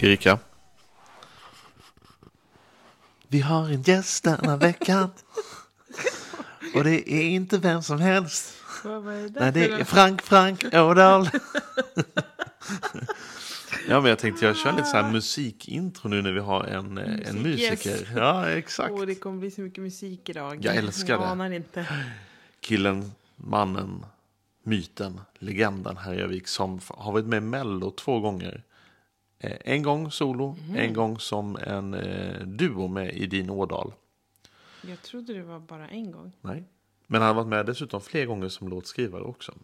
Erika. 0.00 0.38
Vi 3.28 3.40
har 3.40 3.68
en 3.68 3.82
gäst 3.82 4.24
denna 4.24 4.56
veckan. 4.56 5.10
Och 6.74 6.84
det 6.84 7.12
är 7.12 7.22
inte 7.22 7.58
vem 7.58 7.82
som 7.82 8.00
helst. 8.00 8.54
Det 8.82 9.00
Nej, 9.40 9.52
det 9.52 9.64
är? 9.70 9.84
Frank 9.84 10.22
Frank 10.22 10.64
Ådahl. 10.74 11.28
Ja, 13.88 14.00
men 14.00 14.08
jag 14.08 14.18
tänkte 14.18 14.46
jag 14.46 14.56
kör 14.56 14.72
lite 14.72 14.84
så 14.84 14.96
här 14.96 15.12
musikintro 15.12 16.08
nu 16.08 16.22
när 16.22 16.32
vi 16.32 16.40
har 16.40 16.64
en, 16.64 16.98
eh, 16.98 17.28
en 17.28 17.42
musiker. 17.42 17.90
Yes. 17.90 18.08
Ja, 18.16 18.48
exakt. 18.50 18.90
Åh, 18.92 19.06
det 19.06 19.14
kommer 19.14 19.38
bli 19.38 19.50
så 19.50 19.60
mycket 19.60 19.82
musik 19.84 20.28
idag. 20.28 20.58
Jag 20.64 20.76
älskar 20.76 21.12
Jag 21.12 21.20
det. 21.22 21.26
anar 21.26 21.50
inte. 21.50 21.86
Killen, 22.60 23.12
mannen, 23.36 24.06
myten, 24.62 25.20
legenden 25.38 25.96
här 25.96 26.14
i 26.14 26.20
Övik 26.20 26.48
som 26.48 26.80
har 26.88 27.12
varit 27.12 27.26
med 27.26 27.36
i 27.36 27.40
Mello 27.40 27.90
två 27.90 28.20
gånger. 28.20 28.62
Eh, 29.40 29.56
En 29.64 29.82
gång 29.82 30.10
solo, 30.10 30.56
Mhm. 30.68 30.76
en 30.76 30.92
gång 30.94 31.18
som 31.18 31.56
en 31.56 31.94
eh, 31.94 32.40
duo 32.46 32.88
med 32.88 33.14
Idin 33.14 33.50
Ådahl. 33.50 33.92
Jag 34.82 35.02
trodde 35.02 35.34
det 35.34 35.42
var 35.42 35.60
bara 35.60 35.88
en 35.88 36.10
gång. 36.12 36.32
Nej. 36.40 36.64
Men 37.06 37.22
han 37.22 37.28
har 37.28 37.34
varit 37.34 37.48
med 37.48 37.66
dessutom 37.66 38.00
fler 38.00 38.26
gånger 38.26 38.48
som 38.48 38.68
låtskrivare 38.68 39.22
också. 39.22 39.54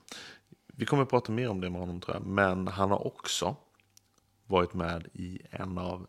Vi 0.66 0.86
kommer 0.86 1.02
att 1.02 1.10
prata 1.10 1.32
mer 1.32 1.48
om 1.48 1.60
det 1.60 1.70
med 1.70 1.80
honom 1.80 2.00
tror 2.00 2.16
jag. 2.16 2.26
Men 2.26 2.68
han 2.68 2.90
har 2.90 3.06
också 3.06 3.56
varit 4.46 4.74
med 4.74 5.08
i 5.12 5.40
en 5.50 5.78
av 5.78 6.06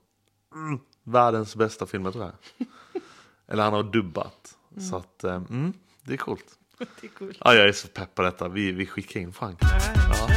mm, 0.56 0.80
världens 1.04 1.56
bästa 1.56 1.86
filmer 1.86 2.12
tror 2.12 2.24
jag. 2.24 2.68
Eller 3.48 3.64
han 3.64 3.74
har 3.74 3.84
dubbat. 3.84 4.58
Så 4.90 4.96
att, 4.98 5.24
eh, 5.24 5.36
mm, 5.36 5.74
det 6.04 6.14
är 6.14 6.18
coolt. 6.18 6.60
Det 7.02 7.08
är 7.08 7.12
coolt. 7.12 7.38
Ja, 7.44 7.54
jag 7.54 7.68
är 7.70 7.74
så 7.74 7.88
pepp 7.88 8.16
på 8.16 8.22
detta. 8.22 8.48
Vi, 8.48 8.72
vi 8.72 8.86
skickar 8.86 9.20
in 9.20 9.34
Frank. 9.34 9.60
Ja. 9.62 10.28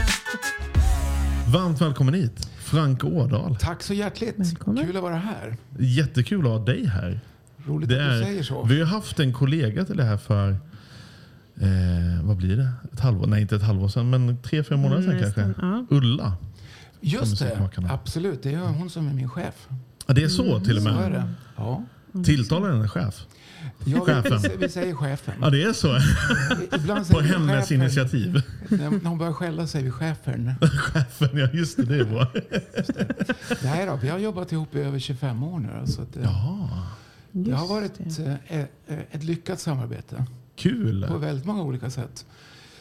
Varmt 1.53 1.81
välkommen 1.81 2.14
hit, 2.14 2.50
Frank 2.59 3.04
Ådahl. 3.04 3.56
Tack 3.56 3.82
så 3.82 3.94
hjärtligt. 3.94 4.34
Välkommen. 4.38 4.86
Kul 4.86 4.97
att 4.97 5.03
vara 5.03 5.16
här. 5.16 5.56
Jättekul 5.78 6.47
att 6.47 6.53
ha 6.53 6.59
dig 6.64 6.86
här. 6.86 7.20
Roligt 7.66 7.88
Det 7.88 7.94
att 8.04 8.10
du 8.12 8.19
är, 8.19 8.25
säger 8.25 8.42
så. 8.42 8.62
vi 8.62 8.78
har 8.81 8.86
haft 8.86 9.20
en 9.20 9.32
kollega 9.32 9.84
till 9.84 9.97
det 9.97 10.04
här 10.04 10.16
för, 10.16 10.50
eh, 10.50 12.22
vad 12.22 12.37
blir 12.37 12.56
det? 12.56 12.70
Ett 12.92 13.00
halvår? 13.00 13.26
Nej, 13.26 13.42
inte 13.42 13.56
ett 13.56 13.62
halvår 13.62 13.88
sedan, 13.88 14.10
men 14.10 14.42
tre, 14.42 14.62
fyra 14.64 14.76
månader 14.78 15.03
sedan 15.03 15.16
Nästan, 15.16 15.44
kanske. 15.44 15.66
ja. 15.66 15.87
Ulla. 15.91 16.32
Just 17.00 17.38
det, 17.38 17.69
absolut. 17.88 18.42
Det 18.42 18.54
är 18.54 18.58
hon 18.58 18.91
som 18.91 19.08
är 19.08 19.14
min 19.14 19.31
chef. 19.31 19.69
Ja, 20.06 20.14
det 20.14 20.22
är 20.25 20.28
så 20.28 20.60
till 20.60 20.76
och 20.76 20.82
Så 20.82 20.88
är 20.88 20.92
med. 21.10 21.12
det. 21.12 21.28
Ja. 21.56 21.84
Tilltalar 22.24 22.69
den 22.69 22.80
en 22.80 22.88
chef? 22.88 23.26
Ja, 23.84 24.04
vi, 24.04 24.12
Chefen. 24.12 24.38
vi, 24.42 24.56
vi 24.56 24.69
säger 24.69 24.94
chefen. 24.94 25.34
Ja, 25.41 25.50
det 25.50 25.62
är 25.62 25.72
så. 25.72 25.98
Ibland 26.76 27.08
På 27.08 27.20
hennes 27.20 27.69
chefen. 27.69 27.82
initiativ. 27.82 28.42
När 28.69 29.08
hon 29.08 29.19
börjar 29.19 29.32
skälla 29.32 29.66
säger 29.66 29.84
vi 29.84 29.91
chefen. 29.91 30.54
Chefen, 30.60 31.28
ja 31.38 31.48
just 31.52 31.76
det, 31.76 31.82
det 31.84 31.96
är 32.00 32.04
bra. 32.04 32.26
Nej 33.62 33.86
då, 33.86 33.96
vi 34.02 34.08
har 34.08 34.19
jobbat 34.19 34.52
ihop 34.52 34.74
i 34.74 34.78
över 34.80 34.98
25 34.98 35.42
år 35.42 35.58
nu. 35.58 35.86
Så 35.86 36.02
att, 36.02 36.16
eh, 36.16 36.22
det 37.32 37.52
har 37.52 37.66
varit 37.69 38.00
eh, 38.19 38.34
ett, 38.60 38.70
ett 39.10 39.25
lyckat 39.25 39.60
samarbete 39.60 40.25
Kul. 40.56 41.06
på 41.08 41.19
väldigt 41.19 41.44
många 41.46 41.62
olika 41.62 41.90
sätt. 41.90 42.26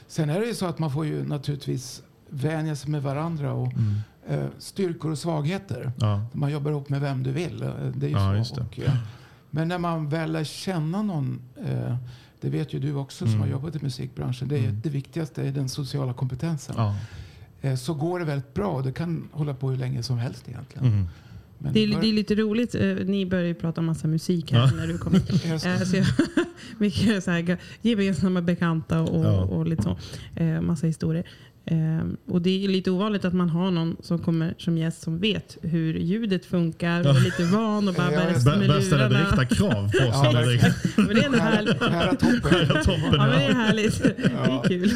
Sen 0.07 0.29
är 0.29 0.39
det 0.39 0.45
ju 0.45 0.53
så 0.53 0.65
att 0.65 0.79
man 0.79 0.91
får 0.91 1.05
ju 1.05 1.25
naturligtvis 1.27 2.01
vänja 2.29 2.75
sig 2.75 2.89
med 2.91 3.03
varandra 3.03 3.53
och 3.53 3.67
eh, 3.73 3.79
styrkor 4.57 5.11
och 5.11 5.17
svagheter. 5.17 5.79
Mm. 5.81 5.91
Ja. 5.99 6.25
Man 6.33 6.51
jobbar 6.51 6.71
ihop 6.71 6.89
med 6.89 7.01
vem 7.01 7.23
du 7.23 7.31
vill. 7.31 7.63
eh, 7.63 7.69
Det 7.95 8.05
är 8.07 8.11
Ja, 8.11 8.31
så. 8.31 8.37
just 8.37 8.55
det. 8.55 8.61
Och, 8.61 8.79
eh, 8.79 8.95
men 9.49 9.67
när 9.67 9.77
man 9.77 10.09
väl 10.09 10.31
lär 10.31 10.43
känna 10.43 11.01
någon, 11.01 11.39
eh, 11.65 11.95
det 12.41 12.49
vet 12.49 12.73
ju 12.73 12.79
du 12.79 12.93
också 12.93 13.17
som 13.25 13.27
Mm. 13.27 13.39
har 13.41 13.47
jobbat 13.47 13.75
i 13.75 13.79
musikbranschen, 13.81 14.47
det, 14.47 14.57
är, 14.65 14.71
det 14.71 14.89
viktigaste 14.89 15.47
är 15.47 15.51
den 15.51 15.69
sociala 15.69 16.13
kompetensen. 16.13 16.75
Ja. 16.77 16.95
Eh, 17.61 17.75
så 17.75 17.93
går 17.93 18.19
det 18.19 18.25
väldigt 18.25 18.53
bra. 18.53 18.81
Det 18.81 18.91
kan 18.91 19.29
hålla 19.31 19.53
på 19.53 19.69
hur 19.69 19.77
länge 19.77 20.03
som 20.03 20.17
helst 20.17 20.49
egentligen. 20.49 20.87
Mm. 20.87 21.07
Men 21.59 21.73
Det 21.73 21.79
är, 21.79 21.93
bör- 21.93 22.01
det 22.01 22.07
är 22.07 22.13
lite 22.13 22.35
roligt. 22.35 22.75
eh, 22.75 22.81
Ni 23.05 23.25
började 23.25 23.47
ju 23.47 23.53
prata 23.53 23.81
massa 23.81 24.07
musik 24.07 24.51
här 24.51 24.59
Ja. 24.59 24.71
när 24.75 24.87
du 24.87 24.97
kom 24.97 25.13
hit. 25.13 25.45
Just 25.45 25.63
det. 25.65 25.73
Eh, 25.73 25.79
så 25.81 25.95
jag, 25.97 26.05
mycket 26.77 27.23
så 27.23 27.31
här, 27.31 27.57
gemensamma 27.81 28.41
bekanta 28.41 29.01
och, 29.01 29.25
Ja. 29.25 29.41
och 29.41 29.67
lite 29.67 29.83
så. 29.83 29.97
Eh, 30.35 30.61
massa 30.61 30.87
historier. 30.87 31.23
Eh, 31.71 32.05
och 32.27 32.41
det 32.41 32.63
är 32.65 32.67
lite 32.67 32.91
ovanligt 32.91 33.25
att 33.25 33.33
man 33.33 33.49
har 33.49 33.71
någon 33.71 33.97
som 34.03 34.19
kommer 34.19 34.55
som 34.57 34.77
gäst 34.77 35.01
som 35.01 35.19
vet 35.19 35.57
hur 35.61 35.93
ljudet 35.93 36.45
funkar 36.45 36.99
och 37.09 37.15
är 37.15 37.19
lite 37.19 37.43
van 37.43 37.87
och 37.87 37.93
bara 37.93 38.11
Ja, 38.11 38.17
börjar 38.19 38.45
Bör- 38.45 38.57
med 38.57 38.67
Börjar 38.67 38.81
ställa 38.81 39.09
direkta 39.09 39.45
krav 39.45 39.71
på 39.71 39.77
oss. 40.09 40.15
Ja. 40.23 40.31
Men 40.95 41.07
det 41.07 41.21
är 41.21 41.25
ändå 41.25 41.37
härligt. 41.37 41.81
Nära 41.81 42.15
toppen. 42.15 42.67
Toppen, 42.83 43.01
Ja, 43.11 43.17
men 43.17 43.29
det 43.29 43.45
är 43.45 43.49
ja. 43.49 43.55
härligt. 43.55 44.03
Det 44.03 44.09
är 44.33 44.67
kul. 44.67 44.89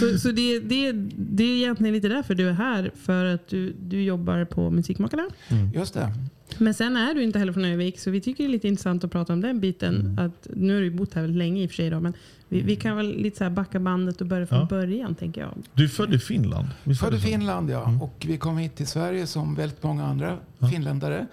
Så, 0.00 0.18
så 0.18 0.28
det, 0.32 0.60
det, 0.60 0.92
det 1.16 1.44
är 1.44 1.56
egentligen 1.56 1.94
lite 1.94 2.08
därför 2.08 2.34
du 2.34 2.48
är 2.48 2.52
här. 2.52 2.90
För 3.02 3.24
att 3.24 3.48
du, 3.48 3.72
du 3.80 4.02
jobbar 4.02 4.44
på 4.44 4.70
Musikmakarna. 4.70 5.28
Just 5.74 5.94
det. 5.94 6.12
Men 6.58 6.74
sen 6.74 6.96
är 6.96 7.14
du 7.14 7.22
inte 7.22 7.38
heller 7.38 7.52
från 7.52 7.64
Övik. 7.64 7.98
Så 8.00 8.10
vi 8.10 8.20
tycker 8.20 8.44
det 8.44 8.50
är 8.50 8.52
lite 8.52 8.68
intressant 8.68 9.04
att 9.04 9.12
prata 9.12 9.32
om 9.32 9.40
den 9.40 9.60
biten. 9.60 9.94
Mm. 10.00 10.18
Att, 10.18 10.48
nu 10.54 10.74
har 10.74 10.80
du 10.82 10.90
bott 10.90 11.14
här 11.14 11.22
väldigt 11.22 11.38
länge 11.38 11.62
i 11.62 11.66
och 11.66 11.70
för 11.70 11.76
sig. 11.76 11.90
Då, 11.90 12.00
men 12.00 12.12
vi, 12.54 12.62
vi 12.62 12.76
kan 12.76 12.96
väl 12.96 13.16
lite 13.16 13.38
så 13.38 13.44
här 13.44 13.50
backa 13.50 13.80
bandet 13.80 14.20
och 14.20 14.26
börja 14.26 14.46
från 14.46 14.58
Ja. 14.58 14.64
början 14.66 15.14
tänker 15.14 15.40
jag. 15.40 15.54
Du 15.74 15.84
är 15.84 15.88
född 15.88 16.14
i 16.14 16.18
Finland? 16.18 16.68
Är 16.84 16.94
Född 16.94 17.14
i? 17.14 17.18
Finland 17.18 17.70
ja. 17.70 17.84
Mm. 17.88 18.02
Och 18.02 18.24
vi 18.28 18.38
kom 18.38 18.58
hit 18.58 18.76
till 18.76 18.86
Sverige 18.86 19.26
som 19.26 19.54
väldigt 19.54 19.82
många 19.82 20.04
andra 20.06 20.38
Ja. 20.58 20.68
finländare. 20.68 21.26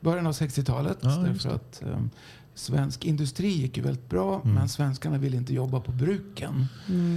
Början 0.00 0.26
av 0.26 0.32
60-talet. 0.32 0.98
Ja, 1.00 1.08
därför 1.26 1.50
att 1.54 1.82
um, 1.94 2.10
svensk 2.54 3.04
industri 3.04 3.48
gick 3.48 3.76
ju 3.76 3.82
väldigt 3.82 4.08
bra. 4.08 4.40
Mm. 4.44 4.54
Men 4.54 4.68
svenskarna 4.68 5.18
ville 5.18 5.36
inte 5.36 5.54
jobba 5.54 5.80
på 5.80 5.92
bruken. 5.92 6.66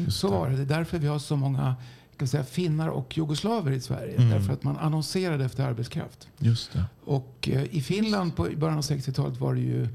Just 0.05 0.17
Så 0.19 0.27
var 0.31 0.49
det. 0.49 0.55
Det 0.55 0.61
är 0.61 0.77
därför 0.77 0.99
vi 0.99 1.07
har 1.07 1.19
så 1.19 1.35
många 1.35 1.75
kan 2.17 2.27
säga, 2.27 2.43
finnar 2.43 2.87
och 2.87 3.17
jugoslaver 3.17 3.71
i 3.71 3.79
Sverige. 3.81 4.15
Mm. 4.17 4.29
Därför 4.29 4.53
att 4.53 4.63
man 4.63 4.77
annonserade 4.77 5.45
efter 5.45 5.63
arbetskraft. 5.63 6.27
Just 6.39 6.73
det. 6.73 6.83
Och 7.05 7.49
eh, 7.51 7.63
i 7.75 7.81
Finland 7.81 8.35
på 8.35 8.51
i 8.51 8.55
början 8.55 8.77
av 8.77 8.83
60-talet 8.83 9.39
var 9.39 9.53
det 9.55 9.61
ju 9.61 9.87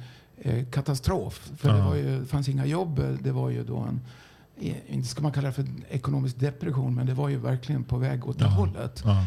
katastrof. 0.70 1.50
För 1.56 1.68
det, 1.72 1.78
Ja. 1.78 1.88
var 1.88 1.94
ju, 1.94 2.20
det 2.20 2.26
fanns 2.26 2.48
inga 2.48 2.66
jobb. 2.66 3.00
Det 3.22 3.32
var 3.32 3.50
ju 3.50 3.64
då 3.64 3.76
en, 3.78 4.00
eh, 4.60 4.74
inte 4.94 5.08
ska 5.08 5.22
man 5.22 5.32
kalla 5.32 5.46
det 5.48 5.52
för 5.54 5.66
ekonomisk 5.90 6.40
depression, 6.40 6.94
men 6.94 7.06
det 7.06 7.14
var 7.14 7.28
ju 7.28 7.36
verkligen 7.36 7.84
på 7.84 7.98
väg 7.98 8.26
åt 8.28 8.38
det 8.38 8.44
Ja. 8.44 8.50
hållet. 8.50 9.02
Ja. 9.04 9.24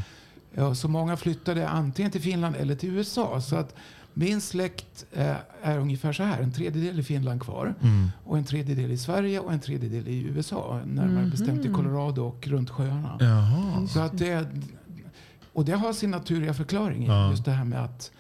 Ja, 0.56 0.76
så 0.76 0.88
många 0.88 1.18
flyttade 1.18 1.70
antingen 1.70 2.12
till 2.12 2.22
Finland 2.22 2.56
eller 2.56 2.76
till 2.76 2.90
USA. 2.90 3.42
Så 3.42 3.56
att 3.56 3.76
Min 4.14 4.42
släkt 4.42 5.06
eh, 5.14 5.36
är 5.62 5.78
ungefär 5.78 6.14
så 6.14 6.24
här. 6.24 6.42
En 6.42 6.52
tredjedel 6.52 7.00
i 7.00 7.04
Finland 7.04 7.42
kvar. 7.42 7.74
Mm. 7.82 8.08
Och 8.26 8.38
en 8.38 8.44
tredjedel 8.44 8.92
i 8.92 8.98
Sverige 8.98 9.40
och 9.40 9.54
en 9.54 9.60
tredjedel 9.60 10.08
i 10.08 10.22
USA. 10.24 10.80
Närmare 10.86 11.26
bestämt 11.26 11.66
i 11.66 11.68
Colorado 11.70 12.22
och 12.22 12.48
runt 12.48 12.70
sjöarna. 12.70 13.18
Jaha. 13.20 13.88
Så 13.88 14.00
att 14.00 14.18
det, 14.18 14.48
och 15.54 15.66
det 15.66 15.72
har 15.72 15.94
sin 15.94 16.12
naturliga 16.12 16.54
förklaring. 16.54 17.06
Ja. 17.06 17.30
Just 17.30 17.46
det 17.46 17.52
här 17.52 17.66
med 17.66 17.84
att 17.84 18.12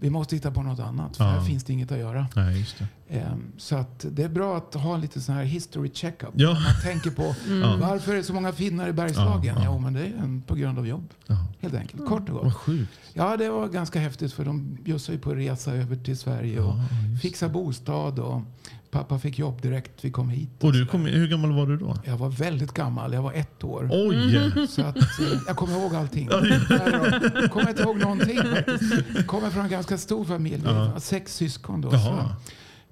vi 0.00 0.10
måste 0.10 0.36
hitta 0.36 0.50
på 0.50 0.62
något 0.62 0.80
annat. 0.80 1.16
För 1.16 1.24
Ja. 1.24 1.30
här 1.30 1.40
finns 1.40 1.64
det 1.64 1.72
inget 1.72 1.92
att 1.92 1.98
göra. 1.98 2.26
Nej. 2.36 2.66
Ehm, 3.10 3.42
Så 3.56 3.76
att 3.76 4.04
det 4.10 4.22
är 4.22 4.28
bra 4.28 4.56
att 4.56 4.74
ha 4.74 4.96
lite 4.96 5.20
sån 5.20 5.34
här 5.34 5.44
history 5.44 5.90
checkup. 5.94 6.28
Ja. 6.34 6.52
Man 6.52 6.80
tänker 6.82 7.10
på 7.10 7.22
Ja. 7.62 7.76
varför 7.80 8.12
är 8.12 8.16
det 8.16 8.22
så 8.22 8.32
många 8.34 8.52
finnar 8.52 8.88
i 8.88 8.92
Bergslagen? 8.92 9.54
Ja, 9.56 9.64
ja. 9.64 9.70
Jo, 9.72 9.78
men 9.78 9.92
det 9.92 10.00
är 10.00 10.12
en- 10.18 10.42
på 10.42 10.54
grund 10.54 10.78
av 10.78 10.86
jobb. 10.86 11.08
Ja. 11.26 11.36
Helt 11.60 11.74
enkelt. 11.74 12.06
Kort 12.06 12.28
och 12.28 12.34
gott. 12.34 12.44
Vad 12.44 12.54
sjukt. 12.56 12.90
Ja, 13.14 13.36
det 13.36 13.50
var 13.50 13.68
ganska 13.68 14.00
häftigt 14.00 14.32
för 14.32 14.44
de 14.44 14.74
bjussade 14.84 15.16
ju 15.16 15.22
på 15.22 15.30
att 15.30 15.36
resa 15.36 15.72
över 15.72 15.96
till 15.96 16.18
Sverige 16.18 16.60
och 16.60 16.74
fixa 17.22 17.48
bostad. 17.48 18.18
Och 18.18 18.42
pappa 18.90 19.18
fick 19.18 19.38
jobb 19.38 19.62
direkt 19.62 20.04
vi 20.04 20.10
kom 20.10 20.28
hit. 20.28 20.64
Och 20.64 20.72
du 20.72 20.86
kom, 20.86 21.06
hur 21.06 21.28
gammal 21.28 21.52
var 21.52 21.66
du 21.66 21.76
då? 21.76 21.96
Jag 22.04 22.16
var 22.16 22.28
väldigt 22.28 22.72
gammal. 22.72 23.12
Jag 23.12 23.22
var 23.22 23.32
ett 23.32 23.64
år. 23.64 23.88
Oj! 23.92 24.66
Så 24.68 24.82
att, 24.82 24.96
eh, 24.96 25.38
jag 25.46 25.56
kommer 25.56 25.80
ihåg 25.80 25.94
allting. 25.94 26.28
Jag 26.30 27.50
kommer 27.50 27.68
inte 27.68 27.82
ihåg 27.82 27.98
någonting 27.98 28.36
faktiskt. 28.36 28.94
Jag 29.14 29.26
kommer 29.26 29.50
från 29.50 29.64
en 29.64 29.70
ganska 29.70 29.98
stor 29.98 30.24
familj. 30.24 30.62
Var 30.64 30.98
sex 30.98 31.34
syskon 31.36 31.80
då. 31.80 31.92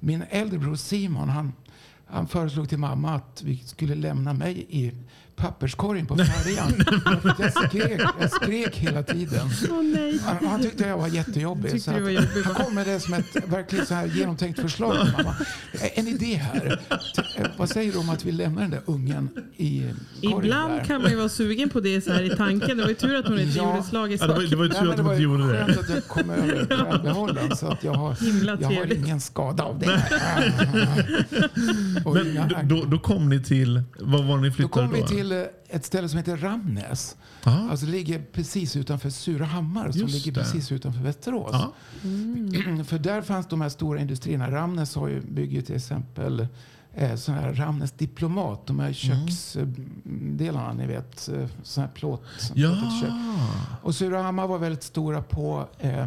Min 0.00 0.24
äldre 0.30 0.58
bror 0.58 0.76
Simon 0.76 1.28
han, 1.28 1.52
han 2.06 2.28
föreslog 2.28 2.68
till 2.68 2.78
mamma 2.78 3.14
att 3.14 3.42
vi 3.44 3.56
skulle 3.56 3.94
lämna 3.94 4.32
mig 4.32 4.66
i 4.68 4.92
papperskorgen 5.36 6.06
på 6.06 6.16
färjan. 6.16 6.72
jag, 7.38 7.52
skrek, 7.52 8.00
jag 8.20 8.30
skrek 8.32 8.76
hela 8.76 9.02
tiden. 9.02 9.48
Nej. 9.94 10.18
Han, 10.24 10.46
han 10.48 10.62
tyckte 10.62 10.86
jag 10.88 10.98
var 10.98 11.08
jättejobbig. 11.08 11.82
Så 11.82 11.90
var 11.90 11.98
jobbig, 11.98 12.42
han 12.44 12.54
kom 12.54 12.74
med 12.74 12.86
det 12.86 13.00
som 13.00 13.14
ett 13.14 13.36
verkligen 13.46 13.86
så 13.86 13.94
här 13.94 14.06
genomtänkt 14.06 14.60
förslag 14.60 14.96
mamma. 15.18 15.34
En 15.94 16.08
idé 16.08 16.34
här. 16.34 16.80
Vad 17.56 17.68
säger 17.68 17.92
du 17.92 17.98
om 17.98 18.10
att 18.10 18.24
vi 18.24 18.32
lämnar 18.32 18.62
den 18.62 18.70
där 18.70 18.80
ungen 18.86 19.28
i 19.56 19.82
korgen 20.22 20.38
Ibland 20.44 20.72
där? 20.72 20.84
kan 20.84 21.02
man 21.02 21.10
ju 21.10 21.16
vara 21.16 21.28
sugen 21.28 21.68
på 21.68 21.80
det 21.80 22.00
så 22.04 22.12
här 22.12 22.22
i 22.22 22.36
tanken. 22.36 22.76
Det 22.76 22.82
var 22.82 22.88
ju 22.90 22.94
tur 22.94 23.14
att 23.14 23.26
hon 23.28 23.38
inte 23.38 23.58
Ja. 23.58 23.70
gjorde 23.76 23.82
slag 23.88 24.12
i 24.12 24.16
Ja, 24.20 24.26
det, 24.26 24.32
var, 24.34 24.40
sak. 24.40 24.50
det 24.50 24.56
var 24.56 24.64
ju 24.64 24.70
tur 24.70 24.90
att 24.92 24.98
var 24.98 25.12
inte 25.12 25.22
gjorde 25.22 25.52
det. 25.52 25.64
skönt 25.66 25.78
att 25.78 25.88
jag 25.88 26.04
kom 26.08 26.30
över 26.30 26.66
välbehållen 26.92 27.56
så 27.56 27.66
att 27.66 27.84
jag 27.84 27.94
har, 27.94 28.16
jag 28.60 28.68
har 28.70 28.92
ingen 28.92 29.20
skada 29.20 29.62
av 29.64 29.78
det. 29.78 30.02
Men 32.04 32.68
då, 32.68 32.84
då 32.84 32.98
kom 32.98 33.28
ni 33.28 33.42
till, 33.42 33.82
var 34.00 34.22
var 34.22 34.36
ni 34.36 34.48
Då 34.48 34.54
flyttade 34.54 34.72
kom 34.86 34.90
då? 35.00 35.06
vi 35.06 35.16
till 35.16 35.23
eh, 35.32 35.42
ett 35.68 35.84
ställe 35.84 36.08
som 36.08 36.16
heter 36.18 36.36
Ramnäs. 36.36 37.16
Ja. 37.44 37.70
Alltså 37.70 37.86
det 37.86 37.92
ligger 37.92 38.22
precis 38.32 38.76
utanför 38.76 39.10
Surahammar 39.10 39.90
som 39.92 40.00
Just 40.00 40.14
ligger 40.14 40.32
det. 40.32 40.40
precis 40.40 40.72
utanför 40.72 41.00
Västerås. 41.00 41.50
Ja. 41.52 41.72
För 42.84 42.98
där 42.98 43.22
fanns 43.22 43.46
de 43.46 43.60
här 43.60 43.68
stora 43.68 44.00
industrierna. 44.00 44.50
Ramnäs 44.50 44.94
har 44.94 45.08
ju, 45.08 45.20
bygger 45.20 45.62
till 45.62 45.76
exempel 45.76 46.46
eh, 46.94 47.14
sån 47.16 47.34
här 47.34 47.52
Ramnäs 47.54 47.92
Diplomat. 47.92 48.66
De 48.66 48.78
här 48.80 48.92
köksdelarna 48.92 50.72
ni 50.72 50.86
vet. 50.86 51.28
eh, 51.28 51.46
Sån 51.62 51.82
här 51.84 51.90
plåt. 51.94 52.22
Ja. 52.54 52.76
Och 53.82 53.94
Surahammar 53.94 54.46
var 54.46 54.58
väldigt 54.58 54.82
stora 54.82 55.22
på 55.22 55.68
eh, 55.78 56.06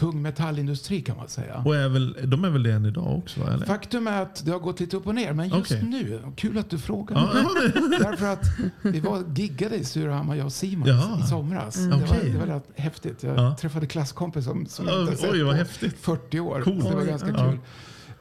tung 0.00 0.22
metallindustri 0.22 1.00
kan 1.02 1.16
man 1.16 1.28
säga. 1.28 1.62
Och 1.64 1.76
är 1.76 1.88
väl, 1.88 2.16
de 2.24 2.44
är 2.44 2.50
väl 2.50 2.62
det 2.62 2.72
än 2.72 2.86
idag 2.86 3.18
också? 3.18 3.40
Eller? 3.40 3.66
Faktum 3.66 4.06
är 4.06 4.22
att 4.22 4.44
det 4.44 4.50
har 4.52 4.58
gått 4.58 4.80
lite 4.80 4.96
upp 4.96 5.06
och 5.06 5.14
ner. 5.14 5.32
Men 5.32 5.48
just 5.48 5.72
Okej. 5.72 5.82
nu, 5.82 6.20
kul 6.36 6.58
att 6.58 6.70
du 6.70 6.78
frågar. 6.78 7.16
Ja, 7.16 7.30
ja, 7.34 7.70
det- 7.90 7.98
Därför 7.98 8.26
att 8.32 8.44
vi 8.82 9.00
var 9.00 9.24
giggade 9.34 9.76
i 9.76 9.84
Surahammar, 9.84 10.34
jag 10.34 10.46
och 10.46 10.52
Simon, 10.52 10.88
Jaha. 10.88 11.20
i 11.24 11.28
somras. 11.28 11.74
Det, 11.74 11.94
Okej. 11.94 12.06
var, 12.08 12.32
det 12.32 12.38
var 12.38 12.46
rätt 12.54 12.68
häftigt. 12.76 13.22
Jag 13.22 13.38
Ja. 13.38 13.56
träffade 13.60 13.86
klasskompis 13.86 14.44
som, 14.44 14.66
som 14.66 14.86
jag 14.88 15.00
inte 15.02 15.16
sett 15.16 15.30
oj, 15.32 15.42
vad 15.42 15.52
på 15.52 15.58
häftigt. 15.58 15.96
40 16.00 16.40
år. 16.40 16.62
Coolt. 16.62 16.82
Så 16.82 16.90
det 16.90 16.96
var 16.96 17.04
ganska 17.04 17.28
ja. 17.28 17.50
kul. 17.50 17.58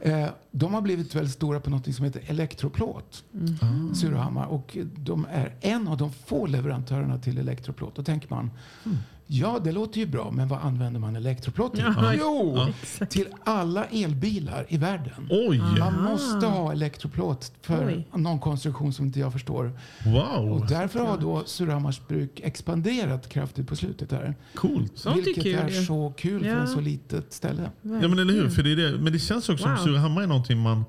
Eh, 0.02 0.28
de 0.52 0.74
har 0.74 0.82
blivit 0.82 1.16
väldigt 1.16 1.34
stora 1.34 1.60
på 1.60 1.70
något 1.70 1.96
som 1.96 2.06
heter 2.06 2.22
elektroplåt. 2.28 3.24
Mm. 3.62 3.96
Surahammar. 3.96 4.46
Och 4.46 4.78
de 4.96 5.28
är 5.32 5.56
en 5.62 5.88
av 5.88 5.98
de 5.98 6.12
få 6.12 6.46
leverantörerna 6.48 7.18
till 7.20 7.38
elektroplåt. 7.38 7.96
Då 7.96 8.04
tänker 8.04 8.30
man, 8.30 8.52
Mm. 8.86 8.98
Ja 9.32 9.60
det 9.64 9.72
låter 9.72 10.00
ju 10.00 10.06
bra, 10.06 10.32
men 10.32 10.48
vad 10.48 10.60
använder 10.60 11.00
man 11.00 11.16
elektroplåt 11.16 11.74
till? 11.76 11.84
Ja, 11.98 12.14
Jo, 12.14 12.68
Ja. 13.00 13.06
till 13.06 13.28
alla 13.44 13.86
elbilar 13.86 14.66
i 14.70 14.78
världen. 14.78 15.28
Oj! 15.30 15.58
Man 15.80 16.04
måste 16.04 16.46
ha 16.46 16.72
elektroplåt 16.72 17.52
för 17.62 17.88
Oj. 17.88 18.08
någon 18.22 18.40
konstruktion 18.40 18.94
som 18.94 19.06
inte 19.06 19.20
jag 19.20 19.34
förstår. 19.34 19.72
Wow! 20.06 20.52
Och 20.54 20.68
därför 20.68 21.00
har 21.00 21.18
då 21.18 21.44
Surahammars 21.46 22.08
bruk 22.08 22.40
expanderat 22.44 23.30
kraftigt 23.30 23.68
på 23.68 23.76
slutet 23.76 24.10
där. 24.10 24.36
Coolt. 24.56 24.92
Sånt 24.96 25.18
är 25.18 25.22
vilket 25.22 25.44
kul 25.44 25.56
är 25.56 25.70
ju. 25.70 25.86
så 25.86 26.14
kul 26.18 26.42
för 26.44 26.50
Ja. 26.50 26.56
en 26.56 26.68
så 26.68 26.80
litet 26.82 27.34
ställe. 27.34 27.62
Ja 27.82 27.90
men 27.90 28.20
eller 28.20 28.34
hur? 28.34 28.50
För 28.50 28.64
det 28.64 28.72
är 28.72 28.76
det. 28.76 28.98
Men 28.98 29.14
det 29.14 29.20
känns 29.20 29.50
också 29.50 29.68
Wow. 29.70 29.76
som 29.76 29.86
Surahammar 29.86 30.22
är 30.22 30.28
någonting 30.28 30.60
man... 30.60 30.86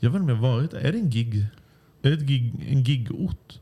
Jag 0.00 0.10
vet 0.10 0.20
inte 0.20 0.32
om 0.32 0.38
jag 0.42 0.48
har 0.48 0.56
varit. 0.56 0.72
Är 0.74 0.92
det 0.92 0.98
en 0.98 1.10
gig? 1.10 1.46
Är 2.02 2.10
det 2.10 2.14
ett 2.14 2.20
gig, 2.28 2.66
en 2.70 2.82
gigort? 2.82 3.58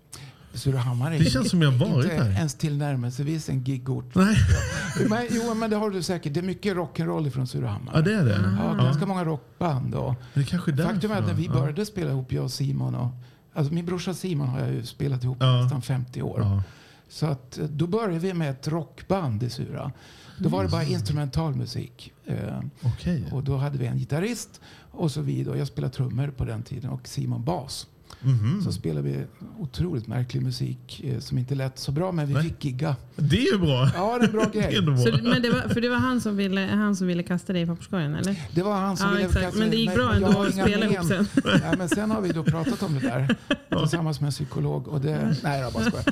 Surahammar 0.54 1.12
är 1.12 1.18
Det 1.18 1.24
känns 1.24 1.50
som 1.50 1.62
jag 1.62 1.72
varit 1.72 2.04
inte 2.04 2.16
där. 2.24 2.30
ens 2.30 2.54
tillnärmelsevis 2.54 3.48
en 3.48 3.62
gigort. 3.64 4.14
Nej. 4.14 4.36
Men, 5.08 5.26
jo, 5.30 5.54
men 5.54 5.70
det 5.70 5.76
har 5.76 5.90
du 5.90 6.02
säkert. 6.02 6.34
Det 6.34 6.40
är 6.40 6.44
mycket 6.44 6.76
rock'n'roll 6.76 7.30
från 7.30 7.46
Surahammar. 7.46 7.92
Ja 7.94 8.00
det 8.00 8.14
är 8.14 8.24
det. 8.24 8.56
Ja, 8.58 8.74
ganska 8.84 9.06
många 9.06 9.24
rockband. 9.24 9.94
Och 9.94 10.14
Det 10.34 10.40
är 10.40 10.44
kanske 10.44 10.70
är 10.70 10.72
därför. 10.76 10.92
faktum 10.92 11.10
är 11.10 11.16
att 11.16 11.26
när 11.26 11.34
vi 11.34 11.44
Ja. 11.46 11.52
började 11.52 11.86
spela 11.86 12.10
ihop, 12.10 12.32
jag 12.32 12.44
och 12.44 12.50
Simon. 12.50 12.94
Och, 12.94 13.08
alltså 13.54 13.72
min 13.74 13.86
brorsa 13.86 14.14
Simon 14.14 14.48
har 14.48 14.60
jag 14.60 14.72
ju 14.72 14.84
spelat 14.86 15.24
ihop 15.24 15.36
Ja. 15.40 15.62
nästan 15.62 15.82
50 15.82 16.22
år. 16.22 16.40
Ja. 16.40 16.62
Så 17.08 17.26
att, 17.26 17.58
eh, 17.58 17.64
då 17.64 17.86
började 17.86 18.18
vi 18.18 18.34
med 18.34 18.50
ett 18.50 18.68
rockband 18.68 19.42
i 19.42 19.50
Sura. 19.50 19.92
Då 20.38 20.48
var 20.48 20.62
det 20.64 20.68
bara 20.70 20.82
Mm. 20.82 20.94
instrumentalmusik. 20.94 22.12
Eh, 22.26 22.36
Okej. 22.82 23.24
och 23.32 23.44
då 23.44 23.56
hade 23.56 23.78
vi 23.78 23.86
en 23.86 23.98
gitarrist 23.98 24.60
och 24.90 25.10
så 25.10 25.20
vidare. 25.20 25.58
Jag 25.58 25.66
spelade 25.66 25.94
trummor 25.94 26.28
på 26.36 26.44
den 26.44 26.62
tiden 26.62 26.90
och 26.90 27.08
Simon 27.08 27.44
bas. 27.44 27.86
Mhm. 28.20 28.62
Så 28.64 28.72
spelade 28.72 29.08
vi 29.08 29.24
otroligt 29.58 30.06
märklig 30.06 30.42
musik 30.42 31.00
eh, 31.04 31.18
som 31.18 31.38
inte 31.38 31.54
lät 31.54 31.78
så 31.78 31.92
bra 31.92 32.12
men 32.12 32.26
vi 32.26 32.34
Nej. 32.34 32.42
fick 32.42 32.64
gigga. 32.64 32.96
Det 33.16 33.36
är 33.46 33.52
ju 33.52 33.58
bra. 33.58 33.90
Ja, 33.94 34.18
det 34.18 34.24
är 34.24 34.28
en 34.28 34.32
bra 34.32 34.44
Det 34.52 34.58
grej. 34.60 34.76
Så, 34.76 34.82
bra. 34.82 35.30
men 35.30 35.42
det 35.42 35.50
var, 35.50 35.60
för 35.60 35.80
det 35.80 35.88
var 35.88 35.96
han 35.96 36.20
som 36.20 36.36
ville, 36.36 36.60
han 36.60 36.96
som 36.96 37.06
ville 37.06 37.22
kasta 37.22 37.52
dig 37.52 37.62
i 37.62 37.66
papperskorgen 37.66 38.14
eller? 38.14 38.36
Det 38.54 38.62
var 38.62 38.76
han 38.76 38.96
som 38.96 39.06
Ja 39.08 39.12
ville 39.14 39.26
exakt. 39.26 39.44
kasta 39.44 39.58
Men 39.58 39.70
det 39.70 39.76
gick 39.76 39.86
mig, 39.88 39.96
bra 39.96 40.14
ändå 40.14 40.26
att 40.42 40.54
inga 40.54 40.64
spela 40.66 40.86
ihop 40.86 41.06
sen. 41.06 41.26
Nej, 41.44 41.74
men 41.78 41.88
sen 41.88 42.10
har 42.10 42.20
vi 42.20 42.28
då 42.32 42.44
pratat 42.44 42.82
om 42.82 42.94
det 42.94 43.00
där 43.00 43.36
tillsammans 43.78 44.20
med 44.20 44.26
en 44.28 44.32
psykolog. 44.32 44.88
Och 44.88 45.00
det, 45.00 45.36
nej, 45.42 45.60
jag 45.60 45.72
bara 45.72 45.84
skojar. 45.84 46.04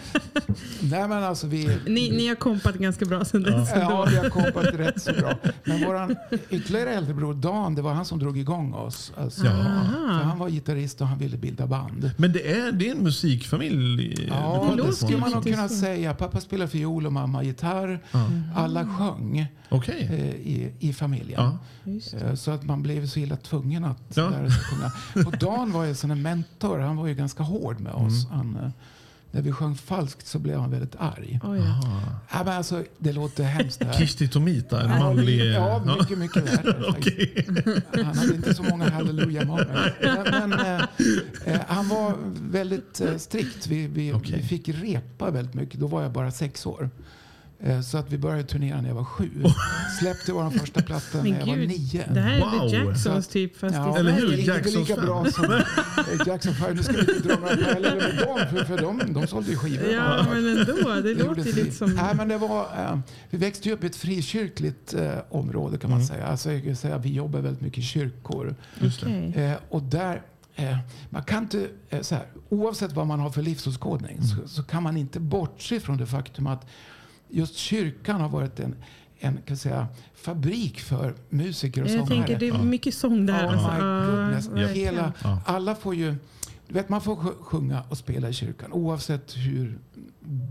Nej, 0.81 1.09
men 1.09 1.25
alltså 1.25 1.47
vi... 1.47 1.79
Ni, 1.87 2.11
ni 2.11 2.29
har 2.29 2.35
kompat 2.35 2.75
ganska 2.75 3.05
bra 3.05 3.25
sen 3.25 3.43
dess. 3.43 3.69
Ja, 3.75 4.07
vi 4.11 4.17
har 4.17 4.29
kompat 4.31 4.65
rätt 4.75 5.03
så 5.03 5.13
bra. 5.13 5.35
Men 5.65 5.85
våran 5.87 6.17
ytterligare 6.51 6.91
äldre 6.95 7.15
bror 7.15 7.35
Dan, 7.35 7.75
det 7.75 7.83
var 7.83 7.93
han 7.95 8.05
som 8.05 8.19
drog 8.19 8.39
igång 8.39 8.75
oss. 8.75 9.13
Alltså, 9.17 9.45
Ja. 9.47 9.53
för 10.07 10.25
han 10.25 10.39
var 10.39 10.49
gitarrist 10.49 11.01
och 11.01 11.07
han 11.07 11.19
ville 11.19 11.37
bilda 11.37 11.67
band. 11.67 11.90
Men 12.17 12.33
det 12.33 12.51
är, 12.53 12.73
det 12.73 12.89
är 12.89 12.93
en 12.93 13.03
musikfamilj. 13.03 14.27
Ja, 14.29 14.75
det 14.77 14.93
skulle 14.93 15.19
man 15.19 15.31
nog 15.31 15.45
kunna 15.45 15.69
säga. 15.69 16.15
Pappa 16.15 16.41
spelade 16.41 16.71
fiol 16.71 17.07
och 17.07 17.13
mamma 17.13 17.43
gitarr. 17.43 18.01
Alla 18.55 18.87
sjöng 18.87 19.47
Okej. 19.69 20.09
eh, 20.13 20.25
i, 20.53 20.73
i 20.81 20.93
familjen. 20.93 21.41
Ja. 21.85 21.99
Eh, 22.21 22.35
Så 22.35 22.51
att 22.51 22.65
man 22.65 22.83
blev 22.83 23.07
så 23.07 23.19
illa 23.21 23.37
tvungen 23.37 23.85
att 23.85 24.03
Ja. 24.15 24.31
lära 24.31 24.51
sig 24.51 24.61
sjunga. 24.65 25.27
Och 25.27 25.39
Dan 25.39 25.73
var 25.73 25.85
ju 25.85 25.95
en 26.03 26.23
mentor. 26.23 26.79
Han 26.79 26.97
var 26.97 27.07
ju 27.07 27.15
ganska 27.15 27.43
hård 27.43 27.81
med 27.81 27.93
oss. 27.93 28.25
Mm. 28.27 28.37
Han, 28.37 28.73
när 29.31 29.43
vi 29.43 29.53
sjöng 29.53 29.75
falskt 29.75 30.27
så 30.27 30.39
blev 30.39 30.59
han 30.61 30.71
väldigt 30.71 30.97
arg. 30.99 31.41
Oj, 31.45 31.59
ja. 31.59 31.81
Ja, 32.33 32.45
men 32.45 32.49
alltså, 32.57 32.85
det 32.99 33.13
låter 33.13 33.45
hemskt. 33.45 33.83
Kishti 33.99 34.29
Tomita, 34.29 34.83
en 34.83 34.91
Ja, 34.91 34.99
manlig... 34.99 35.41
Ja, 35.55 35.97
mycket, 35.99 36.19
mycket 36.19 36.43
värre. 36.43 36.85
Okej. 36.89 37.47
Han 37.93 38.05
hade 38.19 38.35
inte 38.35 38.55
så 38.55 38.63
många 38.63 38.91
halleluja 38.91 39.45
moments. 39.45 39.71
Men, 40.03 40.51
men 40.51 40.53
eh, 40.53 40.83
eh, 41.45 41.61
han 41.69 41.89
var 41.89 42.15
väldigt 42.51 43.01
eh, 43.01 43.17
strikt. 43.17 43.67
Vi, 43.67 43.87
vi, 43.87 44.13
Okej. 44.13 44.37
vi 44.37 44.43
fick 44.43 44.69
repa 44.69 45.31
väldigt 45.31 45.55
mycket. 45.55 45.81
Då 45.81 45.87
var 45.87 46.03
jag 46.03 46.13
bara 46.13 46.31
sex 46.31 46.67
år. 46.67 46.91
Eh, 47.63 47.81
så 47.81 47.99
att 47.99 48.13
vi 48.13 48.19
började 48.19 48.45
turnera 48.45 48.81
när 48.81 48.89
jag 48.89 48.95
var 48.95 49.05
sju. 49.05 49.31
Släppte 50.01 50.33
vår 50.33 50.51
första 50.51 50.83
platta 50.83 51.23
när 51.23 51.39
jag 51.39 51.47
var 51.47 51.57
nio. 51.57 52.05
Det 52.15 52.21
här 52.21 52.37
är 52.37 52.41
Wow. 52.41 52.71
The 52.71 52.77
Jacksons 52.77 53.29
typ 53.29 53.57
fast 53.57 53.75
Ja, 53.75 53.97
i 53.97 54.01
Eller 54.01 54.13
hur? 54.13 54.33
Inte 54.33 54.51
Jacksons 54.51 54.89
lika 54.89 55.01
bra 55.01 55.25
som 55.31 55.45
eh, 55.45 55.61
Jackson 56.27 56.55
5. 56.55 56.77
Nu 56.77 56.83
ska 56.83 56.93
vi 56.93 57.01
inte 57.01 57.29
dra 57.29 57.35
några 57.35 57.57
paralleller 57.57 57.97
med 57.97 58.27
dem, 58.27 58.39
för, 58.51 58.65
för 58.65 58.79
de, 58.79 59.13
de 59.13 59.27
sålde 59.27 59.51
ju 59.51 59.57
skivor. 59.57 59.91
Ja, 59.91 60.27
men 60.31 60.59
ändå. 60.59 60.95
Det 61.03 61.15
låter 61.15 61.45
ju 61.45 61.53
vi. 61.53 61.63
lite 61.63 61.77
som... 61.77 61.91
Nej, 61.95 62.15
men 62.15 62.29
det 62.29 62.39
var, 62.39 62.63
eh, 62.63 62.99
vi 63.31 63.39
växte 63.39 63.69
ju 63.69 63.75
upp 63.75 63.85
i 63.85 63.87
ett 63.87 63.97
frikyrkligt 63.97 64.95
eh, 64.95 65.13
område 65.31 65.79
kan 65.79 65.91
man 65.91 66.05
säga. 66.05 66.27
Alltså, 66.27 66.53
jag 66.53 66.77
säga. 66.77 66.99
Vi 66.99 67.13
jobbar 67.13 67.41
väldigt 67.41 67.63
mycket 67.63 67.79
i 67.79 67.83
kyrkor. 67.83 68.55
Just 68.81 69.01
det. 69.01 69.07
Okej. 69.07 69.45
Eh, 69.45 69.57
och 69.69 69.83
där, 69.83 70.23
eh, 70.55 70.79
man 71.11 71.23
kan 71.23 71.43
inte, 71.43 71.67
eh, 71.91 72.01
så 72.01 72.15
här, 72.15 72.27
oavsett 72.49 72.93
vad 72.93 73.07
man 73.07 73.21
har 73.21 73.31
för 73.31 73.43
livsåskådning 73.43 74.23
så, 74.23 74.49
så 74.49 74.63
kan 74.63 74.83
man 74.83 74.97
inte 74.97 75.21
bortse 75.21 75.81
från 75.81 75.97
det 75.97 76.07
faktum 76.07 76.47
att 76.47 76.67
just 77.33 77.57
kyrkan 77.57 78.21
har 78.21 78.29
varit 78.29 78.61
en, 78.61 78.75
en 79.19 79.39
kan 79.47 79.57
säga, 79.57 79.87
fabrik 80.15 80.81
för 80.81 81.15
musiker 81.31 81.83
och 81.83 81.89
Jag 81.89 81.99
sångare. 82.09 82.27
tänker 82.27 82.39
det 82.39 82.49
är 82.49 82.63
mycket 82.63 82.95
sång 82.95 83.27
där. 83.27 83.47
Oh 83.47 83.53
alltså. 84.35 84.51
my 84.53 84.63
Ja. 84.63 84.69
Hela, 84.69 85.13
Ja. 85.23 85.43
Alla 85.47 85.75
får 85.75 85.95
ju 85.95 86.15
Du 86.69 86.75
vet, 86.75 86.89
man 86.89 87.01
får 87.01 87.17
sj- 87.17 87.43
sjunga 87.43 87.83
och 87.89 87.99
spela 87.99 88.29
i 88.29 88.33
kyrkan 88.33 88.73
oavsett 88.73 89.37
hur 89.37 89.79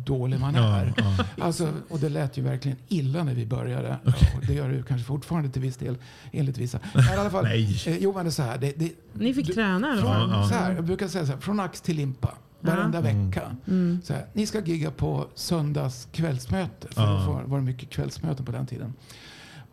dålig 0.05 0.39
man 0.39 0.55
Ja, 0.55 0.75
är. 0.77 0.93
ja. 0.97 1.25
Alltså, 1.41 1.69
och 1.89 1.99
det 1.99 2.09
lät 2.09 2.37
ju 2.37 2.41
verkligen 2.41 2.77
illa 2.87 3.23
när 3.23 3.33
vi 3.33 3.45
började. 3.45 3.97
Och 4.37 4.45
det 4.47 4.53
gör 4.53 4.69
det 4.69 4.75
ju 4.75 4.83
kanske 4.83 5.05
fortfarande 5.07 5.49
till 5.49 5.61
viss 5.61 5.77
del, 5.77 5.97
enligt 6.31 6.57
vissa. 6.57 6.79
Men 6.93 7.03
i 7.03 7.17
alla 7.17 7.29
fall, 7.29 7.43
Nej. 7.43 7.81
eh, 7.87 7.97
jo, 7.97 8.13
men 8.15 8.25
det 8.25 8.29
är 8.29 8.31
så 8.31 8.43
här. 8.43 8.57
Det, 8.57 8.73
det, 8.79 8.91
Ni 9.13 9.33
fick 9.33 9.47
du- 9.47 9.53
träna 9.53 9.95
då? 9.95 10.01
från, 10.01 10.11
Ja, 10.11 10.27
ja. 10.31 10.47
Så 10.49 10.55
här, 10.55 10.73
jag 10.75 10.83
brukar 10.85 11.07
säga 11.07 11.25
så 11.25 11.31
här, 11.31 11.39
från 11.39 11.59
ax 11.59 11.81
till 11.81 11.95
limpa. 11.95 12.33
Varenda 12.61 13.01
vecka. 13.01 13.55
Så 14.03 14.13
här, 14.13 14.25
ni 14.33 14.45
ska 14.45 14.59
gigga 14.61 14.91
på 14.91 15.27
söndags 15.35 16.07
kvällsmöte. 16.11 16.87
För 16.91 17.01
Ja. 17.01 17.41
det 17.43 17.49
var, 17.51 17.59
mycket 17.61 17.89
kvällsmöten 17.89 18.45
på 18.45 18.51
den 18.51 18.65
tiden. 18.67 18.93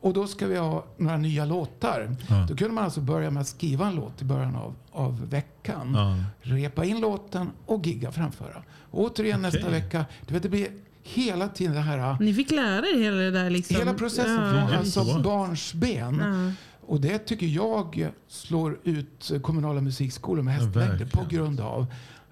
Och 0.00 0.12
då 0.12 0.26
ska 0.26 0.46
vi 0.46 0.56
ha 0.56 0.84
några 0.96 1.16
nya 1.16 1.44
låtar. 1.44 2.16
Ja. 2.28 2.46
Då 2.48 2.56
kunde 2.56 2.74
man 2.74 2.84
alltså 2.84 3.00
börja 3.00 3.30
med 3.30 3.40
att 3.40 3.46
skriva 3.46 3.86
en 3.86 3.94
låt 3.94 4.22
i 4.22 4.24
början 4.24 4.56
av, 4.56 4.74
av 4.92 5.28
veckan. 5.30 5.92
Ja. 5.94 6.16
Repa 6.56 6.84
in 6.84 7.00
låten 7.00 7.50
och 7.66 7.86
gigga 7.86 8.12
framföra. 8.12 8.62
Och 8.90 9.00
återigen 9.04 9.42
nästa 9.42 9.58
Okej. 9.60 9.70
vecka. 9.70 10.04
Du 10.26 10.34
vet, 10.34 10.42
det 10.42 10.48
blir 10.48 10.68
hela 11.02 11.48
tiden 11.48 11.74
det 11.74 11.80
här. 11.80 12.16
Ni 12.20 12.34
fick 12.34 12.50
lära 12.50 12.86
er 12.86 12.98
hela 12.98 13.16
det 13.16 13.30
där 13.30 13.50
liksom? 13.50 13.76
Hela 13.76 13.94
processen 13.94 14.42
Ja. 14.42 14.50
från 14.68 14.78
alltså 14.78 15.04
så. 15.04 15.18
barns 15.20 15.74
ben. 15.74 16.22
Ja. 16.24 16.52
Och 16.88 17.00
det 17.00 17.18
tycker 17.18 17.46
jag 17.46 18.10
slår 18.28 18.78
ut 18.84 19.32
kommunala 19.42 19.80
musikskolor 19.80 20.42
med 20.42 20.54
hästlängder 20.54 21.06
på 21.06 21.24
grund 21.28 21.60
av 21.60 21.86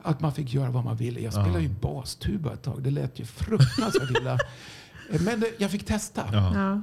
att 0.05 0.21
man 0.21 0.33
fick 0.33 0.55
göra 0.55 0.71
vad 0.71 0.85
man 0.85 0.97
ville. 0.97 1.21
Jag 1.21 1.33
spelade 1.33 1.61
ju 1.63 1.69
bastuba 1.69 2.53
ett 2.53 2.63
tag. 2.63 2.83
Det 2.83 2.91
lät 2.91 3.21
ju 3.21 3.25
fruktansvärt 3.25 4.11
illa. 4.21 4.39
Men 5.21 5.41
det, 5.41 5.47
jag 5.59 5.71
fick 5.71 5.85
testa. 5.87 6.23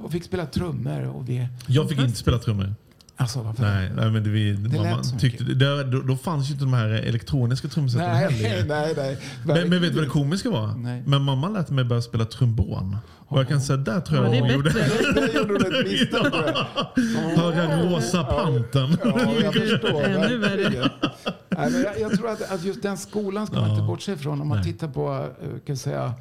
Och 0.04 0.12
fick 0.12 0.24
spela 0.24 0.46
trummor. 0.46 1.02
Och 1.06 1.28
vi, 1.28 1.48
Jag 1.66 1.88
fick 1.88 1.98
inte 2.00 2.18
spela 2.18 2.38
trummor. 2.38 2.74
Alltså, 3.16 3.42
varför? 3.42 3.62
Nej, 3.62 3.90
nej 3.96 4.10
men 4.10 4.24
det, 4.24 4.30
vi, 4.30 4.58
mamma 4.58 5.02
så 5.04 5.18
tyckte, 5.18 5.44
det, 5.44 5.84
då, 5.84 6.00
då 6.02 6.16
fanns 6.16 6.48
ju 6.48 6.52
inte 6.52 6.64
de 6.64 6.72
här 6.72 6.88
elektroniska 6.88 7.68
trumsetarna 7.68 8.12
nej, 8.12 8.32
heller. 8.32 8.64
nej, 8.64 8.94
nej. 8.96 9.18
Men, 9.44 9.68
men 9.68 9.80
vet 9.82 9.90
du 9.90 9.96
vad 9.96 10.04
det 10.04 10.10
komiska 10.10 10.50
var? 10.50 10.74
Nej. 10.76 11.02
Men 11.06 11.22
mamma 11.22 11.48
lät 11.48 11.70
mig 11.70 11.84
börja 11.84 12.02
spela 12.02 12.24
trombon. 12.24 12.96
Och 13.28 13.38
jag 13.38 13.48
kan 13.48 13.60
säga, 13.60 13.76
där 13.76 14.00
tror 14.00 14.18
Ja, 14.18 14.24
jag 14.24 14.32
det 14.32 14.36
är 14.38 14.40
hon 14.40 14.50
gjorde 14.50 14.70
bättre. 14.70 15.12
Där 15.20 15.34
gjorde 15.34 15.58
du 15.58 15.80
ett 15.80 15.86
misstag. 15.90 16.32
tror 16.32 16.44
jag. 16.44 17.42
Höga 17.42 17.82
rosa 17.82 18.24
panten. 18.24 18.96
Ja, 19.04 19.32
jag 19.42 19.54
förstår. 19.54 20.02
Ännu 20.04 20.36
värre. 20.36 20.56
verkligen. 20.56 20.88
Nej, 21.48 21.70
men 21.70 21.82
jag, 21.82 22.00
jag 22.00 22.18
tror 22.18 22.28
att, 22.30 22.50
att 22.52 22.64
just 22.64 22.82
den 22.82 22.98
skolan 22.98 23.46
ska 23.46 23.60
man 23.60 23.70
inte 23.70 23.82
bortse 23.82 24.12
ifrån. 24.12 24.40
Om 24.40 24.48
man 24.48 24.56
Nej. 24.58 24.72
tittar 24.72 24.88
på 24.88 25.28
eh, 25.42 25.48
kan 25.66 25.76
säga, 25.76 26.14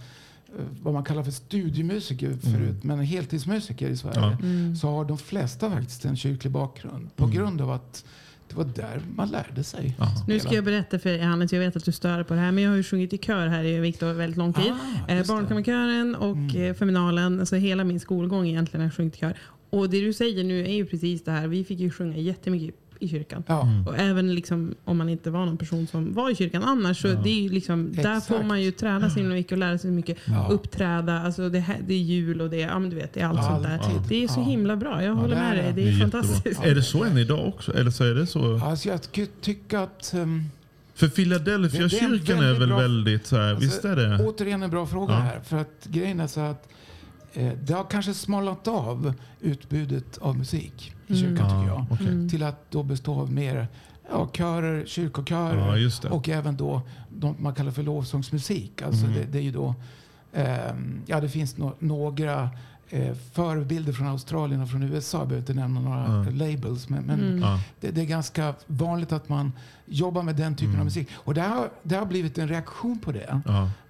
vad 0.81 0.93
man 0.93 1.03
kallar 1.03 1.23
för 1.23 1.31
studiemusiker 1.31 2.33
förut, 2.41 2.83
men 2.83 2.99
heltidsmusiker 2.99 3.89
i 3.89 3.97
Sverige, 3.97 4.19
Ja. 4.19 4.75
så 4.81 4.87
har 4.89 5.05
de 5.05 5.17
flesta 5.17 5.69
faktiskt 5.71 6.05
en 6.05 6.15
kyrklig 6.17 6.51
bakgrund. 6.53 7.15
På 7.15 7.27
grund 7.27 7.61
av 7.61 7.71
att 7.71 8.05
det 8.49 8.55
var 8.55 8.65
där 8.65 9.01
man 9.15 9.29
lärde 9.29 9.63
sig. 9.63 9.95
Ja. 9.99 10.07
Nu 10.27 10.39
ska 10.39 10.55
jag 10.55 10.63
berätta 10.63 10.99
för 10.99 11.19
Hannes, 11.19 11.53
jag 11.53 11.59
vet 11.59 11.75
att 11.75 11.85
du 11.85 11.91
stör 11.91 12.23
på 12.23 12.33
det 12.33 12.39
här, 12.39 12.51
men 12.51 12.63
jag 12.63 12.71
har 12.71 12.77
ju 12.77 12.83
sjungit 12.83 13.13
i 13.13 13.17
kör 13.17 13.47
här 13.47 13.63
i 13.63 13.79
Viktor 13.79 14.13
väldigt 14.13 14.37
lång 14.37 14.53
tid. 14.53 14.73
Ah, 15.07 15.11
eh. 15.11 15.27
Barnkammarkören 15.27 16.15
och 16.15 16.55
eh, 16.55 16.73
Feminalen, 16.73 17.39
alltså 17.39 17.55
hela 17.55 17.83
min 17.83 17.99
skolgång 17.99 18.47
egentligen 18.47 18.81
har 18.81 18.85
jag 18.85 18.93
sjungit 18.93 19.15
i 19.15 19.17
kör. 19.19 19.37
Och 19.69 19.89
det 19.89 20.01
du 20.01 20.13
säger 20.13 20.43
nu 20.43 20.65
är 20.65 20.73
ju 20.73 20.85
precis 20.85 21.23
det 21.23 21.31
här, 21.31 21.47
vi 21.47 21.63
fick 21.63 21.79
ju 21.79 21.89
sjunga 21.89 22.17
jättemycket 22.17 22.75
i 23.01 23.07
kyrkan. 23.09 23.43
Ja. 23.47 23.67
Och 23.87 23.97
även 23.97 24.35
liksom, 24.35 24.75
om 24.85 24.97
man 24.97 25.09
inte 25.09 25.29
var 25.31 25.45
någon 25.45 25.57
person 25.57 25.87
som 25.87 26.13
var 26.13 26.29
i 26.29 26.35
kyrkan 26.35 26.63
annars. 26.63 27.01
Så 27.01 27.07
det 27.07 27.45
är 27.45 27.49
liksom, 27.49 27.93
där 27.93 28.19
får 28.19 28.43
man 28.43 28.61
ju 28.61 28.71
träna 28.71 29.09
sig 29.09 29.21
himla 29.21 29.35
mycket 29.35 29.51
och 29.51 29.57
lära 29.57 29.77
sig 29.77 29.91
mycket. 29.91 30.17
Ja. 30.25 30.47
Uppträda, 30.51 31.19
alltså 31.19 31.49
det, 31.49 31.59
här, 31.59 31.77
det 31.87 31.93
är 31.93 31.97
jul 31.97 32.41
och 32.41 32.49
det 32.49 32.61
är, 32.61 32.67
ja, 32.67 32.79
men 32.79 32.89
du 32.89 32.95
vet, 32.95 33.13
det 33.13 33.19
är 33.21 33.25
allt 33.27 33.43
sånt 33.43 33.63
där. 33.63 33.79
Det 34.09 34.23
är 34.23 34.27
så 34.27 34.39
Ja. 34.39 34.43
himla 34.43 34.75
bra. 34.75 35.03
Jag 35.03 35.15
håller 35.15 35.35
det 35.35 35.41
med 35.41 35.51
är 35.59 35.63
dig. 35.63 35.73
det. 35.75 35.81
Det 35.81 35.89
är, 35.89 35.99
fantastiskt. 35.99 36.63
Är 36.65 36.75
det 36.75 36.83
så 36.83 37.03
än 37.03 37.17
idag 37.17 37.47
också? 37.47 37.73
Eller 37.77 37.91
så 37.91 38.03
är 38.03 38.13
det 38.15 38.25
så? 38.27 38.59
Alltså 38.63 38.89
jag 38.89 38.99
tycka 39.41 39.79
att... 39.79 40.13
ehm, 40.13 40.43
För 40.95 41.07
Philadelphia 41.07 41.83
är 41.83 41.89
kyrkan 41.89 42.37
är 42.37 42.41
väldigt 42.41 42.61
väl 42.61 42.67
bra- 42.69 42.77
väldigt 42.77 43.25
så 43.27 43.35
här, 43.37 43.49
Alltså, 43.49 43.65
visst 43.65 43.85
är 43.85 43.95
det? 43.95 44.23
Återigen 44.23 44.63
en 44.63 44.69
bra 44.69 44.85
fråga 44.87 45.13
Ja. 45.13 45.19
här. 45.19 45.39
För 45.43 45.57
att 45.57 45.85
grejen 45.87 46.19
är 46.19 46.27
så 46.27 46.39
att 46.39 46.67
det 47.63 47.73
har 47.73 47.83
kanske 47.83 48.13
smalnat 48.13 48.67
av 48.67 49.13
utbudet 49.41 50.17
av 50.17 50.37
musik 50.37 50.93
i 51.07 51.15
kyrkan 51.15 51.35
tycker 51.49 51.67
jag. 51.67 51.79
Ja, 51.79 51.87
okej. 51.91 52.29
Till 52.29 52.43
att 52.43 52.71
då 52.71 52.83
bestå 52.83 53.19
av 53.19 53.31
mer 53.31 53.67
ja, 54.11 54.29
körer, 54.33 54.85
kyrkokörer 54.85 55.75
det. 56.01 56.09
och 56.09 56.29
även 56.29 56.57
då 56.57 56.81
de 57.09 57.35
man 57.39 57.55
kallar 57.55 57.71
för 57.71 57.83
lovsångsmusik. 57.83 58.81
Alltså 58.81 59.05
Mm. 59.05 59.17
det, 59.17 59.25
det 59.31 59.37
är 59.37 59.41
ju 59.43 59.51
då, 59.51 59.75
ehm, 60.33 61.01
ja 61.05 61.21
det 61.21 61.29
finns 61.29 61.57
no 61.57 61.73
några 61.79 62.49
eh, 62.93 63.15
förebilder 63.33 63.93
från 63.93 64.07
Australien 64.07 64.61
och 64.61 64.69
från 64.69 64.83
USA. 64.83 65.17
Jag 65.17 65.27
behöver 65.27 65.41
inte 65.51 65.61
nämna 65.61 65.79
några 65.81 66.23
Ja. 66.25 66.31
labels. 66.31 66.89
Men, 66.89 67.03
men 67.03 67.19
Mm. 67.19 67.59
Det, 67.79 67.91
det 67.91 68.01
är 68.01 68.05
ganska 68.05 68.53
vanligt 68.67 69.11
att 69.11 69.29
man 69.29 69.51
jobbar 69.85 70.23
med 70.23 70.35
den 70.35 70.55
typen 70.55 70.69
Mm. 70.69 70.79
av 70.79 70.85
musik. 70.85 71.07
Och 71.13 71.33
det 71.33 71.41
har, 71.41 71.69
det 71.83 71.95
har 71.95 72.05
blivit 72.05 72.37
en 72.37 72.47
reaktion 72.47 72.99
på 72.99 73.11
det. 73.11 73.41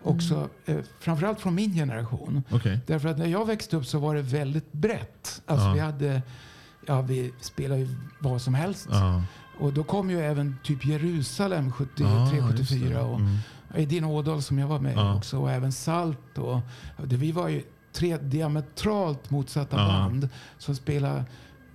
Också, 0.04 0.50
eh, 0.66 0.78
framförallt 1.00 1.40
från 1.40 1.56
min 1.56 1.74
generation. 1.74 2.44
okej. 2.52 2.80
Därför 2.88 3.10
att 3.10 3.18
när 3.18 3.26
jag 3.28 3.46
växte 3.46 3.78
upp 3.78 3.86
så 3.86 4.00
var 4.00 4.16
det 4.16 4.22
väldigt 4.22 4.72
brett. 4.72 5.42
Alltså 5.46 5.74
vi 5.74 5.80
hade, 5.80 6.22
ja 6.88 7.02
vi 7.02 7.34
spelade 7.42 7.82
ju 7.82 7.88
vad 8.20 8.42
som 8.42 8.54
helst. 8.54 8.88
Och 9.60 9.74
då 9.74 9.84
kom 9.84 10.10
ju 10.12 10.20
även 10.22 10.58
typ 10.64 10.86
Jerusalem 10.86 11.72
73, 11.72 12.06
Ja, 12.08 12.32
just 12.34 12.70
74 12.70 12.90
det. 12.90 13.00
och 13.02 13.20
Mm. 13.20 13.38
Edin 13.76 14.04
Ådahl 14.04 14.42
som 14.42 14.60
jag 14.60 14.68
var 14.68 14.80
med 14.80 14.94
Ja. 14.96 15.16
också. 15.16 15.38
Och 15.40 15.52
även 15.52 15.72
Salt. 15.72 16.38
Och, 16.38 16.54
och 16.98 17.08
det, 17.08 17.18
vi 17.18 17.32
var 17.32 17.48
ju 17.48 17.64
tre 17.94 18.18
diametralt 18.18 19.30
motsatta 19.30 19.78
Ja. 19.78 19.88
band 19.88 20.30
som 20.58 20.76
spelade 20.76 21.24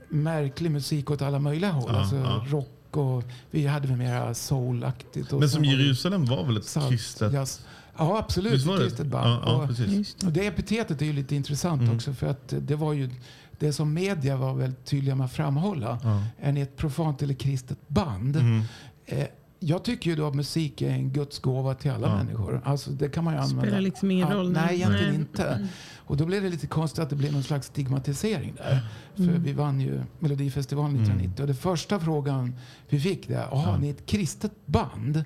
märklig 0.08 0.70
musik 0.70 1.11
åt 1.11 1.23
alla 1.23 1.38
möjliga 1.38 1.70
håll. 1.70 1.90
Ja, 1.92 1.99
alltså 1.99 2.16
ja. 2.16 2.44
rock 2.49 2.96
och 2.96 3.25
vi 3.50 3.66
hade 3.66 3.88
väl 3.88 3.96
mera 3.96 4.35
soulaktigt. 4.35 5.32
Men 5.32 5.49
som 5.50 5.64
Jerusalem 5.64 6.25
var 6.25 6.44
väl 6.44 6.56
ett 6.56 6.64
salt, 6.64 6.88
kristet? 6.90 7.32
jazz. 7.32 7.66
Ja, 7.99 8.18
absolut. 8.18 8.54
Ett 8.54 8.66
det? 8.66 8.76
kristet 8.78 9.06
band. 9.06 9.30
Ja, 9.30 9.40
ja, 9.46 9.54
och, 9.54 10.26
och 10.26 10.32
det 10.32 10.46
epitetet 10.46 11.02
är 11.02 11.06
ju 11.06 11.12
lite 11.12 11.37
intressant 11.37 11.82
Mm. 11.82 11.96
också 11.96 12.12
för 12.12 12.26
att 12.26 12.54
det 12.58 12.75
var 12.76 12.92
ju 12.92 13.11
det 13.58 13.73
som 13.73 13.94
media 13.94 14.37
var 14.37 14.54
väldigt 14.54 14.85
tydliga 14.85 15.14
med 15.14 15.25
att 15.25 15.32
framhålla. 15.32 15.99
Ja. 16.02 16.23
Är 16.40 16.52
ni 16.52 16.61
ett 16.61 16.76
profant 16.76 17.23
eller 17.23 17.35
kristet 17.35 17.88
band? 17.88 18.37
Mm. 18.37 18.62
Eh, 19.06 19.26
jag 19.61 19.85
tycker 19.85 20.11
ju 20.11 20.16
då 20.16 20.28
att 20.28 20.35
musik 20.35 20.82
är 20.82 20.90
en 20.90 21.11
Guds 21.11 21.38
gåva 21.38 21.75
till 21.75 21.90
alla 21.90 22.08
Ja. 22.08 22.16
människor. 22.16 22.61
Alltså 22.64 22.90
det 22.90 23.08
kan 23.08 23.25
man 23.25 23.35
ju 23.35 23.40
använda. 23.40 23.62
Spelar 23.62 23.80
liksom 23.80 24.11
ingen 24.11 24.28
Ja, 24.28 24.35
roll. 24.35 24.52
Nej, 24.52 24.75
egentligen 24.75 25.08
Nej. 25.11 25.14
inte. 25.20 25.68
Och 26.06 26.16
då 26.16 26.26
blev 26.26 26.42
det 26.42 26.48
lite 26.48 26.66
konstigt 26.66 26.98
att 26.98 27.10
det 27.10 27.16
blev 27.16 27.32
någon 27.32 27.42
slags 27.42 27.66
stigmatisering 27.66 28.54
där. 28.56 28.80
För 29.16 29.22
Mm. 29.22 29.42
vi 29.42 29.52
vann 29.52 29.80
ju 29.80 30.00
Melodifestivalen 30.18 30.96
1990 30.96 31.42
och 31.42 31.48
det 31.48 31.54
första 31.54 32.00
frågan 32.00 32.54
vi 32.88 33.00
fick 33.00 33.28
där, 33.28 33.34
jaha, 33.50 33.62
Ja. 33.66 33.76
ni 33.78 33.86
är 33.88 33.90
ett 33.90 34.06
kristet 34.06 34.52
band? 34.66 35.25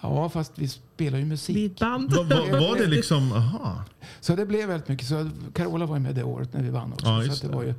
Ja, 0.00 0.28
fast 0.28 0.52
vi 0.54 0.68
spelar 0.68 1.18
ju 1.18 1.24
musik. 1.24 1.56
Vi 1.56 1.68
band. 1.80 2.12
Var, 2.12 2.24
var, 2.24 2.60
var 2.68 2.76
det 2.78 2.86
liksom, 2.86 3.32
aha. 3.32 3.84
Så 4.20 4.36
det 4.36 4.46
blev 4.46 4.68
väldigt 4.68 4.88
mycket. 4.88 5.06
Så 5.08 5.30
Carola 5.54 5.86
var 5.86 5.96
ju 5.96 6.02
med 6.02 6.14
det 6.14 6.22
året 6.24 6.52
när 6.52 6.62
vi 6.62 6.70
vann 6.70 6.92
också. 6.92 7.06
Ja, 7.06 7.22
så 7.34 7.46
det 7.46 7.50
det. 7.50 7.56
var 7.56 7.62
ju, 7.62 7.68
eh, 7.68 7.74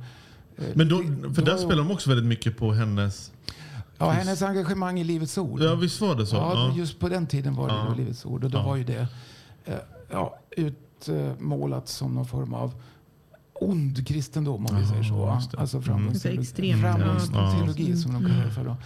Men 0.74 0.88
då, 0.88 1.00
det- 1.02 1.34
för 1.34 1.42
där 1.42 1.52
var- 1.52 1.58
spelar 1.58 1.76
de 1.82 1.90
också 1.90 2.08
väldigt 2.10 2.26
mycket 2.26 2.56
på 2.56 2.72
hennes... 2.72 3.32
Ja, 3.98 4.10
hennes 4.10 4.42
engagemang 4.42 5.00
i 5.00 5.04
Livets 5.04 5.38
Ord. 5.38 5.60
Ja, 5.62 5.74
visst 5.74 6.00
var 6.00 6.14
det 6.14 6.26
så? 6.26 6.36
Ja, 6.36 6.52
Ja. 6.54 6.76
just 6.76 6.98
på 6.98 7.08
den 7.08 7.26
tiden 7.26 7.54
var 7.54 7.68
det 7.68 7.74
Ja. 7.74 7.86
då 7.90 7.94
Livets 7.94 8.24
Ord. 8.24 8.44
Och 8.44 8.50
då 8.50 8.58
Ja. 8.58 8.62
var 8.66 8.76
ju 8.76 8.84
det 8.84 9.06
eh, 9.64 9.74
ja, 10.10 10.38
utmålat 11.08 11.88
som 11.88 12.14
någon 12.14 12.26
form 12.26 12.54
av 12.54 12.74
ond 13.60 14.06
kristendom 14.06 14.66
om 14.66 14.76
vi 14.80 14.86
säger 14.86 15.02
så. 15.02 15.26
Alltså 15.26 15.66
Så 15.66 15.82
framgångsteologi, 15.82 16.74
framgångsteologi 16.74 17.96
som 17.96 18.12
de 18.12 18.22
kallar 18.22 18.44
det 18.44 18.50
för. 18.50 18.64
Då. 18.64 18.76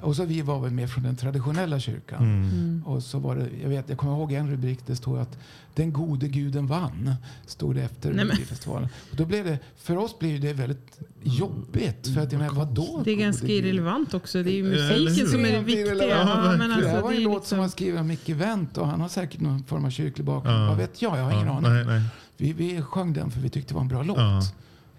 Mm. 0.00 0.08
Och 0.08 0.16
så 0.16 0.24
vi 0.24 0.42
var 0.42 0.60
väl 0.60 0.70
med 0.70 0.90
från 0.90 1.04
den 1.04 1.16
traditionella 1.16 1.80
kyrkan. 1.80 2.22
Mm. 2.22 2.82
Och 2.86 3.02
så 3.02 3.18
var 3.18 3.36
det, 3.36 3.48
jag, 3.62 3.68
vet, 3.68 3.88
jag 3.88 3.98
kommer 3.98 4.12
ihåg 4.12 4.32
en 4.32 4.50
rubrik, 4.50 4.78
det 4.86 4.96
stod 4.96 5.18
att 5.18 5.38
den 5.74 5.92
gode 5.92 6.28
guden 6.28 6.66
vann. 6.66 7.14
Stod 7.46 7.74
det 7.74 7.82
efter 7.82 8.08
Nej, 8.12 8.24
Melodifestivalen. 8.24 8.88
Och 9.10 9.16
då 9.16 9.24
blev 9.24 9.44
det, 9.44 9.58
för 9.76 9.96
oss 9.96 10.18
blev 10.18 10.40
det 10.40 10.52
väldigt 10.52 10.98
jobbigt. 11.22 12.14
För 12.14 12.20
att 12.20 12.32
jag 12.32 12.38
menar, 12.38 12.54
vadå? 12.54 13.02
Det 13.04 13.10
är 13.10 13.16
ganska 13.16 13.46
irrelevant 13.46 14.14
också. 14.14 14.42
Det 14.42 14.50
är 14.50 14.54
ju 14.54 14.64
hur? 14.64 14.70
musiken 15.00 15.26
som 15.28 15.40
är 15.44 15.52
det 15.52 15.60
viktiga. 15.60 16.08
Ja, 16.08 16.54
men 16.58 16.72
alltså, 16.72 16.88
det 16.88 16.94
här 16.94 17.02
var 17.02 17.10
det 17.10 17.16
en 17.16 17.20
är 17.22 17.24
låt 17.24 17.46
som 17.46 17.58
var 17.58 17.68
skriven 17.68 17.98
av 17.98 18.06
Micke 18.06 18.28
Wendt 18.28 18.78
och 18.78 18.86
han 18.86 19.00
har 19.00 19.08
säkert 19.08 19.40
någon 19.40 19.64
form 19.64 19.84
av 19.84 19.90
kyrklig 19.90 20.26
bakgrund. 20.26 20.56
Ja. 20.56 20.68
Vad 20.68 20.76
vet 20.76 21.02
jag? 21.02 21.18
Jag 21.18 21.24
har 21.24 21.32
ingen 21.32 21.46
Ja, 21.46 21.52
aning. 21.52 21.72
nej, 21.72 21.84
nej. 21.84 22.02
Vi, 22.36 22.52
vi 22.52 22.82
sjöng 22.82 23.12
den 23.12 23.30
för 23.30 23.40
vi 23.40 23.48
tyckte 23.48 23.70
det 23.70 23.74
var 23.74 23.82
en 23.82 23.88
bra 23.88 24.02
låt. 24.02 24.18
Ja. 24.18 24.42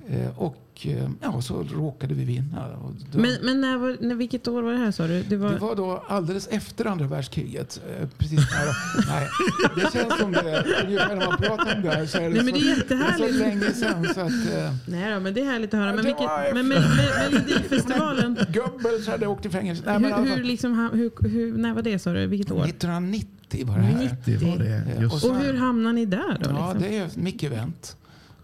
Eh, 0.09 0.39
och 0.39 0.70
eh, 0.85 1.09
ja, 1.21 1.41
så 1.41 1.63
råkade 1.63 2.13
vi 2.13 2.25
vinna. 2.25 2.67
Och 2.67 2.93
då, 3.11 3.19
Men, 3.19 3.37
men 3.43 3.61
när 3.61 3.77
var, 3.77 3.97
när, 3.99 4.15
vilket 4.15 4.47
år 4.47 4.61
var 4.61 4.71
det 4.71 4.77
här 4.77 4.91
sa 4.91 5.07
du? 5.07 5.23
Det 5.23 5.37
var, 5.37 5.49
det 5.51 5.57
var 5.59 5.75
då 5.75 6.03
alldeles 6.07 6.47
efter 6.47 6.85
andra 6.85 7.07
världskriget. 7.07 7.81
Eh, 7.99 8.07
precis 8.17 8.39
nära. 8.39 8.71
Nej, 9.07 9.27
det 9.75 9.93
känns 9.99 10.19
som 10.19 10.31
det. 10.31 10.65
Ungefär 10.85 11.15
när 11.15 11.25
man 11.27 11.37
pratar 11.37 11.75
om 11.75 11.81
det 11.81 11.89
här 11.89 12.05
så 12.05 12.17
är 12.17 12.21
det, 12.21 12.29
Nej, 12.29 12.43
men 12.43 12.53
det 12.53 12.59
är 12.59 12.73
så, 12.73 12.79
jättehärligt. 12.79 13.33
så 13.37 13.39
länge 13.43 13.73
sedan. 13.73 14.05
Så 14.13 14.21
att, 14.21 14.53
eh, 14.57 14.73
Nej 14.87 15.13
då, 15.13 15.19
men 15.19 15.33
det 15.33 15.41
är 15.41 15.45
härligt 15.45 15.73
att 15.73 15.79
höra. 15.79 15.93
Men, 15.93 15.97
Det 15.97 16.03
vilket, 16.03 16.29
men 16.53 16.67
med, 16.67 16.81
med, 16.81 17.31
Melodifestivalen, 17.31 18.37
Goebbels 18.53 19.07
hade 19.07 19.27
åkt 19.27 19.45
i 19.45 19.49
fängelse. 19.49 19.83
Nej, 19.85 19.99
men 19.99 20.13
hur, 20.13 20.25
fall, 20.25 20.37
hur, 20.37 20.43
liksom, 20.43 20.89
hur, 20.93 21.29
hur, 21.29 21.57
när 21.57 21.73
var 21.73 21.81
det 21.81 21.99
sa 21.99 22.13
du? 22.13 22.27
Vilket 22.27 22.51
år? 22.51 22.65
1990 22.65 23.67
var 23.67 23.77
det 23.77 23.83
här. 23.83 24.15
Det 24.25 24.37
var 24.37 24.57
det. 24.57 25.05
Och 25.05 25.29
Och 25.29 25.37
hur 25.37 25.53
hamnade 25.53 25.95
ni 25.95 26.05
där 26.05 26.37
då? 26.43 26.49
Ja, 26.49 26.73
Liksom? 26.73 26.89
det 26.91 26.97
är 26.97 27.09
Micke 27.15 27.43
Wendt. 27.43 27.97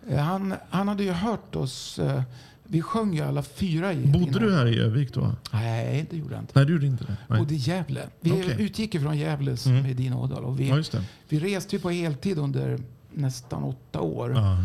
Eh, 0.09 0.17
Han, 0.17 0.53
han 0.69 0.87
hade 0.87 1.03
ju 1.03 1.11
hört 1.11 1.55
oss 1.55 1.99
eh, 1.99 2.21
Vi 2.63 2.81
sjöng 2.81 3.13
ju 3.13 3.21
alla 3.21 3.43
fyra 3.43 3.93
i 3.93 4.05
Bodde 4.07 4.17
Edin 4.25 4.33
du 4.33 4.55
här 4.55 4.65
i 4.65 4.79
Övik 4.79 5.13
då? 5.13 5.35
Nej, 5.51 6.07
det 6.09 6.17
gjorde 6.17 6.33
jag 6.33 6.43
inte. 6.43 6.51
Nej, 6.55 6.65
du 6.65 6.73
gjorde 6.73 6.85
inte 6.87 7.03
det. 7.03 7.17
Nej. 7.27 7.39
bodde 7.39 7.53
i 7.53 7.57
Gävle. 7.57 8.01
Vi 8.19 8.31
Okej. 8.31 8.55
utgick 8.59 8.95
ifrån 8.95 9.17
Gävle 9.17 9.57
som 9.57 9.71
Mm. 9.71 9.85
är 9.85 9.93
din 9.93 10.13
Ådal. 10.13 10.43
Och 10.43 10.59
vi, 10.59 10.67
Ja, 10.69 10.99
vi 11.29 11.39
reste 11.39 11.75
ju 11.75 11.81
på 11.81 11.89
heltid 11.89 12.37
under 12.37 12.79
nästan 13.13 13.63
åtta 13.63 14.01
år. 14.01 14.31
Ja. 14.35 14.57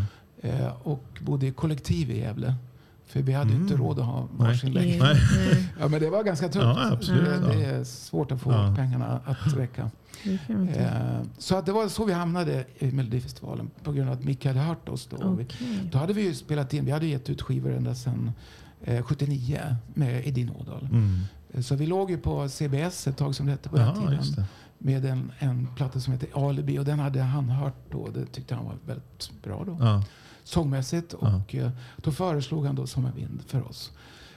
Eh, 0.49 0.67
och 0.83 1.03
bodde 1.21 1.47
i 1.47 1.51
kollektiv 1.51 2.11
i 2.11 2.19
Gävle. 2.19 2.55
För 3.13 3.21
vi 3.21 3.33
hade 3.33 3.49
ju 3.51 3.55
inte 3.55 3.75
råd 3.75 3.99
att 3.99 4.05
ha 4.05 4.27
varsin 4.31 4.69
Mm. 4.69 4.83
Nej. 4.83 4.97
lägenhet. 4.99 5.17
Nej. 5.35 5.69
Ja, 5.79 5.87
men 5.87 6.01
det 6.01 6.09
var 6.09 6.23
ganska 6.23 6.47
tufft. 6.49 6.65
Ja, 6.65 6.91
absolut. 6.91 7.25
Det, 7.25 7.47
det 7.55 7.65
är 7.65 7.83
svårt 7.83 8.31
att 8.31 8.41
få 8.41 8.51
Ja. 8.51 8.73
pengarna 8.77 9.21
att 9.25 9.53
räcka. 9.57 9.91
Eh, 10.75 11.21
så 11.37 11.55
att 11.55 11.65
det 11.65 11.71
var 11.71 11.87
så 11.87 12.05
vi 12.05 12.13
hamnade 12.13 12.65
i 12.79 12.91
Melodifestivalen. 12.91 13.69
På 13.83 13.91
grund 13.91 14.09
av 14.09 14.13
att 14.15 14.23
Micke 14.23 14.45
hade 14.45 14.59
hört 14.59 14.89
oss 14.89 15.07
då. 15.07 15.29
Vi, 15.29 15.43
Okej. 15.43 15.79
då 15.91 15.97
hade 15.97 16.13
vi 16.13 16.21
ju 16.21 16.33
spelat 16.33 16.73
in, 16.73 16.85
vi 16.85 16.91
hade 16.91 17.05
gett 17.07 17.29
ut 17.29 17.41
skivor 17.41 17.71
ända 17.73 17.95
sedan 17.95 18.31
eh, 18.83 19.03
79 19.03 19.59
med 19.93 20.27
Edin 20.27 20.51
Ådahl. 20.59 20.83
Mm. 20.91 21.19
Eh, 21.53 21.61
Så 21.61 21.75
vi 21.75 21.85
låg 21.85 22.11
ju 22.11 22.17
på 22.17 22.49
CBS 22.49 23.07
ett 23.07 23.17
tag 23.17 23.35
som 23.35 23.45
det 23.45 23.51
hette 23.51 23.69
på 23.69 23.75
den 23.77 23.85
Ja, 23.87 23.95
tiden. 24.21 24.45
Med 24.77 25.05
en, 25.05 25.31
en 25.39 25.67
platta 25.75 25.99
som 25.99 26.13
heter 26.13 26.49
Alibi 26.49 26.79
och 26.79 26.85
den 26.85 26.99
hade 26.99 27.21
han 27.21 27.49
hört 27.49 27.91
då. 27.91 28.07
Det 28.13 28.25
tyckte 28.25 28.55
han 28.55 28.65
var 28.65 28.75
väldigt 28.85 29.31
bra 29.43 29.63
då. 29.65 30.01
Ja. 30.43 30.47
Sångmässigt. 30.49 31.13
Och 31.13 31.55
eh, 31.55 31.69
då 31.97 32.11
föreslog 32.11 32.65
han 32.65 32.75
då 32.75 32.87
Som 32.87 33.05
en 33.05 33.15
vind 33.15 33.41
för 33.47 33.67
oss. 33.67 33.91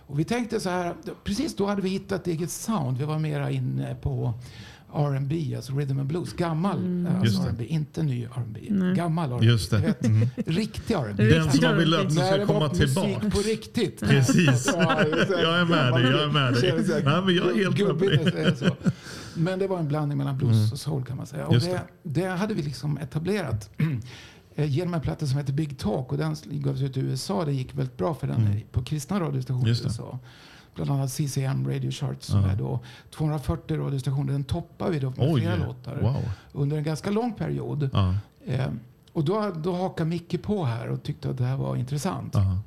Och 0.08 0.18
vi 0.18 0.24
tänkte 0.24 0.60
så 0.60 0.70
här, 0.70 0.94
precis 1.24 1.56
då 1.56 1.66
hade 1.66 1.82
vi 1.82 1.88
hittat 1.88 2.26
eget 2.26 2.50
sound. 2.50 2.98
Vi 2.98 3.04
var 3.04 3.18
mera 3.18 3.50
inne 3.50 3.94
på 3.94 4.34
R&B, 4.94 5.54
alltså 5.56 5.72
rhythm 5.72 5.98
and 5.98 6.08
blues. 6.08 6.32
Gammal 6.32 6.78
Mm. 6.78 7.06
eh, 7.06 7.20
alltså 7.20 7.42
det. 7.42 7.48
R&B, 7.48 7.64
inte 7.68 8.02
ny 8.02 8.24
R&B. 8.24 8.60
Nej. 8.70 8.94
Gammal 8.96 9.32
R&B. 9.32 9.46
Just 9.46 9.70
det. 9.70 9.76
Du 9.78 9.82
vet, 9.86 10.06
Mm. 10.06 10.28
Riktig 10.46 10.94
R&B. 10.94 11.24
Den 11.24 11.52
som 11.52 11.76
vill 11.76 11.94
att 11.94 12.14
När 12.14 12.26
ska 12.26 12.36
det 12.36 12.46
komma 12.46 12.58
var 12.60 12.68
musik 12.68 12.94
tillbaka. 12.94 13.30
på 13.30 13.38
riktigt. 13.38 14.00
Precis. 14.08 14.70
Ja, 14.76 15.04
det 15.04 15.42
Jag 15.42 15.60
är 15.60 15.64
med 15.64 15.92
dig, 15.92 16.02
jag 16.10 16.22
är 16.22 16.30
med 16.32 16.52
dig. 16.54 17.02
Nej, 17.04 17.22
men 17.24 17.34
jag 17.34 17.50
är 17.50 17.54
helt 17.54 17.68
med 17.68 17.76
gubbigt 17.78 18.24
dig. 18.24 18.56
så. 18.56 18.66
Men 19.34 19.58
det 19.58 19.66
var 19.66 19.78
en 19.78 19.88
blandning 19.88 20.18
mellan 20.18 20.38
blues 20.38 20.56
Mm. 20.56 20.72
och 20.72 20.78
soul 20.78 21.04
kan 21.04 21.16
man 21.16 21.26
säga. 21.26 21.46
Och 21.46 21.54
Just 21.54 21.66
det, 21.66 21.80
det 22.02 22.26
hade 22.26 22.54
vi 22.54 22.62
liksom 22.62 22.98
etablerat 22.98 23.70
eh, 24.56 24.70
genom 24.70 24.94
en 24.94 25.00
platta 25.00 25.26
som 25.26 25.38
heter 25.38 25.52
Big 25.52 25.78
Talk. 25.78 26.12
Och 26.12 26.18
den 26.18 26.36
gavs 26.50 26.80
ut 26.82 26.96
i 26.96 27.00
USA. 27.00 27.44
Det 27.44 27.52
gick 27.52 27.74
väldigt 27.74 27.96
bra 27.96 28.14
för 28.14 28.26
den 28.26 28.46
Mm. 28.46 28.60
på 28.72 28.82
kristna 28.84 29.20
radiostationer 29.20 29.66
i. 29.68 29.70
USA. 29.70 30.18
Bland 30.74 30.90
annat 30.90 31.10
CCM 31.12 31.68
Radio 31.68 31.90
Charts 31.90 32.26
som 32.26 32.40
Ja. 32.42 32.50
är 32.50 32.56
då 32.56 32.80
240 33.10 33.76
radiostationer. 33.76 34.32
Den 34.32 34.44
toppar 34.44 34.90
vi 34.90 34.98
då 34.98 35.10
med 35.10 35.28
Oj, 35.32 35.40
flera 35.40 35.56
låtar 35.66 35.96
wow. 36.00 36.22
under 36.52 36.76
en 36.76 36.84
ganska 36.84 37.10
lång 37.10 37.32
period. 37.32 37.90
Ja. 37.92 38.14
Eh, 38.46 38.66
och 39.12 39.24
då, 39.24 39.50
då 39.56 39.72
hakade 39.76 40.10
Micke 40.10 40.42
på 40.42 40.64
här 40.64 40.88
och 40.88 41.02
tyckte 41.02 41.30
att 41.30 41.38
det 41.38 41.44
här 41.44 41.56
var 41.56 41.76
intressant. 41.76 42.34
Ja. 42.34 42.58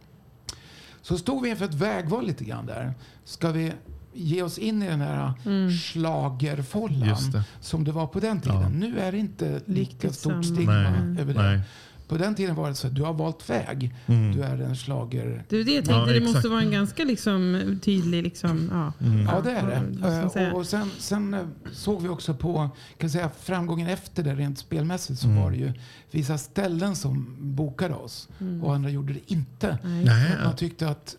Så 1.02 1.18
stod 1.18 1.44
vi 1.44 1.50
inför 1.50 1.66
ett 1.66 1.74
vägval 1.74 2.26
lite 2.28 2.44
grann 2.44 2.66
där. 2.66 2.94
Ska 3.24 3.52
vi 3.52 3.72
ge 4.14 4.42
oss 4.44 4.58
in 4.58 4.84
i 4.84 4.88
den 4.88 5.02
här 5.02 5.34
Mm. 5.46 5.72
schlagerfållan 5.72 7.10
Just 7.10 7.32
det. 7.32 7.44
som 7.62 7.84
det 7.84 7.92
var 7.92 8.08
på 8.08 8.20
den 8.20 8.42
tiden. 8.42 8.62
Ja. 8.62 8.70
Nu 8.70 9.00
är 9.00 9.12
det 9.12 9.18
inte 9.18 9.62
lika 9.66 10.10
stort 10.14 10.46
stigma 10.46 10.74
Nej. 10.74 11.22
över 11.22 11.34
det. 11.34 11.42
Nej. 11.42 11.60
På 12.08 12.18
den 12.18 12.36
tiden 12.36 12.56
var 12.56 12.70
det 12.70 12.76
så 12.76 12.88
att 12.88 12.96
du 12.96 13.02
har 13.04 13.14
valt 13.14 13.50
väg. 13.50 13.96
Mm. 14.08 14.32
Du 14.36 14.44
är 14.44 14.58
en 14.62 14.76
schlager... 14.76 15.44
Det 15.50 15.56
är 15.58 15.64
det 15.64 15.72
jag 15.72 15.86
tänkte, 15.86 16.14
Ja, 16.14 16.20
det 16.20 16.26
måste 16.34 16.48
vara 16.50 16.62
en 16.62 16.72
ganska 16.72 17.04
liksom, 17.04 17.80
tydlig... 17.84 18.24
Liksom, 18.24 18.70
ja. 18.74 19.06
Mm. 19.06 19.22
Ja, 19.26 19.42
det 19.44 19.52
är 19.52 19.68
det. 20.02 20.30
säga? 20.30 20.52
och, 20.54 20.60
och 20.60 20.66
sen, 20.68 20.92
sen 21.00 21.34
eh, 21.34 21.40
såg 21.72 22.02
vi 22.02 22.08
också 22.10 22.34
på 22.34 22.70
kan 22.98 23.10
säga, 23.10 23.30
framgången 23.42 23.88
efter 23.88 24.24
det 24.24 24.36
rent 24.36 24.60
spelmässigt 24.60 25.20
så 25.20 25.28
Mm. 25.28 25.42
var 25.44 25.52
det 25.52 25.58
ju 25.58 25.74
vissa 26.12 26.38
ställen 26.38 26.96
som 26.96 27.36
bokade 27.40 27.94
oss 27.94 28.30
Mm. 28.42 28.64
och 28.64 28.76
andra 28.76 28.90
gjorde 28.90 29.14
det 29.14 29.32
inte. 29.32 29.78
Nej. 29.84 30.32
Man 30.44 30.56
tyckte 30.56 30.90
att 30.90 31.16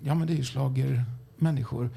ja, 0.00 0.14
men 0.14 0.26
det 0.26 0.32
är 0.32 0.36
ju 0.36 0.44
schlagermänniskor. 0.44 1.90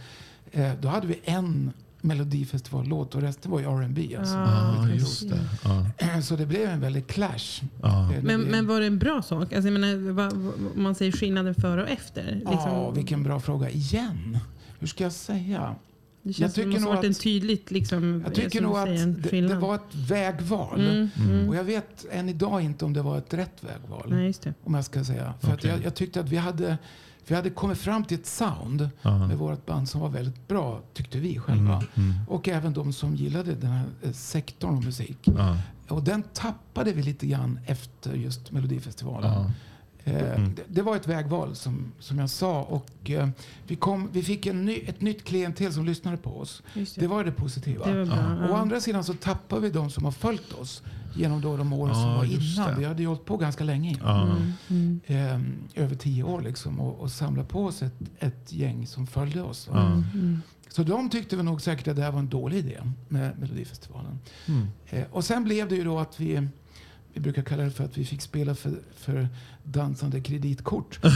Eh, 0.55 0.71
då 0.81 0.87
hade 0.87 1.07
vi 1.07 1.19
en 1.23 1.71
melodifestivallåt 2.01 3.15
och 3.15 3.21
resten 3.21 3.51
var 3.51 3.59
ju 3.59 3.65
R&B. 3.65 4.15
Alltså. 4.19 4.35
Ja, 4.35 4.89
just 4.89 5.29
det. 5.29 5.39
Ja. 5.63 6.21
Så 6.21 6.35
det 6.35 6.45
blev 6.45 6.69
en 6.69 6.79
väldig 6.79 7.07
clash. 7.07 7.61
Ja. 7.81 8.13
Eh, 8.13 8.23
Men, 8.23 8.41
men 8.41 8.67
var 8.67 8.79
det 8.79 8.85
en 8.85 8.99
bra 8.99 9.21
sak? 9.21 9.53
Alltså, 9.53 9.69
jag 9.71 9.79
menar, 9.79 10.11
vad, 10.11 10.33
vad, 10.33 10.53
man 10.77 10.95
säger 10.95 11.11
skillnaden 11.11 11.55
före 11.55 11.83
och 11.83 11.89
efter. 11.89 12.35
Liksom, 12.35 12.53
Ja, 12.53 12.91
vilken 12.91 13.23
bra 13.23 13.39
fråga. 13.39 13.69
Igen? 13.69 14.37
Hur 14.79 14.87
ska 14.87 15.03
jag 15.03 15.13
säga? 15.13 15.75
det 16.25 16.29
jag 16.29 16.35
känns 16.35 16.53
som 16.53 16.63
tycker 16.63 16.79
det 16.79 16.83
måste 16.85 16.95
varit 16.95 17.05
en 17.05 17.13
tydligt... 17.13 17.71
Liksom, 17.71 18.21
Jag 18.25 18.35
tycker 18.35 18.49
som 18.49 18.63
nog 18.67 18.77
att 18.77 19.23
det, 19.31 19.41
det 19.41 19.55
var 19.55 19.75
ett 19.75 19.95
vägval. 19.95 20.79
Mm, 20.79 21.09
mm. 21.17 21.49
Och 21.49 21.55
jag 21.55 21.63
vet 21.63 22.05
än 22.11 22.29
idag 22.29 22.61
inte 22.61 22.85
om 22.85 22.93
det 22.93 23.01
var 23.01 23.17
ett 23.17 23.33
rätt 23.33 23.63
vägval. 23.63 24.07
Nej, 24.09 24.25
just 24.25 24.41
det. 24.41 24.53
Om 24.63 24.73
jag 24.73 24.85
ska 24.85 25.03
säga. 25.03 25.33
För 25.41 25.47
att 25.47 25.53
Okej. 25.53 25.69
jag, 25.69 25.83
jag 25.83 25.95
tyckte 25.95 26.19
att 26.19 26.29
vi 26.29 26.37
hade, 26.37 26.77
vi 27.27 27.35
hade 27.35 27.49
kommit 27.49 27.77
fram 27.77 28.03
till 28.03 28.19
ett 28.19 28.25
sound 28.25 28.89
Ja. 29.01 29.27
med 29.27 29.37
vårt 29.37 29.65
band 29.65 29.89
som 29.89 30.01
var 30.01 30.09
väldigt 30.09 30.47
bra, 30.47 30.81
tyckte 30.93 31.19
vi 31.19 31.39
själva. 31.39 31.73
Mm, 31.75 31.87
mm. 32.11 32.13
Och 32.27 32.47
även 32.47 32.73
de 32.73 32.93
som 32.93 33.15
gillade 33.15 33.55
den 33.55 33.71
här 33.71 33.85
eh, 34.03 34.11
sektorn 34.11 34.75
av 34.75 34.83
musik. 34.85 35.17
Ja. 35.23 35.57
Och 35.87 36.03
den 36.03 36.23
tappade 36.33 36.91
vi 36.91 37.03
lite 37.03 37.27
grann 37.27 37.59
efter 37.65 38.13
just 38.13 38.51
Melodifestivalen. 38.51 39.51
Eh, 40.07 40.15
Mm. 40.35 40.55
det, 40.55 40.61
det 40.67 40.81
var 40.81 40.95
ett 40.95 41.07
vägval 41.07 41.55
som, 41.55 41.91
som 41.99 42.19
jag 42.19 42.29
sa. 42.29 42.61
Och 42.61 43.09
eh, 43.11 43.29
vi, 43.67 43.75
kom, 43.75 44.09
vi 44.11 44.23
fick 44.23 44.45
en 44.45 44.65
ny, 44.65 44.75
ett 44.87 45.01
nytt 45.01 45.23
klientel 45.23 45.73
som 45.73 45.85
lyssnade 45.85 46.17
på 46.17 46.37
oss. 46.39 46.63
Det. 46.73 46.95
Det 46.95 47.07
var 47.07 47.23
det 47.23 47.31
positiva. 47.31 47.85
Det 47.85 47.97
var 48.03 48.05
bra. 48.05 48.47
Å 48.47 48.49
ja. 48.51 48.57
andra 48.57 48.79
sidan 48.79 49.03
så 49.03 49.13
tappade 49.13 49.61
vi 49.61 49.69
de 49.69 49.89
som 49.89 50.03
har 50.05 50.11
följt 50.11 50.53
oss 50.53 50.83
genom 51.15 51.41
då 51.41 51.57
de 51.57 51.73
åren 51.73 51.93
Ja, 51.95 52.01
som 52.01 52.13
var 52.13 52.23
innan. 52.25 52.73
det. 52.73 52.79
Vi 52.79 52.85
hade 52.85 53.01
ju 53.01 53.07
hållit 53.07 53.25
på 53.25 53.37
ganska 53.37 53.63
länge. 53.63 53.97
Mm, 54.03 54.53
mm, 54.69 54.99
Eh, 55.05 55.83
över 55.83 55.95
tio 55.95 56.23
år 56.23 56.41
liksom. 56.41 56.79
Och, 56.79 56.99
och 56.99 57.11
samlat 57.11 57.49
på 57.49 57.65
oss 57.65 57.81
ett, 57.81 57.95
ett 58.19 58.53
gäng 58.53 58.87
som 58.87 59.07
följde 59.07 59.41
oss. 59.41 59.69
Ja. 59.71 59.85
mm. 59.85 60.41
Så 60.69 60.83
de 60.83 61.09
tyckte 61.09 61.35
väl 61.35 61.45
nog 61.45 61.61
säkert 61.61 61.87
att 61.87 61.95
det 61.95 62.01
här 62.01 62.11
var 62.11 62.19
en 62.19 62.29
dålig 62.29 62.57
idé 62.57 62.77
med 63.07 63.39
Melodifestivalen. 63.39 64.19
Mm. 64.47 64.67
Eh, 64.89 65.03
och 65.11 65.25
sen 65.25 65.43
blev 65.43 65.69
det 65.69 65.75
ju 65.75 65.83
då 65.83 65.99
att 65.99 66.19
vi, 66.19 66.47
vi 67.15 67.21
brukar 67.21 67.41
kalla 67.41 67.63
det 67.63 67.71
för 67.71 67.83
att 67.83 67.97
vi 67.97 68.05
fick 68.05 68.21
spela 68.21 68.55
för, 68.55 68.73
för 68.95 69.27
dansande 69.63 70.21
kreditkort. 70.21 70.99
eh, 71.03 71.11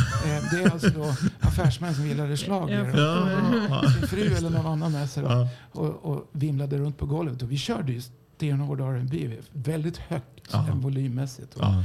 det 0.52 0.64
är 0.64 0.70
alltså 0.72 0.90
då 0.90 1.16
affärsmän 1.40 1.96
som 1.96 2.08
gillade 2.08 2.38
schlager. 2.38 2.92
Ja. 2.98 3.30
Ja. 3.70 3.92
Sin 3.92 4.08
fru 4.08 4.36
eller 4.36 4.50
någon 4.50 4.66
annan 4.66 4.92
med 4.92 5.10
sig 5.10 5.24
Ja. 5.24 5.50
och, 5.72 6.06
och 6.06 6.30
vimlade 6.32 6.78
runt 6.78 6.98
på 6.98 7.06
golvet. 7.06 7.42
Och 7.42 7.52
vi 7.52 7.58
körde 7.58 7.92
ju 7.92 8.02
stenhård 8.36 8.82
R&B 8.82 9.30
väldigt 9.54 9.98
högt 9.98 10.50
Ja. 10.52 10.66
ja. 10.68 10.74
volymmässigt. 10.76 11.58
va. 11.58 11.84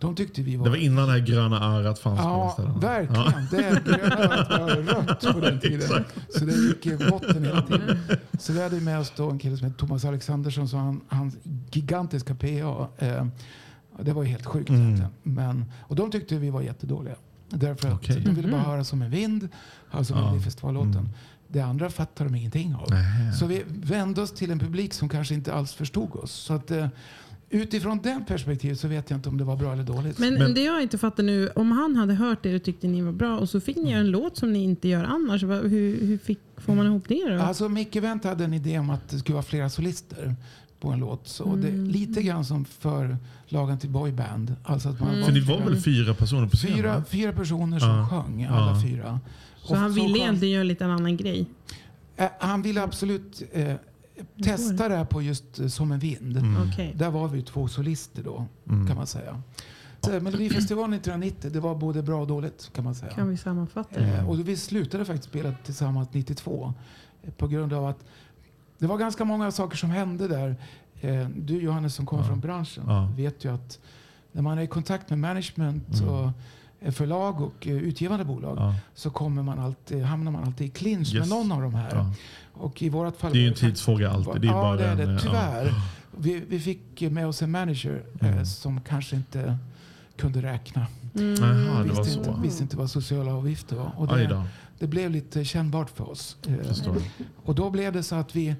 Ja. 0.00 0.06
De 0.06 0.14
tyckte 0.14 0.42
vi 0.42 0.56
var... 0.56 0.64
Det 0.64 0.70
var 0.70 0.76
innan 0.76 1.06
det 1.06 1.12
här 1.12 1.18
gröna 1.20 1.64
örat 1.64 1.98
fanns 1.98 2.20
på 2.20 2.62
de 2.62 2.66
Ja, 2.72 2.78
verkligen. 2.80 3.46
Det 3.50 3.84
gröna 3.84 4.16
örat 4.24 4.50
var 4.50 4.66
rött 5.02 5.34
på 5.34 5.40
den 5.40 5.60
tiden. 5.60 6.04
Så 6.28 6.44
det 6.44 6.52
gick 6.54 6.86
i 6.86 6.96
botten 7.10 7.44
hela 7.44 7.62
tiden. 7.62 7.98
Så 8.38 8.52
vi 8.52 8.62
hade 8.62 8.80
med 8.80 8.98
oss 8.98 9.12
då 9.16 9.30
en 9.30 9.38
kille 9.38 9.56
som 9.56 9.66
heter 9.66 9.78
Thomas 9.78 10.04
Alexandersson. 10.04 10.68
Så 10.68 10.76
han, 10.76 11.00
hans 11.08 11.36
gigantiska 11.70 12.34
PA. 12.34 12.88
Eh, 12.98 13.26
det 14.00 14.12
var 14.12 14.22
ju 14.22 14.28
helt 14.28 14.46
sjukt 14.46 14.68
Mm. 14.68 14.82
egentligen. 14.82 15.10
Men, 15.22 15.64
och 15.80 15.96
de 15.96 16.10
tyckte 16.10 16.36
vi 16.36 16.50
var 16.50 16.60
jättedåliga. 16.62 17.14
Därför 17.48 17.88
att 17.88 17.94
Okej. 17.94 18.20
de 18.20 18.34
ville 18.34 18.48
bara 18.48 18.60
Mhm. 18.60 18.70
höra 18.70 18.84
som 18.84 19.02
en 19.02 19.10
vind. 19.10 19.48
Alltså 19.90 20.14
Ja. 20.14 20.20
Melodifestivallåten. 20.20 20.90
Mm. 20.96 21.08
Det 21.48 21.60
andra 21.60 21.90
fattade 21.90 22.30
de 22.30 22.34
ingenting 22.36 22.74
av. 22.74 22.86
Nej. 22.90 23.32
Så 23.32 23.46
vi 23.46 23.62
vände 23.68 24.22
oss 24.22 24.32
till 24.34 24.50
en 24.50 24.58
publik 24.58 24.94
som 24.94 25.08
kanske 25.08 25.34
inte 25.34 25.54
alls 25.54 25.72
förstod 25.72 26.16
oss. 26.16 26.32
Så 26.32 26.54
att, 26.54 26.70
eh, 26.70 26.86
utifrån 27.50 28.00
den 28.02 28.24
perspektivet 28.24 28.80
så 28.80 28.88
vet 28.88 29.10
jag 29.10 29.18
inte 29.18 29.28
om 29.28 29.38
det 29.38 29.44
var 29.44 29.56
bra 29.56 29.72
eller 29.72 29.82
dåligt. 29.82 30.18
Men, 30.18 30.34
Men- 30.34 30.54
det 30.54 30.60
jag 30.64 30.82
inte 30.82 30.98
fattar 30.98 31.22
nu, 31.22 31.48
om 31.48 31.72
han 31.72 31.96
hade 31.96 32.14
hört 32.14 32.42
det 32.42 32.54
och 32.56 32.62
tyckte 32.62 32.86
ni 32.88 33.02
var 33.02 33.12
bra 33.12 33.38
och 33.38 33.48
så 33.48 33.60
fick 33.60 33.76
ni 33.76 33.90
göra 33.90 34.00
en 34.00 34.10
låt 34.10 34.36
som 34.36 34.52
ni 34.52 34.62
inte 34.64 34.88
gör 34.88 35.04
annars. 35.04 35.42
Hur, 35.42 36.00
hur 36.06 36.18
fick, 36.18 36.38
får 36.56 36.74
man 36.74 36.86
ihop 36.86 37.04
det 37.08 37.28
då? 37.36 37.42
Alltså 37.42 37.68
Micke 37.68 37.96
Wendt 37.96 38.24
hade 38.24 38.44
en 38.44 38.54
idé 38.54 38.78
om 38.78 38.90
att 38.90 39.08
det 39.08 39.18
skulle 39.18 39.34
vara 39.34 39.42
flera 39.44 39.70
solister 39.70 40.34
på 40.80 40.88
en 40.88 40.98
låt. 40.98 41.28
Så 41.28 41.56
det 41.56 41.68
är 41.68 41.72
lite 41.72 42.22
grann 42.22 42.44
som 42.44 42.64
för 42.64 43.16
lagen 43.48 43.78
till 43.78 43.90
boyband. 43.90 44.54
Alltså 44.64 44.88
att 44.88 45.00
man 45.00 45.08
Mm. 45.08 45.20
var 45.20 45.26
För 45.26 45.32
ni 45.34 45.40
var 45.40 45.60
väl 45.60 45.80
fyra 45.80 46.14
personer 46.14 46.48
på 46.48 46.56
scenen? 46.56 46.76
fyra, 46.76 47.04
fyra 47.10 47.32
personer 47.32 47.78
som 47.78 47.88
Ja. 47.88 48.08
sjöng, 48.08 48.44
alla 48.44 48.70
Ja. 48.76 48.82
fyra. 48.82 49.20
så 49.62 49.72
Och 49.72 49.78
han 49.78 49.92
ville 49.94 50.18
egentligen 50.18 50.54
göra 50.54 50.64
lite 50.64 50.84
en 50.84 50.90
annan 50.90 51.16
grej? 51.16 51.46
Eh, 52.16 52.26
Han 52.38 52.62
ville 52.62 52.82
absolut 52.82 53.42
eh, 53.52 53.74
testa 54.44 54.88
det 54.88 54.96
här 54.96 55.04
på 55.04 55.22
just 55.22 55.58
eh, 55.58 55.66
Som 55.66 55.92
en 55.92 55.98
vind. 55.98 56.36
Mm. 56.36 56.68
Okej. 56.72 56.92
Där 56.96 57.10
var 57.10 57.28
vi 57.28 57.42
två 57.42 57.68
solister 57.68 58.22
då, 58.22 58.46
Mm. 58.68 58.86
kan 58.86 58.96
man 58.96 59.06
säga. 59.06 59.42
Så, 60.00 60.10
Melodifestivalen 60.20 60.92
1990, 60.92 61.50
det 61.50 61.60
var 61.60 61.74
både 61.74 62.02
bra 62.02 62.20
och 62.20 62.26
dåligt 62.26 62.70
kan 62.74 62.84
man 62.84 62.94
säga. 62.94 63.12
Kan 63.12 63.28
vi 63.28 63.36
sammanfatta 63.36 64.00
det? 64.00 64.06
Eh, 64.06 64.28
och 64.28 64.48
vi 64.48 64.56
slutade 64.56 65.04
faktiskt 65.04 65.28
spela 65.28 65.54
tillsammans 65.64 66.08
92. 66.12 66.74
eh, 67.22 67.30
På 67.32 67.48
grund 67.48 67.72
av 67.72 67.86
att 67.86 68.04
det 68.78 68.86
var 68.86 68.98
ganska 68.98 69.24
många 69.24 69.50
saker 69.50 69.76
som 69.76 69.90
hände 69.90 70.28
där. 70.28 70.56
Eh, 71.00 71.28
du 71.28 71.60
Johannes 71.62 71.94
som 71.94 72.06
kommer 72.06 72.22
Ja. 72.22 72.28
från 72.28 72.40
branschen 72.40 72.84
Ja. 72.86 73.08
vet 73.16 73.44
ju 73.44 73.54
att 73.54 73.78
när 74.32 74.42
man 74.42 74.58
är 74.58 74.62
i 74.62 74.66
kontakt 74.66 75.10
med 75.10 75.18
management 75.18 76.00
Mm. 76.00 76.08
och 76.14 76.30
förlag 76.94 77.40
och 77.40 77.66
eh, 77.66 77.72
utgivande 77.76 78.24
bolag 78.24 78.56
Ja. 78.58 78.74
så 78.94 79.10
kommer 79.10 79.42
man 79.42 79.58
alltid, 79.58 80.02
hamnar 80.02 80.32
man 80.32 80.44
alltid 80.44 80.66
i 80.66 80.70
clinch 80.70 81.12
med 81.14 81.20
Yes. 81.20 81.30
någon 81.30 81.52
av 81.52 81.62
de 81.62 81.74
här. 81.74 82.10
Ja. 82.58 82.64
Och 82.64 82.82
i 82.82 82.88
vårt 82.88 83.16
fall 83.16 83.32
Det 83.32 83.38
är 83.38 83.40
ju 83.42 83.48
en 83.48 83.54
tidsfråga 83.54 84.10
alltid. 84.10 84.42
Det 84.42 84.48
är 84.48 84.52
ja, 84.52 84.60
bara 84.62 84.76
det 84.76 84.84
är 84.86 84.96
det. 84.96 85.12
eh, 85.12 85.18
Tyvärr. 85.18 85.74
Vi, 86.18 86.42
vi 86.48 86.60
fick 86.60 87.00
med 87.00 87.26
oss 87.26 87.42
en 87.42 87.50
manager 87.50 88.02
eh, 88.20 88.28
Mm. 88.32 88.46
som 88.46 88.80
kanske 88.80 89.16
inte 89.16 89.56
kunde 90.16 90.42
räkna. 90.42 90.86
Det 91.12 91.20
var 91.40 91.82
visste, 91.82 92.12
inte, 92.18 92.24
så. 92.24 92.36
visste 92.42 92.62
inte 92.62 92.76
vad 92.76 92.90
sociala 92.90 93.34
avgifter 93.34 93.76
var. 93.76 93.92
Och 93.96 94.06
det, 94.08 94.42
det 94.78 94.86
blev 94.86 95.10
lite 95.10 95.44
kännbart 95.44 95.90
för 95.90 96.10
oss. 96.10 96.36
Eh, 96.46 96.94
och 97.44 97.54
då 97.54 97.70
blev 97.70 97.92
det 97.92 98.02
så 98.02 98.14
att 98.14 98.36
vi 98.36 98.54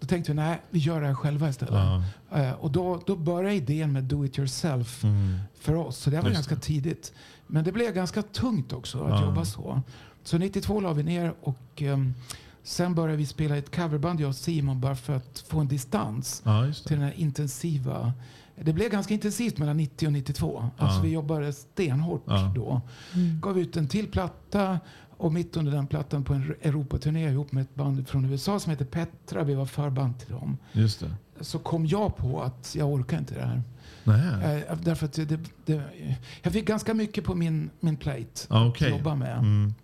då 0.00 0.06
tänkte 0.06 0.32
vi 0.32 0.36
nej, 0.36 0.60
vi 0.70 0.78
gör 0.78 1.00
det 1.00 1.06
här 1.06 1.14
själva 1.14 1.48
istället. 1.48 1.74
Ja. 1.74 2.02
Eh, 2.42 2.52
och 2.52 2.70
då, 2.70 3.00
då 3.06 3.16
började 3.16 3.54
idén 3.54 3.92
med 3.92 4.04
do 4.04 4.24
it 4.24 4.38
yourself 4.38 5.04
Mm. 5.04 5.38
för 5.60 5.74
oss. 5.74 5.96
Så 5.98 6.10
det 6.10 6.16
var 6.16 6.22
Just 6.28 6.34
ganska 6.34 6.54
det. 6.54 6.60
tidigt. 6.60 7.12
Men 7.46 7.64
det 7.64 7.72
blev 7.72 7.94
ganska 7.94 8.22
tungt 8.22 8.72
också 8.72 9.02
att 9.04 9.10
Ja. 9.20 9.24
jobba 9.26 9.44
så. 9.44 9.82
Så 10.24 10.38
92 10.38 10.80
la 10.80 10.92
vi 10.92 11.02
ner 11.02 11.34
och 11.42 11.58
ehm, 11.82 12.14
sen 12.66 12.94
började 12.94 13.16
vi 13.16 13.26
spela 13.26 13.56
ett 13.56 13.76
coverband 13.76 14.20
jag 14.20 14.28
och 14.28 14.34
Simon 14.34 14.80
bara 14.80 14.96
för 14.96 15.16
att 15.16 15.44
få 15.48 15.60
en 15.60 15.68
distans 15.68 16.42
Ja, 16.44 16.66
just 16.66 16.86
till 16.86 16.96
den 16.96 17.04
här 17.04 17.14
intensiva. 17.16 18.12
Det 18.62 18.72
blev 18.72 18.90
ganska 18.90 19.14
intensivt 19.14 19.58
mellan 19.58 19.76
90 19.76 20.06
och 20.06 20.12
92. 20.12 20.70
Alltså 20.78 20.98
Ja. 20.98 21.02
vi 21.02 21.08
jobbade 21.10 21.52
stenhårt 21.52 22.22
Ja. 22.26 22.52
då. 22.54 22.80
Gav 23.42 23.58
ut 23.58 23.76
en 23.76 23.88
till 23.88 24.06
platta 24.10 24.80
och 25.16 25.32
mitt 25.32 25.56
under 25.56 25.72
den 25.72 25.86
plattan 25.86 26.24
på 26.24 26.34
en 26.34 26.54
Europaturné 26.62 27.28
ihop 27.30 27.52
med 27.52 27.62
ett 27.62 27.74
band 27.74 28.08
från 28.08 28.24
USA 28.24 28.60
som 28.60 28.70
heter 28.70 28.84
Petra. 28.84 29.44
Vi 29.44 29.54
var 29.54 29.66
förband 29.66 30.18
till 30.18 30.32
dem. 30.32 30.56
Just 30.72 31.00
det. 31.00 31.10
Så 31.40 31.58
kom 31.58 31.86
jag 31.86 32.16
på 32.16 32.42
att 32.42 32.74
jag 32.78 32.88
orkar 32.92 33.18
inte 33.18 33.34
det 33.34 33.46
här. 33.46 33.62
Nej. 34.04 34.64
Eh, 34.68 34.76
därför 34.82 35.06
att 35.06 35.12
det, 35.12 35.38
det, 35.64 35.82
jag 36.42 36.52
fick 36.52 36.66
ganska 36.66 36.94
mycket 36.94 37.24
på 37.24 37.34
min, 37.34 37.70
min 37.80 37.96
plate 37.96 38.46
Ja, 38.48 38.68
att 38.68 38.80
jobba 38.80 39.14
med. 39.14 39.38
Mm. 39.38 39.74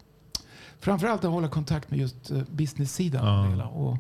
Framförallt 0.83 1.25
att 1.25 1.31
hålla 1.31 1.49
kontakt 1.49 1.91
med 1.91 2.01
just 2.01 2.31
uh, 2.31 2.43
business-sidan. 2.51 3.27
Ja. 3.27 3.39
av 3.39 3.45
det 3.45 3.51
hela. 3.51 3.67
Och 3.67 3.97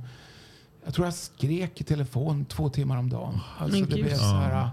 jag 0.85 0.95
tror 0.95 1.07
jag 1.07 1.15
skrek 1.15 1.81
i 1.81 1.85
telefon 1.85 2.45
två 2.45 2.69
timmar 2.69 2.97
om 2.97 3.11
dagen. 3.11 3.39
Alltså 3.59 3.79
Men 3.81 3.89
det 3.89 3.95
gud. 3.97 4.05
blev 4.05 4.17
så 4.17 4.25
här, 4.25 4.53
Ja. 4.55 4.71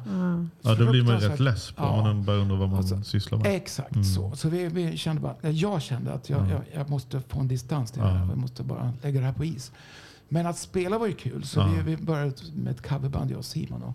Ja, 0.61 0.75
då 0.75 0.91
blir 0.91 1.03
man 1.03 1.19
rätt 1.19 1.39
less 1.39 1.71
på 1.71 1.83
Ja. 1.83 1.89
om 1.89 2.03
man 2.03 2.23
börjar 2.25 2.41
undra 2.41 2.55
vad 2.55 2.69
man 2.69 2.77
Alltså, 2.77 3.01
sysslar 3.03 3.37
med. 3.37 3.55
Exakt 3.55 3.91
Mm. 3.91 4.03
så. 4.03 4.31
Så 4.35 4.49
vi, 4.49 4.67
vi 4.67 4.97
kände 4.97 5.21
bara, 5.21 5.35
eller 5.41 5.53
jag 5.61 5.81
kände 5.81 6.13
att 6.13 6.29
jag, 6.29 6.41
Ja. 6.41 6.49
jag, 6.51 6.61
jag 6.73 6.89
måste 6.89 7.21
få 7.27 7.39
en 7.39 7.47
distans 7.47 7.91
till 7.91 8.01
Ja. 8.01 8.07
det 8.07 8.13
här. 8.13 8.27
Jag 8.27 8.37
måste 8.37 8.63
bara 8.63 8.93
lägga 9.01 9.19
det 9.19 9.25
här 9.25 9.33
på 9.33 9.45
is. 9.45 9.71
Men 10.29 10.45
att 10.45 10.57
spela 10.57 10.97
var 10.97 11.07
ju 11.07 11.13
kul. 11.13 11.43
Så 11.45 11.59
Ja. 11.59 11.67
vi, 11.67 11.95
vi 11.95 12.03
började 12.03 12.33
med 12.55 12.71
ett 12.73 12.87
coverband, 12.89 13.31
jag 13.31 13.37
och 13.37 13.45
Simon. 13.45 13.83
Och 13.83 13.93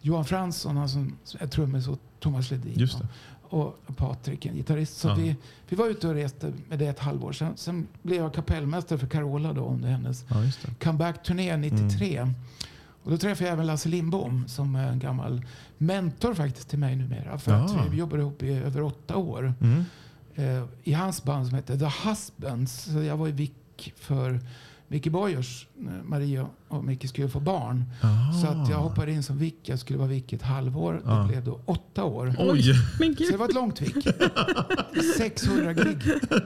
Johan 0.00 0.24
Fransson, 0.24 0.76
han 0.76 0.88
som 0.88 1.16
är 1.38 1.46
trummis 1.46 1.88
och 1.88 1.98
Thomas 2.20 2.50
Ledin. 2.50 2.72
Just 2.78 2.98
det. 2.98 3.06
Och 3.50 3.78
Patrik, 3.96 4.46
en 4.46 4.54
gitarrist. 4.56 4.96
Så 4.98 5.08
Ja. 5.08 5.14
vi, 5.14 5.36
vi 5.68 5.76
var 5.76 5.86
ute 5.88 6.08
och 6.08 6.14
reste 6.14 6.52
med 6.68 6.78
det 6.78 6.86
ett 6.86 6.98
halvår. 6.98 7.32
Sen, 7.32 7.52
sen 7.56 7.86
blev 8.02 8.22
jag 8.22 8.34
kapellmästare 8.34 8.98
för 8.98 9.06
Carola 9.06 9.52
då 9.52 9.64
under 9.68 9.88
hennes 9.88 10.24
Ja, 10.28 10.36
comeback-turné 10.80 11.56
93. 11.56 12.16
Mm. 12.16 12.34
Och 13.02 13.10
då 13.10 13.18
träffade 13.18 13.44
jag 13.48 13.52
även 13.52 13.66
Lasse 13.66 13.88
Lindbom 13.88 14.48
som 14.48 14.74
är 14.74 14.88
en 14.92 14.98
gammal 14.98 15.42
mentor 15.78 16.34
faktiskt 16.34 16.68
till 16.70 16.78
mig 16.78 16.96
numera. 16.96 17.38
För 17.38 17.52
Ja. 17.52 17.58
att 17.64 17.92
vi 17.92 17.96
jobbade 17.96 18.22
ihop 18.22 18.42
i 18.42 18.52
över 18.52 18.82
åtta 18.82 19.16
år. 19.16 19.54
Mm. 19.60 19.84
Eh, 20.34 20.64
I 20.84 20.92
hans 20.92 21.22
band 21.24 21.46
som 21.46 21.54
hette 21.54 21.78
The 21.78 22.08
Husbands. 22.08 22.82
Så 22.92 23.02
jag 23.02 23.16
var 23.16 23.26
ju 23.26 23.32
vick 23.32 23.92
för 23.96 24.40
Micke 24.88 25.10
Boyers, 25.10 25.66
när 25.76 26.02
Maria 26.02 26.46
och 26.68 26.84
Micke 26.84 27.08
skulle 27.08 27.28
få 27.28 27.40
barn. 27.40 27.84
Aha. 28.02 28.32
Så 28.40 28.46
att 28.46 28.70
jag 28.70 28.76
hoppade 28.76 29.12
in 29.12 29.22
som 29.22 29.38
vick. 29.38 29.58
Jag 29.62 29.78
skulle 29.78 29.98
vara 29.98 30.08
vick 30.08 30.32
ett 30.32 30.42
halvår. 30.42 31.02
Ja. 31.04 31.14
Det 31.14 31.28
blev 31.28 31.44
då 31.44 31.60
åtta 31.64 32.04
år. 32.04 32.34
Oj! 32.38 32.62
Så 33.18 33.30
det 33.30 33.36
var 33.36 33.48
ett 33.48 33.54
långt 33.54 33.80
vick. 33.80 34.06
600 35.16 35.72
gig. 35.74 36.02
Så, 36.30 36.40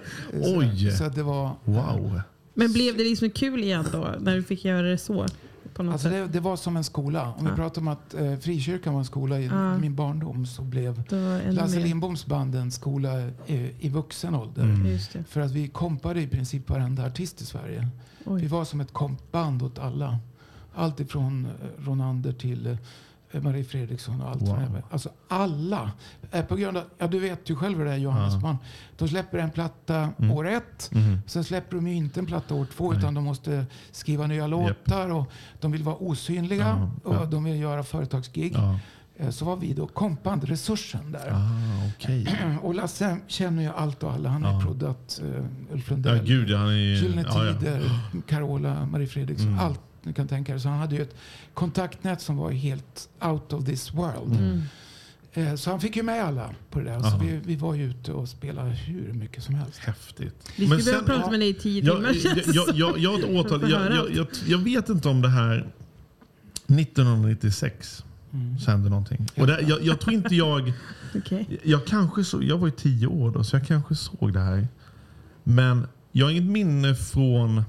Oj. 0.59 0.91
Så 0.91 1.05
att 1.05 1.15
det 1.15 1.23
var... 1.23 1.51
Wow. 1.65 2.21
Men 2.55 2.73
blev 2.73 2.97
det 2.97 3.05
liksom 3.05 3.31
kul 3.31 3.63
igen 3.63 3.87
då? 3.93 4.15
När 4.21 4.37
du 4.37 4.43
fick 4.43 4.65
göra 4.65 4.83
det 4.83 4.99
så? 4.99 5.27
På 5.75 5.83
något 5.83 5.93
Alltså 5.93 6.09
sätt? 6.09 6.13
det, 6.27 6.33
det 6.33 6.41
var 6.41 6.57
som 6.57 6.77
en 6.77 6.85
skola. 6.85 7.35
Om 7.39 7.45
vi 7.45 7.51
Ja. 7.51 7.57
pratar 7.57 7.81
om 7.81 7.89
att 7.89 8.15
eh, 8.15 8.37
frikyrkan 8.37 8.93
var 8.93 9.01
en 9.01 9.05
skola 9.07 9.39
i 9.41 9.47
Ja. 9.47 9.79
min 9.79 9.95
barndom 9.95 10.47
så 10.47 10.63
blev 10.63 11.03
Lasse. 11.51 11.79
Lindboms 11.81 12.27
band 12.27 12.55
en 12.55 12.71
skola 12.71 13.21
i, 13.47 13.71
i 13.81 13.89
vuxen 13.89 14.35
ålder. 14.35 14.63
Mm. 14.63 14.99
För 15.29 15.41
att 15.41 15.51
vi 15.51 15.69
kompade 15.69 16.21
i 16.21 16.27
princip 16.27 16.71
varenda 16.71 17.07
artist 17.07 17.41
i 17.41 17.45
Sverige. 17.45 17.89
Vi 18.19 18.31
Oj. 18.33 18.47
var 18.47 18.65
som 18.65 18.81
ett 18.81 18.93
kompband 18.93 19.63
åt 19.63 19.79
alla. 19.79 20.19
Allt 20.75 21.01
ifrån 21.01 21.47
eh, 21.47 21.85
Ronander 21.85 22.33
till 22.33 22.67
eh, 22.67 22.77
Marie 23.41 23.65
Fredriksson 23.65 24.21
och 24.23 24.29
allt. 24.31 24.43
Wow. 24.43 24.83
Alltså 24.91 25.09
alla. 25.29 25.91
På 26.49 26.57
grund 26.57 26.77
av, 26.77 26.85
ja, 26.99 27.07
du 27.07 27.19
vet 27.19 27.51
ju 27.51 27.57
själv 27.57 27.79
hur 27.79 27.85
det 27.85 27.93
är 27.93 27.97
Johannes. 27.97 28.35
Ja. 28.35 28.41
Man, 28.41 28.57
de 28.99 29.09
släpper 29.09 29.39
en 29.39 29.51
platta 29.51 30.09
Mm. 30.19 30.31
år 30.31 30.49
ett. 30.49 30.89
Mhm. 30.93 31.19
Sen 31.27 31.45
släpper 31.45 31.77
de 31.77 31.89
ju 31.89 31.95
inte 31.95 32.21
en 32.21 32.27
platta 32.27 32.55
år 32.55 32.67
två 32.77 32.91
Nej. 32.91 32.99
utan 32.99 33.15
de 33.15 33.25
måste 33.25 33.67
skriva 33.93 34.27
nya 34.27 34.47
låtar 34.47 35.09
och 35.09 35.31
de 35.61 35.73
vill 35.73 35.83
vara 35.83 35.97
osynliga 35.97 36.67
Ja, 37.05 37.11
och 37.11 37.15
ja. 37.15 37.25
de 37.25 37.45
vill 37.45 37.61
göra 37.61 37.83
företagsgig. 37.83 38.53
Ja. 38.55 38.79
Eh, 39.17 39.31
Så 39.31 39.45
var 39.45 39.57
vi 39.57 39.73
då 39.73 39.87
kompband, 39.87 40.45
resursen 40.45 41.13
där. 41.13 41.31
Ah, 41.33 41.89
okej. 41.97 42.27
Och 42.63 42.75
Lasse 42.75 43.17
känner 43.27 43.63
ju 43.63 43.69
allt 43.69 44.03
och 44.03 44.13
alla. 44.13 44.29
Han 44.29 44.43
har 44.45 44.53
Ja. 44.53 44.61
proddat 44.61 45.21
uh, 45.25 45.45
Ulf 45.73 45.91
Ja, 45.91 45.95
Lundell, 45.95 46.25
gud 46.27 46.49
ja, 46.51 46.57
han 46.59 46.69
är. 46.69 46.73
Gyllene 46.75 47.25
ja, 47.29 47.45
ja. 47.47 47.55
Tider, 47.55 47.91
Carola, 48.27 48.87
Marie 48.87 49.07
Fredriksson. 49.07 49.49
Mm. 49.49 49.61
Allt 49.61 49.81
ni 50.03 50.13
kan 50.13 50.29
tänka 50.29 50.55
er. 50.55 50.59
Så 50.59 50.69
han 50.69 50.79
hade 50.79 50.97
ju 50.97 51.03
ett 51.03 51.15
kontaktnät 51.55 52.21
som 52.21 52.37
var 52.37 52.51
helt 52.51 53.09
out 53.21 53.53
of 53.53 53.65
this 53.65 53.95
world. 53.95 54.37
Mm. 54.37 54.63
Eh, 55.33 55.55
Så 55.55 55.71
han 55.71 55.81
fick 55.81 55.97
ju 55.97 56.03
med 56.03 56.25
alla 56.25 56.55
på 56.71 56.79
det 56.79 56.85
där. 56.85 57.01
Så 57.01 57.19
vi, 57.19 57.41
vi 57.45 57.57
var 57.57 57.75
ju 57.75 57.91
ute 57.91 58.13
och 58.13 58.29
spelade 58.29 58.71
hur 58.71 59.13
mycket 59.13 59.43
som 59.45 59.55
helst. 59.55 59.79
Häftigt. 59.79 60.53
Vi 60.57 60.67
skulle 60.67 60.83
behöva 60.83 61.07
prata 61.07 61.31
med 61.31 61.41
dig 61.41 61.49
i 61.49 61.55
tio 61.55 61.83
Jag, 61.85 61.97
timmar 61.97 62.17
jag, 62.55 62.77
jag, 62.77 62.99
jag, 62.99 63.37
att 63.47 63.51
jag, 63.51 63.71
jag, 63.71 63.99
allt. 63.99 64.11
jag, 64.17 64.27
jag 64.47 64.59
vet 64.59 64.89
inte 64.89 65.09
om 65.09 65.23
det 65.23 65.29
här 65.29 65.67
1996 66.67 68.05
Mm. 68.35 68.59
så 68.59 68.71
hände 68.71 68.89
någonting. 68.89 69.27
Och 69.37 69.47
det, 69.47 69.61
jag, 69.61 69.83
jag 69.83 70.01
tror 70.01 70.15
inte 70.15 70.35
jag... 70.35 70.73
Okej. 71.15 71.61
Jag, 71.63 71.87
kanske 71.87 72.25
så, 72.25 72.43
jag 72.43 72.59
var 72.59 72.67
ju 72.67 72.73
tio 72.73 73.07
år 73.07 73.31
då, 73.31 73.45
så 73.45 73.57
jag 73.57 73.67
kanske 73.67 73.95
såg 73.95 74.33
det 74.33 74.41
här. 74.41 74.69
Men 75.45 75.87
jag 76.13 76.27
har 76.27 76.31
inget 76.31 76.45
minne 76.45 76.95
från 76.95 77.63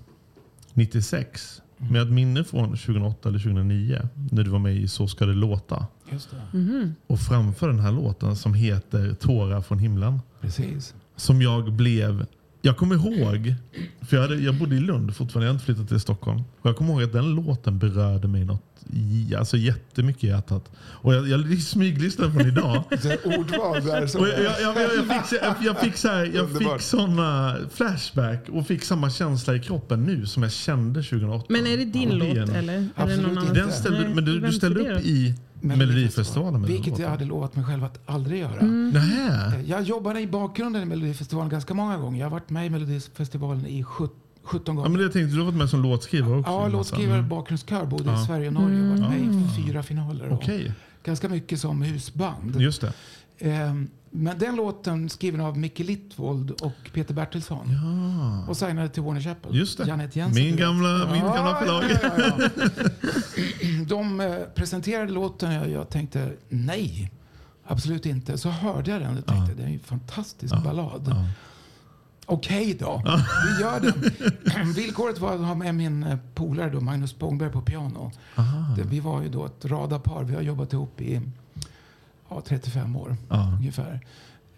96. 0.73 1.61
Men 1.83 1.95
jag 1.95 2.01
har 2.01 2.05
ett 2.05 2.13
minne 2.13 2.43
från 2.43 2.69
2008 2.69 3.29
eller 3.29 3.39
2009 3.39 4.09
när 4.31 4.43
du 4.43 4.49
var 4.49 4.59
med 4.59 4.75
i 4.75 4.87
Så 4.87 5.07
ska 5.07 5.25
det 5.25 5.33
låta. 5.33 5.87
Just 6.11 6.29
det. 6.31 6.57
Mhm. 6.57 6.95
Och 7.07 7.19
framför 7.19 7.67
den 7.67 7.79
här 7.79 7.91
låten 7.91 8.35
som 8.35 8.53
heter 8.53 9.13
Tårar 9.13 9.61
från 9.61 9.79
himlen. 9.79 10.19
Precis. 10.41 10.93
Som 11.15 11.41
jag 11.41 11.73
blev... 11.73 12.25
Jag 12.61 12.77
kommer 12.77 12.95
ihåg, 12.95 13.55
för 14.01 14.17
jag, 14.17 14.23
hade, 14.23 14.35
jag 14.35 14.59
bodde 14.59 14.75
i 14.75 14.79
Lund 14.79 15.15
fortfarande, 15.15 15.45
jag 15.45 15.53
hade 15.53 15.55
inte 15.55 15.65
flyttat 15.65 15.87
till 15.87 15.99
Stockholm. 15.99 16.43
Och 16.61 16.69
jag 16.69 16.77
kommer 16.77 16.93
ihåg 16.93 17.03
att 17.03 17.13
den 17.13 17.35
låten 17.35 17.79
berörde 17.79 18.27
mig 18.27 18.45
något, 18.45 18.72
alltså 19.37 19.57
jättemycket 19.57 20.23
i 20.23 20.27
hjärtat. 20.27 20.71
Och 20.77 21.13
jag, 21.13 21.27
jag 21.27 21.57
smyglyssnade 21.61 22.31
på 22.31 22.37
den 22.39 22.47
idag. 22.47 22.83
Det 23.01 23.25
ordval 23.25 23.85
där. 23.85 24.07
Som 24.07 24.21
Och 24.21 24.27
jag, 24.27 24.39
jag, 24.43 24.61
jag, 24.61 24.75
jag 24.95 25.05
fick, 25.15 25.25
så- 25.25 25.35
jag, 25.41 25.55
jag 25.61 25.79
fick, 25.79 25.97
så 25.97 26.07
här, 26.07 26.31
jag 26.35 26.49
fick 26.57 26.81
såna 26.81 27.55
flashback 27.73 28.45
och 28.49 28.67
fick 28.67 28.83
samma 28.83 29.09
känsla 29.09 29.55
i 29.55 29.59
kroppen 29.59 30.03
nu 30.03 30.25
som 30.25 30.43
jag 30.43 30.51
kände 30.51 31.03
2008. 31.03 31.45
Men 31.49 31.67
är 31.67 31.77
det 31.77 31.85
din 31.85 32.09
Ja, 32.09 32.15
låt 32.15 32.49
eller? 32.49 32.73
Är 32.73 32.79
det 32.81 32.89
Absolut 32.95 33.33
någon 33.33 33.43
inte. 33.47 33.53
Den 33.59 33.71
ställde, 33.71 33.99
Nej, 33.99 34.09
men 34.15 34.25
du, 34.25 34.39
du 34.39 34.51
ställde 34.53 34.79
upp 34.95 35.05
i 35.05 35.35
Melodifestivalen 35.61 36.61
med 36.61 36.69
Vilket 36.69 36.99
jag 36.99 37.09
hade 37.09 37.25
lovat 37.25 37.55
mig 37.55 37.65
själv 37.65 37.83
att 37.83 37.99
aldrig 38.05 38.39
göra. 38.39 38.59
Mm. 38.59 38.95
Eh, 38.95 39.61
Jag 39.69 39.83
jobbade 39.83 40.19
i 40.21 40.27
bakgrunden 40.27 40.81
i 40.81 40.85
Melodifestivalen 40.85 41.49
ganska 41.49 41.73
många 41.73 41.97
gånger. 41.97 42.19
Jag 42.19 42.25
har 42.25 42.31
varit 42.31 42.49
med 42.49 42.65
i 42.65 42.69
Melodifestivalen 42.69 43.65
i 43.65 43.83
sjut- 43.83 44.11
17 44.43 44.75
gånger. 44.75 44.85
Ja, 44.87 44.91
men 44.91 44.97
det 44.97 45.03
jag 45.03 45.13
tänkte, 45.13 45.33
du 45.35 45.39
har 45.39 45.45
varit 45.45 45.57
med 45.57 45.69
som 45.69 45.81
låtskrivare 45.83 46.39
också. 46.39 46.51
Ja, 46.51 46.67
låtskrivare, 46.67 47.17
Mm. 47.17 47.29
bakgrundskör 47.29 47.85
både 47.85 48.03
Ja. 48.11 48.23
i 48.23 48.25
Sverige 48.25 48.47
och 48.47 48.53
Norge. 48.53 48.77
Jag 48.77 48.83
har 48.89 48.97
varit 48.97 49.09
med 49.09 49.21
i 49.21 49.63
fyra 49.65 49.83
finaler. 49.83 50.33
Okej, 50.33 50.73
Ganska 51.03 51.29
mycket 51.29 51.59
som 51.59 51.81
husband. 51.81 52.61
just 52.61 52.81
det. 52.81 52.93
Ehm, 53.39 53.87
men 54.11 54.39
den 54.39 54.55
låten 54.55 55.09
skriven 55.09 55.41
av 55.41 55.57
Micke 55.57 55.79
Littvold 55.79 56.51
och 56.51 56.71
Peter 56.93 57.13
Bertilsson. 57.13 57.69
Ja. 57.69 58.45
Och 58.49 58.57
signade 58.57 58.89
till 58.89 59.03
Warner 59.03 59.21
Chappell. 59.21 59.55
Just 59.55 59.77
det. 59.77 59.87
Janet 59.87 60.15
Jensen. 60.15 60.43
Min 60.43 60.55
gamla- 60.57 61.11
min 61.11 61.21
gamla 61.23 61.55
förlag. 61.59 61.83
Ja, 62.03 62.09
ja, 62.17 62.33
ja. 62.39 62.49
De 63.87 64.19
eh, 64.21 64.35
presenterade 64.55 65.11
låten 65.11 65.61
och 65.61 65.69
jag 65.69 65.89
tänkte 65.89 66.33
nej. 66.49 67.11
Absolut 67.67 68.05
inte. 68.05 68.37
Så 68.37 68.49
hörde 68.49 68.91
jag 68.91 69.01
den 69.01 69.17
och 69.17 69.25
tänkte 69.25 69.51
Ja. 69.51 69.57
det 69.57 69.63
är 69.63 69.67
en 69.73 69.79
fantastisk 69.79 70.53
Ja. 70.53 70.61
ballad. 70.63 71.15
Ja. 72.27 72.33
Okej 72.33 72.73
då, 72.79 73.01
vi 73.57 73.61
gör 73.63 73.79
den. 73.79 74.73
Villkoret 74.73 75.19
var 75.19 75.33
att 75.33 75.39
ha 75.39 75.55
med 75.55 75.75
min 75.75 76.03
eh, 76.03 76.17
polare 76.35 76.69
då, 76.69 76.79
Magnus 76.81 77.11
Spångberg 77.11 77.49
på 77.51 77.61
piano. 77.61 78.11
Aha. 78.35 78.75
Vi 78.89 78.99
var 78.99 79.21
ju 79.21 79.29
då 79.29 79.45
ett 79.45 79.65
radarpar. 79.65 80.23
Vi 80.23 80.35
har 80.35 80.41
jobbat 80.41 80.73
ihop 80.73 81.01
i 81.01 81.21
ja, 82.29 82.41
35 82.47 82.95
år 82.95 83.17
Ja. 83.29 83.53
ungefär. 83.59 83.99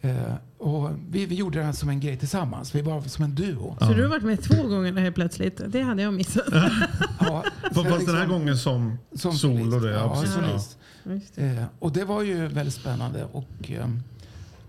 Eh, 0.01 0.33
och 0.57 0.89
vi, 1.09 1.25
vi 1.25 1.35
gjorde 1.35 1.59
det 1.59 1.65
här 1.65 1.71
som 1.71 1.89
en 1.89 1.99
grej 1.99 2.17
tillsammans. 2.17 2.75
Vi 2.75 2.81
var 2.81 3.01
som 3.01 3.25
en 3.25 3.35
duo. 3.35 3.77
Så 3.79 3.93
du 3.93 4.01
har 4.01 4.09
varit 4.09 4.23
med 4.23 4.43
två 4.43 4.67
gånger 4.67 4.93
helt 4.93 5.15
plötsligt? 5.15 5.61
Det 5.67 5.81
hade 5.81 6.01
jag 6.01 6.13
missat. 6.13 6.43
Ja, 6.51 6.69
Fast 7.61 7.75
så 7.75 7.83
den 7.83 7.91
här 7.91 7.99
liksom- 7.99 8.27
gången 8.29 8.57
som, 8.57 8.97
som 9.15 9.33
solo. 9.33 9.79
Det, 9.79 9.91
ja, 9.91 9.97
Ja, 9.99 10.21
precis, 10.21 10.35
ja. 10.41 10.59
solist. 11.03 11.37
Eh, 11.37 11.63
och 11.79 11.91
det 11.91 12.03
var 12.03 12.21
ju 12.21 12.47
väldigt 12.47 12.73
spännande. 12.75 13.25
Och 13.31 13.47
ehm, 13.69 14.03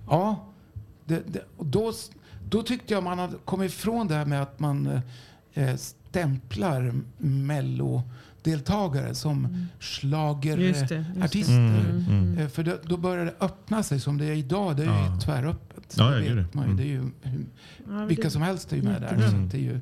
ja, 0.08 0.44
det, 1.04 1.22
det, 1.26 1.40
och 1.56 1.66
då, 1.66 1.92
då 2.48 2.62
tyckte 2.62 2.94
jag 2.94 3.02
man 3.02 3.18
hade 3.18 3.36
kommit 3.44 3.72
ifrån 3.72 4.08
det 4.08 4.14
här 4.14 4.24
med 4.26 4.42
att 4.42 4.60
man 4.60 4.86
eh, 4.86 5.00
eh, 5.68 5.76
stämplar 5.76 6.94
mellodeltagare 7.18 9.14
som 9.14 9.44
Mm. 9.44 9.66
Just 9.80 10.00
det, 10.02 10.08
just 10.62 10.88
det. 10.88 11.04
schlagerartister. 11.04 11.54
Mm, 11.54 12.04
mm. 12.08 12.38
Eh, 12.38 12.48
För 12.48 12.62
då, 12.62 12.76
då 12.84 12.96
börjar 12.96 13.24
det 13.24 13.34
öppna 13.40 13.82
sig 13.82 14.00
som 14.00 14.18
det 14.18 14.24
är 14.24 14.32
idag. 14.34 14.76
Det 14.76 14.82
är 14.82 14.86
Ja. 14.86 15.14
ju 15.14 15.20
tväröppet. 15.20 15.94
Ja, 15.98 16.04
det 16.10 16.34
vet 16.34 16.52
det. 16.52 16.58
man 16.58 16.64
ju. 16.64 16.70
Mm. 16.72 16.76
Det 16.76 16.82
är 16.82 16.86
ju 16.86 17.10
hur- 17.22 17.46
Ja, 17.88 18.04
vilka 18.04 18.22
det- 18.22 18.30
som 18.30 18.42
helst 18.42 18.72
är 18.72 18.76
ju 18.76 18.82
med 18.82 19.00
där. 19.02 19.08
Jättebra. 19.08 19.30
Så 19.30 19.36
det, 19.36 19.56
är 19.56 19.60
ju, 19.60 19.80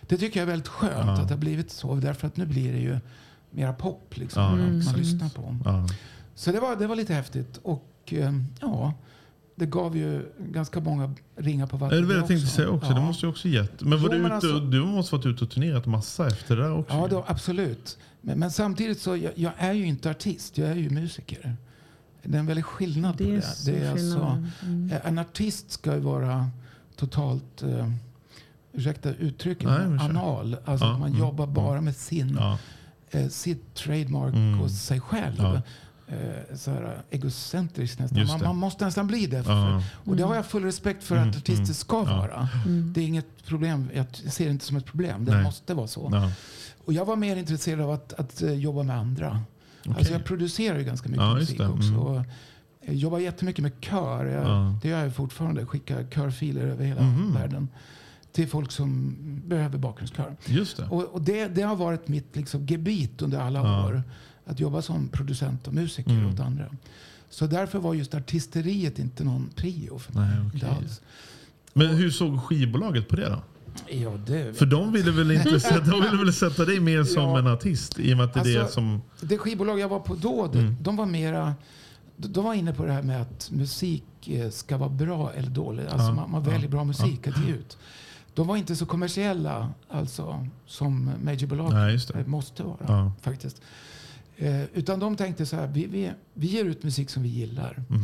det 0.00 0.16
tycker 0.18 0.40
jag 0.40 0.46
är 0.46 0.50
väldigt 0.50 0.68
skönt 0.68 0.94
Ja. 1.06 1.12
att 1.22 1.28
det 1.28 1.34
har 1.34 1.40
blivit 1.40 1.70
så. 1.70 1.94
Därför 1.94 2.26
att 2.26 2.36
nu 2.36 2.46
blir 2.46 2.72
det 2.72 2.78
ju 2.80 2.98
mera 3.50 3.72
pop 3.72 4.16
liksom, 4.16 4.42
Ja, 4.42 4.48
att 4.78 4.84
man 4.84 4.94
lyssnar 4.96 5.28
på. 5.28 5.56
Ja. 5.64 5.88
Så 6.34 6.52
det 6.52 6.60
var, 6.60 6.76
det 6.76 6.86
var 6.86 6.96
lite 6.96 7.14
häftigt. 7.14 7.60
Och 7.62 7.88
eh, 8.06 8.32
ja, 8.60 8.94
det 9.56 9.66
gav 9.66 9.96
ju 9.96 10.26
ganska 10.38 10.80
många 10.80 11.14
ringar 11.36 11.66
på 11.66 11.76
Det 11.76 11.80
vattnet. 11.80 12.02
är 12.02 12.06
det 12.08 12.14
jag 12.14 12.26
tänkte 12.26 12.46
säga 12.46 12.68
också. 12.68 12.88
Ja. 12.90 12.94
Det 12.94 13.00
måste 13.00 13.26
ju 13.26 13.30
också 13.30 13.48
gett. 13.48 13.82
Men 13.82 13.90
var 13.90 13.98
Jo, 13.98 14.08
du, 14.08 14.16
men 14.18 14.26
ute, 14.26 14.34
alltså- 14.34 14.60
du 14.60 14.80
måste 14.84 15.16
varit 15.16 15.26
ute 15.26 15.44
och 15.44 15.50
turnerat 15.50 15.86
massa 15.86 16.26
efter 16.26 16.56
det 16.56 16.62
där 16.62 16.72
också. 16.78 16.94
Ja, 16.96 17.06
då, 17.10 17.24
absolut. 17.28 17.98
Men, 18.20 18.38
men 18.38 18.50
samtidigt 18.50 19.00
så 19.00 19.16
jag, 19.16 19.32
jag 19.34 19.52
är 19.56 19.72
ju 19.72 19.86
inte 19.86 20.10
artist, 20.10 20.58
jag 20.58 20.68
är 20.68 20.74
ju 20.74 20.90
musiker. 20.90 21.56
Det 22.22 22.36
är 22.36 22.40
en 22.40 22.46
väldig 22.46 22.64
skillnad 22.64 23.16
Det 23.16 23.24
på 23.24 23.30
det. 23.30 23.72
det 23.72 23.78
är 23.86 23.90
alltså. 23.90 24.42
Mm. 24.62 24.90
eh, 24.92 25.06
en 25.06 25.18
artist 25.18 25.70
ska 25.70 25.94
ju 25.94 26.00
vara 26.00 26.50
totalt, 26.96 27.62
eh, 27.62 27.90
ursäkta 28.72 29.10
uttrycket, 29.14 29.64
Nej, 29.68 29.98
anal. 30.00 30.56
Alltså 30.64 30.86
Ja, 30.86 30.98
man 30.98 31.08
mm, 31.08 31.20
jobbar 31.20 31.46
bara 31.46 31.80
med 31.80 31.96
sin, 31.96 32.36
Ja. 32.40 32.58
eh, 33.10 33.28
sitt 33.28 33.74
trademark 33.74 34.34
Mm. 34.34 34.60
och 34.60 34.70
sig 34.70 35.00
själv. 35.00 35.34
Ja. 35.38 35.62
Eh, 36.08 36.56
så 36.56 36.70
här, 36.70 37.02
egocentriskt 37.10 37.98
nästan. 37.98 38.18
Just 38.18 38.32
Man, 38.32 38.42
man 38.42 38.56
måste 38.56 38.84
nästan 38.84 39.06
bli 39.06 39.26
det. 39.26 39.42
För, 39.42 39.52
Ja. 39.52 39.82
Och 40.04 40.16
det 40.16 40.22
har 40.22 40.34
jag 40.34 40.46
full 40.46 40.64
respekt 40.64 41.04
för 41.04 41.16
Mm, 41.16 41.30
att 41.30 41.36
artister 41.36 41.62
mm, 41.64 41.74
ska 41.74 41.96
ja. 41.96 42.16
vara. 42.16 42.48
Mm. 42.66 42.92
Det 42.92 43.00
är 43.00 43.04
inget 43.06 43.44
problem. 43.46 43.90
Jag 43.94 44.06
ser 44.16 44.44
det 44.44 44.50
inte 44.50 44.64
som 44.64 44.76
ett 44.76 44.84
problem. 44.84 45.24
Det 45.24 45.34
Nej. 45.34 45.42
måste 45.44 45.74
vara 45.74 45.86
så. 45.86 46.08
Ja. 46.12 46.30
Och 46.84 46.92
jag 46.92 47.04
var 47.04 47.16
mer 47.16 47.36
intresserad 47.36 47.80
av 47.80 47.90
att, 47.90 48.12
att 48.12 48.42
eh, 48.42 48.52
jobba 48.52 48.82
med 48.82 48.96
andra. 48.98 49.40
Okej. 49.80 49.94
Alltså 49.98 50.12
jag 50.12 50.24
producerar 50.24 50.78
ju 50.78 50.84
ganska 50.84 51.08
mycket 51.08 51.22
Ja, 51.24 51.34
musik 51.34 51.60
också. 51.60 51.88
Mm. 51.88 51.98
Och 51.98 52.24
jag 52.86 52.94
jobbar 52.94 53.18
jättemycket 53.18 53.62
med 53.62 53.72
kör. 53.80 54.24
Jag, 54.24 54.44
Ja. 54.44 54.78
Det 54.82 54.88
gör 54.88 55.02
jag 55.04 55.14
fortfarande. 55.14 55.66
Skickar 55.66 56.04
körfiler 56.10 56.66
över 56.66 56.84
hela 56.84 57.02
Mhm. 57.02 57.34
världen. 57.34 57.68
Till 58.32 58.48
folk 58.48 58.72
som 58.72 59.16
behöver 59.46 59.78
bakgrundskör. 59.78 60.36
Just 60.46 60.76
det. 60.76 60.84
Och, 60.90 61.04
och 61.04 61.22
det, 61.22 61.46
det 61.48 61.62
har 61.62 61.76
varit 61.76 62.08
mitt 62.08 62.36
liksom, 62.36 62.66
gebit 62.66 63.22
under 63.22 63.38
alla 63.38 63.58
Ja. 63.58 63.86
år. 63.86 64.02
Att 64.46 64.60
jobba 64.60 64.82
som 64.82 65.08
producent 65.08 65.66
och 65.68 65.74
musiker 65.74 66.10
Mm. 66.10 66.34
åt 66.34 66.40
andra. 66.40 66.64
Så 67.30 67.46
därför 67.46 67.78
var 67.78 67.94
just 67.94 68.14
artisteriet 68.14 68.98
inte 68.98 69.24
någon 69.24 69.50
prio 69.56 69.98
för 69.98 70.12
mig. 70.12 70.30
Nej, 70.54 70.70
alls. 70.70 71.00
Men 71.72 71.86
hur 71.88 72.10
såg 72.10 72.40
skivbolaget 72.42 73.08
på 73.08 73.16
det 73.16 73.28
då? 73.28 73.42
Ja, 73.88 74.10
det, 74.26 74.58
För 74.58 74.66
de 74.66 74.92
ville 74.92 75.10
väl 75.10 75.30
inte 75.30 75.60
sätta, 75.60 75.80
de 75.80 76.02
ville 76.02 76.16
väl 76.24 76.32
sätta 76.32 76.64
dig 76.64 76.80
mer 76.80 77.04
som 77.14 77.22
Ja. 77.22 77.38
en 77.38 77.46
artist 77.46 77.98
i 77.98 78.12
och 78.12 78.16
med 78.16 78.26
att 78.26 78.34
det 78.34 78.40
är 78.40 78.44
det 78.44 78.60
Alltså, 78.60 78.74
som... 78.74 79.02
Det 79.20 79.38
skivbolag 79.38 79.78
jag 79.80 79.88
var 79.88 80.00
på 80.00 80.14
då, 80.14 80.46
de, 80.52 80.58
Mm. 80.58 80.76
de 80.80 80.96
var 80.96 81.06
mera... 81.06 81.54
De 82.16 82.44
var 82.44 82.54
inne 82.54 82.72
på 82.74 82.84
det 82.86 82.92
här 82.92 83.02
med 83.02 83.22
att 83.22 83.50
musik 83.50 84.04
eh, 84.28 84.50
ska 84.50 84.76
vara 84.76 84.88
bra 84.88 85.32
eller 85.32 85.50
dålig. 85.50 85.82
Alltså 85.82 86.06
Ja, 86.08 86.14
man, 86.14 86.30
man 86.30 86.44
ja, 86.44 86.50
väljer 86.50 86.68
bra 86.68 86.84
musik 86.84 87.28
att 87.28 87.44
ge 87.46 87.52
ut. 87.52 87.78
De 88.34 88.46
var 88.46 88.56
inte 88.56 88.76
så 88.76 88.86
kommersiella 88.86 89.72
alltså, 89.88 90.46
som 90.66 91.10
majorbolag 91.24 91.72
Nej, 91.72 91.92
just 91.92 92.12
det. 92.12 92.18
eh, 92.20 92.26
måste 92.26 92.62
vara. 92.62 92.76
Ja. 92.88 93.12
faktiskt. 93.22 93.62
Eh, 94.36 94.62
utan 94.64 95.00
de 95.00 95.16
tänkte 95.16 95.46
så 95.46 95.56
här, 95.56 95.66
vi, 95.66 95.86
vi, 95.86 96.10
vi 96.34 96.46
ger 96.46 96.64
ut 96.64 96.82
musik 96.82 97.10
som 97.10 97.22
vi 97.22 97.28
gillar. 97.28 97.82
Mm. 97.90 98.02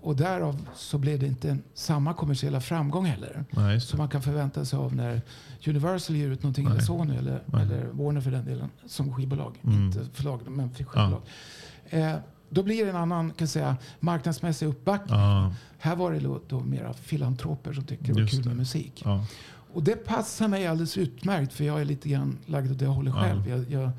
Och 0.00 0.16
därav 0.16 0.66
så 0.74 0.98
blev 0.98 1.18
det 1.18 1.26
inte 1.26 1.58
samma 1.74 2.14
kommersiella 2.14 2.60
framgång 2.60 3.04
heller. 3.04 3.44
Nej. 3.50 3.80
Som 3.80 3.98
man 3.98 4.08
kan 4.08 4.22
förvänta 4.22 4.64
sig 4.64 4.78
av 4.78 4.94
när 4.96 5.22
Universal 5.66 6.16
ger 6.16 6.28
ut 6.30 6.42
någonting, 6.42 6.64
Nej. 6.64 6.72
eller 6.72 6.82
Sony 6.82 7.16
eller, 7.16 7.42
Nej. 7.46 7.62
eller 7.62 7.86
Warner 7.86 8.20
för 8.20 8.30
den 8.30 8.44
delen, 8.44 8.70
som 8.86 9.14
skivbolag. 9.14 9.54
Mm. 9.64 9.84
Inte 9.86 10.04
förlag, 10.12 10.40
men 10.50 10.74
skivbolag. 10.74 11.22
Eh, 11.90 12.14
då 12.50 12.62
blir 12.62 12.84
det 12.84 12.90
en 12.90 12.96
annan 12.96 13.30
kan 13.30 13.48
säga, 13.48 13.76
marknadsmässig 14.00 14.66
uppbackning. 14.66 15.18
Ja, 15.18 15.54
Här 15.78 15.96
var 15.96 16.12
det 16.12 16.18
då, 16.20 16.40
då 16.48 16.60
mera 16.60 16.92
filantroper 16.92 17.72
som 17.72 17.84
tyckte 17.84 18.06
det 18.06 18.12
var 18.20 18.28
kul 18.28 18.42
det. 18.42 18.48
med 18.48 18.56
musik. 18.56 19.02
ja. 19.04 19.24
Och 19.72 19.82
det 19.82 19.96
passar 19.96 20.48
mig 20.48 20.66
alldeles 20.66 20.96
utmärkt 20.98 21.52
för 21.52 21.64
jag 21.64 21.80
är 21.80 21.84
lite 21.84 22.08
grann 22.08 22.38
lagd 22.46 22.70
åt 22.72 22.78
det 22.78 22.86
hållet 22.86 23.14
Ja. 23.16 23.22
själv. 23.22 23.48
Jag, 23.48 23.70
jag 23.70 23.90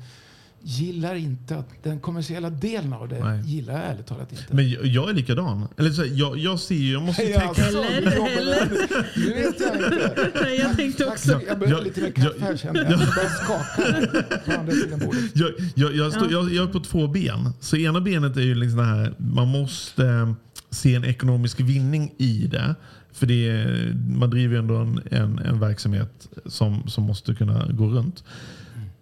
gillar 0.62 1.14
inte 1.14 1.56
att 1.56 1.68
den 1.82 2.00
kommersiella 2.00 2.50
delen 2.50 2.92
av 2.92 3.08
det 3.08 3.24
Nej. 3.24 3.40
gillar 3.44 3.74
jag 3.74 3.82
ärligt 3.84 4.06
talat 4.06 4.32
inte. 4.32 4.44
Men 4.50 4.70
jag, 4.70 4.86
jag 4.86 5.10
är 5.10 5.14
likadan. 5.14 5.68
Eller 5.76 5.90
så, 5.90 6.02
här, 6.02 6.10
jag, 6.14 6.38
jag 6.38 6.60
ser 6.60 6.74
ju, 6.74 6.92
jag 6.92 7.02
måste 7.02 7.22
Ja, 7.22 7.40
tänka... 7.40 7.64
alltså, 7.64 7.82
Eller- 7.82 8.70
nu 9.16 9.34
vet 9.34 9.60
jag 9.60 9.74
inte. 9.76 10.30
Nej, 10.42 10.58
jag 10.60 10.76
tänkte 10.76 11.06
också. 11.06 11.30
Jag 11.48 11.58
behöver 11.58 11.66
Jag- 11.78 11.84
lite 11.84 12.00
mer 12.00 12.10
kaffe 12.10 12.40
här 12.40 12.56
känner 12.56 12.80
jag. 12.82 12.90
Jag 13.00 13.30
skakar 13.30 13.92
här 13.92 14.40
på 14.46 14.60
andra 14.60 14.72
sidan 14.72 14.98
bordet. 14.98 15.22
Jag, 15.34 15.50
jag, 15.74 15.94
jag, 15.96 16.12
står, 16.12 16.32
jag, 16.32 16.52
jag 16.52 16.68
är 16.68 16.72
på 16.72 16.80
två 16.80 17.06
ben. 17.08 17.50
Så 17.60 17.76
ena 17.76 18.00
benet 18.00 18.36
är 18.36 18.40
ju 18.40 18.54
liksom 18.54 18.78
det 18.78 18.84
här, 18.84 19.14
man 19.18 19.48
måste 19.48 20.06
eh, 20.06 20.32
se 20.70 20.94
en 20.94 21.04
ekonomisk 21.04 21.60
vinning 21.60 22.14
i 22.18 22.46
det. 22.50 22.74
För 23.12 23.26
det 23.26 23.48
är, 23.48 23.92
man 24.18 24.30
driver 24.30 24.54
ju 24.54 24.58
ändå 24.58 24.74
en, 24.76 25.00
en, 25.10 25.38
en 25.38 25.60
verksamhet 25.60 26.28
som, 26.46 26.88
som 26.88 27.04
måste 27.04 27.34
kunna 27.34 27.66
gå 27.72 27.86
runt. 27.88 28.24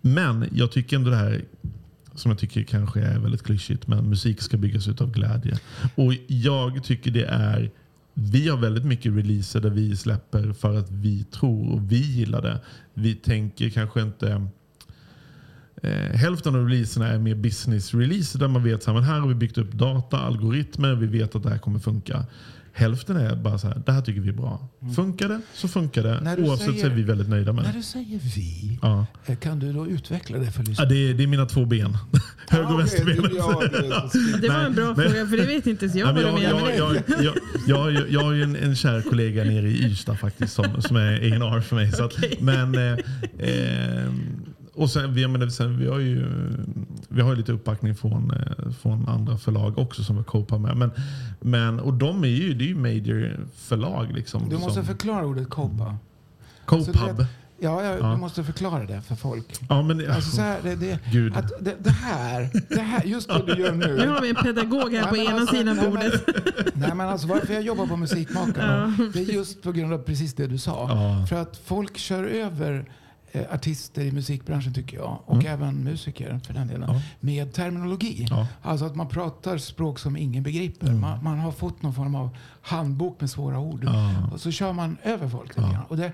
Men 0.01 0.49
jag 0.53 0.73
tycker 0.73 0.97
ändå 0.97 1.11
det 1.11 1.17
här, 1.17 1.45
som 2.15 2.31
jag 2.31 2.39
tycker 2.39 2.63
kanske 2.63 3.01
är 3.01 3.19
väldigt 3.19 3.43
klyschigt, 3.43 3.87
men 3.87 4.09
musik 4.09 4.41
ska 4.43 4.57
byggas 4.57 4.89
ut 4.89 5.01
av 5.01 5.13
glädje. 5.13 5.59
Och 5.95 6.15
jag 6.27 6.85
tycker 6.85 7.11
det 7.11 7.25
är 7.25 7.71
vi 8.15 8.49
har 8.49 8.59
väldigt 8.59 8.85
mycket 8.85 9.13
releaser 9.13 9.61
där 9.61 9.71
vi 9.71 9.97
släpper 9.97 10.53
för 10.53 10.79
att 10.79 10.91
vi 10.91 11.25
tror 11.25 11.73
och 11.73 11.93
vi 11.93 11.99
gillar 11.99 12.43
det. 12.43 12.61
Vi 12.95 13.15
tänker 13.15 13.71
kanske 13.71 14.03
inte 14.03 14.49
Eh, 15.83 16.17
hälften 16.17 16.55
av 16.55 16.69
releaserna 16.69 17.09
är 17.09 17.19
mer 17.19 17.35
business-releaser 17.35 18.39
där 18.39 18.49
man 18.49 18.65
vet 18.65 18.89
att 18.89 19.05
här 19.05 19.21
har 19.21 19.29
vi 19.29 19.35
byggt 19.35 19.59
upp 19.59 19.73
data, 19.73 20.19
algoritmer, 20.19 20.95
vi 20.95 21.07
vet 21.07 21.35
att 21.35 21.43
det 21.43 21.51
här 21.51 21.59
kommer 21.59 21.79
funka. 21.79 22.27
Hälften 22.79 23.17
är 23.17 23.37
bara 23.37 23.59
så 23.59 23.67
här, 23.69 23.83
det 23.87 23.93
här 23.93 24.01
tycker 24.03 24.21
vi 24.21 24.29
är 24.29 24.33
bra. 24.33 24.69
Funkar 24.97 25.29
det 25.29 25.41
så 25.55 25.69
funkar 25.69 26.03
det. 26.03 26.11
Mm. 26.11 26.25
När 26.25 26.37
du 26.37 26.43
Oavsett 26.43 26.67
så 26.67 26.73
är 26.73 26.77
säger- 26.77 26.95
vi 26.95 27.03
väldigt 27.03 27.29
nöjda 27.29 27.53
med 27.53 27.65
När 27.65 27.73
det. 27.73 27.79
du 27.79 27.83
säger 27.83 28.19
vi, 28.37 28.79
Ja. 28.83 29.07
eh, 29.27 29.37
kan 29.37 29.59
du 29.59 29.73
då 29.73 29.87
utveckla 29.87 30.39
det 30.39 30.51
för 30.53 30.61
Ja, 30.63 30.69
lyssnarna? 30.69 30.91
det, 30.91 31.11
är, 31.11 31.15
det 31.15 31.23
är 31.23 31.27
mina 31.27 31.47
två 31.47 31.65
ben. 31.65 31.97
Höger 32.49 32.65
och 32.65 32.71
okej, 32.75 32.79
vänsterbenet. 32.79 33.31
du- 33.31 33.37
ja, 33.37 33.63
det- 33.73 34.41
Det 34.41 34.49
var 34.49 34.61
en 34.65 34.75
bra 34.75 34.95
men- 34.97 35.11
fråga 35.11 35.27
för 35.27 35.37
det 35.37 35.47
vet 35.47 35.67
inte 35.67 35.85
ens 35.85 35.97
jag 35.97 36.09
Ja, 36.09 36.13
vad 36.13 36.23
jag, 36.23 36.35
menar. 36.35 36.71
jag, 36.71 36.95
jag, 37.19 37.35
jag, 37.67 37.93
jag, 37.95 38.11
jag 38.11 38.21
har 38.21 38.33
ju 38.33 38.43
en, 38.43 38.57
en 38.57 38.77
kär 38.77 39.03
kollega 39.03 39.45
nere 39.45 39.69
i 39.69 39.85
Ystad 39.85 40.15
faktiskt 40.19 40.53
som, 40.55 40.83
som 40.83 40.97
är 40.97 41.13
A&R 41.43 41.61
för 41.61 41.77
mig. 41.77 41.93
Så 41.93 42.05
att, 42.05 42.15
men, 42.41 42.75
eh, 42.75 42.93
eh, 43.39 44.13
och 44.79 44.91
sen, 44.91 45.15
vi, 45.15 45.23
jag 45.23 45.31
menar, 45.31 45.47
sen, 45.49 45.79
vi, 45.79 45.89
har 45.89 45.99
ju, 45.99 46.27
vi 47.09 47.21
har 47.21 47.31
ju 47.31 47.37
lite 47.37 47.53
uppbackning 47.53 47.95
från, 47.95 48.31
eh, 48.31 48.71
från 48.73 49.09
andra 49.09 49.37
förlag 49.39 49.79
också 49.79 50.05
som 50.05 50.17
vi 50.19 50.25
kopar 50.25 50.59
med. 50.59 50.77
Men, 50.77 50.91
men, 51.41 51.81
och 51.81 51.95
de 51.95 52.25
är 52.25 52.29
ju, 52.29 52.55
det 52.55 52.65
är 52.65 52.69
ju 52.69 52.75
major 52.77 53.47
förlag. 53.57 54.13
Liksom, 54.13 54.49
Du 54.49 54.57
måste 54.59 54.73
som, 54.75 54.85
förklara 54.85 55.27
ordet 55.27 55.49
copa. 55.51 55.97
Copub. 56.65 56.97
Alltså, 56.97 57.27
Ja, 57.61 57.83
ja, 57.85 57.97
Ja. 58.01 58.11
du 58.13 58.17
måste 58.17 58.45
förklara 58.45 58.85
det 58.85 59.01
för 59.03 59.15
folk. 59.15 59.47
ja, 59.69 59.83
men, 59.83 60.11
Alltså 60.11 60.31
så 60.31 60.41
här, 60.43 60.59
det, 60.63 60.75
det, 60.77 60.99
Gud. 61.13 61.37
att 61.37 61.53
det, 61.61 61.75
det 61.79 61.91
här, 61.91 62.51
det 62.69 62.81
här, 62.81 63.05
just 63.05 63.29
det 63.29 63.43
du 63.47 63.61
gör 63.63 63.73
nu. 63.73 63.97
Nu 63.97 64.09
har 64.09 64.21
vi 64.21 64.29
en 64.29 64.35
pedagog 64.35 64.95
här 64.95 65.07
på 65.09 65.15
Nej, 65.15 65.25
men 65.25 65.33
ena 65.33 65.41
alltså, 65.41 65.57
sidan 65.57 65.77
nej, 65.77 65.89
bordet. 65.91 66.23
Men, 66.27 66.65
nej 66.75 66.95
men 66.95 67.09
alltså 67.09 67.27
varför 67.29 67.55
jag 67.55 67.63
jobbar 67.63 67.87
på 67.87 67.97
Musikmakarna, 67.97 68.97
det 69.13 69.19
är 69.21 69.33
just 69.33 69.63
på 69.63 69.73
grund 69.73 69.93
av 69.93 69.99
precis 69.99 70.35
det 70.35 70.47
du 70.47 70.59
sa. 70.59 70.89
Ja. 70.91 71.27
För 71.27 71.37
att 71.43 71.57
folk 71.65 71.99
kör 71.99 72.25
över 72.25 72.91
artister 73.53 74.03
i 74.03 74.13
musikbranschen 74.13 74.75
tycker 74.75 74.97
jag, 74.97 75.19
och 75.25 75.45
även 75.45 75.85
musiker 75.85 76.41
för 76.47 76.55
den 76.55 76.69
delen, 76.69 76.83
Mm. 76.83 76.97
Ja. 76.97 77.03
med 77.21 77.53
terminologi. 77.53 78.27
Ja. 78.31 78.37
Mm. 78.37 78.47
Alltså 78.63 78.87
att 78.87 78.97
man 78.97 79.09
pratar 79.09 79.59
språk 79.59 79.99
som 79.99 80.17
ingen 80.17 80.43
begriper. 80.43 80.93
Man, 80.93 81.25
man 81.25 81.39
har 81.39 81.53
fått 81.53 81.83
någon 81.83 81.95
form 81.95 82.15
av 82.15 82.31
handbok 82.63 83.21
med 83.21 83.31
svåra 83.31 83.59
ord. 83.59 83.85
Ja. 83.85 84.29
Och 84.33 84.41
så 84.41 84.51
kör 84.51 84.73
man 84.73 84.97
över 85.03 85.29
folk. 85.29 85.53
Och 85.89 85.97
det, 85.97 86.13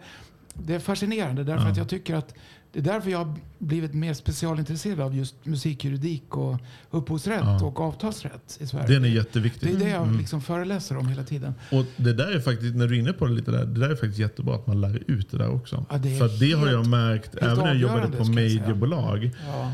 det 0.54 0.74
är 0.74 0.78
fascinerande 0.78 1.44
därför 1.44 1.68
att 1.68 1.76
jag 1.76 1.88
tycker 1.88 2.14
att 2.14 2.34
det 2.74 2.80
är 2.80 2.82
därför 2.82 3.10
jag 3.10 3.18
har 3.18 3.34
blivit 3.58 3.94
mer 3.94 4.14
specialintresserad 4.14 5.00
av 5.00 5.16
just 5.16 5.34
musikjuridik 5.42 6.36
och 6.36 6.56
upphovsrätt 6.90 7.40
Ja. 7.44 7.64
och 7.64 7.80
avtalsrätt 7.80 8.56
i 8.60 8.66
Sverige. 8.66 8.86
Den 8.86 8.96
är 9.04 9.08
det 9.08 9.14
jätteviktig. 9.14 9.70
är 9.74 9.78
det 9.78 9.88
jag 9.88 10.02
Mm. 10.02 10.18
liksom 10.18 10.40
föreläser 10.42 10.96
om 10.96 11.08
hela 11.08 11.22
tiden. 11.24 11.54
Och 11.72 11.84
det 11.96 12.12
där 12.12 12.32
är 12.36 12.40
faktiskt, 12.40 12.74
när 12.74 12.86
du 12.88 12.94
är 12.94 12.98
inne 12.98 13.12
på 13.12 13.26
det 13.26 13.32
lite 13.32 13.50
där, 13.50 13.64
det 13.66 13.80
där 13.80 13.90
är 13.90 13.94
faktiskt 13.96 14.18
jättebra 14.18 14.54
att 14.54 14.66
man 14.66 14.80
lär 14.80 15.02
ut 15.10 15.30
det 15.30 15.38
där 15.38 15.50
också. 15.54 15.86
Ja, 15.90 15.98
det 15.98 16.18
För 16.18 16.40
det 16.40 16.52
har 16.52 16.68
jag 16.68 16.86
märkt, 16.86 17.34
även 17.34 17.58
när 17.58 17.66
jag 17.66 17.76
jobbade 17.76 18.16
på 18.16 18.24
majorbolag. 18.24 19.30
Ja. 19.46 19.72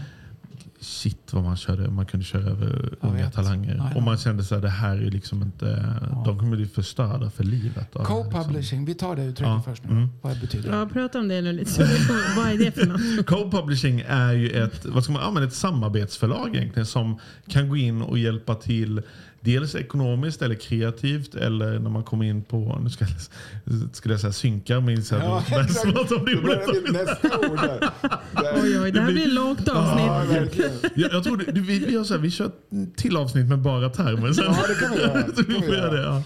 Shit 0.80 1.32
vad 1.32 1.42
man 1.44 1.56
körde. 1.56 1.90
Man 1.90 2.06
kunde 2.06 2.26
köra 2.26 2.50
över 2.50 2.88
Jag 3.00 3.10
unga 3.10 3.24
vet. 3.24 3.34
talanger. 3.34 3.74
Ja, 3.76 3.88
ja. 3.90 3.96
Och 3.96 4.02
man 4.02 4.18
kände 4.18 4.44
så 4.44 4.54
här, 4.54 4.62
det 4.62 4.68
här 4.68 4.96
är 4.96 5.10
liksom 5.10 5.42
inte, 5.42 5.94
de 6.24 6.38
kommer 6.38 6.56
bli 6.56 6.66
förstörda 6.66 7.30
för 7.30 7.44
livet. 7.44 7.74
det 7.92 7.98
liksom. 7.98 8.04
Co-publishing, 8.24 8.84
vi 8.84 8.94
tar 8.94 9.16
det 9.16 9.22
uttrycket 9.22 9.46
Ja. 9.46 9.62
först 9.66 9.84
nu. 9.84 9.90
Mm. 9.90 10.08
Vad 10.22 10.34
det 10.36 10.40
betyder. 10.40 10.78
Ja, 10.78 10.86
prata 10.92 11.18
om 11.18 11.28
det 11.28 11.40
nu 11.40 11.52
lite. 11.52 11.82
Vad 12.36 12.46
är 12.48 12.58
det 12.58 12.72
för 12.72 12.86
något? 12.86 13.26
Co-publishing 13.26 14.04
är 14.08 14.32
ju 14.32 14.50
ett, 14.50 14.84
vad 14.86 15.04
ska 15.04 15.12
man 15.12 15.22
använda, 15.22 15.46
ett 15.48 15.54
samarbetsförlag 15.54 16.56
egentligen 16.56 16.86
som 16.86 17.18
kan 17.48 17.68
gå 17.68 17.76
in 17.76 18.02
och 18.02 18.18
hjälpa 18.18 18.54
till 18.54 19.02
Dels 19.42 19.74
ekonomiskt 19.74 20.42
eller 20.42 20.54
kreativt 20.54 21.34
eller 21.34 21.78
när 21.78 21.90
man 21.90 22.04
kommer 22.04 22.24
in 22.24 22.42
på, 22.42 22.78
nu 22.84 22.90
ska 22.90 23.04
jag, 23.04 23.88
skulle 23.96 24.14
jag 24.14 24.20
säga 24.20 24.32
synkar, 24.32 24.80
men 24.80 24.90
inser 24.94 25.18
Ja, 25.18 25.42
nästa 25.50 25.88
ord 25.88 27.58
där. 27.60 27.80
Där. 27.80 28.52
Oj, 28.62 28.80
oj, 28.80 28.92
det 28.92 29.00
här 29.00 29.12
blir 29.12 29.26
ett 29.26 29.32
långt 29.32 29.60
Ja, 29.66 29.72
avsnitt. 29.74 30.36
verkligen. 30.40 30.70
Jag, 30.94 31.12
jag 31.12 31.24
tror 31.24 31.36
det, 31.36 31.60
vi, 31.60 31.60
vi, 31.78 31.92
gör 31.92 32.04
så 32.04 32.14
här, 32.14 32.20
vi 32.20 32.30
kör 32.30 32.50
till 32.96 33.16
avsnitt 33.16 33.46
med 33.46 33.58
bara 33.58 33.88
termer. 33.88 34.32
Sen, 34.32 34.44
Ja, 34.44 34.56
det 34.68 34.74
kan 34.74 34.90
vi 34.96 35.00
göra. 35.00 35.26
Så 35.36 35.42
vi 35.42 35.42
Det 35.42 35.52
kan 35.52 35.62
får 35.62 35.70
vi 35.70 35.76
göra 35.76 35.92
det, 35.92 36.02
ja. 36.02 36.22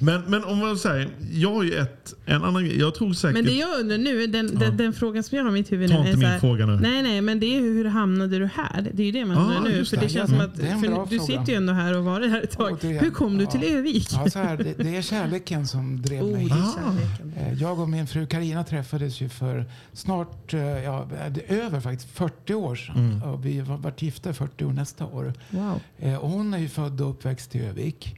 Men, 0.00 0.22
men 0.22 0.44
om 0.44 0.58
man 0.58 0.76
säger, 0.78 1.08
jag 1.32 1.54
har 1.54 1.62
ju 1.62 1.74
ett, 1.74 2.14
en 2.26 2.44
annan 2.44 2.64
grej. 2.64 2.78
Jag 2.78 2.94
tror 2.94 3.12
säkert... 3.12 3.34
Men 3.34 3.44
det 3.44 3.52
jag 3.52 3.80
undrar 3.80 3.98
nu, 3.98 4.26
den, 4.26 4.58
den, 4.58 4.76
den 4.76 4.92
frågan 4.92 5.22
som 5.22 5.36
jag 5.38 5.44
har 5.44 5.50
i 5.50 5.54
mitt 5.54 5.72
huvud 5.72 5.90
Ta 5.90 5.94
nu 5.96 6.00
är 6.02 6.06
inte 6.06 6.18
min 6.18 6.26
här, 6.28 6.38
fråga 6.38 6.66
nu. 6.66 6.76
Nej, 6.80 7.02
nej, 7.02 7.20
men 7.20 7.40
det 7.40 7.46
är 7.56 7.60
hur 7.60 7.84
hamnade 7.84 8.38
du 8.38 8.46
här? 8.54 8.90
Det 8.94 9.02
är 9.02 9.06
ju 9.06 9.12
det 9.12 9.24
man 9.24 9.36
Ah, 9.38 9.40
undrar 9.40 9.60
nu. 9.60 9.76
just 9.76 9.90
För 9.90 9.96
det. 9.96 10.02
det 10.02 10.08
känns 10.08 10.30
Ja, 10.30 10.36
som 10.38 10.46
att, 10.46 10.58
är 10.58 10.66
en 10.66 10.80
för 10.80 10.88
du 10.88 10.94
fråga. 11.18 11.20
sitter 11.22 11.52
ju 11.52 11.54
ändå 11.54 11.72
här 11.72 11.98
och 11.98 12.04
varit 12.04 12.30
här 12.30 12.42
ett 12.42 12.50
tag. 12.50 12.72
Återigen. 12.72 13.04
Hur 13.04 13.10
kom 13.10 13.38
du 13.38 13.44
Ja. 13.44 13.50
till 13.50 13.64
Övik? 13.64 14.08
Ja, 14.12 14.30
så 14.30 14.38
här, 14.38 14.56
det, 14.56 14.74
det 14.84 14.96
är 14.96 15.02
kärleken 15.02 15.66
som 15.66 16.02
drev 16.02 16.22
Oh, 16.22 16.32
mig 16.32 16.44
är 16.44 16.48
hit. 16.48 16.74
kärleken. 16.74 17.32
Eh, 17.36 17.62
Jag 17.62 17.78
och 17.80 17.88
min 17.88 18.06
fru 18.06 18.26
Karina 18.26 18.64
träffades 18.64 19.20
ju 19.20 19.28
för 19.28 19.64
snart, 19.92 20.54
eh, 20.54 20.60
ja, 20.60 21.08
det 21.30 21.50
är 21.52 21.56
över 21.64 21.80
faktiskt 21.80 22.10
40 22.10 22.54
år 22.54 22.74
sedan. 22.74 22.96
Mm. 23.22 23.40
Vi 23.42 23.58
har 23.58 23.76
varit 23.78 24.02
gifta 24.02 24.30
i 24.30 24.32
40 24.32 24.64
år 24.64 24.72
nästa 24.72 25.04
år. 25.06 25.32
Wow, 25.50 25.80
Eh, 25.98 26.14
Och 26.16 26.30
hon 26.30 26.54
är 26.54 26.58
ju 26.58 26.68
född 26.68 27.00
och 27.00 27.10
uppväxt 27.10 27.54
i 27.56 27.58
Övik. 27.66 28.16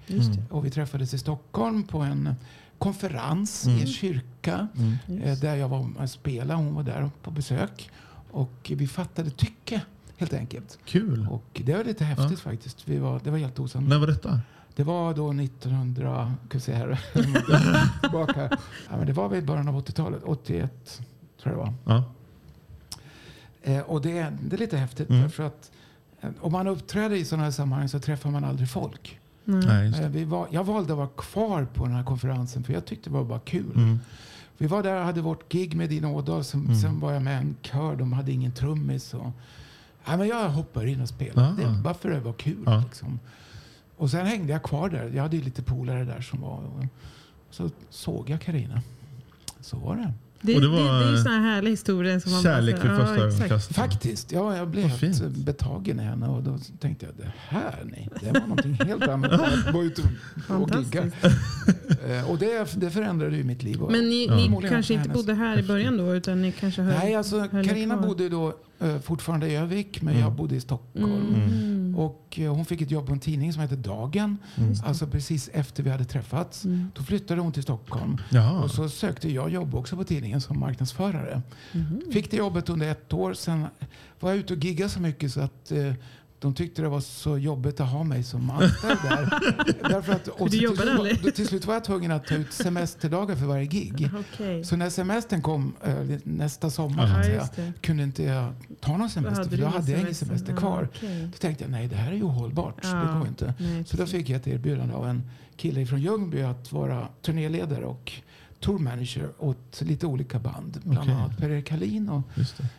Och 0.50 0.66
vi 0.66 0.70
träffades 0.70 1.14
i 1.14 1.18
Stockholm 1.18 1.67
på 1.86 1.98
en 1.98 2.34
konferens 2.78 3.66
i 3.66 3.80
en 3.80 3.86
kyrka. 3.86 4.68
Eh, 5.22 5.38
Där 5.38 5.54
jag 5.56 5.68
var 5.68 5.90
och 5.98 6.10
spelade. 6.10 6.54
Hon 6.62 6.74
var 6.74 6.82
där 6.82 7.10
på 7.22 7.30
besök. 7.30 7.90
Och 8.30 8.72
vi 8.76 8.86
fattade 8.86 9.30
tycke 9.30 9.80
helt 10.16 10.32
enkelt. 10.32 10.78
Kul. 10.84 11.26
Och 11.30 11.60
det 11.64 11.74
var 11.76 11.84
lite 11.84 12.04
häftigt 12.04 12.40
faktiskt. 12.40 12.88
Vi 12.88 12.98
var, 12.98 13.20
det 13.24 13.30
var 13.30 13.38
helt 13.38 13.58
osannolikt. 13.58 13.90
När 13.90 13.98
var 13.98 14.06
detta? 14.06 14.40
Det 14.76 14.84
var 14.84 15.14
då 15.14 15.30
1900, 15.32 16.34
kan 16.50 16.60
se 16.60 16.72
här, 16.74 17.00
tillbaka. 18.00 18.48
Ja, 18.90 18.96
men 18.96 19.06
det 19.06 19.12
var 19.12 19.28
väl 19.28 19.38
i 19.38 19.42
början 19.42 19.68
av 19.68 19.84
80-talet, 19.84 20.22
81 20.24 21.00
tror 21.42 21.54
jag 21.56 21.66
det 21.66 21.70
var. 21.70 21.74
Ja. 21.94 22.04
Eh, 23.62 23.80
och 23.80 24.02
det, 24.02 24.32
det 24.42 24.56
är 24.56 24.60
lite 24.60 24.76
häftigt 24.76 25.08
Mm. 25.10 25.22
därför 25.22 25.42
att 25.46 25.70
eh, 26.20 26.30
om 26.40 26.52
man 26.52 26.66
uppträder 26.66 27.16
i 27.16 27.24
sådana 27.24 27.44
här 27.44 27.50
sammanhang 27.50 27.88
så 27.88 27.98
träffar 28.00 28.30
man 28.30 28.44
aldrig 28.44 28.70
folk. 28.70 29.20
Nej. 29.48 30.00
Eh, 30.00 30.08
vi 30.08 30.24
var, 30.24 30.48
jag 30.50 30.64
valde 30.64 30.92
att 30.92 30.98
vara 30.98 31.08
kvar 31.08 31.64
på 31.74 31.84
den 31.86 31.94
här 31.94 32.04
konferensen 32.04 32.64
för 32.64 32.72
jag 32.72 32.84
tyckte 32.84 33.10
det 33.10 33.14
var 33.14 33.24
bara 33.24 33.38
kul. 33.38 33.72
Mm. 33.76 33.98
Vi 34.58 34.66
var 34.66 34.82
där 34.82 34.96
och 35.00 35.04
hade 35.04 35.20
vårt 35.20 35.52
gig 35.52 35.76
med 35.76 35.88
Dina 35.88 36.08
Ådahl. 36.08 36.44
Som, 36.44 36.64
Mm. 36.64 36.76
Sen 36.76 37.00
var 37.00 37.12
jag 37.12 37.22
med 37.22 37.34
i 37.34 37.46
en 37.46 37.56
kör. 37.62 37.96
De 37.96 38.12
hade 38.12 38.32
ingen 38.32 38.52
trummis. 38.52 39.14
Och, 39.14 39.30
ja, 40.06 40.16
men 40.16 40.28
jag 40.28 40.48
hoppar 40.50 40.86
in 40.86 41.00
och 41.00 41.08
spelar. 41.08 41.48
Ah. 41.50 41.52
Det, 41.52 41.82
bara 41.82 41.94
för 41.94 42.10
att 42.10 42.16
det 42.16 42.20
var 42.24 42.32
kul. 42.32 42.62
Ja. 42.66 42.82
Liksom. 42.86 43.18
Och 43.96 44.10
sen 44.10 44.26
hängde 44.26 44.52
jag 44.52 44.62
kvar 44.62 44.88
där. 44.88 45.10
Jag 45.14 45.22
hade 45.22 45.36
ju 45.36 45.42
lite 45.42 45.62
polare 45.62 46.04
där 46.04 46.20
som 46.20 46.40
var. 46.40 46.56
Och, 46.58 46.84
så 47.50 47.70
såg 47.90 48.30
jag 48.30 48.40
Karina. 48.40 48.82
Så 49.60 49.76
var 49.78 49.96
det. 49.96 50.12
Det, 50.40 50.54
Och 50.54 50.60
det, 50.60 50.66
det 50.68 50.76
det, 50.76 50.82
var, 50.82 51.02
är 51.02 51.10
ju 51.10 51.16
eh, 51.16 51.22
här 51.24 51.40
härliga 51.40 51.70
historier. 51.70 52.18
Som 52.18 52.32
man 52.32 52.42
Kärlek 52.42 52.82
bara, 52.82 52.92
ja, 52.92 53.06
första 53.06 53.22
ögonkastet. 53.24 53.76
Faktiskt. 53.76 54.32
Ja, 54.32 54.56
jag 54.56 54.68
blev 54.68 54.84
helt 54.84 55.00
fint. 55.00 55.36
betagen 55.36 56.00
i 56.00 56.02
henne. 56.02 56.28
Och 56.28 56.42
då 56.42 56.58
tänkte 56.80 57.06
jag, 57.06 57.14
det 57.16 57.32
här 57.48 57.74
nej. 57.84 58.08
Det 58.20 58.32
var 58.32 58.40
någonting 58.40 58.74
helt 58.74 59.08
annat 59.08 59.32
att 59.66 59.74
vara 59.74 59.84
ute 59.84 60.02
och, 60.48 60.62
och 60.62 60.70
gigga. 60.84 61.04
Eh, 62.08 62.30
Och 62.30 62.38
det, 62.38 62.74
det 62.76 62.90
förändrade 62.90 63.36
ju 63.36 63.44
mitt 63.44 63.62
liv. 63.62 63.78
Men 63.90 64.08
ni, 64.08 64.26
Ja. 64.26 64.34
ni 64.36 64.68
kanske 64.68 64.94
inte 64.94 65.08
hennes- 65.08 65.16
bodde 65.26 65.34
här 65.34 65.58
i 65.58 65.62
början 65.62 65.96
då? 65.96 66.14
Utan 66.14 66.42
ni 66.42 66.52
kanske 66.52 66.82
höll, 66.82 66.94
Nej, 66.94 67.14
alltså 67.14 67.48
kvar? 67.96 68.06
bodde 68.08 68.28
då 68.28 68.48
eh, 68.48 68.54
fortfarande 69.02 69.48
i 69.48 69.56
Övik, 69.56 70.02
men 70.02 70.14
Mm. 70.14 70.22
jag 70.24 70.32
bodde 70.32 70.56
i 70.56 70.60
Stockholm. 70.60 71.34
Mm. 71.34 71.94
Och 71.96 72.38
eh, 72.40 72.54
hon 72.54 72.64
fick 72.64 72.80
ett 72.80 72.90
jobb 72.90 73.06
på 73.06 73.12
en 73.12 73.20
tidning 73.20 73.52
som 73.52 73.62
heter 73.62 73.76
Dagen. 73.76 74.36
Alltså 74.84 75.06
precis 75.06 75.50
efter 75.52 75.82
vi 75.82 75.90
hade 75.90 76.04
träffats. 76.04 76.64
Mm. 76.64 76.90
Då 76.94 77.02
flyttade 77.02 77.40
hon 77.40 77.52
till 77.52 77.62
Stockholm. 77.62 78.16
Jaha. 78.30 78.62
Och 78.62 78.70
så 78.70 78.88
sökte 78.88 79.32
jag 79.32 79.50
jobb 79.50 79.74
också 79.74 79.96
på 79.96 80.04
tidningen 80.04 80.40
som 80.40 80.60
marknadsförare. 80.60 81.42
Fick 82.12 82.30
det 82.30 82.36
jobbet 82.36 82.68
under 82.68 82.90
ett 82.90 83.12
år. 83.12 83.34
Sen 83.34 83.66
var 84.20 84.30
jag 84.30 84.38
ute 84.38 84.54
och 84.54 84.64
giggade 84.64 84.90
så 84.90 85.00
mycket 85.00 85.32
så 85.32 85.40
att 85.40 85.70
eh, 85.72 85.92
de 86.40 86.54
tyckte 86.54 86.82
det 86.82 86.88
var 86.88 87.00
så 87.00 87.38
jobbigt 87.38 87.80
att 87.80 87.88
ha 87.88 88.02
mig 88.04 88.22
som 88.22 88.50
anställd 88.50 88.98
där. 89.02 89.38
Därför 89.88 90.12
att, 90.12 90.28
och 90.28 90.44
du 90.46 90.50
till, 90.50 90.62
jobbade 90.62 90.96
slut, 90.98 91.24
var- 91.24 91.30
till 91.30 91.46
slut 91.48 91.66
var 91.66 91.74
jag 91.74 91.84
tvungen 91.84 92.10
att 92.10 92.26
ta 92.26 92.34
ut 92.34 92.52
semesterdagar 92.52 93.36
för 93.36 93.46
varje 93.46 93.64
gig. 93.66 94.10
Okej. 94.34 94.64
Så 94.64 94.76
när 94.76 94.90
semestern 94.90 95.42
kom 95.42 95.74
eh, 95.84 95.94
nästa 96.24 96.70
sommar 96.70 97.06
Ja, 97.08 97.16
att 97.18 97.24
säga, 97.24 97.40
just 97.40 97.56
det. 97.56 97.72
kunde 97.80 98.02
inte 98.02 98.22
jag 98.22 98.52
ta 98.80 98.96
någon 98.96 99.10
semester 99.10 99.44
för 99.44 99.56
då 99.56 99.66
hade 99.66 99.90
jag 99.92 100.00
ingen 100.00 100.14
semester. 100.14 100.50
Ja, 100.52 100.56
kvar. 100.58 100.88
okej. 100.96 101.22
Då 101.32 101.38
tänkte 101.38 101.64
jag 101.64 101.70
nej 101.70 101.88
det 101.88 101.96
här 101.96 102.10
är 102.12 102.16
ju 102.16 102.22
ohållbart. 102.22 102.74
Ja, 102.82 102.88
Det 102.94 103.18
går 103.18 103.28
inte. 103.28 103.54
nej, 103.58 103.84
Så 103.84 103.96
då 103.96 104.06
fick 104.06 104.28
jag 104.28 104.36
ett 104.36 104.46
erbjudande 104.46 104.94
av 104.94 105.08
en 105.08 105.22
kille 105.56 105.86
från 105.86 106.00
Ljungby 106.00 106.42
att 106.42 106.72
vara 106.72 107.08
turnéledare 107.22 107.84
och 107.84 108.12
tourmanager 108.60 109.28
åt 109.38 109.80
lite 109.80 110.06
olika 110.06 110.38
band. 110.38 110.80
Bland 110.84 110.98
Okej. 110.98 111.14
annat 111.14 111.38
Per-Erik 111.38 111.70
Hallin 111.70 112.08
och 112.08 112.22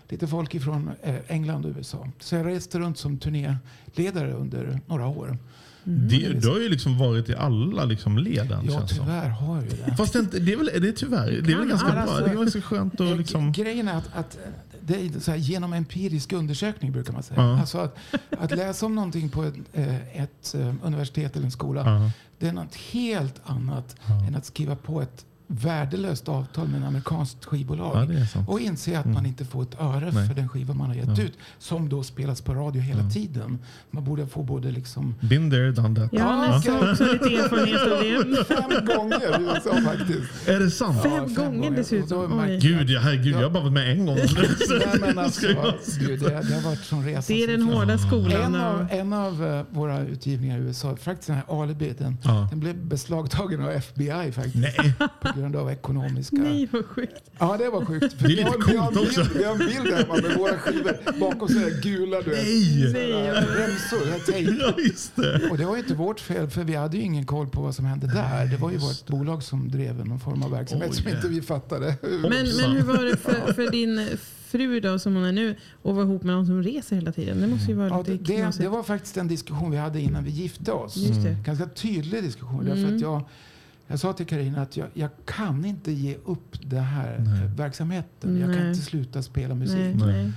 lite 0.09 0.27
folk 0.27 0.55
ifrån 0.55 0.91
eh, 1.03 1.15
England 1.27 1.65
och 1.65 1.71
USA. 1.77 2.07
Så 2.19 2.35
jag 2.35 2.45
reste 2.45 2.79
runt 2.79 2.97
som 2.97 3.17
turnéledare 3.17 4.33
under 4.33 4.79
några 4.87 5.07
år. 5.07 5.37
Det, 5.83 6.39
du 6.41 6.47
har 6.49 6.59
ju 6.59 6.69
liksom 6.69 6.97
varit 6.97 7.29
i 7.29 7.35
alla 7.35 7.85
liksom 7.85 8.17
leden. 8.17 8.65
Ja, 8.65 8.87
tyvärr 8.87 9.29
har 9.29 9.55
jag 9.55 9.63
ju 9.63 9.69
det. 9.85 9.95
Fast 9.95 10.13
det, 10.13 10.21
det 10.39 10.53
är 10.53 10.57
väl 10.57 10.69
det 10.81 10.87
är 10.87 10.91
tyvärr. 10.91 11.41
Det 11.43 11.51
är 11.51 11.57
väl 11.57 11.67
ganska 11.67 11.87
alla 11.87 12.05
bra. 12.05 12.19
Det 12.19 12.31
är 12.31 12.35
ganska 12.35 12.61
skönt 12.61 13.01
att 13.01 13.17
liksom... 13.17 13.51
Grejen 13.51 13.87
är 13.87 13.97
att, 13.97 14.09
att 14.15 14.37
det 14.81 14.95
är 15.05 15.19
så 15.19 15.31
här, 15.31 15.37
genom 15.37 15.73
empirisk 15.73 16.33
undersökning 16.33 16.91
brukar 16.91 17.13
man 17.13 17.23
säga. 17.23 17.41
Ja. 17.41 17.59
Alltså 17.59 17.77
att, 17.77 17.97
att 18.39 18.51
läsa 18.51 18.85
om 18.85 18.95
någonting 18.95 19.29
på 19.29 19.43
ett, 19.43 19.55
eh, 19.73 20.21
ett 20.23 20.55
eh, 20.55 20.73
universitet 20.83 21.35
eller 21.35 21.45
en 21.45 21.51
skola. 21.51 21.81
Ja. 21.85 22.11
Det 22.39 22.47
är 22.47 22.53
något 22.53 22.75
helt 22.75 23.41
annat 23.43 23.95
Ja. 24.07 24.27
än 24.27 24.35
att 24.35 24.45
skriva 24.45 24.75
på 24.75 25.01
ett 25.01 25.25
värdelöst 25.51 26.27
avtal 26.29 26.67
med 26.67 26.77
en 26.81 26.87
amerikanskt 26.87 27.45
skivbolag. 27.45 28.13
Ja. 28.35 28.43
Och 28.47 28.59
inse 28.59 28.99
att 28.99 29.05
man 29.05 29.25
inte 29.25 29.45
får 29.45 29.63
ett 29.63 29.81
öre 29.81 30.11
Nej. 30.13 30.27
för 30.27 30.35
den 30.35 30.49
skiva 30.49 30.73
man 30.73 30.87
har 30.87 30.95
gett 30.95 31.17
Ja. 31.17 31.23
ut. 31.23 31.33
Som 31.59 31.89
då 31.89 32.03
spelas 32.03 32.41
på 32.41 32.53
radio 32.53 32.81
hela 32.81 33.09
tiden. 33.09 33.59
Man 33.91 34.03
borde 34.03 34.27
få 34.27 34.43
både 34.43 34.71
liksom 34.71 35.15
Been 35.21 35.51
there, 35.51 35.71
done 35.71 35.95
that. 35.99 36.13
Jag 36.13 36.23
har 36.23 36.45
Ja, 36.45 36.51
nästan 36.55 36.91
också 36.91 37.03
lite 37.03 37.25
erfarenhet 37.35 37.81
av 37.81 37.89
det. 37.89 38.45
fem 38.47 38.85
gånger 38.85 39.39
i 39.39 39.43
USA 39.43 39.75
faktiskt. 39.91 40.47
Är 40.47 40.59
det 40.59 40.71
sant? 40.71 41.03
Fem 41.03 41.11
Ja, 41.37 41.43
gånger 41.43 41.71
dessutom. 41.71 42.57
Gud, 42.61 42.89
ja, 42.89 42.99
herregud, 42.99 43.33
jag 43.35 43.41
har 43.43 43.49
bara 43.49 43.63
varit 43.63 43.73
med 43.73 43.91
en 43.91 44.05
gång. 44.05 44.15
Nej, 44.69 44.87
men 44.99 45.17
alltså, 45.19 45.47
gud, 45.99 46.19
det, 46.19 46.29
det 46.29 46.53
har 46.55 46.61
varit 46.61 46.79
sån 46.83 47.05
resa. 47.05 47.33
Det 47.33 47.43
är 47.43 47.47
den 47.47 47.61
hårda 47.61 47.97
skolan. 47.97 48.31
En 48.41 48.55
av, 48.55 48.87
en 48.91 49.13
av 49.13 49.45
eh, 49.45 49.63
våra 49.69 49.99
utgivningar 50.01 50.57
i 50.57 50.61
USA, 50.61 50.95
faktiskt 50.95 51.27
den 51.27 51.35
här 51.35 51.61
Alibi, 51.63 51.93
den, 51.97 52.17
Ja. 52.23 52.47
den 52.49 52.59
blev 52.59 52.75
beslagtagen 52.85 53.61
av 53.63 53.69
FBI 53.71 54.31
faktiskt. 54.31 54.55
Nej. 54.55 54.93
Grund 55.39 55.55
av 55.55 55.71
ekonomiska... 55.71 56.35
Nej, 56.35 56.69
vad 56.71 56.85
sjukt. 56.85 57.31
Ja, 57.39 57.57
det 57.59 57.69
var 57.69 57.85
sjukt. 57.85 58.15
Det 58.19 58.25
är 58.25 58.29
lite 58.29 58.43
vi, 58.43 58.49
har, 58.49 58.67
vi, 58.71 58.77
har 58.77 58.87
en 58.87 58.93
coolt 58.93 59.09
bild, 59.15 59.19
också. 59.19 59.37
vi 59.37 59.43
har 59.43 59.51
en 59.51 59.57
bild 59.59 59.93
hemma 59.95 60.13
med 60.13 60.37
våra 60.37 60.57
skivor. 60.57 61.19
Bakom 61.19 61.47
det 61.47 61.81
gula 61.83 62.21
du 62.21 62.29
vet. 62.29 62.43
Nej! 62.45 62.93
Remsor, 63.33 64.31
tejp. 64.31 64.51
Ja, 64.59 64.73
just 64.77 65.15
det. 65.15 65.49
Och 65.51 65.57
det 65.57 65.65
var 65.65 65.75
ju 65.75 65.81
inte 65.81 65.93
vårt 65.93 66.19
fel 66.19 66.49
för 66.49 66.63
vi 66.63 66.75
hade 66.75 66.97
ju 66.97 67.03
ingen 67.03 67.25
koll 67.25 67.47
på 67.47 67.61
vad 67.61 67.75
som 67.75 67.85
hände 67.85 68.07
där. 68.07 68.45
Det 68.45 68.57
var 68.57 68.71
ju 68.71 68.77
vårt 68.77 69.07
bolag 69.07 69.43
som 69.43 69.71
drev 69.71 70.05
någon 70.05 70.19
form 70.19 70.43
av 70.43 70.51
verksamhet 70.51 70.89
Oj. 70.91 70.95
som 70.95 71.07
inte 71.07 71.27
vi 71.27 71.41
fattade. 71.41 71.95
Men, 72.01 72.21
men 72.31 72.71
hur 72.71 72.81
var 72.83 73.03
det 73.03 73.17
för, 73.17 73.53
för 73.53 73.71
din 73.71 74.07
fru 74.47 74.79
då, 74.79 74.99
som 74.99 75.15
hon 75.15 75.25
är 75.25 75.31
nu, 75.31 75.55
att 75.83 75.95
vara 75.95 76.05
ihop 76.05 76.23
med 76.23 76.35
någon 76.35 76.45
som 76.45 76.63
reser 76.63 76.95
hela 76.95 77.11
tiden? 77.11 77.41
Det 77.41 77.47
måste 77.47 77.71
ju 77.71 77.77
vara 77.77 77.87
Ja, 77.87 78.03
det, 78.05 78.11
lite 78.11 78.33
det, 78.33 78.57
det 78.59 78.69
var 78.69 78.83
faktiskt 78.83 79.17
en 79.17 79.27
diskussion 79.27 79.71
vi 79.71 79.77
hade 79.77 80.01
innan 80.01 80.23
vi 80.23 80.31
gifte 80.31 80.71
oss. 80.71 80.95
Ganska 81.45 81.65
tydlig 81.65 82.23
diskussion. 82.23 82.65
Därför 82.65 82.79
Mm. 82.81 82.95
att 82.95 83.01
jag, 83.01 83.21
jag 83.91 83.99
sa 83.99 84.13
till 84.13 84.25
Karina 84.25 84.61
att 84.61 84.77
jag, 84.77 84.87
jag 84.93 85.09
kan 85.25 85.65
inte 85.65 85.91
ge 85.91 86.15
upp 86.25 86.69
den 86.69 86.83
här 86.83 87.19
Nej. 87.19 87.47
verksamheten. 87.55 88.37
Jag 88.39 88.49
kan 88.53 88.59
Nej. 88.59 88.69
inte 88.69 88.81
sluta 88.81 89.21
spela 89.21 89.55
musik. 89.55 89.77
Nej, 89.77 89.95
Nej. 89.95 90.23
nej. 90.23 90.31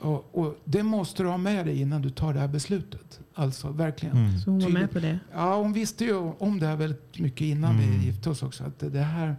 Och, 0.00 0.28
och 0.38 0.56
det 0.64 0.82
måste 0.82 1.22
du 1.22 1.28
ha 1.28 1.36
med 1.36 1.66
dig 1.66 1.80
innan 1.80 2.02
du 2.02 2.10
tar 2.10 2.34
det 2.34 2.40
här 2.40 2.48
beslutet. 2.48 3.20
Alltså 3.34 3.68
verkligen. 3.70 4.16
Mm. 4.16 4.38
Så 4.38 4.50
hon 4.50 4.60
var 4.60 4.68
med 4.70 4.90
på 4.90 4.98
det? 4.98 5.18
Ja, 5.34 5.56
hon 5.56 5.72
visste 5.72 6.04
ju 6.04 6.14
om 6.16 6.60
det 6.60 6.66
här 6.66 6.76
väldigt 6.76 7.18
mycket 7.18 7.40
innan 7.40 7.78
Mm. 7.78 7.90
vi 8.00 8.06
gifte 8.06 8.30
oss 8.30 8.42
också. 8.42 8.64
Att 8.64 8.78
det, 8.78 8.88
det, 8.90 9.02
här, 9.02 9.36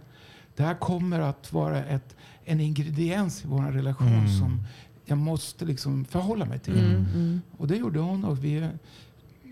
det 0.56 0.62
här 0.62 0.74
kommer 0.74 1.20
att 1.20 1.52
vara 1.52 1.84
ett, 1.84 2.16
en 2.44 2.60
ingrediens 2.60 3.44
i 3.44 3.48
vår 3.48 3.62
relation 3.62 4.08
Mm. 4.08 4.28
som 4.38 4.62
jag 5.04 5.18
måste 5.18 5.64
liksom 5.64 6.04
förhålla 6.04 6.44
mig 6.44 6.58
till. 6.58 6.78
Mm, 6.78 7.06
mm. 7.14 7.40
Och 7.56 7.66
det 7.68 7.76
gjorde 7.76 7.98
hon 8.00 8.24
och 8.24 8.44
vi, 8.44 8.68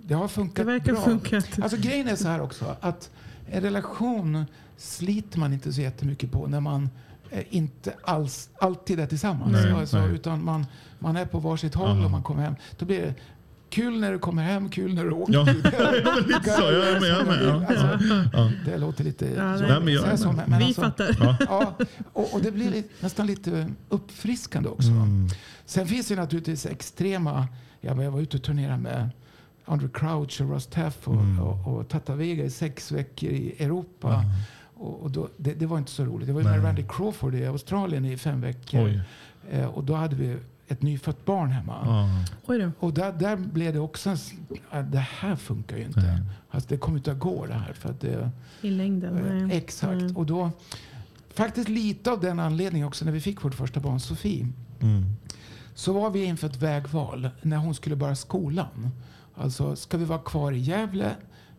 det 0.03 0.15
har 0.15 0.23
Det 0.23 0.29
funkat 0.29 0.67
verkar 0.67 0.93
bra. 0.93 1.03
funkat. 1.03 1.59
Alltså 1.63 1.77
grejen 1.81 2.09
är 2.09 2.17
så 2.17 2.29
här 2.29 2.41
också 2.41 2.77
att 2.81 3.11
en 3.51 3.61
relation 3.63 4.45
sliter 4.77 5.39
man 5.39 5.53
inte 5.53 5.73
så 5.73 5.81
jättemycket 5.81 6.33
på 6.33 6.47
när 6.47 6.61
man 6.61 6.91
eh, 7.31 7.45
inte 7.51 7.95
alls 8.05 8.51
alltid 8.61 9.01
är 9.01 9.07
tillsammans. 9.07 9.53
Nej, 9.53 9.73
alltså, 9.73 9.99
nej. 9.99 10.11
Utan 10.15 10.45
man, 10.45 10.67
man 10.99 11.17
är 11.17 11.27
på 11.27 11.39
varsitt 11.39 11.75
håll 11.75 12.05
och 12.05 12.11
man 12.11 12.23
kommer 12.23 12.43
hem. 12.43 12.55
Då 12.79 12.87
blir 12.87 13.03
det 13.03 13.15
kul 13.71 14.01
när 14.01 14.13
du 14.13 14.19
kommer 14.19 14.43
hem, 14.43 14.69
kul 14.69 14.95
när 14.95 15.05
du 15.05 15.11
åker. 15.11 15.33
Ja, 15.35 15.43
lite 16.27 16.51
så. 16.51 16.63
Jag 16.63 16.89
är 16.89 17.01
med. 17.01 17.09
Jag 17.11 17.21
är 17.21 17.25
med. 17.25 17.67
Alltså, 17.71 17.99
Ja. 18.33 18.51
Det 18.65 18.79
låter 18.79 19.05
lite 19.05 19.27
Ja, 19.37 19.57
nej. 19.57 19.81
men 19.85 19.95
jag 19.95 20.19
så, 20.19 20.27
med. 20.33 20.37
men- 20.37 20.51
men 20.51 20.59
Vi 20.59 20.65
alltså- 20.65 20.81
fattar. 20.83 21.17
Ja. 21.21 21.37
Ja, 21.49 21.75
och, 22.13 22.35
och 22.35 22.41
det 22.43 22.51
blir 22.53 22.71
lite, 22.71 22.89
nästan 23.01 23.27
lite 23.27 23.67
uppfriskande 23.89 24.69
också. 24.69 24.89
Mm. 24.89 25.29
Sen 25.67 25.87
finns 25.87 26.09
det 26.09 26.17
naturligtvis 26.17 26.67
extrema... 26.67 27.47
Jag 27.81 27.95
var 28.11 28.21
ute 28.21 28.37
och 28.37 28.43
turnerade 28.43 28.79
med 28.79 29.11
Andrew 29.67 29.99
Crouch 29.99 30.41
och 30.41 30.51
Russ 30.51 30.67
Taff 30.67 31.09
och, 31.09 31.15
Mm. 31.15 31.41
och, 31.41 31.75
och 31.77 31.89
Tata 31.89 32.15
Vega 32.15 32.45
i 32.45 32.51
sex 32.51 32.93
veckor 32.93 33.31
i 33.31 33.65
Europa. 33.65 34.09
Ja. 34.11 34.23
Och, 34.85 35.03
och 35.03 35.11
då, 35.11 35.29
det, 35.37 35.55
det 35.55 35.67
var 35.67 35.79
inte 35.79 35.91
så 35.91 36.05
roligt. 36.05 36.27
Det 36.27 36.33
var 36.33 36.41
ju 36.41 36.47
Nej. 36.47 36.57
med 36.57 36.65
Randy 36.67 36.85
Crawford 36.89 37.35
i 37.35 37.47
Australien 37.47 38.05
i 38.05 38.17
fem 38.17 38.41
veckor. 38.41 39.01
Eh, 39.51 39.65
och 39.67 39.85
då 39.85 39.95
hade 39.95 40.17
vi 40.17 40.37
ett 40.69 40.83
nyfött 40.83 41.25
barn 41.25 41.51
hemma. 41.51 41.85
Då. 42.47 42.71
Och 42.79 42.95
där, 42.95 43.13
där 43.13 43.37
blev 43.37 43.73
det 43.73 43.79
också... 43.81 44.17
en 44.71 44.91
Det 44.91 44.99
här 44.99 45.37
funkar 45.37 45.77
ju 45.77 45.85
inte. 45.85 46.25
Alltså, 46.51 46.69
det 46.69 46.77
kommer 46.77 46.99
inte 46.99 47.13
att 47.13 47.19
gå 47.19 47.47
det 47.47 47.55
här. 47.55 47.73
För 47.73 47.89
att 47.91 48.01
det, 48.01 48.31
I 48.61 48.71
längden. 48.71 49.51
Eh. 49.51 49.57
Exakt. 49.57 49.93
Mm. 50.03 50.17
Och 50.17 50.27
då, 50.27 50.51
faktiskt 51.35 51.69
lite 51.69 52.11
av 52.13 52.21
den 52.21 52.41
anledningen 52.41 52.89
också 52.89 53.05
när 53.05 53.13
vi 53.13 53.21
fick 53.21 53.45
vårt 53.45 53.55
första 53.55 53.81
barn 53.81 54.01
Sofie. 54.01 54.49
Mm. 54.81 55.05
Så 55.75 55.93
var 55.93 56.11
vi 56.11 56.25
inför 56.25 56.47
ett 56.47 56.57
vägval 56.63 57.29
när 57.43 57.57
hon 57.57 57.75
skulle 57.75 57.97
börja 57.97 58.15
skolan. 58.17 58.91
Alltså, 59.37 59.77
ska 59.77 59.97
vi 59.97 60.05
vara 60.05 60.19
kvar 60.19 60.53
i 60.53 60.59
Gävle? 60.59 61.11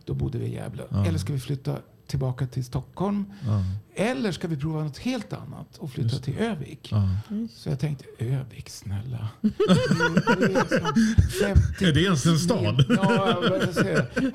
Då 0.04 0.14
bodde 0.14 0.38
vi 0.38 0.44
i 0.46 0.54
Gävle. 0.54 0.82
Ja. 0.88 1.06
Eller 1.06 1.18
ska 1.18 1.32
vi 1.32 1.40
flytta 1.40 1.76
tillbaka 2.06 2.46
till 2.46 2.64
Stockholm? 2.64 3.24
Ja. 3.46 3.64
Eller 3.94 4.32
ska 4.32 4.48
vi 4.48 4.56
prova 4.56 4.82
något 4.84 4.98
helt 4.98 5.32
annat 5.32 5.76
och 5.78 5.90
flytta 5.90 6.16
till 6.18 6.38
Övik? 6.38 6.88
Ja. 6.92 7.08
Så 7.54 7.68
jag 7.68 7.80
tänkte, 7.80 8.04
Övik 8.18 8.68
snälla. 8.70 9.28
Det 9.40 9.48
är- 10.44 10.60
är 10.60 11.54
50 11.54 11.84
Är 11.84 11.92
det 11.92 12.00
ens 12.02 12.26
en 12.26 12.38
stad? 12.38 12.84
Ja. 12.88 13.42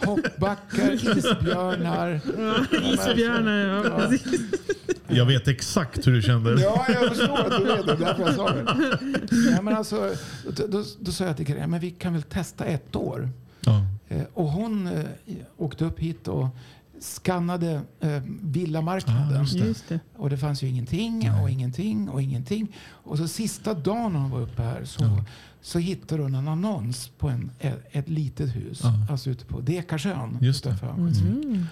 Hoppbackar, 0.06 0.94
isbjörnar. 1.18 2.16
Isbjörnar, 2.94 3.58
ja. 3.68 4.12
Jag 5.16 5.26
vet 5.26 5.48
exakt 5.48 6.08
hur 6.08 6.12
du 6.12 6.22
kände. 6.22 6.62
Ja, 6.62 6.86
jag 6.88 7.10
förstår 7.16 7.40
att 7.40 7.58
du 7.58 7.64
vet 7.64 7.86
det. 7.86 7.96
Därför 7.96 8.22
jag 8.26 8.36
sa 8.36 8.50
det. 8.54 8.66
Ja, 9.56 9.62
men 9.62 9.76
alltså, 9.76 10.14
då, 10.58 10.68
då, 10.68 10.84
då 11.00 11.12
sa 11.12 11.26
jag 11.26 11.38
till 11.38 11.46
Karin, 11.46 11.70
men 11.70 11.80
vi 11.80 11.92
kan 11.92 12.14
väl 12.14 12.24
testa 12.24 12.66
ett 12.66 12.96
år. 12.96 13.30
Ja. 13.66 13.86
Eh, 14.08 14.22
och 14.34 14.48
hon 14.48 14.88
eh, 14.88 15.04
åkte 15.58 15.86
upp 15.86 16.00
hit 16.00 16.28
och 16.28 16.48
skannade 17.00 17.82
eh, 18.00 18.22
villamarknaden. 18.42 19.38
Ah, 19.38 19.42
just 19.42 19.54
det. 19.60 19.66
Just 19.66 19.90
det. 19.90 20.00
och 20.16 20.30
det 20.30 20.38
fanns 20.38 20.64
ju 20.64 20.68
ingenting 20.68 21.32
och 21.42 21.50
ingenting 21.50 22.10
och 22.10 22.22
ingenting. 22.22 22.76
Och 22.90 23.18
så 23.18 23.28
sista 23.28 23.74
dagen 23.74 24.16
hon 24.16 24.30
var 24.32 24.42
uppe 24.42 24.62
här 24.62 24.86
så, 24.86 25.04
Ja. 25.04 25.26
så 25.62 25.80
hittade 25.80 26.22
hon 26.24 26.36
en 26.36 26.48
annons 26.48 27.08
på 27.18 27.30
en, 27.30 27.52
ett, 27.60 27.84
ett 27.92 28.10
litet 28.10 28.56
hus. 28.56 28.80
Ja. 28.84 28.92
Alltså 29.10 29.30
ute 29.30 29.46
på 29.46 29.60
Dekarsön. 29.62 30.38
Just 30.42 30.64
det. 30.64 30.70
utanför 30.70 30.90
Mm. 30.90 31.66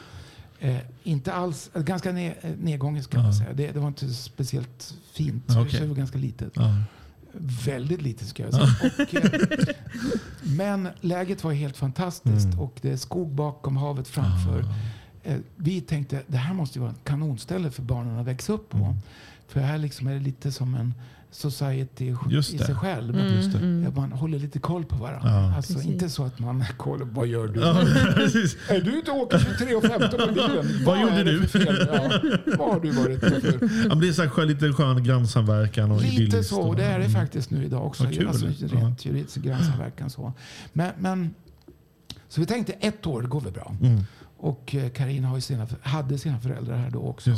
Eh, 0.63 0.77
inte 1.03 1.33
alls, 1.33 1.69
eh, 1.73 1.81
ganska 1.83 2.11
ne, 2.11 2.33
eh, 2.41 2.51
nedgången 2.59 3.03
ska 3.03 3.17
Ja. 3.17 3.23
man 3.23 3.33
säga. 3.33 3.53
Det, 3.53 3.71
det 3.71 3.79
var 3.79 3.87
inte 3.87 4.13
speciellt 4.13 4.93
fint. 5.13 5.43
Ja, 5.47 5.61
okej. 5.61 5.79
Det 5.79 5.87
var 5.87 5.95
ganska 5.95 6.17
litet. 6.17 6.51
Ja. 6.55 6.75
Väldigt 7.65 8.01
litet 8.01 8.27
ska 8.27 8.43
jag 8.43 8.53
säga. 8.53 8.67
Och, 8.83 9.15
eh, 9.15 9.75
men 10.43 10.87
läget 11.01 11.43
var 11.43 11.51
helt 11.53 11.77
fantastiskt 11.77 12.45
Mm. 12.45 12.59
och 12.59 12.79
det 12.81 12.89
är 12.91 12.97
skog 12.97 13.29
bakom, 13.35 13.77
havet 13.77 14.07
framför. 14.07 14.65
Eh, 15.23 15.37
vi 15.55 15.81
tänkte 15.81 16.21
det 16.27 16.37
här 16.37 16.53
måste 16.53 16.79
vara 16.79 16.91
ett 16.91 17.03
kanonställe 17.03 17.71
för 17.71 17.81
barnen 17.83 18.17
att 18.19 18.25
växa 18.27 18.53
upp 18.53 18.69
på. 18.69 18.77
Mm. 18.77 18.95
För 19.47 19.59
här 19.59 19.77
liksom 19.77 20.07
är 20.07 20.13
det 20.13 20.19
lite 20.19 20.51
som 20.51 20.75
en 20.75 20.93
society 21.31 22.15
Just 22.29 22.53
i 22.53 22.57
sig 22.57 22.75
själv. 22.75 23.15
Mm, 23.19 23.33
Just 23.35 23.51
det. 23.51 23.57
mm. 23.57 23.87
Att 23.87 23.95
Man 23.95 24.11
håller 24.11 24.39
lite 24.39 24.59
koll 24.59 24.85
på 24.85 24.95
varandra. 24.95 25.29
Ja. 25.29 25.55
Alltså 25.55 25.73
Precis. 25.73 25.91
inte 25.91 26.09
så 26.09 26.23
att 26.25 26.39
man 26.39 26.63
kollar, 26.77 27.05
vad 27.05 27.27
gör 27.27 27.47
du? 27.47 27.59
Ja, 27.59 27.81
precis. 28.15 28.57
Är 28.69 28.81
du 28.81 28.99
ute 28.99 29.11
och 29.11 29.17
åker 29.17 29.39
23 29.39 29.75
och 29.75 29.83
15 29.83 30.19
med 30.19 30.33
bilen? 30.33 30.83
Vad 30.85 31.01
gjorde 31.01 31.23
du? 31.23 31.47
för 31.47 31.59
fel? 31.59 31.87
Ja, 31.93 32.11
vad 32.57 32.73
har 32.73 32.79
du 32.79 32.91
varit 32.91 33.19
för? 33.19 33.59
Ja, 33.61 33.87
men 33.89 33.99
det 33.99 34.07
är 34.07 34.13
så 34.13 34.21
här, 34.23 34.45
lite 34.45 34.73
skön 34.73 35.03
grannsamverkan 35.03 35.91
och 35.91 36.01
Lite 36.01 36.43
så, 36.43 36.61
och 36.61 36.75
det 36.75 36.83
är 36.83 36.99
det 36.99 37.05
Mm. 37.05 37.21
faktiskt 37.21 37.51
nu 37.51 37.65
idag 37.65 37.85
också. 37.85 38.03
Kul. 38.11 38.27
Alltså, 38.27 38.45
Ja. 38.45 38.67
rent 38.67 39.05
juridiskt 39.05 39.37
grannsamverkan 39.37 40.09
så. 40.09 40.33
Men, 40.73 40.91
men, 40.99 41.33
så 42.29 42.41
vi 42.41 42.47
tänkte 42.47 42.73
ett 42.73 43.07
år, 43.07 43.21
det 43.21 43.27
går 43.27 43.41
väl 43.41 43.53
bra. 43.53 43.75
Mm. 43.81 44.01
Och 44.37 44.75
eh, 44.75 44.89
Carina 44.89 45.27
har 45.27 45.35
ju 45.35 45.41
sina, 45.41 45.67
hade 45.81 46.17
sina 46.17 46.39
föräldrar 46.39 46.77
här 46.77 46.89
då 46.91 46.99
också. 46.99 47.29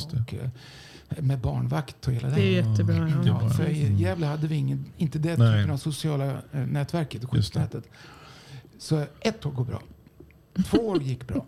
Det. 1.16 1.22
Med 1.22 1.40
barnvakt 1.40 2.08
och 2.08 2.14
hela 2.14 2.30
Det 2.30 2.42
är 2.42 2.62
den. 2.62 2.72
jättebra. 2.72 2.96
Ja, 2.96 3.08
Ja. 3.26 3.40
Ja, 3.44 3.50
för 3.50 3.70
i. 3.70 3.94
Gävle 3.94 4.26
hade 4.26 4.48
vi 4.48 4.56
ingen, 4.56 4.86
inte 4.98 5.20
det 5.20 5.38
Nej. 5.38 5.58
typen 5.60 5.74
av 5.74 5.78
sociala 5.78 6.26
eh, 6.52 6.60
nätverket, 6.68 7.22
det. 7.22 7.28
skyddsnätet. 7.28 7.84
Så 8.78 9.06
ett 9.20 9.46
år 9.46 9.52
går 9.52 9.66
bra. 9.66 9.82
Två 10.66 10.78
år 10.78 11.02
gick 11.02 11.28
bra. 11.28 11.46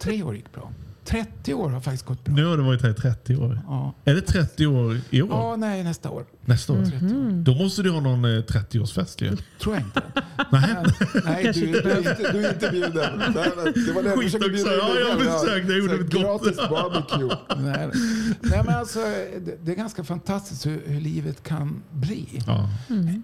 Tre 0.00 0.22
år 0.22 0.36
gick 0.36 0.52
bra. 0.52 0.70
30 1.04 1.54
år 1.54 1.70
har 1.70 1.80
faktiskt 1.80 2.04
gått 2.06 2.24
bra. 2.24 2.34
Nu 2.34 2.44
har 2.44 2.56
du 2.56 2.62
varit 2.62 2.82
här 2.82 2.90
i 2.90 2.94
30 2.94 3.36
år. 3.36 3.60
Ja, 3.66 3.94
Är 4.04 4.14
det 4.14 4.20
30 4.20 4.66
år 4.66 5.00
i 5.10 5.22
år? 5.22 5.28
ja 5.30 5.56
nej, 5.56 5.84
nästa 5.84 6.10
år. 6.10 6.24
Nästa 6.44 6.72
år? 6.72 6.76
30 6.84 7.04
år. 7.04 7.42
Då 7.44 7.54
måste 7.54 7.82
du 7.82 7.90
ha 7.90 8.00
någon 8.00 8.24
eh, 8.24 8.28
30-årsfest 8.28 9.24
ju. 9.24 9.36
Tror 9.60 9.74
jag 9.74 9.84
inte. 9.84 10.02
Nej. 10.52 10.84
Nej, 11.24 11.52
du, 11.54 11.60
du, 11.60 11.90
är 11.90 11.98
inte, 11.98 12.32
du 12.32 12.46
är 12.46 12.52
inte 12.54 12.70
bjuden. 12.70 13.18
Nej, 13.18 13.50
Det 13.86 13.92
var 13.92 14.02
det 14.02 14.08
jag 14.08 14.18
Skit 14.18 14.32
försökte 14.32 14.36
också. 14.36 14.48
bjuda 14.48 14.72
in 14.74 14.78
Ja, 14.82 14.94
dig 14.94 15.26
jag 15.26 15.40
försökte. 15.40 15.72
Jag 15.72 15.78
gjorde 15.80 15.96
mitt 15.98 16.12
gott. 16.12 16.22
Gratis 16.22 16.56
barbecue. 16.56 17.36
Nej, 17.56 17.88
nej, 18.40 18.62
men 18.66 18.74
alltså, 18.74 18.98
det, 19.44 19.56
det 19.64 19.72
är 19.72 19.76
ganska 19.76 20.04
fantastiskt 20.04 20.66
hur, 20.66 20.82
hur 20.86 21.00
livet 21.00 21.42
kan 21.42 21.82
bli. 21.90 22.42
Ja. 22.46 22.68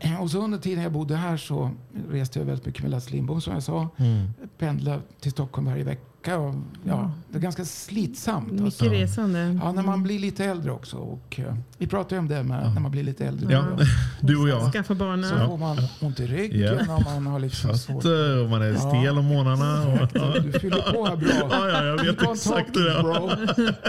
Eh, 0.02 0.20
Och 0.22 0.30
så 0.30 0.38
under 0.44 0.58
tiden 0.58 0.82
jag 0.82 0.92
bodde 0.92 1.16
här 1.16 1.36
så 1.36 1.70
reste 2.10 2.38
jag 2.38 2.46
väldigt 2.46 2.66
mycket 2.66 2.82
med 2.82 2.90
Lasse 2.90 3.10
Lindbom 3.10 3.40
som 3.40 3.52
jag 3.54 3.62
sa. 3.62 3.88
Mm. 3.96 4.26
Pendla 4.58 5.00
till 5.20 5.30
Stockholm 5.32 5.66
varje 5.66 5.84
vecka. 5.84 6.02
Och, 6.28 6.54
ja, 6.84 7.10
det 7.30 7.38
är 7.38 7.42
ganska 7.42 7.64
slitsamt. 7.64 8.50
Mycket 8.50 8.64
Alltså. 8.64 8.84
resande. 8.84 9.58
Ja, 9.62 9.72
när 9.72 9.82
man 9.82 10.02
blir 10.02 10.18
lite 10.18 10.44
äldre 10.44 10.70
också. 10.72 10.96
Och, 10.96 11.40
eh, 11.40 11.54
vi 11.78 11.86
pratar 11.86 12.16
ju 12.16 12.20
om 12.20 12.28
det 12.28 12.42
med 12.42 12.72
när 12.74 12.80
man 12.80 12.90
blir 12.90 13.02
lite 13.02 13.26
äldre. 13.26 13.52
ja, 13.52 13.64
du 14.20 14.36
och 14.36 14.48
jag. 14.48 14.72
Skaffa 14.72 14.94
barn. 14.94 15.24
Så 15.24 15.46
får 15.46 15.56
man 15.56 15.76
ont 16.00 16.20
i 16.20 16.26
ryggen 16.26 16.84
Ja. 16.88 16.94
och 16.96 17.02
man 17.04 17.26
har 17.26 17.38
liksom 17.38 17.78
svårt. 17.78 18.04
Och 18.04 18.50
man 18.50 18.62
är 18.62 18.74
stel 18.74 19.18
om 19.18 19.24
morgnarna. 19.24 19.86
Och. 20.36 20.42
Du 20.42 20.52
fyller 20.52 20.92
på 20.92 21.06
här 21.06 21.16
bra. 21.16 21.48
Ja, 21.50 21.68
ja, 21.68 21.84
jag 21.84 22.04
vet 22.04 22.22
exakt 22.22 22.74
talking, 22.74 22.84
det 22.84 23.02
bro. 23.02 23.30
Du 23.56 23.64
vet 23.66 23.82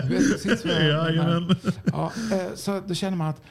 precis 0.44 0.66
vad 0.66 0.86
jag 0.86 1.16
menar. 1.16 1.56
Ja, 1.86 2.12
eh, 2.32 2.56
så 2.56 2.82
då 2.88 2.94
känner 2.94 3.18
man 3.18 3.28
att 3.30 3.42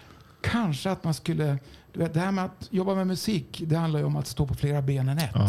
kanske 0.40 0.90
att 0.90 1.04
man 1.04 1.14
skulle... 1.14 1.58
Du 1.92 2.00
vet, 2.00 2.14
det 2.14 2.20
här 2.20 2.32
med 2.32 2.44
att 2.44 2.68
jobba 2.70 2.94
med 2.94 3.06
musik, 3.06 3.62
det 3.66 3.76
handlar 3.76 4.00
ju 4.00 4.06
om 4.06 4.16
att 4.16 4.26
stå 4.26 4.46
på 4.46 4.54
flera 4.54 4.82
ben 4.82 5.08
än 5.08 5.18
ett. 5.18 5.30
Ja. 5.34 5.46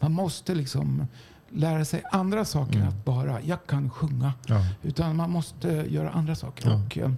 Man 0.00 0.12
måste 0.12 0.54
liksom 0.54 1.06
lära 1.54 1.84
sig 1.84 2.02
andra 2.12 2.44
saker 2.44 2.74
än 2.74 2.80
Mm. 2.82 2.88
att 2.88 3.04
bara, 3.04 3.40
jag 3.42 3.66
kan 3.66 3.90
sjunga. 3.90 4.32
Ja. 4.46 4.60
Utan 4.82 5.16
man 5.16 5.30
måste 5.30 5.68
göra 5.68 6.10
andra 6.10 6.34
saker. 6.34 6.70
Ja. 6.70 6.74
Och, 6.86 6.98
eh, 6.98 7.12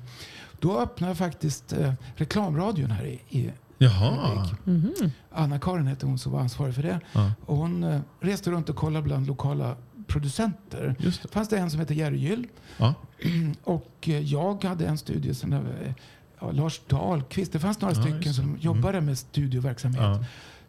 då 0.60 0.80
öppnade 0.80 1.10
jag 1.10 1.18
faktiskt 1.18 1.72
eh, 1.72 1.92
reklamradion 2.16 2.90
här 2.90 3.04
i, 3.06 3.20
i 3.28 3.50
Jaha. 3.78 4.46
Mhm. 4.64 4.92
Anna-Karin 5.32 5.86
hette 5.86 6.06
hon 6.06 6.18
som 6.18 6.32
var 6.32 6.40
ansvarig 6.40 6.74
för 6.74 6.82
det. 6.82 7.00
Ja. 7.12 7.32
Och 7.46 7.56
hon 7.56 7.84
eh, 7.84 8.00
reste 8.20 8.50
runt 8.50 8.68
och 8.68 8.76
kollade 8.76 9.02
bland 9.02 9.26
lokala 9.26 9.76
producenter. 10.06 10.94
Just 10.98 11.22
det. 11.22 11.28
fanns 11.28 11.48
det 11.48 11.58
en 11.58 11.70
som 11.70 11.80
hette 11.80 11.94
Jerry 11.94 12.16
Gyll. 12.18 12.46
Ja. 12.78 12.94
Och 13.64 14.08
eh, 14.08 14.18
jag 14.20 14.64
hade 14.64 14.86
en 14.86 14.98
studio 14.98 15.34
som 15.34 15.52
eh, 15.52 15.58
ja, 16.40 16.50
Lars 16.50 16.80
Dahlqvist. 16.88 17.52
Det 17.52 17.58
fanns 17.58 17.80
några 17.80 17.94
Ja, 17.94 18.02
stycken 18.02 18.34
som 18.34 18.44
Mm. 18.44 18.56
jobbade 18.60 19.00
med 19.00 19.18
studioverksamhet. 19.18 20.20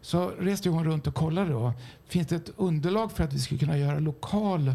Så 0.06 0.32
reste 0.38 0.68
hon 0.68 0.84
runt 0.84 1.06
och 1.06 1.14
kollade 1.14 1.50
då. 1.50 1.72
Finns 2.08 2.26
det 2.26 2.36
ett 2.36 2.50
underlag 2.56 3.12
för 3.12 3.24
att 3.24 3.32
vi 3.32 3.38
skulle 3.38 3.60
kunna 3.60 3.78
göra 3.78 3.98
lokal 3.98 4.74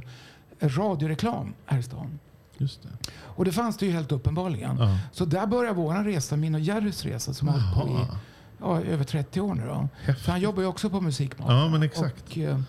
radioreklam 0.59 1.53
här 1.65 1.79
i 1.79 1.83
stan? 1.83 2.19
Just 2.57 2.83
det. 2.83 3.11
Och 3.13 3.45
det 3.45 3.51
fanns 3.51 3.77
det 3.77 3.85
ju 3.85 3.91
helt 3.91 4.11
uppenbarligen. 4.11 4.77
Ja. 4.77 4.97
Så 5.11 5.25
där 5.25 5.47
började 5.47 5.75
vår 5.75 6.03
resa, 6.03 6.35
min 6.35 6.55
och 6.55 6.61
Jerrys 6.61 7.05
resa 7.05 7.33
som 7.33 7.47
har 7.47 7.59
hållit 7.59 7.95
på 7.95 8.03
i 8.03 8.17
ja, 8.59 8.81
över 8.81 9.03
30 9.03 9.41
år 9.41 9.55
nu. 9.55 9.65
Då. 9.65 9.87
För 10.13 10.31
han 10.31 10.41
jobbar 10.41 10.61
ju 10.61 10.67
också 10.67 10.89
på 10.89 11.01
Musikmat. 11.01 11.49
Ja, 11.49 11.69
men 11.69 11.83
exakt. 11.83 12.23
Och, 12.29 12.37
eh, 12.37 12.59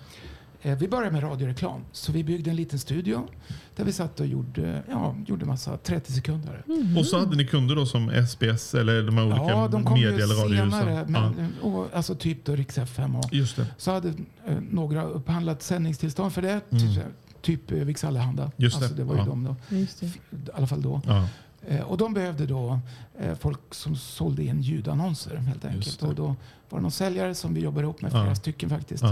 eh, 0.63 0.79
vi 0.79 0.89
började 0.89 1.11
med 1.11 1.23
radioreklam. 1.23 1.81
Så 1.93 2.13
vi 2.13 2.25
byggde 2.25 2.51
en 2.51 2.57
liten 2.57 2.79
studio 2.79 3.29
där 3.77 3.85
vi 3.85 3.93
satt 3.93 4.21
och 4.21 4.27
gjorde, 4.27 4.83
ja, 4.91 5.17
gjorde 5.27 5.45
massa 5.47 5.77
30 5.77 6.13
sekunder. 6.13 6.65
Och 6.99 7.07
så 7.07 7.19
hade 7.19 7.37
ni 7.37 7.47
kunder 7.47 7.77
då 7.77 7.87
som 7.87 8.11
SBS 8.27 8.75
eller 8.75 9.03
de 9.03 9.17
här 9.17 9.25
olika 9.27 9.41
Ja, 9.43 9.69
de 9.69 9.85
kom 9.85 9.95
media 9.95 10.09
eller 10.25 10.27
senare. 10.35 10.95
radiohusen? 11.01 11.13
Men, 11.13 11.53
och, 11.63 11.89
alltså 11.95 12.15
typ 12.15 12.45
då 12.45 12.57
Rix 12.57 12.79
FM. 12.79 13.17
Och, 13.17 13.25
Ja. 13.25 13.29
Just 13.39 13.57
det. 13.57 13.67
så 13.77 13.91
hade 13.93 14.09
eh, 14.47 14.57
några 14.71 15.05
upphandlat 15.05 15.63
sändningstillstånd 15.63 16.33
för 16.33 16.43
det. 16.43 16.61
Typ, 16.71 17.05
typ 17.43 17.71
eh, 17.73 17.79
Vix 17.79 18.05
Allehanda. 18.05 18.43
Mm. 18.43 18.53
Just 18.57 18.79
det. 18.79 18.85
Alltså, 18.85 18.97
det 18.97 19.05
var 19.05 19.15
ju 19.15 19.21
Ja. 19.21 19.27
de 19.27 19.45
då. 19.45 19.57
Just 19.77 20.01
det. 20.01 20.07
I 20.07 20.13
alla 20.55 20.67
fall 20.67 20.83
då. 20.83 21.01
Ja. 21.07 21.27
Eh, 21.69 21.81
och 21.81 21.97
de 21.99 22.15
behövde 22.15 22.47
då 22.47 22.81
eh, 23.21 23.35
folk 23.35 23.61
som 23.75 23.97
sålde 23.97 24.45
in 24.45 24.61
ljudannonser 24.63 25.37
helt 25.37 25.65
enkelt. 25.65 26.03
Och 26.03 26.15
då 26.15 26.27
var 26.69 26.79
det 26.79 26.83
någon 26.83 26.91
säljare 26.91 27.35
som 27.35 27.55
vi 27.55 27.61
jobbade 27.61 27.85
ihop 27.85 28.03
med, 28.03 28.11
flera 28.11 28.27
Ja. 28.27 28.35
stycken 28.35 28.71
faktiskt. 28.71 29.05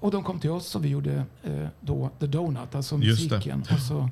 Och 0.00 0.10
de 0.10 0.22
kom 0.24 0.40
till 0.40 0.50
oss 0.50 0.74
och 0.74 0.84
vi 0.84 0.88
gjorde 0.88 1.24
eh, 1.42 1.66
då 1.80 2.10
The 2.20 2.26
Donut, 2.26 2.74
alltså 2.74 2.98
musiken. 2.98 3.64
Och 3.72 3.78
så 3.80 4.08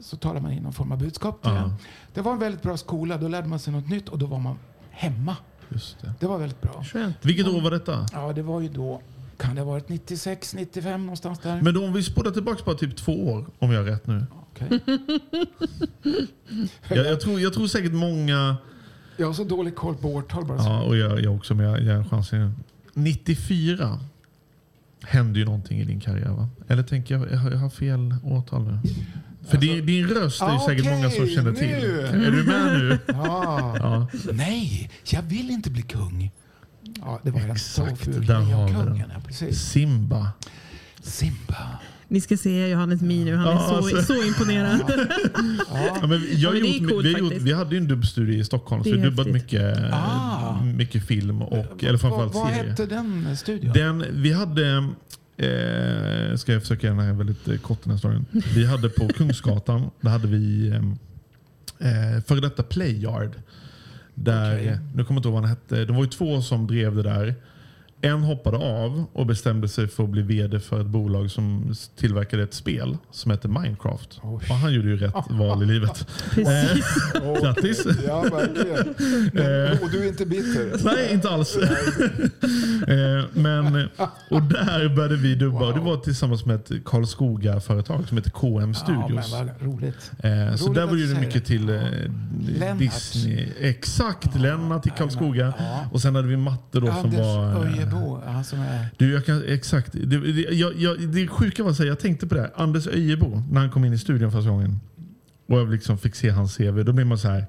så 0.00 0.16
talade 0.16 0.40
man 0.40 0.52
in 0.52 0.62
någon 0.62 0.72
form 0.72 0.92
av 0.92 0.98
budskap 0.98 1.42
till 1.42 1.50
Ja. 1.50 1.58
en. 1.58 1.72
Det 2.14 2.20
var 2.20 2.32
en 2.32 2.38
väldigt 2.38 2.62
bra 2.62 2.76
skola. 2.76 3.18
Då 3.18 3.28
lärde 3.28 3.48
man 3.48 3.58
sig 3.58 3.72
något 3.72 3.88
nytt 3.88 4.08
och 4.08 4.18
då 4.18 4.26
var 4.26 4.38
man 4.38 4.56
hemma. 4.90 5.36
Just 5.68 6.00
det. 6.00 6.12
Det 6.20 6.26
var 6.26 6.38
väldigt 6.38 6.60
bra. 6.60 6.84
Skönt. 6.84 7.16
Vilket 7.22 7.46
år 7.48 7.60
var 7.60 7.70
detta? 7.70 8.06
Ja, 8.12 8.32
det 8.32 8.42
var 8.42 8.60
ju 8.60 8.68
då, 8.68 9.02
kan 9.36 9.54
det 9.54 9.60
ha 9.60 9.70
varit 9.70 9.88
96, 9.88 10.54
95 10.54 11.00
någonstans 11.06 11.38
där? 11.38 11.60
Men 11.62 11.74
då 11.74 11.84
om 11.84 11.92
vi 11.92 12.02
spolar 12.02 12.30
tillbaka 12.30 12.62
bara 12.66 12.76
typ 12.76 12.96
två 12.96 13.12
år, 13.32 13.46
om 13.58 13.72
jag 13.72 13.80
har 13.80 13.86
rätt 13.90 14.06
nu. 14.06 14.26
Okej. 14.50 14.80
Jag, 16.88 17.06
jag, 17.06 17.20
tror, 17.20 17.40
jag 17.40 17.52
tror 17.52 17.66
säkert 17.66 17.92
många, 17.92 18.56
Jag 19.16 19.26
har 19.26 19.34
så 19.34 19.44
dålig 19.44 19.76
koll 19.76 19.94
på 19.94 20.08
årtal 20.08 20.44
bara. 20.46 20.58
så. 20.58 20.68
ja, 20.68 20.82
och 20.82 20.96
jag, 20.96 21.20
jag 21.20 21.34
också, 21.36 21.54
men 21.54 21.66
jag, 21.66 21.82
jag 21.82 21.96
har 21.96 22.04
chansen. 22.04 22.54
94 22.94 24.00
hände 25.02 25.38
ju 25.38 25.44
någonting 25.44 25.80
i 25.80 25.84
din 25.84 26.00
karriär 26.00 26.30
va? 26.30 26.48
Eller 26.68 26.82
tänker 26.82 27.14
jag, 27.14 27.32
jag 27.32 27.58
har, 27.58 27.70
fel 27.70 28.14
årtal 28.22 28.64
nu? 28.64 28.80
För 29.48 29.58
din, 29.58 29.86
din 29.86 30.06
röst 30.06 30.42
är 30.42 30.52
ju 30.52 30.58
säkert 30.58 30.84
många 30.84 31.10
som 31.10 31.26
känner 31.26 31.52
till. 31.52 31.68
nu. 31.68 32.00
Är 32.00 32.30
du 32.30 32.44
med 32.44 32.78
nu? 32.78 32.98
Ja. 33.06 33.76
Ja. 33.78 34.08
Nej, 34.32 34.90
jag 35.04 35.22
vill 35.22 35.50
inte 35.50 35.70
bli 35.70 35.82
kung. 35.82 36.30
Ja, 37.00 37.20
det 37.22 37.30
var 37.30 37.40
så 37.40 37.46
Exakt, 37.52 38.04
ful 38.04 38.26
där 38.26 38.34
har 38.34 38.68
vi 38.68 39.04
den. 39.46 39.54
Simba. 39.54 40.32
Simba. 41.02 41.78
Ni 42.10 42.20
ska 42.20 42.36
se 42.36 42.68
Johannes 42.68 43.00
min 43.00 43.24
nu. 43.24 43.34
Han 43.36 43.46
är 43.48 43.52
Ja, 43.52 43.68
så, 43.68 43.74
alltså. 43.76 44.02
så 44.02 44.24
imponerad. 44.26 44.80
Ja, 45.74 46.06
men 46.06 46.10
vi- 46.20 46.34
jag 46.42 46.48
har 46.48 46.54
men 46.54 46.62
det 46.62 46.68
är 46.68 46.78
gjort, 46.80 46.90
coolt 46.90 47.06
vi, 47.06 47.12
har 47.12 47.18
gjort, 47.20 47.28
faktiskt. 47.28 47.46
vi 47.46 47.52
hade 47.52 47.74
ju 47.74 47.78
en 47.80 47.88
dubbstudio 47.88 48.34
i 48.40 48.44
Stockholm, 48.44 48.84
så 48.84 48.90
Det 48.90 48.96
vi 48.96 49.02
dubbat 49.02 49.26
mycket, 49.26 49.76
Ah. 49.92 50.62
mycket 50.62 51.06
film 51.06 51.42
och 51.42 51.84
eller 51.84 51.98
framförallt 51.98 52.34
vad, 52.34 52.42
vad 52.44 52.52
serier. 52.52 52.70
hette 52.70 52.86
den 52.86 53.36
studion? 53.36 53.72
Den, 53.72 54.04
vi 54.10 54.32
hade, 54.32 54.76
eh, 55.36 56.36
ska 56.36 56.52
jag 56.52 56.62
försöka 56.62 56.86
göra 56.86 56.96
den 56.96 57.06
här 57.06 57.12
väldigt 57.12 57.48
eh, 57.48 57.56
kort 57.58 57.78
den 57.84 57.90
här 57.90 57.98
storyn. 57.98 58.24
Vi 58.54 58.66
hade 58.66 58.88
på 58.88 59.08
Kungsgatan, 59.08 59.90
där 60.00 60.10
hade 60.10 60.28
vi 60.28 60.68
eh, 61.78 62.22
före 62.26 62.40
detta 62.40 62.62
Playyard. 62.62 63.30
Där, 64.14 64.54
Okej. 64.56 64.78
Nu 64.94 65.04
kommer 65.04 65.16
jag 65.16 65.18
inte 65.18 65.28
ihåg 65.28 65.34
vad 65.34 65.42
han 65.42 65.50
hette. 65.50 65.84
De 65.84 65.96
var 65.96 66.02
ju 66.04 66.10
två 66.10 66.42
som 66.42 66.66
drev 66.66 66.96
det 66.96 67.02
där. 67.02 67.34
En 68.00 68.22
hoppade 68.22 68.56
av 68.56 69.04
och 69.12 69.26
bestämde 69.26 69.68
sig 69.68 69.88
för 69.88 70.04
att 70.04 70.08
bli 70.08 70.22
vd 70.22 70.60
för 70.60 70.80
ett 70.80 70.86
bolag 70.86 71.30
som 71.30 71.74
tillverkade 71.96 72.42
ett 72.42 72.54
spel 72.54 72.96
som 73.10 73.30
heter 73.30 73.48
Minecraft. 73.48 74.18
Och 74.22 74.42
han 74.42 74.72
gjorde 74.72 74.88
ju 74.88 74.96
rätt 74.96 75.14
val 75.30 75.62
i 75.62 75.66
livet. 75.66 76.06
Precis. 76.30 76.84
Eh, 77.14 77.40
grattis! 77.42 77.86
Ja, 78.06 78.20
verkligen. 78.22 78.78
Eh. 79.36 79.82
Och 79.82 79.90
du 79.90 80.04
är 80.04 80.08
inte 80.08 80.26
bitter? 80.26 80.84
Nej, 80.84 81.12
inte 81.12 81.28
alls. 81.28 81.56
Eh, 82.88 83.24
Men, 83.32 83.88
och 84.30 84.42
där 84.42 84.94
började 84.96 85.16
vi 85.16 85.34
dubba. 85.34 85.66
Och 85.68 85.74
det 85.74 85.80
var 85.80 85.96
tillsammans 85.96 86.46
med 86.46 86.56
ett 86.56 86.70
Karlskoga-företag 86.84 88.08
som 88.08 88.16
heter 88.16 88.30
KM 88.30 88.74
Studios. 88.74 89.28
Ja, 89.32 89.44
men 89.44 89.72
roligt. 89.72 90.10
Eh, 90.18 90.54
så 90.56 90.64
Roligt 90.66 90.74
där 90.74 90.86
var 90.86 91.14
det 91.14 91.20
mycket 91.20 91.34
det. 91.34 91.40
till 91.40 91.68
eh, 91.68 91.80
Lennart. 92.58 92.78
Disney. 92.78 93.48
Exakt, 93.60 94.34
Lennart 94.40 94.86
i 94.86 94.90
Karlskoga. 94.90 95.54
Ja. 95.58 95.84
Och 95.92 96.02
sen 96.02 96.14
hade 96.14 96.28
vi 96.28 96.36
Matte 96.36 96.80
då 96.80 96.86
som 96.86 96.96
Anders 96.96 97.20
var... 97.20 97.66
eh, 97.66 97.74
Öjebo, 97.74 98.20
han 98.26 98.44
som 98.44 98.60
är... 98.60 98.86
Du, 98.96 99.12
jag 99.12 99.26
kan, 99.26 99.44
exakt. 99.48 99.92
Det, 99.92 100.06
det, 100.32 100.40
jag, 100.54 100.76
jag, 100.76 101.08
det 101.08 101.28
sjuka 101.28 101.62
var 101.64 101.70
att 101.70 101.78
jag 101.78 101.98
tänkte 101.98 102.26
på 102.26 102.34
det. 102.34 102.50
Anders 102.56 102.86
Öjebo, 102.86 103.42
när 103.50 103.60
han 103.60 103.70
kom 103.70 103.84
in 103.84 103.92
i 103.92 103.98
studion 103.98 104.32
första 104.32 104.50
gången. 104.50 104.80
Och 105.48 105.58
jag 105.58 105.70
liksom 105.70 105.98
fick 105.98 106.14
se 106.14 106.30
hans 106.30 106.56
CV. 106.56 106.82
Då 106.84 106.92
blev 106.92 107.06
man 107.06 107.18
så 107.18 107.28
här. 107.28 107.46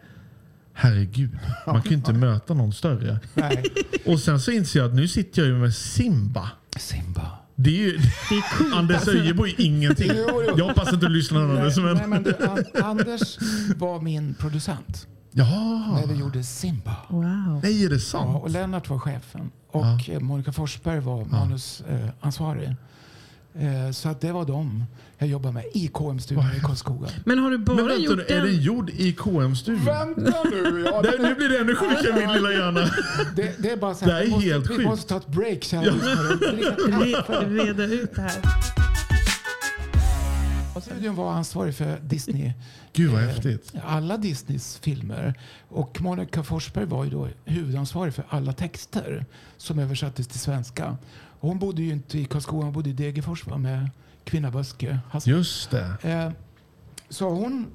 Herregud, 0.80 1.38
man 1.66 1.82
kan 1.82 1.90
ju 1.92 1.96
inte 1.98 2.14
möta 2.28 2.54
någon 2.54 2.74
större. 2.74 3.20
Nej, 3.34 3.64
Och 4.06 4.20
sen 4.20 4.40
så 4.40 4.52
inser 4.52 4.80
jag 4.80 4.90
att 4.90 4.96
nu 4.96 5.08
sitter 5.08 5.42
jag 5.42 5.48
ju 5.50 5.56
med 5.58 5.74
Simba. 5.74 6.50
Simba. 6.78 7.32
Det 7.56 7.70
är 7.70 7.74
ju, 7.74 8.00
Anders 8.74 9.08
Öjebo 9.08 9.48
är 9.48 9.62
ingenting. 9.62 10.12
Jo, 10.16 10.44
jo. 10.48 10.54
Jag 10.58 10.66
hoppas 10.66 10.94
inte 10.94 11.06
du 11.06 11.14
lyssnar 11.14 11.48
på 11.48 11.54
det. 11.54 11.62
Nej, 11.62 11.84
Men, 11.86 11.98
nej, 11.98 12.08
men 12.08 12.24
du, 12.24 12.36
An- 12.48 12.84
Anders 12.90 13.38
var 13.76 14.02
min 14.02 14.34
producent 14.34 15.08
Jaha, 15.32 15.96
när 16.02 16.08
vi 16.08 16.20
gjorde 16.20 16.44
Simba. 16.44 16.96
Wow. 17.10 17.60
nej 17.64 17.84
är 17.86 17.90
det 17.90 17.96
Ja, 17.96 18.00
sant? 18.02 18.44
och 18.44 18.50
Lennart 18.50 18.90
var 18.90 19.00
chefen 19.00 19.52
och 19.72 20.10
eh, 20.10 20.20
Monica 20.20 20.54
Forsberg 20.54 21.00
var 21.00 21.26
manusansvarig. 21.26 22.76
Eh, 23.56 23.92
så 23.92 24.10
att 24.10 24.22
det 24.22 24.32
var 24.32 24.46
dem 24.46 24.84
jag 25.20 25.28
jobbade 25.30 25.54
med 25.54 25.64
i 25.74 25.88
KM-studion 25.88 26.46
i 26.58 26.60
Karlskoga. 26.60 27.08
Men 27.26 27.40
har 27.40 27.52
du 27.52 27.58
bara 27.58 27.76
Men 27.76 27.88
vänta 27.88 28.02
gjort 28.04 28.18
nu, 28.18 28.24
är 28.24 28.36
den? 28.42 28.46
den 28.46 28.62
gjord 28.62 28.90
i 28.90 29.14
KM-studion? 29.14 29.86
Vänta 29.86 30.44
nu! 30.52 30.84
Ja, 30.86 31.02
Det- 31.02 31.18
Nu 31.24 31.36
blir 31.36 31.50
det 31.50 31.58
ännu 31.60 31.76
sjukare 31.76 32.14
min 32.28 32.34
lilla 32.34 32.52
hjärna. 32.52 32.90
det, 33.36 33.56
det 33.64 33.72
är 33.72 33.78
bara 33.78 33.96
så 33.96 34.06
Det 34.06 34.12
här, 34.14 34.22
är 34.22 34.26
vi 34.26 34.32
måste, 34.32 34.48
helt 34.50 34.70
vi 34.70 34.76
sjukt. 34.76 34.90
måste 34.90 35.10
ta 35.10 35.18
ett 35.18 35.28
break. 35.28 35.60
Dricka 35.60 35.82
kaffe. 36.82 37.46
Re- 37.46 37.66
Reda 37.66 37.84
ut 37.84 38.16
det 38.16 38.22
här. 38.22 38.42
Studion 40.82 41.16
var 41.16 41.32
ansvarig 41.34 41.76
för 41.76 42.00
Disney. 42.04 42.52
Gud 42.94 43.12
vad 43.12 43.22
eh, 43.22 43.28
häftigt. 43.28 43.74
Alla 43.86 44.18
Disneys 44.18 44.78
filmer. 44.82 45.34
Och 45.70 46.02
Monica 46.02 46.44
Forsberg 46.44 46.86
var 46.86 47.04
ju 47.04 47.10
då 47.10 47.28
huvudansvarig 47.46 48.14
för 48.14 48.26
alla 48.30 48.54
texter 48.54 49.26
som 49.58 49.80
översattes 49.80 50.28
till 50.28 50.40
svenska. 50.40 50.98
Och 51.40 51.50
hon 51.50 51.60
bodde 51.60 51.82
ju 51.82 51.92
inte 51.94 52.20
i 52.20 52.26
Karlskoga, 52.26 52.64
hon 52.66 52.74
bodde 52.74 52.90
i 52.90 52.94
Degerfors 52.94 53.46
med 53.46 53.90
Kvinna 54.30 54.52
Böske. 54.52 55.00
Hassan. 55.12 55.34
Just 55.34 55.72
det. 55.72 55.98
Eh, 56.04 56.32
så 57.10 57.30
hon, 57.30 57.68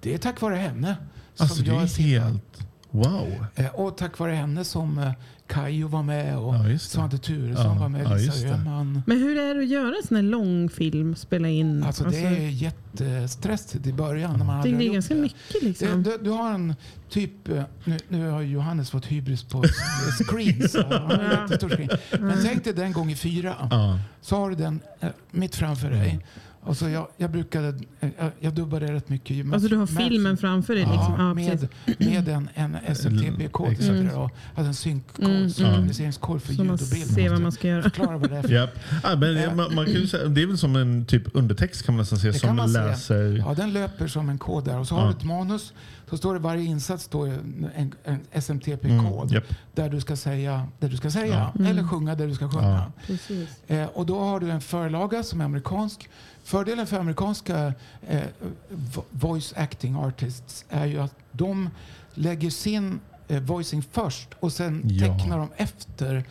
det 0.00 0.14
är 0.14 0.18
tack 0.18 0.40
vare 0.40 0.54
henne 0.56 0.96
som 1.34 1.44
Alltså 1.44 1.62
det 1.62 1.70
är 1.70 1.74
jag 1.74 1.90
Simba. 1.90 2.24
helt... 2.24 2.66
Wow. 2.90 3.46
Eh, 3.54 3.66
och 3.74 3.96
tack 3.96 4.18
vare 4.18 4.32
henne 4.32 4.64
som 4.64 4.98
eh, 4.98 5.12
Kajo 5.46 5.88
var 5.88 6.02
med 6.02 6.38
och 6.38 6.54
Ja. 6.54 6.78
Svante 6.78 7.18
Turesson 7.18 7.66
Ja, 7.66 7.74
var 7.74 7.88
med, 7.88 8.04
ja, 8.04 8.14
Lisa 8.14 8.46
det. 8.46 8.52
Öhman. 8.54 9.02
Men 9.06 9.18
hur 9.18 9.38
är 9.38 9.54
det 9.54 9.60
att 9.60 9.68
göra 9.68 9.94
en 10.02 10.06
sån 10.08 10.16
här 10.16 10.22
lång 10.24 10.68
film? 10.68 11.16
Spela 11.16 11.48
in? 11.48 11.82
Alltså, 11.84 12.04
det 12.04 12.18
är 12.18 12.48
jättestressigt 12.48 13.86
i 13.86 13.92
början 13.92 14.38
när 14.38 14.44
man 14.44 14.62
det 14.62 14.68
är 14.68 14.80
gjort 14.80 14.92
ganska 14.94 15.14
det. 15.14 15.20
mycket 15.20 15.62
liksom. 15.62 16.02
du, 16.02 16.18
du 16.22 16.30
har 16.30 16.52
en 16.52 16.74
typ, 17.08 17.48
eh, 17.48 17.62
nu, 17.84 17.98
nu 18.08 18.28
har 18.28 18.42
Johannes 18.42 18.90
fått 18.90 19.06
hybris 19.06 19.42
på 19.42 19.62
screens. 20.28 20.74
Jättestor 20.74 21.68
screen. 21.68 21.88
Men 22.20 22.38
tänk 22.44 22.64
dig 22.64 22.72
den 22.72 22.92
gånger 22.92 23.16
fyra. 23.16 23.54
Ja. 23.70 23.98
Så 24.20 24.36
har 24.36 24.50
du 24.50 24.56
den 24.56 24.80
mitt 25.30 25.56
framför 25.56 25.90
dig. 25.90 26.20
Och 26.62 26.76
så 26.76 26.88
jag, 26.88 27.08
jag 27.16 27.30
brukade, 27.30 27.68
eh, 28.00 28.08
jag, 28.18 28.30
jag 28.40 28.54
dubbade 28.54 28.92
rätt 28.92 29.08
mycket. 29.08 29.52
Alltså 29.52 29.68
du 29.68 29.76
har 29.76 29.86
Med- 29.92 30.04
filmen 30.08 30.36
framför 30.36 30.74
dig 30.74 30.82
liksom. 30.82 31.14
Ja, 31.18 31.28
Ja, 31.28 31.34
med, 31.34 31.68
med 31.98 32.28
en, 32.28 32.48
en 32.54 32.76
SMTP-kod. 32.96 33.72
Exakt. 33.72 33.88
Mm. 33.90 34.18
Och 34.18 34.30
hade 34.54 34.68
en 34.68 34.74
synkkod, 34.74 35.24
Mm, 35.24 35.50
synkroniseringskod 35.50 36.42
för 36.42 36.52
Så 36.54 36.62
ljud 36.62 36.70
och 36.72 36.78
bild. 36.92 37.06
ser 37.14 37.28
vad 37.30 37.40
man 37.40 37.52
ska 37.52 37.68
göra. 37.68 37.82
Förklara 37.82 38.18
vad 38.18 38.30
det 38.30 38.36
är 38.36 38.42
för 38.42 38.48
Japp. 38.54 38.70
Ja, 39.02 39.16
men 39.16 39.56
man, 39.56 39.74
man 39.74 39.84
kan 39.84 39.94
ju 39.94 40.06
säga, 40.06 40.28
det 40.28 40.42
är 40.42 40.46
väl 40.46 40.58
som 40.58 40.76
en 40.76 41.04
typ 41.06 41.22
undertext 41.34 41.82
kan 41.86 41.94
man 41.94 42.00
nästan 42.02 42.18
se 42.18 42.28
Det 42.30 42.38
som 42.38 42.56
man 42.56 42.68
se. 42.68 42.78
läser. 42.78 43.36
Ja, 43.46 43.54
den 43.54 43.72
löper 43.72 44.06
som 44.08 44.28
en 44.28 44.38
kod 44.38 44.64
där. 44.64 44.78
Och 44.78 44.86
så 44.88 44.94
har 44.94 45.02
Ja. 45.02 45.08
du 45.12 45.16
ett 45.16 45.24
manus. 45.24 45.72
Så 46.10 46.16
står 46.16 46.34
det 46.34 46.40
varje 46.40 46.64
insats 46.64 47.04
står 47.04 47.26
en, 47.76 47.94
en 48.04 48.20
SMTP-kod. 48.32 48.90
Mm, 49.22 49.28
japp. 49.34 49.44
Där 49.74 49.88
du 49.90 50.00
ska 50.00 50.16
säga 50.16 50.66
det 50.78 50.88
du 50.88 50.96
ska 50.96 51.10
säga. 51.10 51.52
Eller 51.66 51.82
sjunga 51.88 52.14
det 52.14 52.26
du 52.26 52.34
ska 52.34 52.48
sjunga. 52.50 52.68
Ja. 52.68 52.92
Precis. 53.06 53.48
Eh, 53.66 53.86
och 53.86 54.06
då 54.06 54.20
har 54.20 54.40
du 54.40 54.50
en 54.50 54.60
förlaga 54.60 55.22
som 55.22 55.40
är 55.40 55.44
amerikansk. 55.44 56.08
Fördelen 56.50 56.86
för 56.86 56.98
amerikanska 57.00 57.72
eh, 58.08 58.20
vo- 58.70 59.04
voice 59.10 59.52
acting 59.56 59.94
artists 59.96 60.64
är 60.68 60.86
ju 60.86 60.98
att 61.00 61.14
de 61.32 61.70
lägger 62.14 62.50
sin 62.50 63.00
eh, 63.28 63.40
voicing 63.42 63.82
först 63.92 64.28
och 64.40 64.52
sen 64.52 64.82
Ja. 64.84 65.06
tecknar 65.18 65.38
de 65.38 65.48
efter 65.56 66.24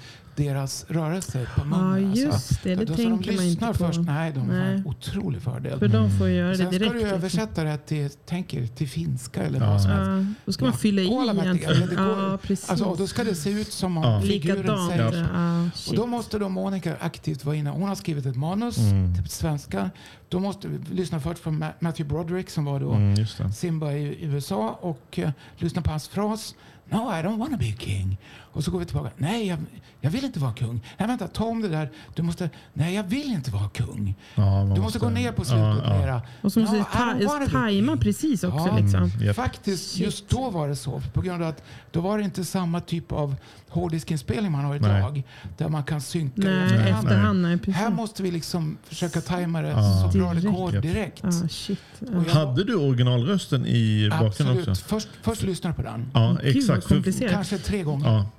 deras 0.44 0.86
rörelser 0.88 1.46
på 1.56 1.62
Ja, 1.62 1.64
munnen. 1.66 2.10
alltså. 2.10 2.26
just 2.26 2.64
det. 2.64 2.76
Det 2.76 2.88
så 2.88 2.96
tänker 2.96 3.04
de 3.32 3.36
man 3.36 3.46
lyssnar 3.46 3.68
inte 3.68 3.80
på. 3.80 3.86
först. 3.88 4.00
Nej, 4.00 4.32
de 4.32 4.50
har 4.50 4.56
en 4.56 4.86
otrolig 4.88 5.42
fördel. 5.42 5.80
För 5.80 5.88
de 5.88 6.18
får 6.18 6.30
göra 6.30 6.50
det 6.50 6.58
Sen 6.58 6.70
direkt. 6.72 6.86
ska 6.86 6.94
du 6.94 7.00
liksom. 7.00 7.18
översätta 7.18 7.64
det 7.64 7.78
till, 7.78 8.10
tänker, 8.10 8.68
till 8.68 8.90
finska 8.90 9.44
eller 9.44 9.60
Ja. 9.60 9.70
vad 9.72 9.82
som 9.82 9.92
helst. 9.92 10.10
Ja, 10.30 10.34
då 10.46 10.52
ska 10.52 10.66
man 10.66 10.74
fylla 10.74 11.02
i 11.02 11.08
Kolla 11.08 11.34
med 11.34 11.46
det, 11.48 11.54
det 11.86 11.94
Ja, 11.98 12.38
precis. 12.44 12.70
Alltså, 12.70 12.96
då 12.96 13.08
ska 13.08 13.24
det 13.24 13.36
se 13.36 13.50
ut 13.52 13.72
som 13.72 13.98
om 13.98 14.04
Ja. 14.04 14.22
figuren 14.22 14.58
Likadant. 14.62 14.92
säger. 14.92 15.28
Ja, 15.34 15.64
Och 15.90 15.96
då 15.96 16.06
måste 16.06 16.40
då 16.40 16.50
Monica 16.50 16.96
aktivt 17.00 17.46
vara 17.46 17.56
inne. 17.56 17.70
Hon 17.70 17.88
har 17.88 17.96
skrivit 17.96 18.26
ett 18.26 18.36
manus 18.36 18.78
Mm. 18.78 19.16
till 19.16 19.30
svenska. 19.30 19.90
Då 20.30 20.40
måste 20.40 20.68
vi 20.68 20.96
lyssna 20.96 21.20
först 21.20 21.44
på 21.44 21.50
Ma- 21.50 21.74
Matthew 21.80 22.04
Broderick 22.16 22.50
som 22.50 22.66
var 22.66 22.80
då 22.80 22.92
Mm, 22.92 23.16
det. 23.16 23.52
Simba 23.54 23.92
i 23.92 24.26
USA 24.26 24.78
och 24.82 25.20
eh, 25.20 25.30
lyssna 25.58 25.82
på 25.82 25.90
hans 25.92 26.08
fras. 26.08 26.56
No, 26.92 26.96
I 26.98 27.24
don't 27.24 27.38
wanna 27.38 27.58
be 27.58 27.66
a 27.66 27.76
king. 27.80 28.18
Och 28.54 28.64
så 28.64 28.72
går 28.72 28.80
vi 28.80 28.86
tillbaka. 28.86 29.10
Nej, 29.18 29.48
jag, 29.48 29.60
jag 30.02 30.10
vill 30.12 30.26
inte 30.26 30.40
vara 30.40 30.54
kung. 30.54 30.82
Nej, 30.98 31.08
vänta, 31.08 31.28
ta 31.28 31.44
om 31.44 31.62
det 31.62 31.68
där. 31.68 31.90
Du 32.16 32.22
måste, 32.22 32.50
nej, 32.74 32.96
jag 32.96 33.04
vill 33.04 33.28
inte 33.32 33.52
vara 33.52 33.70
kung. 33.70 34.16
Ja, 34.36 34.72
Du 34.76 34.82
måste 34.82 35.00
gå 35.00 35.10
ner 35.10 35.32
på 35.32 35.46
slutet 35.46 35.84
ja, 35.86 35.98
mera. 36.00 36.16
Och 36.38 36.44
måste 36.44 36.60
No, 36.60 36.66
du 36.72 36.84
ta- 36.94 37.40
be 37.40 37.48
tajma 37.52 37.98
precis 37.98 38.44
också. 38.44 38.68
Ja. 38.68 38.78
Liksom. 38.78 39.04
Mm, 39.04 39.24
japp. 39.26 39.36
Faktiskt, 39.36 39.98
just 39.98 40.30
då 40.30 40.50
var 40.50 40.68
det 40.68 40.76
så. 40.76 41.02
På 41.14 41.22
grund 41.22 41.44
av 41.44 41.50
att 41.50 41.64
då 41.92 42.02
var 42.02 42.18
det 42.18 42.24
inte 42.24 42.46
samma 42.46 42.80
typ 42.82 43.12
av 43.12 43.36
hårddiskinspelning 43.70 44.52
man 44.52 44.66
har 44.66 44.80
Nej. 44.80 45.00
idag. 45.00 45.24
Där 45.58 45.70
man 45.70 45.84
kan 45.84 46.02
synka 46.02 46.34
Nej, 46.42 46.64
efterhand. 46.64 47.06
efterhand. 47.06 47.42
Nej, 47.42 47.58
precis. 47.58 47.76
Här 47.76 47.90
måste 47.90 48.24
vi 48.24 48.32
liksom 48.32 48.78
försöka 48.84 49.22
tajma 49.22 49.62
det 49.62 49.68
Ja. 49.70 50.10
så 50.12 50.18
bra 50.18 50.34
det 50.34 50.40
Direkt. 50.40 50.56
går 50.58 50.72
direkt. 50.72 51.20
Ja, 51.24 51.32
shit. 51.50 51.80
Jag- 52.00 52.34
Hade 52.34 52.64
du 52.64 52.76
originalrösten 52.76 53.66
i 53.66 54.08
bakgrunden 54.12 54.28
Absolut. 54.58 54.68
också? 54.68 54.86
Först, 54.88 55.08
först 55.22 55.42
lyssnar 55.44 55.72
du 55.72 55.76
på 55.76 55.82
den. 55.82 56.12
Ja, 56.14 56.38
Gud, 56.44 56.58
exakt. 56.58 56.88
Komplicerat. 56.88 57.32
Kanske 57.32 57.58
tre 57.58 57.84
gånger. 57.84 58.08
Ja, 58.38 58.39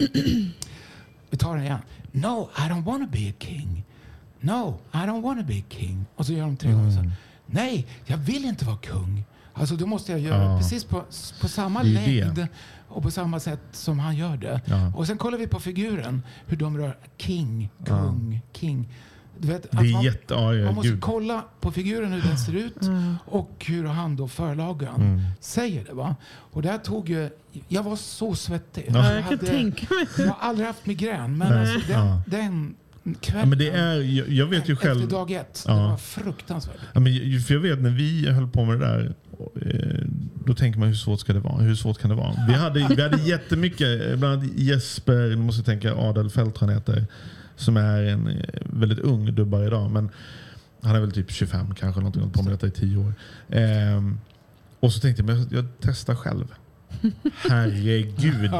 Vi 1.30 1.36
tar 1.38 1.54
den 1.54 1.64
igen. 1.64 1.78
No, 2.12 2.48
I 2.58 2.60
don't 2.60 2.84
wanna 2.84 3.06
be 3.06 3.28
a 3.30 3.32
king. 3.38 3.84
No, 4.40 4.78
I 4.92 4.96
don't 4.96 5.22
wanna 5.22 5.42
be 5.42 5.54
a 5.58 5.62
king. 5.68 6.04
Och 6.16 6.26
så 6.26 6.32
gör 6.32 6.44
de 6.46 6.56
tre 6.56 6.72
gånger 6.72 6.90
Mm. 6.98 7.04
så. 7.04 7.10
Nej, 7.46 7.86
jag 8.06 8.16
vill 8.16 8.44
inte 8.44 8.64
vara 8.64 8.76
kung. 8.76 9.24
Alltså 9.52 9.76
då 9.76 9.86
måste 9.86 10.12
jag 10.12 10.20
göra 10.20 10.44
Ja. 10.44 10.58
precis 10.58 10.84
på, 10.84 11.04
på 11.40 11.48
samma 11.48 11.82
längd 11.82 12.46
och 12.88 13.02
på 13.02 13.10
samma 13.10 13.40
sätt 13.40 13.60
som 13.72 13.98
han 13.98 14.16
gör 14.16 14.36
det. 14.36 14.60
Ja. 14.64 14.92
Och 14.96 15.06
sen 15.06 15.18
kollar 15.18 15.38
vi 15.38 15.46
på 15.46 15.60
figuren, 15.60 16.22
hur 16.46 16.56
de 16.56 16.78
rör 16.78 16.96
king, 17.18 17.70
kung, 17.86 18.40
king. 18.52 18.88
Du 19.40 19.48
vet, 19.48 19.62
Det 19.70 19.78
är 19.78 19.92
man, 19.92 20.02
jätte... 20.02 20.34
Ja, 20.34 20.54
ja, 20.54 20.64
man 20.64 20.74
måste 20.74 20.90
gud. 20.90 21.00
kolla 21.00 21.44
på 21.60 21.72
figuren 21.72 22.12
hur 22.12 22.22
den 22.22 22.38
ser 22.38 22.52
ut 22.56 22.76
och 23.24 23.64
hur 23.68 23.84
han 23.84 24.16
då 24.16 24.28
förlagan 24.28 24.94
Mm. 25.00 25.20
säger 25.40 25.84
det. 25.84 25.92
Va? 25.92 26.16
Och 26.32 26.62
det 26.62 26.68
här 26.68 26.78
tog 26.78 27.08
ju... 27.08 27.30
Jag 27.68 27.82
var 27.82 27.96
så 27.96 28.34
svettig. 28.34 28.84
Ja, 28.88 29.14
jag 29.14 29.22
hade- 29.22 29.72
jag 30.18 30.26
har 30.26 30.36
aldrig 30.48 30.66
haft 30.66 30.86
migrän, 30.86 31.38
men 31.38 31.52
alltså 31.58 31.78
den, 31.88 32.06
Ja. 32.06 32.22
den 32.26 32.74
Ja, 33.02 33.12
kvällen 33.20 33.48
men 33.48 33.58
det 33.58 33.70
är, 33.70 33.94
jag, 34.00 34.28
jag 34.28 34.46
vet 34.46 34.68
ju 34.68 34.76
själv... 34.76 35.00
efter 35.02 35.10
dag 35.16 35.30
ett, 35.30 35.64
Ja. 35.66 35.74
det 35.74 35.80
var 35.80 35.96
fruktansvärt. 35.96 36.76
Ja, 36.92 37.00
men, 37.00 37.40
för 37.40 37.54
jag 37.54 37.60
vet 37.60 37.80
när 37.82 37.90
vi 37.90 38.30
höll 38.30 38.48
på 38.48 38.64
med 38.64 38.80
det 38.80 38.86
där, 38.86 39.14
eh, 39.62 40.06
då 40.46 40.54
tänker 40.54 40.78
man 40.78 40.88
hur 40.88 40.94
svårt 40.94 41.20
ska 41.20 41.32
det 41.32 41.40
vara? 41.40 41.56
Hur 41.62 41.74
svårt 41.74 41.98
kan 41.98 42.10
det 42.10 42.16
vara? 42.16 42.34
Vi 42.48 42.54
hade, 42.54 42.86
vi 42.96 43.02
hade 43.02 43.22
jättemycket, 43.22 44.06
eh, 44.10 44.16
bland 44.16 44.42
annat 44.42 44.50
Jesper, 44.56 45.28
nu 45.28 45.36
måste 45.36 45.58
jag 45.60 45.66
tänka 45.66 45.94
Adel 45.94 46.30
Fält 46.30 46.54
tror 46.54 46.70
jag 46.70 46.76
han 46.76 46.94
heter, 46.94 47.06
som 47.60 47.76
är 47.76 48.02
en 48.02 48.26
eh, 48.28 48.44
väldigt 48.64 48.98
ung 48.98 49.34
dubbare 49.34 49.66
idag. 49.66 49.90
Men 49.90 50.10
han 50.82 50.96
är 50.96 51.00
väl 51.00 51.12
typ 51.12 51.30
25 51.30 51.74
kanske, 51.74 52.00
någonting, 52.00 52.22
hållit 52.22 52.34
på 52.36 52.42
med 52.42 52.52
detta 52.52 52.66
i 52.66 52.70
10 52.70 52.96
år. 52.96 53.14
Ehm, 53.48 54.20
och 54.80 54.92
så 54.92 55.00
tänkte 55.00 55.22
jag, 55.22 55.26
men 55.26 55.48
jag, 55.50 55.66
testar 55.80 56.14
själv. 56.14 56.46
Herregud. 57.50 58.50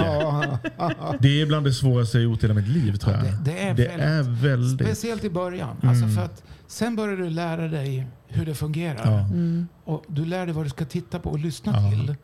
Det 1.21 1.41
är 1.43 1.47
bland 1.47 1.67
det 1.67 1.73
svåraste 1.73 2.19
jag 2.19 2.25
gjort 2.25 2.39
i 2.39 2.43
hela 2.47 2.55
mitt 2.55 2.69
liv 2.69 2.97
tror 2.97 3.15
jag. 3.17 3.27
Ja, 3.27 3.31
det- 3.31 3.45
det 3.45 3.59
är 3.59 3.75
det 3.75 3.87
väldigt- 3.89 4.07
är 4.07 4.23
väldigt... 4.23 4.87
Speciellt 4.87 5.25
i 5.25 5.31
början. 5.31 5.77
Alltså 5.83 6.05
Mm. 6.05 6.17
för 6.17 6.23
att 6.25 6.43
sen 6.67 6.97
börjar 6.97 7.17
du 7.17 7.31
lära 7.31 7.69
dig 7.69 8.07
hur 8.29 8.47
det 8.47 8.55
fungerar. 8.55 9.01
Ja. 9.05 9.19
Mm. 9.21 9.69
Och 9.85 10.05
du 10.09 10.25
lär 10.25 10.47
dig 10.47 10.55
vad 10.55 10.65
du 10.67 10.71
ska 10.71 10.85
titta 10.85 11.19
på 11.19 11.31
och 11.31 11.39
lyssna 11.39 11.73
Ja. 11.77 11.91
till. 11.91 12.15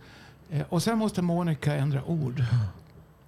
Eh, 0.50 0.62
och 0.68 0.82
sen 0.82 0.98
måste 0.98 1.22
Monica 1.22 1.74
ändra 1.76 2.04
ord. 2.04 2.44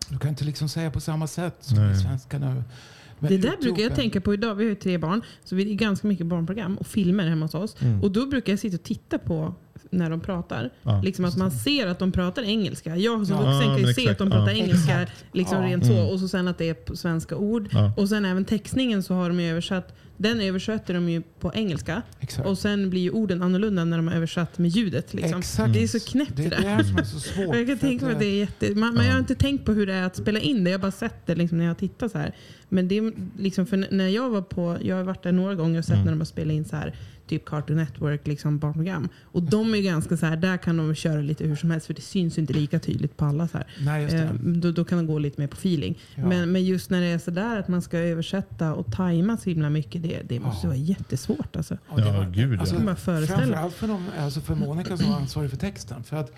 Du 0.09 0.19
kan 0.19 0.29
inte 0.29 0.45
liksom 0.45 0.69
säga 0.69 0.91
på 0.91 1.01
samma 1.01 1.27
sätt 1.27 1.55
som 1.61 1.79
Nej. 1.79 1.93
i 1.93 1.97
svenska 1.97 2.39
nu. 2.39 2.63
Men 3.19 3.31
Det 3.31 3.37
där 3.39 3.49
utropen- 3.49 3.61
brukar 3.63 3.83
jag 3.83 3.95
tänka 3.95 4.21
på 4.21 4.35
idag. 4.35 4.55
Vi 4.55 4.65
har 4.65 4.69
ju 4.69 4.75
tre 4.75 4.99
barn. 4.99 5.23
Så 5.45 5.57
vi 5.57 5.71
är 5.71 5.75
ganska 5.75 6.09
mycket 6.09 6.27
barnprogram 6.27 6.77
och 6.79 6.87
filmer 6.87 7.27
hemma 7.29 7.45
hos 7.45 7.55
oss. 7.55 7.77
Mm. 7.83 8.03
Och 8.03 8.11
då 8.11 8.27
brukar 8.27 8.53
jag 8.53 8.61
sitta 8.61 8.77
och 8.77 8.83
titta 8.83 9.19
på 9.19 9.55
när 9.91 10.11
de 10.11 10.21
pratar. 10.21 10.71
Ja, 10.83 11.03
liksom 11.05 11.25
att 11.25 11.37
man 11.37 11.51
ser 11.51 11.87
att 11.87 11.99
de 11.99 12.13
pratar 12.13 12.43
engelska. 12.43 12.97
Jag 12.97 13.27
som 13.27 13.37
Ja. 13.37 13.43
vuxen 13.43 13.69
Ja, 13.71 13.77
kan 13.79 13.87
ju 13.87 13.95
se 13.95 14.03
exakt, 14.03 14.11
att 14.11 14.19
de 14.19 14.31
pratar 14.31 14.53
ja. 14.53 14.59
engelska 14.59 15.07
liksom 15.33 15.57
Ja. 15.63 15.65
rent 15.69 15.87
så. 15.87 15.93
Mm. 15.93 16.07
Och 16.09 16.21
så 16.21 16.29
sen 16.29 16.49
att 16.49 16.59
det 16.59 16.69
är 16.69 16.75
på 16.75 16.97
svenska 16.97 17.37
ord. 17.37 17.69
Ja. 17.73 17.93
Och 17.97 18.09
sen 18.09 18.25
även 18.25 18.45
textningen 18.45 19.03
så 19.03 19.15
har 19.15 19.29
de 19.29 19.41
ju 19.41 19.51
översatt. 19.51 19.95
Den 20.21 20.41
översätter 20.41 20.95
de 20.95 21.09
ju 21.09 21.23
på 21.41 21.53
engelska. 21.55 22.03
Exakt. 22.21 22.49
Och 22.49 22.59
sen 22.59 22.91
blir 22.91 23.01
ju 23.01 23.11
orden 23.11 23.43
annorlunda 23.43 23.85
när 23.85 23.97
de 23.97 24.09
har 24.09 24.15
översatt 24.15 24.59
med 24.59 24.71
ljudet. 24.71 25.15
Liksom. 25.15 25.39
Exakt. 25.39 25.73
Det 25.73 25.83
är 25.83 25.89
så 25.89 26.01
knäppt 26.01 26.37
Det 26.37 26.43
det 26.43 26.47
är 26.47 26.51
det 26.51 26.57
där. 26.63 26.69
här 26.69 26.83
som 26.83 26.97
är 26.99 27.03
så 27.05 27.21
svårt. 27.21 27.57
Jag 27.57 27.67
kan 27.67 27.79
för 27.79 27.87
tänka 27.89 28.05
mig 28.05 28.15
att 28.15 28.21
det 28.21 28.27
är 28.27 28.39
jätte... 28.39 28.75
Man, 28.75 28.95
men 28.95 29.07
jag 29.07 29.13
har 29.13 29.19
inte 29.19 29.35
tänkt 29.35 29.65
på 29.65 29.73
hur 29.73 29.87
det 29.87 29.95
är 29.95 30.03
att 30.03 30.17
spela 30.17 30.41
in 30.41 30.65
det. 30.65 30.71
Jag 30.71 30.79
har 30.79 30.83
bara 30.83 30.93
sett 30.93 31.27
det 31.27 31.35
liksom 31.35 31.59
när 31.59 31.65
jag 31.65 31.79
tittar 31.79 32.09
så 32.09 32.19
här. 32.19 32.35
Men 32.69 32.89
det 32.89 32.99
är 32.99 33.13
liksom, 33.39 33.67
för 33.67 33.87
när 33.91 34.09
jag 34.09 34.31
var 34.31 34.43
på... 34.43 34.77
Jag 34.83 34.97
har 34.97 35.03
varit 35.05 35.23
där 35.23 35.33
några 35.33 35.55
gånger 35.55 35.79
och 35.79 35.85
sett 35.85 35.95
Mm. 35.95 36.05
när 36.05 36.13
de 36.13 36.21
har 36.21 36.25
spelat 36.27 36.53
in 36.55 36.65
så 36.65 36.77
här 36.77 36.95
typ 37.29 37.45
Cartoon 37.45 37.77
Network, 37.77 38.27
liksom 38.27 38.59
barnprogram. 38.59 39.09
Och 39.23 39.43
de 39.43 39.75
är 39.75 39.79
ganska 39.83 40.17
så 40.17 40.27
här, 40.27 40.37
där 40.37 40.57
kan 40.57 40.77
de 40.77 40.95
köra 40.95 41.21
lite 41.21 41.45
hur 41.45 41.57
som 41.57 41.71
helst 41.71 41.87
för 41.87 41.95
det 41.95 42.01
syns 42.03 42.39
inte 42.39 42.53
lika 42.53 42.79
tydligt 42.79 43.17
på 43.17 43.25
alla. 43.25 43.49
Så 43.49 43.59
här. 43.59 43.67
Nej, 43.81 44.03
just 44.03 44.17
det. 44.17 44.23
Eh, 44.23 44.33
då, 44.35 44.71
då 44.73 44.85
kan 44.85 44.99
de 44.99 45.07
gå 45.07 45.19
lite 45.19 45.41
mer 45.41 45.49
på 45.49 45.57
feeling. 45.57 45.99
Ja. 46.15 46.27
Men, 46.29 46.53
men 46.53 46.65
just 46.65 46.91
när 46.91 47.01
det 47.01 47.07
är 47.07 47.19
så 47.19 47.31
där 47.31 47.59
att 47.59 47.69
man 47.69 47.83
ska 47.83 47.99
översätta 47.99 48.75
och 48.75 48.93
tajma 48.93 49.37
så 49.37 49.51
himla 49.51 49.71
mycket, 49.71 50.03
det, 50.03 50.23
det 50.29 50.41
måste 50.41 50.67
Ja. 50.67 50.69
vara 50.69 50.79
jättesvårt. 50.79 51.57
Alltså. 51.57 51.79
Ja, 51.91 51.97
det 51.97 52.03
Ja, 52.03 52.13
var- 52.13 52.31
gud, 52.31 52.55
ja. 52.55 52.61
alltså, 52.61 52.75
Jag 52.75 52.79
kan 52.81 52.87
bara 52.87 52.97
föreställa. 52.97 53.41
Framförallt 53.43 53.75
för, 53.75 53.89
de, 53.89 54.05
alltså 54.19 54.41
för 54.41 54.55
Monica 54.55 54.97
som 54.97 55.11
var 55.11 55.17
ansvarig 55.17 55.51
för 55.51 55.57
texten. 55.57 56.03
För 56.05 56.17
att 56.17 56.33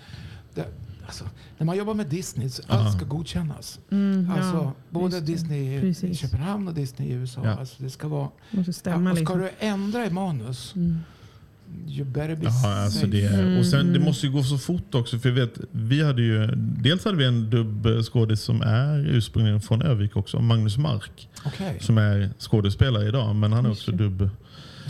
det, 0.55 0.65
alltså, 1.05 1.23
när 1.57 1.65
man 1.65 1.77
jobbar 1.77 1.93
med 1.93 2.07
Disney, 2.07 2.49
så 2.49 2.61
allt 2.67 2.97
ska 2.97 3.05
godkännas. 3.05 3.79
Mm, 3.91 4.25
ja, 4.29 4.35
Alltså, 4.37 4.71
både 4.89 5.15
just 5.17 5.27
det. 5.27 5.33
Disney 5.33 5.77
i 5.77 5.81
Precis. 5.81 6.19
Köpenhamn 6.19 6.67
och 6.67 6.73
Disney 6.73 7.09
i 7.09 7.11
USA. 7.13 7.41
Ja. 7.43 7.51
Alltså, 7.51 7.83
det 7.83 7.89
ska 7.89 8.07
vara... 8.07 8.29
måste 8.51 8.73
stämma 8.73 9.09
ja, 9.09 9.11
och 9.11 9.17
ska 9.17 9.35
liksom. 9.35 9.49
du 9.59 9.65
ändra 9.67 10.05
i 10.05 10.09
manus, 10.09 10.73
Mm. 10.75 10.99
you 11.87 12.05
better 12.05 12.35
be 12.35 12.43
Ja, 12.45 12.83
alltså 12.83 12.99
safe. 12.99 13.11
det 13.11 13.21
är, 13.25 13.59
och 13.59 13.65
sen, 13.65 13.85
det 13.85 13.91
Mm. 13.91 14.03
måste 14.03 14.25
ju 14.27 14.31
gå 14.33 14.43
så 14.43 14.57
fort 14.57 14.95
också. 14.95 15.19
För 15.19 15.29
jag 15.29 15.35
vet, 15.35 15.53
vi 15.71 16.03
hade 16.03 16.21
ju, 16.21 16.47
dels 16.55 17.05
hade 17.05 17.17
vi 17.17 17.25
en 17.25 17.49
dubbskådis 17.49 18.41
som 18.41 18.61
är 18.61 18.99
ursprungligen 19.07 19.61
från 19.61 19.81
Övik 19.81 20.15
också, 20.15 20.39
Magnus 20.39 20.77
Mark. 20.77 21.29
Okej, 21.45 21.77
Som 21.81 21.97
är 21.97 22.29
skådespelare 22.39 23.07
idag, 23.07 23.35
men 23.35 23.53
han 23.53 23.65
är 23.65 23.71
också 23.71 23.91
dubb. 23.91 24.29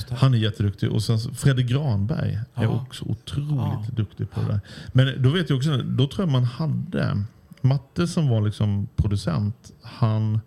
Han 0.09 0.33
är 0.33 0.37
jätteduktig. 0.37 0.91
Och 0.91 1.03
sen 1.03 1.19
Fredrik 1.19 1.67
Granberg 1.67 2.33
är 2.55 2.63
Ja. 2.63 2.67
också 2.69 3.05
otroligt 3.05 3.55
Ja. 3.55 3.85
duktig 3.95 4.31
på 4.31 4.39
det 4.41 4.47
där. 4.47 4.59
Men 4.93 5.21
då 5.23 5.29
vet 5.29 5.49
jag 5.49 5.57
också, 5.57 5.77
då 5.77 6.07
tror 6.07 6.25
jag 6.27 6.31
man 6.31 6.43
hade, 6.43 7.23
Matte 7.61 8.07
som 8.07 8.29
var 8.29 8.41
liksom 8.41 8.87
producent, 8.95 9.71
han, 9.81 10.39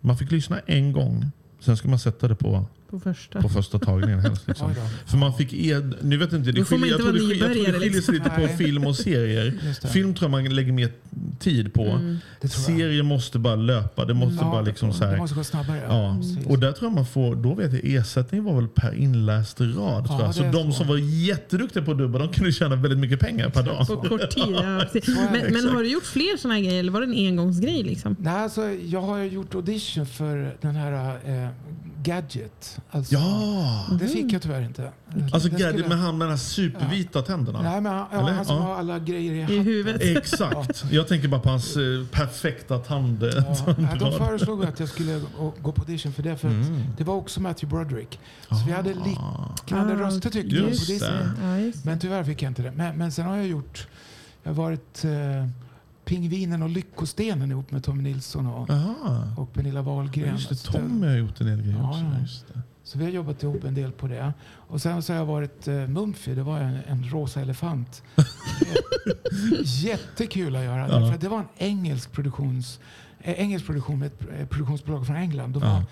man 0.00 0.16
fick 0.16 0.30
lyssna 0.30 0.58
en 0.58 0.92
gång. 0.92 1.30
Sen 1.60 1.76
ska 1.76 1.88
man 1.88 1.98
sätta 1.98 2.28
det 2.28 2.34
på, 2.34 2.66
På 2.90 3.00
första. 3.00 3.42
på 3.42 3.48
första 3.48 3.78
tagningen 3.78 4.20
helst. 4.20 4.48
Liksom. 4.48 4.74
För 5.06 5.16
man 5.16 5.34
fick 5.34 5.52
ed, 5.52 5.94
nu 6.02 6.16
vet 6.16 6.32
inte, 6.32 6.52
det 6.52 6.64
skiljer, 6.64 6.86
jag, 6.88 7.00
tror 7.00 7.12
det, 7.12 7.18
skiljer- 7.18 7.46
jag 7.46 7.52
tror 7.54 7.72
det 7.72 7.80
skiljer 7.80 8.00
sig 8.00 8.14
lite 8.14 8.30
på 8.30 8.40
liksom. 8.40 8.58
film 8.58 8.86
och 8.86 8.96
serier. 8.96 9.54
Film 9.88 10.14
tror 10.14 10.24
jag 10.24 10.30
man 10.30 10.54
lägger 10.54 10.72
mer 10.72 10.92
tid 11.38 11.74
på. 11.74 11.84
Mm. 11.84 12.16
Serier 12.66 13.02
måste 13.02 13.38
bara 13.38 13.54
löpa. 13.56 14.04
Det 14.04 14.14
måste 14.14 14.44
Ja, 14.44 14.50
bara 14.50 14.60
liksom 14.62 14.92
så 14.92 15.04
här. 15.04 15.12
Det 15.12 15.18
måste 15.18 15.36
gå 15.36 15.44
snabbare. 15.44 15.82
Ja, 15.88 16.16
och 16.46 16.58
där 16.58 16.72
tror 16.72 16.90
jag 16.90 16.94
man 16.94 17.06
får, 17.06 17.36
då 17.36 17.54
vet 17.54 17.72
jag 17.72 17.84
ersättningen 17.84 18.44
var 18.44 18.54
väl 18.54 18.68
per 18.68 18.94
inläst 18.94 19.60
rad. 19.60 20.06
tror 20.06 20.20
jag. 20.22 20.34
Så 20.34 20.42
de 20.42 20.52
så. 20.52 20.78
som 20.78 20.86
var 20.88 20.96
jätteduktiga 21.26 21.82
på 21.82 21.90
att 21.90 21.98
dubba, 21.98 22.18
de 22.18 22.28
kunde 22.28 22.52
tjäna 22.52 22.76
väldigt 22.76 22.98
mycket 22.98 23.20
pengar 23.20 23.50
per 23.50 23.62
dag. 23.62 23.86
På 23.86 23.96
kort 23.96 24.30
tid. 24.30 24.42
Ja, 24.46 24.84
men, 25.32 25.52
men 25.52 25.68
har 25.68 25.82
du 25.82 25.88
gjort 25.88 26.04
fler 26.06 26.36
sådana 26.36 26.54
här 26.54 26.62
grejer 26.62 26.80
eller 26.80 26.92
var 26.92 27.00
det 27.00 27.06
en 27.06 27.26
engångsgrej? 27.28 27.82
Liksom? 27.82 28.16
Nej, 28.18 28.32
alltså, 28.34 28.68
jag 28.70 29.00
har 29.02 29.18
ju 29.18 29.28
gjort 29.28 29.54
audition 29.54 30.06
för 30.06 30.54
den 30.60 30.76
här 30.76 31.16
eh, 31.44 31.48
Gadget. 32.02 32.80
Alltså, 32.90 33.14
Ja! 33.14 33.86
Det 34.00 34.08
fick 34.08 34.32
jag 34.32 34.42
tyvärr 34.42 34.60
inte. 34.62 34.92
Alltså 35.32 35.48
Gadget 35.48 35.68
skulle- 35.68 35.88
med 35.88 35.98
han 35.98 36.18
med 36.18 36.26
de 36.26 36.30
här 36.30 36.38
supervita 36.38 37.22
tänderna. 37.22 37.62
Nej, 37.62 37.80
men 37.80 37.92
han, 37.92 38.06
ja, 38.12 38.18
han 38.30 38.44
som 38.44 38.56
Ja. 38.56 38.62
har 38.62 38.74
alla 38.76 38.98
grejer 38.98 39.32
i 39.50 39.54
I 39.54 39.58
huvudet? 39.58 40.02
Exakt. 40.16 40.84
Jag 40.90 41.08
tänker 41.08 41.28
bara 41.28 41.40
på 41.40 41.48
hans 41.48 41.76
eh, 41.76 41.82
perfekta 42.10 42.78
tand. 42.78 43.22
Ja, 43.22 43.74
de 43.98 44.12
föreslog 44.18 44.64
att 44.64 44.80
jag 44.80 44.88
skulle 44.88 45.20
gå, 45.62 45.72
på 45.72 45.82
audition 45.82 46.12
för 46.12 46.22
det. 46.22 46.36
För 46.36 46.48
att 46.48 46.54
Mm. 46.54 46.82
det 46.98 47.04
var 47.04 47.14
också 47.14 47.40
Matthew 47.40 47.76
Broderick. 47.76 48.20
Så 48.48 48.56
vi 48.66 48.72
hade 48.72 48.88
liknande 48.88 49.94
Ah, 49.94 50.06
röster 50.06 50.30
tyckte 50.30 50.56
jag. 50.56 50.70
Ja. 51.00 51.72
Men 51.84 51.98
tyvärr 51.98 52.24
fick 52.24 52.42
jag 52.42 52.50
inte 52.50 52.62
det. 52.62 52.72
Men, 52.72 52.98
men 52.98 53.12
sen 53.12 53.26
har 53.26 53.36
jag 53.36 53.46
gjort... 53.46 53.86
Jag 54.42 54.50
har 54.50 54.56
varit 54.62 55.04
eh, 55.04 55.10
Pingvinen 56.08 56.62
och 56.62 56.68
Lyckostenen 56.68 57.50
ihop 57.50 57.70
med 57.70 57.84
Tommy 57.84 58.02
Nilsson 58.02 58.46
och, 58.46 58.70
och 59.36 59.52
Pernilla 59.52 59.82
Wahlgren. 59.82 60.32
Just 60.34 60.48
det, 60.48 60.56
Tommy 60.72 61.06
har 61.06 61.16
gjort 61.16 61.40
en 61.40 61.46
del 61.46 61.62
grejer 61.62 61.78
Ja, 61.78 61.88
också. 61.88 62.00
ja. 62.00 62.20
Just 62.20 62.48
det. 62.48 62.60
Så 62.82 62.98
vi 62.98 63.04
har 63.04 63.10
jobbat 63.12 63.42
ihop 63.42 63.64
en 63.64 63.74
del 63.74 63.92
på 63.92 64.06
det. 64.08 64.32
Och 64.44 64.82
sen 64.82 65.02
så 65.02 65.12
har 65.12 65.18
jag 65.18 65.26
varit 65.26 65.68
eh, 65.68 65.74
Mumphy, 65.74 66.34
det 66.34 66.42
var 66.42 66.58
en, 66.58 66.78
en 66.86 67.10
rosa 67.10 67.40
elefant. 67.40 68.02
Jättekul 69.64 70.56
att 70.56 70.64
göra. 70.64 70.88
Ja. 70.88 71.16
Det 71.20 71.28
var 71.28 71.38
en 71.38 71.48
engelsk, 71.56 72.12
produktions, 72.12 72.80
engelsk 73.22 73.66
produktion 73.66 73.98
med 73.98 74.06
ett 74.06 74.20
eh, 74.40 74.46
produktionsbolag 74.46 75.06
från 75.06 75.16
England. 75.16 75.52
De 75.52 75.62
Ja. 75.62 75.72
var 75.72 75.82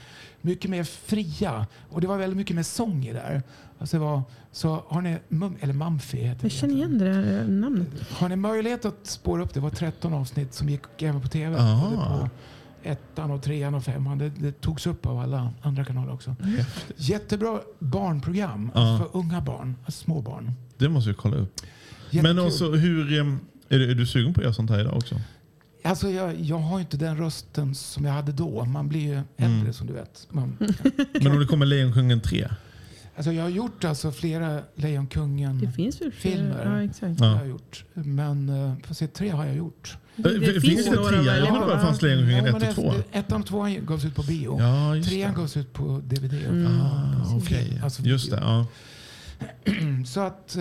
mycket 0.40 0.70
mer 0.70 0.84
fria 0.84 1.66
och 1.90 2.00
det 2.00 2.06
var 2.06 2.18
väldigt 2.18 2.36
mycket 2.36 2.56
mer 2.56 2.62
sång 2.62 3.04
i 3.06 3.12
där. 3.12 3.42
Alltså 3.78 3.96
det 3.98 4.04
var, 4.04 4.22
så 4.52 4.84
har 4.88 5.00
ni, 5.02 5.18
Mum, 5.28 5.56
eller 5.60 5.72
Mumphy 5.74 6.18
heter 6.18 6.44
Jag 6.44 6.52
känner 6.52 6.74
igen 6.74 6.98
det 6.98 7.04
där 7.22 7.44
namnet. 7.48 7.88
Har 8.10 8.28
ni 8.28 8.36
möjlighet 8.36 8.84
att 8.84 9.06
spåra 9.06 9.42
upp 9.42 9.54
det? 9.54 9.60
Var 9.60 9.70
13 9.70 10.14
avsnitt 10.14 10.54
som 10.54 10.68
gick 10.68 11.02
även 11.02 11.20
på 11.22 11.28
tv. 11.28 11.56
På 11.56 12.28
ettan 12.82 13.30
och 13.30 13.42
trean 13.42 13.74
och 13.74 13.84
femman. 13.84 14.18
Det, 14.18 14.28
det 14.28 14.60
togs 14.60 14.86
upp 14.86 15.06
av 15.06 15.18
alla 15.18 15.52
andra 15.62 15.84
kanaler 15.84 16.12
också. 16.12 16.36
Jättebra 16.96 17.60
barnprogram 17.78 18.70
Ja. 18.74 18.80
alltså 18.80 19.10
för 19.10 19.18
unga 19.18 19.40
barn, 19.40 19.74
alltså 19.84 20.04
små 20.04 20.20
barn. 20.22 20.52
Det 20.78 20.88
måste 20.88 21.10
jag 21.10 21.16
kolla 21.16 21.36
upp. 21.36 21.52
Jättekul. 22.10 22.22
Men 22.34 22.44
alltså, 22.44 22.70
hur, 22.70 23.12
är, 23.68 23.78
du, 23.78 23.90
är 23.90 23.94
du 23.94 24.06
sugen 24.06 24.34
på 24.34 24.40
att 24.40 24.44
göra 24.44 24.54
sånt 24.54 24.70
här 24.70 24.80
idag 24.80 24.96
också? 24.96 25.20
Alltså 25.86 26.10
jag, 26.10 26.40
jag 26.40 26.58
har 26.58 26.78
ju 26.78 26.80
inte 26.84 26.96
den 26.96 27.16
rösten 27.16 27.74
som 27.74 28.04
jag 28.04 28.12
hade 28.12 28.32
då. 28.32 28.64
Man 28.64 28.88
blir 28.88 29.00
ju 29.00 29.14
äldre 29.36 29.60
Mm. 29.60 29.72
som 29.72 29.86
du 29.86 29.92
vet. 29.92 30.26
Man, 30.30 30.56
Men 31.20 31.32
om 31.32 31.38
det 31.40 31.46
kommer 31.46 31.66
Lejonkungen 31.66 32.20
3? 32.20 32.48
alltså 33.16 33.32
jag 33.32 33.42
har 33.42 33.50
gjort 33.50 33.84
alltså 33.84 34.12
flera 34.12 34.60
Lejonkungen 34.74 35.58
Det 35.60 35.72
finns 35.72 36.00
väl 36.00 36.12
fler? 36.12 36.30
Filmer. 36.32 36.64
Ja, 36.76 36.82
exakt. 36.82 37.20
Ja. 37.20 37.26
har 37.26 37.38
jag 37.38 37.48
gjort. 37.48 37.84
Men 37.94 38.50
får 38.84 38.94
se, 38.94 39.06
tre 39.06 39.28
har 39.30 39.46
jag 39.46 39.56
gjort. 39.56 39.96
Det, 40.16 40.28
Eh, 40.34 40.40
det 40.40 40.46
finns 40.60 40.64
finns 40.64 40.84
det 40.86 40.90
trea? 41.08 41.20
att 41.20 41.26
Jag 41.26 41.46
trodde 41.46 41.60
bara 41.66 41.74
det 41.76 41.80
fanns 41.82 42.02
Lejonkungen 42.02 42.44
Ja, 42.44 42.46
1 42.46 42.52
men 42.60 42.68
och 42.68 42.74
2. 42.74 42.92
efter- 42.92 43.18
Ettan 43.18 43.40
och 43.40 43.46
tvåan 43.46 43.86
gavs 43.86 44.04
ut 44.04 44.14
på 44.14 44.22
bio. 44.22 44.56
Ja, 44.60 45.02
Trean 45.04 45.34
gavs 45.34 45.56
ut 45.56 45.72
på 45.72 46.00
DVD. 46.04 46.32
Mm. 46.32 46.80
Ah, 46.80 47.36
okej. 47.36 47.80
Alltså 47.84 48.02
Just 48.02 48.30
det, 48.30 48.36
ja. 48.40 48.66
Så 50.06 50.20
att... 50.20 50.56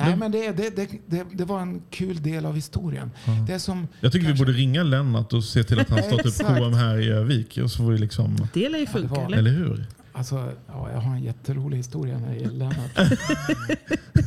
eh, 0.00 0.06
nej, 0.06 0.16
men 0.16 0.32
det, 0.32 0.52
det, 0.52 0.76
det, 0.76 0.88
det, 1.06 1.24
det 1.32 1.44
var 1.44 1.60
en 1.60 1.82
kul 1.90 2.22
del 2.22 2.46
av 2.46 2.54
historien. 2.54 3.10
Det 3.46 3.52
är 3.52 3.58
som, 3.58 3.88
Jag 4.00 4.12
tycker 4.12 4.26
kanske- 4.26 4.44
vi 4.44 4.46
borde 4.46 4.58
ringa 4.58 4.82
Lennart 4.82 5.32
och 5.32 5.44
se 5.44 5.64
till 5.64 5.80
att 5.80 5.90
han 5.90 6.02
startar 6.02 6.26
upp. 6.28 6.58
KM 6.58 6.72
här 6.74 6.98
i 7.00 7.08
Övik. 7.08 7.58
Och 7.62 7.70
så 7.70 7.76
får 7.82 7.90
vi 7.92 7.98
liksom, 7.98 8.36
Det 8.54 8.68
lär 8.68 8.78
ju 8.78 8.86
funka 8.86 9.14
var- 9.14 9.26
eller? 9.26 9.38
eller 9.38 9.50
hur? 9.50 9.86
Alltså, 10.18 10.52
ja, 10.66 10.90
jag 10.92 11.00
har 11.00 11.14
en 11.14 11.22
jätterolig 11.22 11.76
historia 11.76 12.18
när 12.18 12.28
det 12.28 12.36
gäller 12.36 12.54
Lennart. 12.58 12.90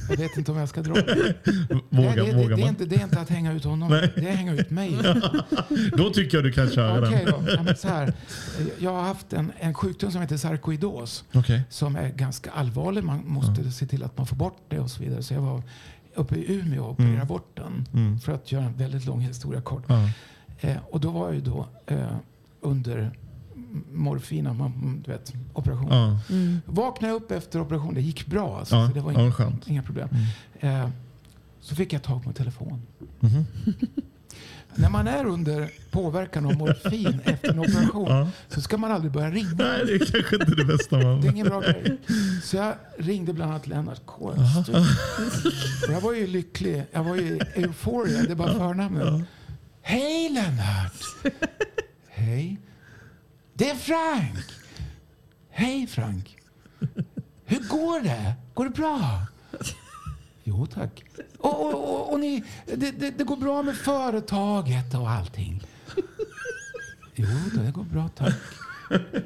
Jag 0.09 0.17
vet 0.17 0.37
inte 0.37 0.51
om 0.51 0.57
jag 0.57 0.69
ska 0.69 0.81
dra 0.81 0.93
det. 0.93 1.35
Våga, 1.89 2.07
Nej, 2.09 2.15
det, 2.15 2.23
det, 2.25 2.43
vågar 2.43 2.57
det, 2.57 2.63
är 2.63 2.67
inte, 2.69 2.85
det 2.85 2.95
är 2.95 3.03
inte 3.03 3.19
att 3.19 3.29
hänga 3.29 3.53
ut 3.53 3.63
honom, 3.63 3.89
Nej. 3.89 4.11
det 4.15 4.27
är 4.27 4.31
att 4.31 4.37
hänga 4.37 4.53
ut 4.53 4.69
mig. 4.69 4.97
Då 5.97 6.09
tycker 6.09 6.37
jag 6.37 6.43
du 6.45 6.51
kan 6.51 6.69
köra 6.69 7.07
Okej 7.07 7.25
den. 7.25 7.45
då. 7.45 7.51
Ja, 7.51 7.63
men 7.63 7.75
så 7.75 7.87
här. 7.87 8.13
Jag 8.79 8.91
har 8.91 9.01
haft 9.01 9.33
en, 9.33 9.51
en 9.59 9.73
sjukdom 9.73 10.11
som 10.11 10.21
heter 10.21 10.37
sarkoidos 10.37 11.23
Okej. 11.33 11.61
som 11.69 11.95
är 11.95 12.09
ganska 12.09 12.51
allvarlig. 12.51 13.03
Man 13.03 13.27
måste 13.27 13.71
se 13.71 13.85
till 13.85 14.03
att 14.03 14.17
man 14.17 14.27
får 14.27 14.35
bort 14.35 14.57
det 14.69 14.79
och 14.79 14.91
så 14.91 15.03
vidare. 15.03 15.23
Så 15.23 15.33
jag 15.33 15.41
var 15.41 15.63
uppe 16.15 16.35
i 16.35 16.55
Umeå 16.59 16.83
och 16.83 16.91
opererade 16.91 17.25
bort 17.25 17.57
den 17.57 18.19
för 18.19 18.31
att 18.31 18.51
göra 18.51 18.63
en 18.63 18.77
väldigt 18.77 19.05
lång 19.05 19.21
historia 19.21 19.61
kort. 19.61 19.83
Ja. 19.87 20.09
Eh, 20.59 20.77
och 20.91 20.99
då 20.99 21.09
var 21.11 21.25
jag 21.25 21.35
ju 21.35 21.41
då 21.41 21.67
eh, 21.87 22.07
under 22.61 23.11
morfina, 23.91 24.53
man, 24.53 25.01
du 25.05 25.11
vet, 25.11 25.33
operation. 25.53 25.87
Ja. 25.91 26.19
Vaknade 26.65 27.13
upp 27.13 27.31
efter 27.31 27.61
operation. 27.61 27.93
Det 27.93 28.01
gick 28.01 28.25
bra. 28.25 28.59
Alltså, 28.59 28.75
Ja, 28.75 28.87
så 28.87 28.93
det 28.93 29.01
var 29.01 29.11
ja, 29.11 29.21
inga, 29.21 29.31
skönt. 29.31 29.67
inga 29.67 29.83
problem. 29.83 30.09
Eh, 30.59 30.89
så 31.61 31.75
fick 31.75 31.93
jag 31.93 32.03
tag 32.03 32.23
på 32.23 32.29
en 32.29 32.35
telefon. 32.35 32.81
Mhm. 33.19 33.45
När 34.75 34.89
man 34.89 35.07
är 35.07 35.25
under 35.25 35.71
påverkan 35.91 36.45
av 36.45 36.53
morfin 36.57 37.19
efter 37.23 37.49
en 37.49 37.59
operation 37.59 38.07
Ja. 38.09 38.29
så 38.49 38.61
ska 38.61 38.77
man 38.77 38.91
aldrig 38.91 39.11
börja 39.11 39.29
ringa. 39.31 39.49
Nej, 39.57 39.85
det 39.85 39.93
är 39.93 39.99
kanske 40.11 40.35
inte 40.35 40.55
det 40.55 40.65
bästa 40.65 40.97
man... 40.97 41.21
Det 41.21 41.27
är 41.27 41.31
ingen 41.31 41.47
bra 41.47 41.61
grej. 41.61 41.97
Så 42.43 42.55
jag 42.57 42.73
ringde 42.97 43.33
bland 43.33 43.51
annat 43.51 43.67
Lennart. 43.67 44.01
Och 44.05 44.33
Jag 45.89 46.01
var 46.01 46.13
ju 46.13 46.27
lycklig. 46.27 46.83
Jag 46.91 47.03
var 47.03 47.15
ju 47.15 47.39
euforia. 47.55 48.21
Det 48.23 48.31
är 48.31 48.35
bara 48.35 48.53
förnamnet. 48.53 49.23
Hej 49.81 50.29
Lennart! 50.29 50.93
Hej. 52.09 52.57
Det 53.61 53.69
är 53.69 53.75
Frank! 53.75 54.45
Hej 55.49 55.87
Frank. 55.87 56.37
Hur 57.45 57.69
går 57.69 57.99
det? 57.99 58.33
Går 58.53 58.65
det 58.65 58.71
bra? 58.71 59.25
Jo 60.43 60.65
tack. 60.65 61.03
Och, 61.37 61.65
och, 61.65 61.73
och, 61.73 62.13
och 62.13 62.19
ni, 62.19 62.43
det, 62.65 62.91
det, 62.91 63.11
det 63.11 63.23
går 63.23 63.37
bra 63.37 63.63
med 63.63 63.75
företaget 63.75 64.93
och 64.93 65.09
allting? 65.09 65.63
Jo, 67.15 67.27
då, 67.55 67.61
det 67.61 67.71
går 67.71 67.83
bra 67.83 68.09
tack. 68.15 68.35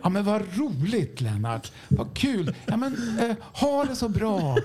Ja, 0.03 0.09
men 0.09 0.23
vad 0.23 0.57
roligt 0.57 1.21
Lennart. 1.21 1.71
Vad 1.87 2.17
kul. 2.17 2.55
Ja, 2.65 2.77
men, 2.77 3.19
eh, 3.19 3.35
ha 3.53 3.85
det 3.85 3.95
så 3.95 4.09
bra. 4.09 4.57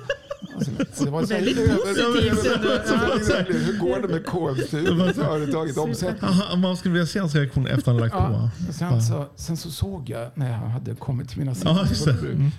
Alltså, 0.54 0.70
det 1.04 1.10
var 1.10 1.22
så 1.22 1.34
Väldigt 1.34 1.56
positivt 1.56 3.66
Hur 3.66 3.78
går 3.78 4.02
det 4.02 4.08
med 4.08 4.26
kolsyra? 4.26 5.12
Företaget, 5.12 5.76
omsättning. 5.76 6.30
Aha, 6.30 6.56
Man 6.56 6.76
skulle 6.76 6.92
vilja 6.92 7.06
se 7.06 7.18
hans 7.18 7.34
reaktion 7.34 7.66
efter 7.66 7.92
han 7.92 8.00
lagt 8.00 8.14
på. 8.14 8.50
och 8.68 8.74
sen, 8.74 9.02
så, 9.02 9.26
sen 9.36 9.56
så 9.56 9.70
såg 9.70 10.10
jag 10.10 10.30
när 10.34 10.50
jag 10.50 10.58
hade 10.58 10.94
kommit 10.94 11.28
till 11.28 11.38
mina 11.38 11.54
det. 11.54 12.12
bruk. 12.20 12.34
Mm. 12.34 12.50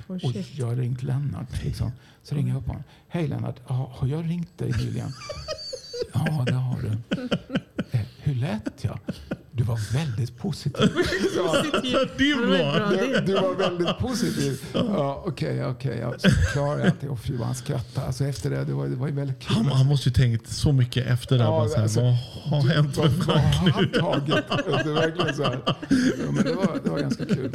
Jag 0.56 0.68
har 0.68 0.76
ringt 0.76 1.04
Lennart. 1.04 1.64
Liksom. 1.64 1.92
Så 2.24 2.36
ringer 2.36 2.54
jag 2.54 2.60
upp 2.62 2.68
honom. 2.68 2.84
Hej 3.08 3.28
Lennart, 3.28 3.56
har 3.66 4.08
jag 4.08 4.30
ringt 4.30 4.58
dig 4.58 4.72
nyligen? 4.72 5.14
Ja, 6.14 6.44
det 6.48 6.54
har 6.54 6.78
du. 6.82 7.18
Eh, 7.92 8.02
hur 8.18 8.36
lät 8.36 8.84
jag? 8.84 9.00
Du 9.62 9.66
var 9.68 9.94
väldigt 9.94 10.38
positiv. 10.38 10.90
Ja, 11.36 11.64
Det 12.18 12.36
bra. 12.36 12.90
du, 12.90 13.22
du 13.26 13.34
var 13.34 13.56
väldigt 13.56 13.98
positiv. 13.98 14.62
Ja, 14.74 15.24
Okej, 15.28 15.66
okej. 15.66 15.98
ja. 16.02 16.14
Så 16.18 16.30
förklarade 16.30 16.82
jag 16.82 16.90
allting. 16.92 17.10
Och 17.10 17.20
fy 17.20 17.38
vad 17.38 17.46
han 17.46 17.56
skrattade. 17.56 18.08
Alltså 18.08 18.26
efter 18.26 18.50
det, 18.50 18.64
det 18.64 18.74
var, 18.74 18.88
det 18.88 18.96
var 18.96 19.08
ju 19.08 19.14
väldigt 19.14 19.40
kul. 19.40 19.56
Han, 19.56 19.66
han 19.66 19.86
måste 19.86 20.10
ju 20.10 20.14
tänkt 20.14 20.48
så 20.50 20.72
mycket 20.72 21.08
efter 21.08 21.38
det. 21.38 21.44
Ja, 21.44 21.50
bara 21.50 21.68
så 21.70 21.76
här, 21.76 21.84
alltså, 21.84 22.00
vad 22.52 22.64
har 22.64 22.70
hänt 22.70 22.98
Vad 22.98 23.12
med 23.12 23.24
Frank 23.24 23.56
han 23.56 23.66
nu? 23.82 24.00
tagit? 24.00 24.36
Det 24.84 24.90
är 24.90 24.94
verkligen 24.94 25.36
så 25.36 25.44
här. 25.44 25.60
Ja, 25.66 25.76
men 26.32 26.44
det, 26.44 26.54
var, 26.54 26.80
det 26.84 26.90
var 26.90 27.00
ganska 27.00 27.26
kul. 27.26 27.52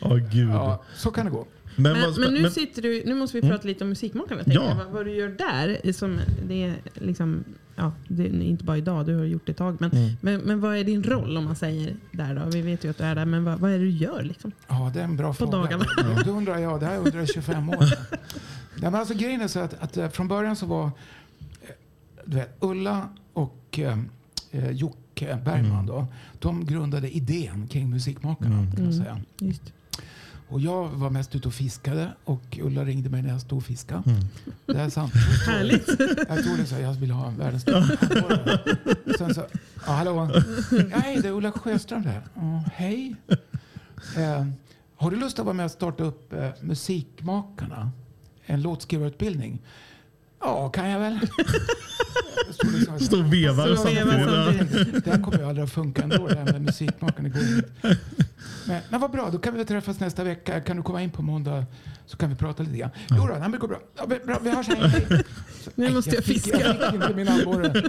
Ja, 0.00 0.14
gud. 0.32 0.50
Ja, 0.50 0.84
så 0.96 1.10
kan 1.10 1.24
det 1.24 1.30
gå. 1.32 1.46
Men, 1.76 1.92
Men, 1.92 2.02
vad- 2.02 2.18
men 2.20 2.34
nu 2.34 2.40
men- 2.42 2.50
sitter 2.50 2.82
du, 2.82 3.02
nu 3.06 3.14
måste 3.14 3.40
vi 3.40 3.48
prata 3.48 3.68
lite 3.68 3.84
om 3.84 3.88
musikmakarna. 3.90 4.42
Ja. 4.46 4.74
Vad, 4.78 4.86
vad 4.92 5.04
du 5.06 5.16
gör 5.16 5.28
där, 5.28 5.80
är 5.84 5.92
som, 5.92 6.20
det 6.48 6.62
är 6.64 6.74
liksom, 6.94 7.44
ja, 7.76 7.92
det 8.08 8.22
är 8.26 8.42
inte 8.42 8.64
bara 8.64 8.76
idag, 8.78 9.06
du 9.06 9.16
har 9.16 9.24
gjort 9.24 9.46
det 9.46 9.52
ett 9.52 9.58
tag. 9.58 9.76
Men, 9.80 9.90
Mm. 9.90 10.16
men, 10.20 10.40
men 10.40 10.60
vad 10.60 10.76
är 10.76 10.84
din 10.84 11.02
roll 11.02 11.36
om 11.36 11.44
man 11.44 11.56
säger 11.56 11.96
där 12.12 12.34
då? 12.34 12.44
Vi 12.50 12.60
vet 12.62 12.84
ju 12.84 12.90
att 12.90 12.98
du 12.98 13.04
är 13.04 13.14
där, 13.14 13.24
men 13.24 13.44
vad, 13.44 13.58
vad 13.60 13.70
är 13.70 13.78
det 13.78 13.84
du 13.84 13.90
gör 13.90 14.22
liksom? 14.22 14.52
Ja, 14.68 14.90
det 14.94 15.00
är 15.00 15.04
en 15.04 15.16
bra 15.16 15.34
fråga. 15.34 15.52
dagarna. 15.52 15.84
Ja. 15.96 16.22
Då 16.24 16.30
undrar 16.30 16.58
jag, 16.58 16.80
det 16.80 16.86
här 16.86 16.98
undrar 16.98 17.16
jag 17.20 17.28
i 17.28 17.32
25 17.32 17.68
år. 17.68 17.84
Ja, 18.82 18.90
men 18.90 18.94
alltså, 18.94 19.14
grejen 19.14 19.40
är 19.40 19.48
så 19.48 19.58
att, 19.60 19.82
att 19.82 19.96
eh, 19.96 20.08
från 20.08 20.28
början 20.28 20.56
så 20.56 20.66
var 20.66 20.84
eh, 20.86 20.90
du 22.24 22.36
vet, 22.36 22.56
Ulla 22.60 23.08
och 23.32 23.78
eh, 23.78 23.98
eh, 24.50 24.70
Jocke 24.70 25.38
Bergman 25.44 25.86
då, 25.86 26.06
de 26.38 26.64
grundade 26.66 27.10
idén 27.16 27.66
kring 27.68 27.90
musikmakarna. 27.90 28.66
Kan 28.76 28.84
man 28.84 28.92
säga. 28.92 29.20
Just. 29.40 29.62
Och 30.48 30.60
jag 30.60 30.88
var 30.88 31.10
mest 31.10 31.34
ute 31.34 31.48
och 31.48 31.54
fiskade 31.54 32.12
och 32.24 32.58
Ulla 32.62 32.84
ringde 32.84 33.10
mig 33.10 33.22
när 33.22 33.30
jag 33.30 33.40
stod 33.40 33.58
och 33.58 33.64
fiskade. 33.64 34.02
Mm. 34.06 34.20
Det 34.66 34.80
är 34.80 34.90
sant. 34.90 35.12
Härligt. 35.46 35.88
Jag 36.28 36.68
så 36.68 36.74
här, 36.74 36.82
jag 36.82 36.92
vill 36.92 37.10
ha 37.10 37.30
världens 37.30 37.62
största 37.62 37.96
Sen 39.18 39.34
så, 39.34 39.46
ja 39.86 39.92
hallå. 39.92 40.30
Ja, 40.90 40.98
hej, 40.98 41.18
det 41.22 41.28
är 41.28 41.32
Ulla 41.32 41.52
Sjöström 41.52 42.02
där. 42.02 42.22
Ja, 42.34 42.64
hej. 42.72 43.16
Eh, 44.16 44.46
har 44.96 45.10
du 45.10 45.16
lust 45.16 45.38
att 45.38 45.44
vara 45.44 45.54
med 45.54 45.64
och 45.64 45.70
starta 45.70 46.04
upp 46.04 46.32
eh, 46.32 46.48
Musikmakarna? 46.60 47.90
En 48.46 48.62
låtskrivarutbildning? 48.62 49.62
Ja, 50.40 50.68
kan 50.68 50.88
jag 50.88 51.00
väl. 51.00 51.18
Stod 52.50 52.72
det 52.72 52.84
så 52.84 52.90
här. 52.90 52.98
Stå 52.98 53.18
och 53.18 53.32
vevar 53.32 53.76
samtidigt. 53.76 55.04
Det 55.04 55.10
här 55.10 55.22
kommer 55.22 55.38
ju 55.38 55.44
aldrig 55.44 55.64
att 55.64 55.72
funka 55.72 56.02
ändå, 56.02 56.28
det 56.28 56.36
här 56.38 56.44
med 56.44 56.62
Musikmakarna. 56.62 57.28
Men, 58.66 58.80
men 58.90 59.00
vad 59.00 59.10
bra, 59.10 59.30
då 59.32 59.38
kan 59.38 59.54
vi 59.54 59.64
träffas 59.64 60.00
nästa 60.00 60.24
vecka. 60.24 60.60
Kan 60.60 60.76
du 60.76 60.82
komma 60.82 61.02
in 61.02 61.10
på 61.10 61.22
måndag 61.22 61.64
så 62.06 62.16
kan 62.16 62.30
vi 62.30 62.36
prata 62.36 62.62
lite 62.62 62.76
grann. 62.76 62.90
Jo 63.10 63.16
då, 63.16 63.24
nej, 63.26 63.38
men 63.40 63.50
det 63.50 63.58
går 63.58 63.68
bra. 63.68 63.78
Ja, 63.96 64.04
men 64.08 64.18
bra. 64.26 64.38
Vi 64.42 64.50
hörs, 64.50 64.68
hej. 64.68 65.06
Så, 65.64 65.70
Nu 65.74 65.90
måste 65.90 66.14
jag 66.14 66.24
fick, 66.24 66.42
fiska. 66.42 66.60
Jag 66.60 66.76
fick 66.76 66.94
inte 67.02 67.14
min 67.14 67.28
abborre. 67.28 67.82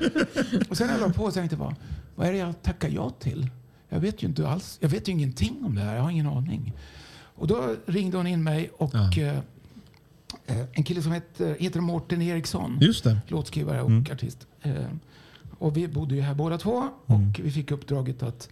Och 0.70 0.78
sen 0.78 0.88
när 0.88 0.93
jag 0.93 1.02
la 1.08 1.14
på 1.14 1.26
så 1.26 1.32
tänkte 1.32 1.54
jag 1.56 1.60
bara, 1.60 1.76
vad 2.16 2.28
är 2.28 2.32
det 2.32 2.38
jag 2.38 2.62
tackar 2.64 2.89
ja 2.89 3.10
till? 3.20 3.50
Jag 3.89 4.00
vet 4.00 4.24
ju 4.24 4.28
inte 4.28 4.48
alls, 4.48 4.78
jag 4.82 4.89
vet 4.89 5.08
ju 5.08 5.12
ingenting 5.12 5.66
om 5.66 5.76
det 5.76 5.82
här, 5.82 5.95
jag 5.95 6.02
har 6.04 6.10
ingen 6.12 6.28
aning. 6.28 6.74
Och 7.36 7.48
då 7.48 7.76
ringde 7.86 8.18
hon 8.18 8.28
in 8.28 8.43
mig 8.43 8.72
och 8.78 8.91
Ja. 8.93 9.10
Eh, 10.48 10.60
eh, 10.60 10.66
en 10.74 10.84
kille 10.84 11.02
som 11.02 11.12
heter, 11.12 11.56
heter 11.60 11.80
Mårten 11.82 12.22
Eriksson 12.22 12.78
Just 12.82 13.04
det. 13.04 13.18
låtskrivare 13.28 13.82
och 13.82 13.89
Mm. 13.89 14.06
artist. 14.12 14.48
Eh, 14.62 14.74
och 15.60 15.78
vi 15.78 15.88
bodde 15.88 16.16
ju 16.16 16.22
här 16.22 16.34
båda 16.36 16.58
två 16.58 16.89
och 17.06 17.16
Mm. 17.16 17.34
vi 17.43 17.52
fick 17.52 17.72
uppdraget 17.72 18.24
att 18.24 18.50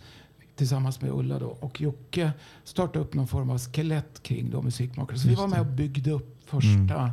tillsammans 0.55 1.01
med 1.01 1.11
Ulla 1.11 1.39
då, 1.39 1.45
och 1.59 1.81
Jocke 1.81 2.31
starta 2.63 2.99
upp 2.99 3.13
någon 3.13 3.27
form 3.27 3.49
av 3.49 3.59
skelett 3.59 4.23
kring 4.23 4.49
då 4.49 4.61
musikmakare. 4.61 5.17
Så 5.17 5.23
vi 5.27 5.29
Just 5.33 5.41
var 5.41 5.47
med 5.47 5.59
och 5.59 5.65
byggde 5.65 6.11
upp 6.11 6.37
första, 6.45 7.11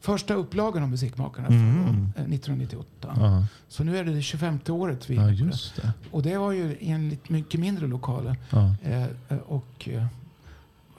första 0.00 0.34
upplagan 0.34 0.82
av 0.82 0.88
Musikmakarna 0.88 1.48
Mm. 1.48 2.12
eh, 2.16 2.24
1998. 2.28 3.14
Ja, 3.16 3.46
Så 3.68 3.84
nu 3.84 3.96
är 3.98 4.04
det 4.04 4.14
det 4.14 4.22
25 4.22 4.58
året 4.68 5.10
vi 5.10 5.16
är 5.16 5.28
ja 5.32 5.46
det. 5.76 5.92
Och 6.10 6.22
det 6.22 6.36
var 6.38 6.52
ju 6.52 6.76
i 6.80 6.90
en 6.90 7.08
lite 7.08 7.32
mycket 7.32 7.60
mindre 7.60 7.86
lokal. 7.86 8.36
Ja. 8.50 8.74
Eh, 8.82 9.02
eh, 9.02 9.36
och 9.46 9.88
eh, 9.88 10.06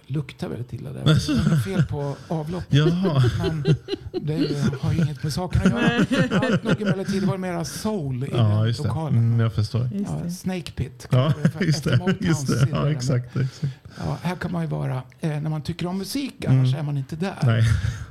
luktar 0.08 0.50
väldigt 0.50 0.74
illa 0.74 0.90
där. 0.94 1.04
Det 1.06 1.50
var 1.50 1.58
fel 1.58 1.84
på 1.84 2.16
avloppet. 2.28 2.74
Jaha. 2.74 3.24
Men 3.38 3.64
det 4.22 4.34
är 4.34 4.82
har 4.82 4.94
ju 4.94 5.02
inget 5.02 5.24
med 5.24 5.34
saken 5.34 5.62
att 5.62 5.70
göra. 5.70 6.40
Allt 6.40 6.64
nog 6.64 6.82
emellertid 6.82 7.24
var 7.24 7.38
mera 7.38 7.66
soul 7.66 8.24
i 8.24 8.30
Ja, 8.32 8.68
just 8.68 8.82
det. 8.82 8.88
lokalen. 8.88 9.18
Mm, 9.18 9.40
jag 9.40 9.54
förstår. 9.54 9.90
Ja, 9.94 10.22
det. 10.24 10.32
Snake 10.32 10.72
Pit. 10.72 11.08
Ja, 11.12 11.34
just 11.62 11.84
det. 11.84 12.16
Just 12.20 12.48
det. 12.48 12.68
Ja, 12.72 12.92
exakt. 12.92 13.36
exakt. 13.36 13.74
Ja, 13.98 14.18
här 14.22 14.36
kan 14.36 14.52
man 14.52 14.62
ju 14.62 14.68
vara, 14.68 15.02
eh, 15.20 15.30
när 15.30 15.50
man 15.50 15.62
tycker 15.62 15.88
om 15.88 15.98
musik, 15.98 16.46
annars 16.46 16.76
är 16.76 16.84
man 16.84 16.98
inte 16.98 17.16
där. 17.16 17.36
Nej. 17.44 17.64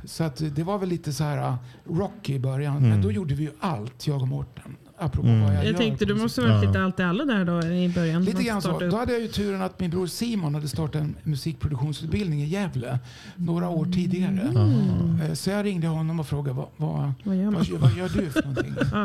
Så 0.05 0.25
att, 0.25 0.41
eh, 0.41 0.49
det 0.49 0.63
var 0.63 0.79
väl 0.79 0.89
lite 0.89 1.13
så 1.13 1.25
här 1.25 1.49
uh, 1.49 1.57
rock 1.91 2.29
i 2.29 2.39
början. 2.39 2.77
Mm. 2.77 2.89
Men 2.91 3.03
då 3.03 3.13
gjorde 3.13 3.35
vi 3.35 3.43
ju 3.43 3.51
allt, 3.61 4.07
jag 4.07 4.23
och 4.23 4.29
Mårten. 4.29 4.77
Apropå 4.99 5.29
Mm. 5.29 5.41
vad 5.43 5.51
jag, 5.51 5.57
Jag 5.65 5.71
gör 5.71 5.79
tänkte 5.79 6.05
du 6.05 6.13
musik. 6.15 6.23
måste 6.23 6.41
vara 6.41 6.53
Ja. 6.53 6.61
lite 6.69 6.81
allt 6.83 7.01
i 7.01 7.03
alla 7.03 7.25
där 7.25 7.45
då 7.45 7.63
i 7.67 7.89
början. 7.95 8.25
Lite 8.25 8.43
grann 8.43 8.63
så. 8.63 8.79
Då 8.79 8.97
hade 8.97 9.13
jag 9.13 9.21
ju 9.23 9.29
turen 9.29 9.63
att 9.63 9.81
min 9.81 9.91
bror 9.91 10.07
Simon 10.07 10.55
hade 10.55 10.69
startat 10.69 11.01
en 11.03 11.17
musikproduktionsutbildning 11.23 12.43
i 12.43 12.47
Gävle 12.47 12.99
några 13.37 13.69
år 13.69 13.85
tidigare. 13.85 14.41
Eh, 15.29 15.33
Så 15.35 15.51
jag 15.51 15.65
ringde 15.65 15.87
honom 15.87 16.21
och 16.21 16.27
frågade 16.27 16.57
vad, 16.57 16.67
vad, 16.77 17.13
Vad 17.25 17.37
gör 17.37 17.51
vad, 17.51 17.69
vad 17.69 17.93
gör 17.97 18.09
du 18.09 18.31
för 18.31 18.43
någonting? 18.43 18.75
Ja. 18.93 19.03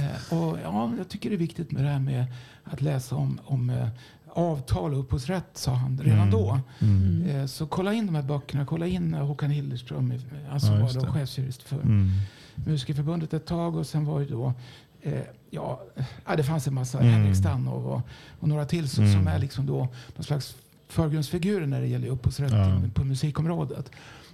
Eh, 0.00 0.38
och 0.38 0.58
ja, 0.64 0.92
jag 0.98 1.08
tycker 1.08 1.30
det 1.30 1.36
är 1.36 1.38
viktigt 1.38 1.72
med 1.72 1.84
det 1.84 1.90
här 1.90 1.98
med 2.00 2.24
att 2.64 2.80
läsa 2.82 3.16
om, 3.16 3.40
om 3.44 3.70
eh, 3.70 3.88
avtal 4.32 4.94
och 4.94 5.00
upphovsrätt, 5.00 5.46
sa 5.54 5.74
han 5.74 6.00
redan 6.04 6.18
Mm. 6.18 6.30
då. 6.30 6.60
Mm. 6.80 7.48
Så 7.48 7.66
kolla 7.66 7.92
in 7.94 8.06
de 8.06 8.14
här 8.14 8.22
böckerna. 8.22 8.66
Kolla 8.66 8.86
in 8.86 9.14
Håkan 9.14 9.50
Hillerström, 9.50 10.10
eh, 10.10 10.18
alltså 10.54 10.72
Ja, 10.72 10.80
var 10.80 10.92
då 10.94 11.06
chefsjurist 11.12 11.62
för 11.62 11.76
Mm. 11.76 12.08
Musikerförbundet 12.66 13.34
ett 13.34 13.46
tag 13.46 13.76
och 13.76 13.86
sen 13.86 14.04
var 14.04 14.20
ju 14.20 14.26
då 14.26 14.52
eh, 15.02 15.20
ja, 15.50 15.80
ja, 16.26 16.36
det 16.36 16.42
fanns 16.44 16.66
en 16.66 16.74
massa, 16.74 16.98
Mm. 17.00 17.12
Henrik 17.12 17.36
Stanhow 17.36 17.86
och, 17.86 18.00
och 18.40 18.48
några 18.48 18.64
till 18.64 18.88
som, 18.88 19.04
Mm. 19.04 19.16
som 19.16 19.26
är 19.26 19.38
liksom 19.38 19.66
då 19.66 19.88
någon 20.16 20.24
slags 20.24 20.56
förgrundsfigurer 20.88 21.66
när 21.66 21.80
det 21.80 21.86
gäller 21.86 22.08
upphovsrätt 22.08 22.52
Ja. 22.52 22.80
på 22.94 23.04
musikområdet. 23.04 23.90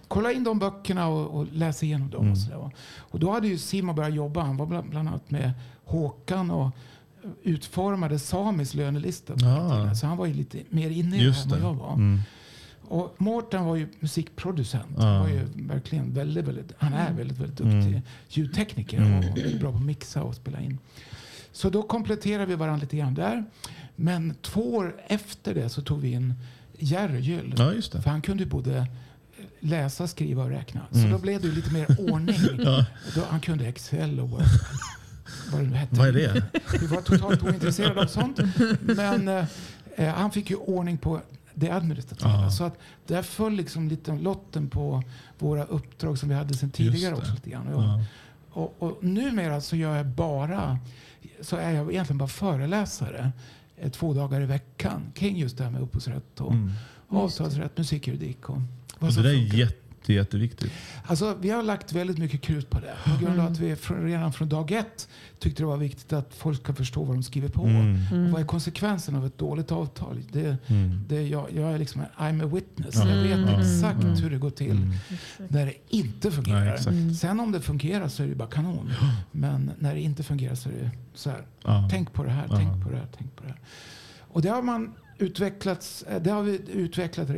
Kolla 0.08 0.32
in 0.32 0.44
de 0.44 0.58
böckerna 0.58 1.06
och, 1.08 1.38
och 1.40 1.46
läs 1.52 1.82
igenom 1.82 2.10
dem. 2.10 2.20
Mm. 2.20 2.32
Och, 2.32 2.38
sådär, 2.38 2.70
och 2.98 3.20
då 3.20 3.32
hade 3.32 3.48
ju 3.48 3.58
Simon 3.58 3.94
börjat 3.96 4.14
jobba. 4.14 4.42
Han 4.42 4.56
var 4.56 4.66
bland, 4.66 4.90
bland 4.90 5.08
annat 5.08 5.30
med 5.30 5.52
Håkan 5.84 6.50
och 6.50 6.70
utformade 7.42 8.18
Samis 8.18 8.74
lönelista. 8.74 9.34
den 9.34 9.48
Ah. 9.48 9.94
Så 9.94 10.06
han 10.06 10.16
var 10.16 10.26
ju 10.26 10.34
lite 10.34 10.58
mer 10.70 10.90
inne 10.90 11.16
i 11.16 11.24
det 11.24 11.42
än 11.42 11.48
vad 11.48 11.60
jag 11.60 11.74
var. 11.74 11.92
Mm. 11.94 12.20
Och 12.88 13.14
Mårten 13.18 13.64
var 13.64 13.76
ju 13.76 13.88
musikproducent. 14.00 14.98
Han 14.98 15.20
var 15.20 15.28
ju 15.28 15.46
verkligen 15.54 16.14
väldigt, 16.14 16.44
väldigt, 16.44 16.72
han 16.78 16.92
är 16.92 17.12
väldigt, 17.12 17.38
väldigt 17.38 17.56
duktig 17.58 17.88
Mm. 17.88 18.00
ljudtekniker 18.28 18.96
Mm. 18.96 19.18
och 19.18 19.24
väldigt 19.24 19.60
bra 19.60 19.70
på 19.72 19.76
att 19.78 19.84
mixa 19.84 20.22
och 20.22 20.34
spela 20.34 20.60
in. 20.60 20.78
Så 21.52 21.70
då 21.70 21.82
kompletterade 21.82 22.46
vi 22.46 22.54
varandra 22.54 22.80
lite 22.82 22.96
grann 22.96 23.14
där. 23.14 23.44
Men 23.96 24.34
två 24.42 24.74
år 24.74 24.96
efter 25.06 25.54
det 25.54 25.68
så 25.68 25.82
tog 25.82 26.00
vi 26.00 26.12
in 26.12 26.34
Jerry 26.78 27.20
Gyll. 27.20 27.54
Ja, 27.58 27.72
just 27.72 27.92
det. 27.92 28.02
För 28.02 28.10
han 28.10 28.22
kunde 28.22 28.42
ju 28.44 28.50
både 28.50 28.86
läsa, 29.60 30.08
skriva 30.08 30.42
och 30.42 30.50
räkna. 30.50 30.80
Så 30.90 30.98
Mm. 30.98 31.10
då 31.10 31.18
blev 31.18 31.40
det 31.40 31.46
ju 31.48 31.54
lite 31.54 31.72
mer 31.72 31.86
ordning. 32.12 32.36
Ja. 32.64 32.84
då, 33.14 33.22
han 33.30 33.40
kunde 33.40 33.66
Excel 33.66 34.20
och. 34.20 34.30
Vad 35.52 35.60
det 35.62 35.66
nu 35.68 35.76
hette. 35.76 35.94
Vad 35.96 36.08
är 36.08 36.12
det? 36.12 36.42
Vi 36.80 36.86
var 36.86 37.00
totalt 37.02 37.42
ointresserade 37.42 38.00
av 38.02 38.06
sånt. 38.06 38.38
Men 38.80 39.28
eh, 39.28 39.44
eh, 39.96 40.14
han 40.14 40.30
fick 40.30 40.50
ju 40.50 40.56
ordning 40.56 40.98
på 40.98 41.20
det 41.58 41.70
administrativa. 41.70 42.42
Ja. 42.42 42.50
Så 42.50 42.64
att 42.64 42.78
där 43.06 43.22
föll 43.22 43.52
liksom 43.52 43.88
lite 43.88 44.12
lotten 44.12 44.68
på 44.68 45.02
våra 45.38 45.64
uppdrag 45.64 46.18
som 46.18 46.28
vi 46.28 46.34
hade 46.34 46.54
sedan 46.54 46.70
tidigare 46.70 47.14
också. 47.14 47.34
Lite 47.34 47.50
grann. 47.50 47.66
Ja. 47.70 48.04
och, 48.50 48.76
och 48.78 49.04
numera 49.04 49.60
så 49.60 49.76
gör 49.76 49.96
jag 49.96 50.06
bara, 50.06 50.78
så 51.40 51.56
är 51.56 51.70
jag 51.72 51.92
egentligen 51.92 52.18
bara 52.18 52.28
föreläsare 52.28 53.32
eh, 53.76 53.90
två 53.90 54.14
dagar 54.14 54.40
i 54.40 54.44
veckan 54.46 55.12
kring 55.14 55.36
just 55.36 55.58
det 55.58 55.64
här 55.64 55.70
med 55.70 55.80
upphovsrätt 55.82 56.40
och 56.40 56.52
Mm. 56.52 56.72
avtalsrätt, 57.08 57.78
musikjuridik 57.78 58.50
och 58.50 58.58
vad 58.98 59.08
Och 59.08 59.14
som 59.14 59.22
det 59.22 59.34
där 60.06 60.14
är 60.14 60.18
jätteviktigt. 60.18 60.72
Alltså, 61.06 61.36
vi 61.40 61.50
har 61.50 61.62
lagt 61.62 61.92
väldigt 61.92 62.18
mycket 62.18 62.40
krut 62.42 62.70
på 62.70 62.80
det. 62.80 62.94
På 63.18 63.24
grund 63.24 63.40
av 63.40 63.46
att 63.52 63.58
vi 63.58 63.74
redan 63.88 64.32
från 64.32 64.48
dag 64.48 64.70
ett 64.72 65.08
tyckte 65.38 65.62
det 65.62 65.66
var 65.66 65.76
viktigt 65.76 66.12
att 66.12 66.34
folk 66.34 66.60
ska 66.62 66.74
förstå 66.74 67.04
vad 67.04 67.16
de 67.16 67.22
skriver 67.22 67.48
på. 67.48 67.62
Mm. 67.64 68.24
Och 68.26 68.30
vad 68.32 68.40
är 68.40 68.46
konsekvensen 68.46 69.16
av 69.16 69.26
ett 69.26 69.38
dåligt 69.38 69.72
avtal? 69.72 70.20
Det, 70.32 70.56
Mm. 70.66 71.04
det, 71.08 71.22
jag, 71.28 71.46
jag 71.54 71.72
är 71.74 71.78
liksom, 71.78 72.02
I'm 72.18 72.44
a 72.44 72.50
witness. 72.54 72.94
Ja. 72.94 73.08
Jag 73.08 73.22
vet 73.22 73.38
Mm. 73.38 73.60
exakt 73.60 74.02
Mm. 74.04 74.16
hur 74.16 74.30
det 74.30 74.38
går 74.38 74.50
till 74.50 74.70
Mm. 74.70 74.92
när 75.48 75.66
det 75.66 75.74
inte 75.88 76.30
fungerar. 76.30 76.60
Nej, 76.64 76.74
exakt. 76.74 76.96
Sen 77.20 77.40
om 77.40 77.52
det 77.52 77.60
fungerar 77.60 78.08
så 78.08 78.22
är 78.22 78.26
det 78.26 78.34
bara 78.34 78.48
kanon. 78.48 78.90
Men 79.30 79.70
när 79.78 79.94
det 79.94 80.00
inte 80.00 80.22
fungerar 80.22 80.54
så 80.54 80.68
är 80.68 80.72
det 80.72 80.90
så 81.14 81.30
här. 81.30 81.42
Ja. 81.64 81.88
Tänk 81.92 82.12
på 82.12 82.24
det 82.24 82.30
här, 82.30 82.46
Ja. 82.50 82.56
tänk 82.56 82.84
på 82.84 82.90
det 82.90 82.96
här, 82.96 83.06
tänk 83.18 83.36
på 83.36 83.42
det 83.42 83.48
här. 83.48 83.58
Och 84.20 84.42
det 84.42 84.48
har 84.48 84.62
man 84.62 84.92
utvecklats, 85.18 86.02
eh, 86.02 86.22
det 86.22 86.30
har 86.30 86.42
vi 86.42 86.60
utvecklat 86.72 87.28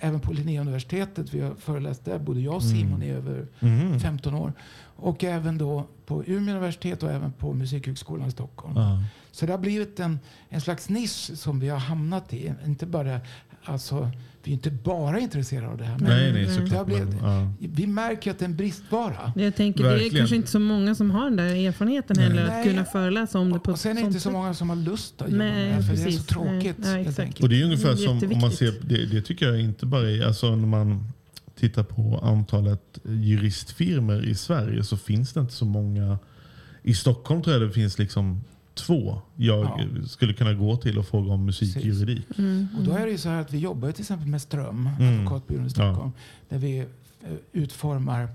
även 0.00 0.20
på 0.20 0.32
Linnéuniversitetet. 0.32 1.34
Vi 1.34 1.40
har 1.40 1.54
föreläst 1.54 2.04
där, 2.04 2.18
både 2.18 2.40
jag 2.40 2.54
och 2.54 2.62
Simon 2.62 3.02
i 3.02 3.10
över 3.10 3.46
Mm. 3.60 4.00
15 4.00 4.34
år. 4.34 4.52
Och 4.96 5.24
även 5.24 5.58
då 5.58 5.84
på 6.06 6.24
Umeå 6.24 6.54
universitet 6.54 7.02
och 7.02 7.10
även 7.10 7.32
på 7.32 7.52
Musikhögskolan 7.52 8.28
i 8.28 8.30
Stockholm. 8.30 8.76
Ja. 8.76 9.02
Så 9.30 9.46
det 9.46 9.52
har 9.52 9.58
blivit 9.58 10.00
en, 10.00 10.18
en 10.48 10.60
slags 10.60 10.88
nisch 10.88 11.30
som 11.38 11.60
vi 11.60 11.68
har 11.68 11.78
hamnat 11.78 12.32
i. 12.32 12.52
Inte 12.66 12.86
bara, 12.86 13.20
alltså, 13.64 14.10
vi 14.44 14.50
är 14.50 14.54
inte 14.54 14.70
bara 14.70 15.18
intresserade 15.20 15.68
av 15.68 15.78
det 15.78 15.84
här. 15.84 15.98
Men 15.98 16.08
Nej, 16.08 16.32
nej, 16.32 16.46
Nej. 16.46 16.68
det 16.70 16.76
har 16.76 16.84
blivit, 16.84 17.08
Men, 17.08 17.30
ja. 17.30 17.52
Vi 17.58 17.86
märker 17.86 18.30
att 18.30 18.38
det 18.38 18.44
är 18.44 18.48
en 18.48 18.56
bristvara. 18.56 19.32
Jag 19.36 19.56
tänker, 19.56 19.84
det 19.84 20.06
är 20.06 20.10
kanske 20.10 20.36
inte 20.36 20.50
så 20.50 20.58
många 20.58 20.94
som 20.94 21.10
har 21.10 21.24
den 21.24 21.36
där 21.36 21.44
erfarenheten 21.68 22.18
heller. 22.18 22.42
Att 22.42 22.48
Nej. 22.48 22.64
kunna 22.64 22.84
föreläsa 22.84 23.38
om 23.38 23.52
det 23.52 23.58
på 23.58 23.72
Och 23.72 23.78
sen 23.78 23.96
är 23.98 24.00
det 24.00 24.06
inte 24.06 24.20
så 24.20 24.30
många 24.30 24.54
som 24.54 24.68
har 24.68 24.76
lust 24.76 25.22
att 25.22 25.28
Nej, 25.28 25.38
med 25.38 25.78
det. 25.78 25.82
För 25.82 25.94
det 25.94 25.94
är 25.94 25.96
så 25.96 26.04
precis. 26.04 26.26
tråkigt. 26.26 26.76
Nej, 26.78 27.08
ja. 27.18 27.24
Och 27.42 27.48
det 27.48 27.60
är 27.60 27.64
ungefär 27.64 27.88
Det 27.88 28.02
är 28.02 28.20
som 28.20 28.32
om 28.32 28.40
man 28.40 28.52
ser, 28.52 28.74
det, 28.82 29.06
det 29.06 29.22
tycker 29.22 29.46
jag 29.46 29.60
inte 29.60 29.86
bara 29.86 30.10
är, 30.10 30.26
alltså 30.26 30.56
när 30.56 30.66
man 30.66 31.12
tittar 31.58 31.82
på 31.82 32.20
antalet 32.22 32.98
juristfirmor 33.04 34.24
i 34.24 34.34
Sverige 34.34 34.84
så 34.84 34.96
finns 34.96 35.32
det 35.32 35.40
inte 35.40 35.52
så 35.52 35.64
många. 35.64 36.18
I 36.82 36.94
Stockholm 36.94 37.42
tror 37.42 37.56
jag 37.56 37.68
det 37.68 37.74
finns 37.74 37.98
liksom 37.98 38.44
två 38.74 39.20
jag 39.36 39.60
Ja. 39.64 40.06
skulle 40.06 40.32
kunna 40.34 40.52
gå 40.54 40.76
till 40.76 40.98
och 40.98 41.06
fråga 41.06 41.32
om 41.32 41.44
musikjuridik. 41.46 42.26
Mm. 42.38 42.68
Och 42.78 42.84
då 42.84 42.92
är 42.92 43.04
det 43.06 43.10
ju 43.12 43.18
så 43.18 43.28
här 43.28 43.40
att 43.40 43.52
vi 43.52 43.58
jobbar 43.58 43.92
till 43.92 44.02
exempel 44.02 44.28
med 44.28 44.42
Ström, 44.42 44.88
Mm. 45.00 45.18
advokatbyrån 45.18 45.66
i 45.66 45.70
Stockholm. 45.70 46.12
Där 46.48 46.58
vi 46.58 46.78
eh, 46.78 46.86
utformar, 47.52 48.28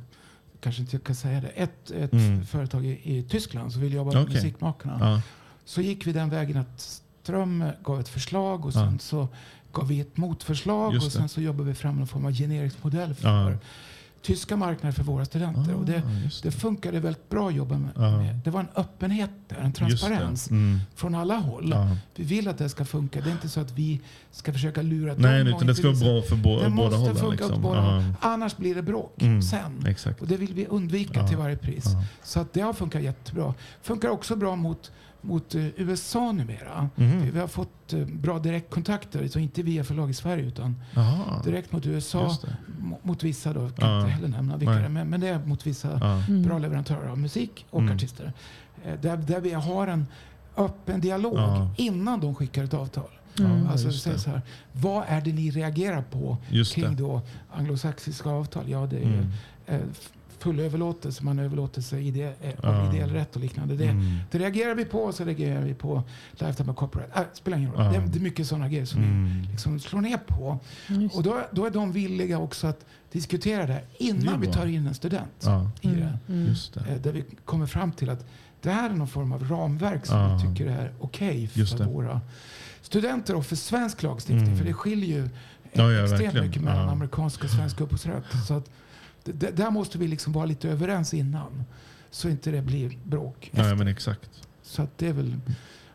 kanske 0.59 0.81
inte 0.81 0.95
jag 0.95 1.03
kan 1.03 1.15
säga 1.15 1.41
det, 1.41 1.47
ett, 1.47 1.91
ett 1.91 2.13
Mm. 2.13 2.45
företag 2.45 2.85
i, 2.85 3.17
i 3.17 3.23
Tyskland 3.23 3.71
som 3.73 3.81
vill 3.81 3.93
jobba 3.93 4.11
med 4.13 4.21
Okej. 4.23 4.35
musikmakarna. 4.35 4.97
Ja. 4.99 5.21
Så 5.65 5.81
gick 5.81 6.07
vi 6.07 6.11
den 6.13 6.29
vägen 6.29 6.57
att 6.57 7.01
Ström 7.23 7.65
gav 7.83 7.99
ett 7.99 8.09
förslag 8.09 8.65
och 8.65 8.73
sen 8.73 8.91
Ja. 8.93 8.99
så 8.99 9.27
gav 9.73 9.87
vi 9.87 9.99
ett 9.99 10.17
motförslag 10.17 10.93
Just 10.93 11.05
och 11.05 11.11
det. 11.11 11.17
sen 11.17 11.29
så 11.29 11.41
jobbade 11.41 11.69
vi 11.69 11.75
fram 11.75 11.99
en 12.01 12.07
form 12.07 12.25
av 12.25 12.31
generisk 12.33 12.83
modell 12.83 13.13
för 13.15 13.29
Ja. 13.51 13.57
Tyska 14.21 14.55
marknader 14.55 14.91
för 14.95 15.03
våra 15.03 15.25
studenter. 15.25 15.73
och 15.75 15.85
det, 15.85 15.97
Ah, 16.05 16.23
just 16.23 16.43
det 16.43 16.51
funkade 16.51 16.99
väldigt 16.99 17.29
bra 17.29 17.47
att 17.47 17.55
jobba 17.55 17.77
med. 17.77 17.97
Med. 17.97 18.35
Det 18.43 18.49
var 18.49 18.59
en 18.59 18.67
öppenhet 18.75 19.29
där, 19.47 19.55
en 19.57 19.71
det. 19.71 19.77
transparens 19.77 20.49
Mm. 20.49 20.79
från 20.95 21.15
alla 21.15 21.35
håll. 21.37 21.69
Ja. 21.75 21.95
Vi 22.15 22.23
vill 22.23 22.47
att 22.47 22.57
det 22.57 22.69
ska 22.69 22.85
funka. 22.85 23.21
Det 23.21 23.29
är 23.29 23.31
inte 23.31 23.49
så 23.49 23.59
att 23.59 23.71
vi 23.71 24.01
ska 24.31 24.53
försöka 24.53 24.81
lura 24.81 25.13
Nej, 25.17 25.37
dem. 25.37 25.43
nej, 25.45 25.53
utan 25.55 25.67
det 25.67 25.75
ska 25.75 25.87
vara 25.87 25.99
bra 25.99 26.21
för 26.21 26.35
bo- 26.35 26.49
Det 26.59 26.69
båda 26.69 26.69
måste 26.69 26.97
hållen. 26.99 27.15
funka 27.15 27.43
Liksom. 27.43 27.61
båda 27.61 27.81
håll. 27.81 28.03
Annars 28.21 28.57
blir 28.57 28.75
det 28.75 28.81
bråk 28.83 29.21
Mm. 29.21 29.41
sen. 29.41 29.85
Exakt. 29.87 30.21
Och 30.21 30.27
det 30.27 30.37
vill 30.37 30.53
vi 30.53 30.65
undvika 30.65 31.27
till 31.27 31.37
varje 31.37 31.57
pris. 31.57 31.85
Så 32.23 32.39
att 32.39 32.53
det 32.53 32.61
har 32.61 32.73
funkat 32.73 33.01
jättebra. 33.03 33.53
Funkar 33.81 34.09
också 34.09 34.35
bra 34.35 34.55
mot, 34.55 34.91
mot 35.21 35.55
eh, 35.55 35.65
USA 35.77 36.31
numera. 36.31 36.89
Mhm. 36.95 37.31
Vi, 37.33 37.39
har 37.39 37.47
fått 37.47 37.93
eh, 37.93 38.05
bra 38.05 38.39
direktkontakter, 38.39 39.27
så 39.27 39.39
inte 39.39 39.63
via 39.63 39.83
förlag 39.83 40.09
i 40.09 40.13
Sverige 40.13 40.43
utan 40.45 40.75
Jaha. 40.93 41.41
direkt 41.43 41.71
mot 41.71 41.85
USA. 41.85 42.37
Mot 43.03 43.23
vissa 43.23 43.53
då, 43.53 43.69
kan 43.69 43.89
Ja. 43.89 43.99
inte 43.99 44.11
heller 44.11 44.27
nämna 44.27 44.57
vilka 44.57 44.71
Nej. 44.71 44.79
det 44.81 44.85
är, 44.85 44.89
men, 44.89 45.09
men 45.09 45.19
det 45.19 45.27
är 45.27 45.39
mot 45.45 45.67
vissa 45.67 45.97
Ja. 46.01 46.23
Mm. 46.23 46.43
bra 46.43 46.57
leverantörer 46.59 47.07
av 47.09 47.17
musik 47.17 47.65
och 47.69 47.81
Mm. 47.81 47.95
artister. 47.95 48.33
Eh, 48.85 48.99
Där, 49.01 49.17
där 49.17 49.39
vi 49.41 49.53
har 49.53 49.87
en 49.87 50.07
öppen 50.57 51.01
dialog 51.01 51.37
Ja. 51.37 51.71
innan 51.77 52.19
de 52.19 52.35
skickar 52.35 52.63
ett 52.63 52.73
avtal. 52.73 53.09
Mm. 53.39 53.67
Alltså 53.67 53.87
det. 54.09 54.19
så 54.19 54.29
här, 54.29 54.41
vad 54.71 55.03
är 55.07 55.21
det 55.21 55.33
ni 55.33 55.51
reagerar 55.51 56.01
på 56.01 56.37
Just 56.49 56.75
kring 56.75 56.95
det. 56.95 57.03
då 57.03 57.21
anglosaxiska 57.51 58.29
avtal? 58.29 58.63
Ja, 58.69 58.85
det 58.85 58.95
är 58.97 59.05
ju 59.05 59.13
Mm. 59.13 59.31
eh, 59.67 59.79
f- 59.91 60.09
full 60.39 60.59
överlåtelse, 60.59 61.23
man 61.23 61.39
överlåter 61.39 61.81
sig 61.81 62.07
ide, 62.07 62.33
eh, 62.41 62.51
Ja. 62.63 62.69
av 62.69 62.93
ideell 62.95 63.09
rätt 63.09 63.35
och 63.35 63.41
liknande. 63.41 63.75
Det, 63.75 63.85
Mm. 63.85 64.17
det 64.31 64.39
reagerar 64.39 64.75
vi 64.75 64.85
på 64.85 64.99
och 65.03 65.15
så 65.15 65.23
reagerar 65.25 65.61
vi 65.61 65.73
på 65.73 66.03
lifetime 66.33 66.71
of 66.71 66.77
copyright. 66.77 67.15
Äh, 67.17 67.21
spelar 67.33 67.57
ingen 67.57 67.71
roll. 67.71 67.83
Ja. 67.85 67.91
Det, 67.91 67.97
är, 67.97 68.01
det 68.07 68.17
är 68.17 68.21
mycket 68.21 68.47
sådana 68.47 68.69
grejer 68.69 68.85
som 68.85 69.01
vi 69.01 69.07
Mm. 69.07 69.41
liksom 69.51 69.79
slår 69.79 70.01
ner 70.01 70.17
på. 70.17 70.59
Just 70.87 71.15
Och 71.15 71.23
då, 71.23 71.41
då 71.51 71.65
är 71.65 71.69
de 71.71 71.91
villiga 71.91 72.39
också 72.39 72.67
att 72.67 72.85
diskutera 73.11 73.65
det 73.67 73.73
här 73.73 73.83
Det 73.97 74.03
innan 74.05 74.41
vi 74.41 74.47
tar 74.47 74.65
in 74.65 74.87
en 74.87 74.93
student 74.93 75.29
Ja, 75.43 75.71
i 75.81 75.87
det. 75.87 76.17
Mm. 76.29 76.45
just 76.47 76.73
det. 76.73 76.79
Eh, 76.89 77.01
Där 77.01 77.11
vi 77.11 77.23
kommer 77.45 77.65
fram 77.65 77.91
till 77.91 78.09
att 78.09 78.25
det 78.61 78.69
här 78.71 78.89
är 78.89 78.93
någon 78.93 79.07
form 79.07 79.31
av 79.31 79.47
ramverk 79.49 80.05
som 80.05 80.37
vi 80.37 80.41
tycker 80.43 80.71
är 80.71 80.91
okej 80.99 81.49
Just 81.53 81.71
för 81.77 81.83
det. 81.83 81.89
våra 81.89 82.21
studenter 82.81 83.35
och 83.35 83.45
för 83.45 83.55
svensk 83.55 84.03
lagstiftning. 84.03 84.45
Mm. 84.45 84.57
För 84.57 84.65
det 84.65 84.73
skiljer 84.73 85.17
ju 85.17 85.29
Ja, 85.73 85.91
ja, 85.91 86.01
extremt 86.03 86.21
verkligen. 86.23 86.47
mycket 86.47 86.61
mellan 86.61 86.85
Ja. 86.85 86.91
amerikanska 86.91 87.43
och 87.43 87.49
svenska 87.49 87.83
upphovsrätt. 87.83 88.23
Så 88.47 88.53
att 88.53 88.69
det, 89.33 89.57
där 89.57 89.71
måste 89.71 89.97
vi 89.97 90.07
liksom 90.07 90.33
vara 90.33 90.45
lite 90.45 90.69
överens 90.69 91.13
innan. 91.13 91.63
Så 92.11 92.29
inte 92.29 92.51
det 92.51 92.61
blir 92.61 92.97
bråk. 93.03 93.49
Ja, 93.53 93.61
efter. 93.61 93.75
men 93.75 93.87
exakt. 93.87 94.29
Så 94.63 94.81
att 94.81 94.97
det 94.97 95.07
är 95.07 95.13
väl, 95.13 95.35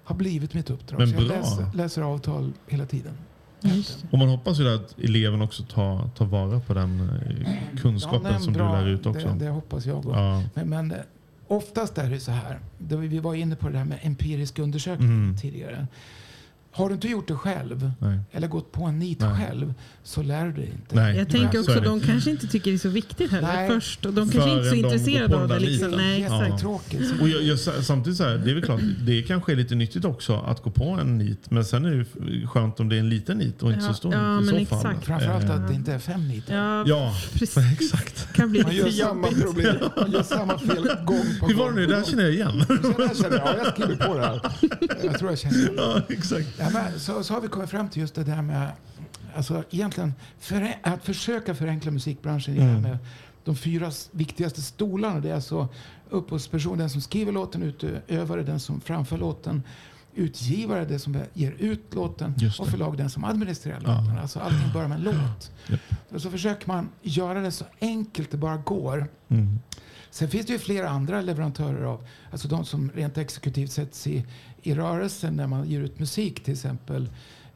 har 0.05 0.15
blivit 0.17 0.55
mitt 0.55 0.71
uppdrag. 0.71 0.99
Men 0.99 1.09
så 1.09 1.15
jag 1.15 1.27
bra. 1.29 1.37
läser, 1.37 1.67
läser 1.75 2.03
avtal 2.03 2.53
hela 2.69 2.87
tiden. 2.87 3.13
Och 4.11 4.19
man 4.19 4.29
hoppas 4.29 4.61
ju 4.61 4.75
att 4.75 4.99
eleven 4.99 5.43
också 5.43 5.63
tar, 5.63 6.09
tar 6.09 6.27
vara 6.27 6.61
på 6.61 6.75
den 6.75 7.01
eh, 7.01 7.79
kunskapen 7.81 8.21
Ja, 8.25 8.31
nej, 8.31 8.41
som 8.43 8.53
bra. 8.53 8.77
du 8.77 8.85
lär 8.85 8.89
ut 8.91 9.07
också. 9.07 9.29
Det, 9.29 9.45
det 9.45 9.51
hoppas 9.51 9.87
jag. 9.87 10.05
Ja. 10.05 10.43
Men, 10.55 10.69
men 10.69 10.91
eh, 10.93 10.97
oftast 11.49 11.99
är 11.99 12.11
det 12.11 12.21
så 12.21 12.31
här. 12.33 12.61
Vi 12.79 13.19
var 13.19 13.35
inne 13.35 13.57
på 13.57 13.69
det 13.69 13.79
här 13.79 13.85
med 13.85 13.99
empirisk 14.03 14.59
undersökning 14.59 15.09
Mm. 15.09 15.37
tidigare. 15.37 15.87
Har 16.77 16.89
du 16.89 16.95
inte 16.95 17.09
gjort 17.09 17.29
det 17.29 17.35
själv 17.35 17.91
Nej. 18.01 18.19
eller 18.33 18.49
gått 18.49 18.73
på 18.73 18.85
en 18.85 18.99
nit 18.99 19.21
Nej. 19.21 19.47
själv 19.47 19.75
så 20.03 20.23
lär 20.23 20.47
du 20.47 20.53
dig 20.53 20.71
inte. 20.75 20.95
Nej. 20.97 21.17
Jag 21.17 21.29
tänker 21.29 21.59
också 21.61 21.73
att 21.79 21.85
de 21.85 22.01
kanske 22.01 22.31
inte 22.31 22.47
tycker 22.47 22.71
det 22.71 22.77
är 22.77 22.79
så 22.79 22.89
viktigt 22.89 23.31
heller 23.31 23.49
Nej. 23.55 23.69
först. 23.69 24.07
Och 24.07 24.13
de 24.13 24.31
kanske 24.31 24.51
inte 24.51 24.61
är 24.61 24.65
så 24.65 24.71
Förrän 24.71 24.85
intresserade 24.85 25.37
av 25.37 25.49
den 25.49 25.61
det. 25.63 25.67
Liksom. 25.67 25.91
Nej, 25.91 26.21
Ja. 26.21 26.25
exakt. 26.27 26.49
Jättetråkigt. 26.51 27.09
Så- 27.09 27.23
Och 27.23 27.29
jag, 27.29 27.43
jag, 27.43 27.59
samtidigt 27.85 28.17
så 28.17 28.25
här, 28.25 28.37
det 28.39 28.51
är 28.51 28.55
väl 28.55 28.65
klart, 28.65 28.81
det 29.07 29.23
kanske 29.23 29.53
är 29.53 29.57
lite 29.57 29.75
nyttigt 29.75 30.05
också 30.05 30.37
att 30.47 30.63
gå 30.63 30.71
på 30.71 30.85
en 30.85 31.19
nit. 31.19 31.51
Men 31.51 31.65
sen 31.65 31.85
är 31.85 31.91
det 32.17 32.47
skönt 32.47 32.81
om 32.81 32.89
det 32.89 32.97
är 32.97 33.01
en 33.01 33.09
liten 33.09 33.39
nit 33.39 33.63
och 33.63 33.73
inte 33.73 33.85
Ja, 33.85 33.89
så 33.89 33.95
stor 33.95 34.15
ja, 34.15 34.41
nit 34.41 34.51
i 34.51 34.55
men 34.55 34.67
så 34.67 34.77
fall. 34.77 34.93
exakt. 34.93 35.07
Framförallt 35.07 35.45
Eh, 35.45 35.51
att 35.51 35.69
det 35.69 35.75
inte 35.75 35.93
är 35.93 35.99
fem 35.99 36.29
nitar. 36.29 36.55
Ja, 36.57 36.85
Ja, 36.87 37.15
precis. 37.33 37.57
exakt. 37.81 38.33
kan 38.33 38.51
bli 38.51 38.63
Man 38.63 38.77
gör 38.77 38.89
samma 38.91 39.27
problem. 39.29 39.77
Man 39.97 40.11
gör 40.13 40.23
samma 40.23 40.59
fel 40.59 40.89
gång 41.05 41.25
på 41.41 41.47
Hur 41.47 41.55
var 41.55 41.71
det 41.71 41.77
nu? 41.77 41.87
Det 41.87 41.97
här 41.97 42.05
känner 42.05 42.23
jag 42.23 42.33
igen. 42.33 42.59
Där 42.69 43.15
känner 43.23 43.37
jag. 43.39 43.49
Ja, 43.49 43.55
jag 43.65 43.73
skriver 43.73 43.97
på 44.07 44.15
det 44.19 44.27
här. 44.27 44.41
Jag 45.05 45.19
tror 45.19 45.31
jag 45.31 45.39
känner 45.39 45.59
igen. 45.59 45.75
Ja, 45.77 46.01
exakt. 46.09 46.47
Ja, 46.65 46.71
men 46.73 47.01
så, 47.01 47.23
så 47.25 47.35
har 47.35 47.41
vi 47.41 47.49
kommit 47.49 47.71
fram 47.71 47.89
till 47.89 48.01
just 48.03 48.15
det 48.15 48.25
där 48.25 48.43
med 48.43 48.73
alltså, 49.37 49.65
egentligen 49.71 50.15
förä- 50.41 50.79
att 50.83 51.05
försöka 51.05 51.55
förenkla 51.55 51.91
musikbranschen 51.91 52.59
Mm. 52.59 52.83
med 52.83 52.99
de 53.45 53.57
fyra 53.57 53.91
viktigaste 54.11 54.63
stolarna. 54.63 55.21
Det 55.21 55.31
är 55.31 55.35
alltså 55.35 55.69
upphovsperson, 56.11 56.79
den 56.79 56.91
som 56.91 57.01
skriver 57.01 57.33
låten, 57.33 57.63
utövare, 57.63 58.43
den 58.43 58.61
som 58.61 58.81
framför 58.81 59.19
låten, 59.19 59.63
utgivare, 60.15 60.85
den 60.85 60.99
som 61.01 61.17
ger 61.33 61.53
ut 61.59 61.95
låten 61.95 62.35
och 62.59 62.69
förlag, 62.69 62.97
den 62.97 63.11
som 63.11 63.25
administrerar 63.25 63.81
Ja. 63.85 64.01
låten. 64.01 64.19
Alltså 64.19 64.41
allting 64.41 64.73
börjar 64.73 64.89
med 64.89 64.99
en 64.99 65.05
låt. 65.05 65.51
Och 66.11 66.23
så 66.23 66.31
försöker 66.31 66.69
man 66.69 66.89
göra 67.03 67.41
det 67.41 67.51
så 67.51 67.65
enkelt 67.81 68.31
det 68.31 68.37
bara 68.37 68.57
går. 68.57 69.07
Mm. 69.29 69.59
Sen 70.15 70.29
finns 70.29 70.47
det 70.47 70.53
ju 70.53 70.59
flera 70.59 70.89
andra 70.89 71.21
leverantörer 71.21 71.85
av, 71.85 72.05
alltså 72.31 72.49
de 72.49 72.65
som 72.65 72.91
rent 72.95 73.19
exekutivt 73.19 73.73
sätts 73.73 74.07
i, 74.07 74.25
i 74.63 74.75
rörelsen 74.75 75.37
när 75.37 75.47
man 75.47 75.69
ger 75.69 75.81
ut 75.81 75.99
musik 75.99 76.45
till 76.45 76.53
exempel. 76.53 77.09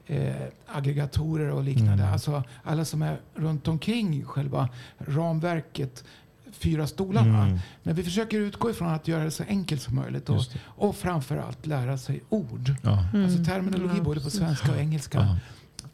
eh, 0.07 0.35
aggregatorer 0.67 1.51
och 1.51 1.65
liknande. 1.65 2.03
Mm. 2.03 2.13
Alltså 2.13 2.43
alla 2.65 2.85
som 2.85 3.03
är 3.03 3.21
runt 3.35 3.69
omkring 3.69 4.25
själva 4.25 4.69
ramverket, 4.99 6.05
fyra 6.53 6.87
stolarna. 6.87 7.43
Mm. 7.47 7.59
Men 7.83 7.95
vi 7.95 8.03
försöker 8.03 8.41
utgå 8.41 8.71
ifrån 8.71 8.89
att 8.89 9.09
göra 9.09 9.25
det 9.25 9.31
så 9.31 9.45
enkelt 9.49 9.83
som 9.83 9.95
möjligt 9.95 10.29
och, 10.29 10.43
och 10.65 10.97
framförallt 10.97 11.67
lära 11.67 11.99
sig 11.99 12.23
ord. 12.29 12.75
Ja. 12.83 13.05
Alltså 13.25 13.45
terminologi 13.45 13.95
Ja, 13.99 14.03
både 14.03 14.21
på 14.21 14.31
svenska 14.31 14.73
och 14.73 14.79
engelska. 14.79 15.19
Ja. 15.19 15.37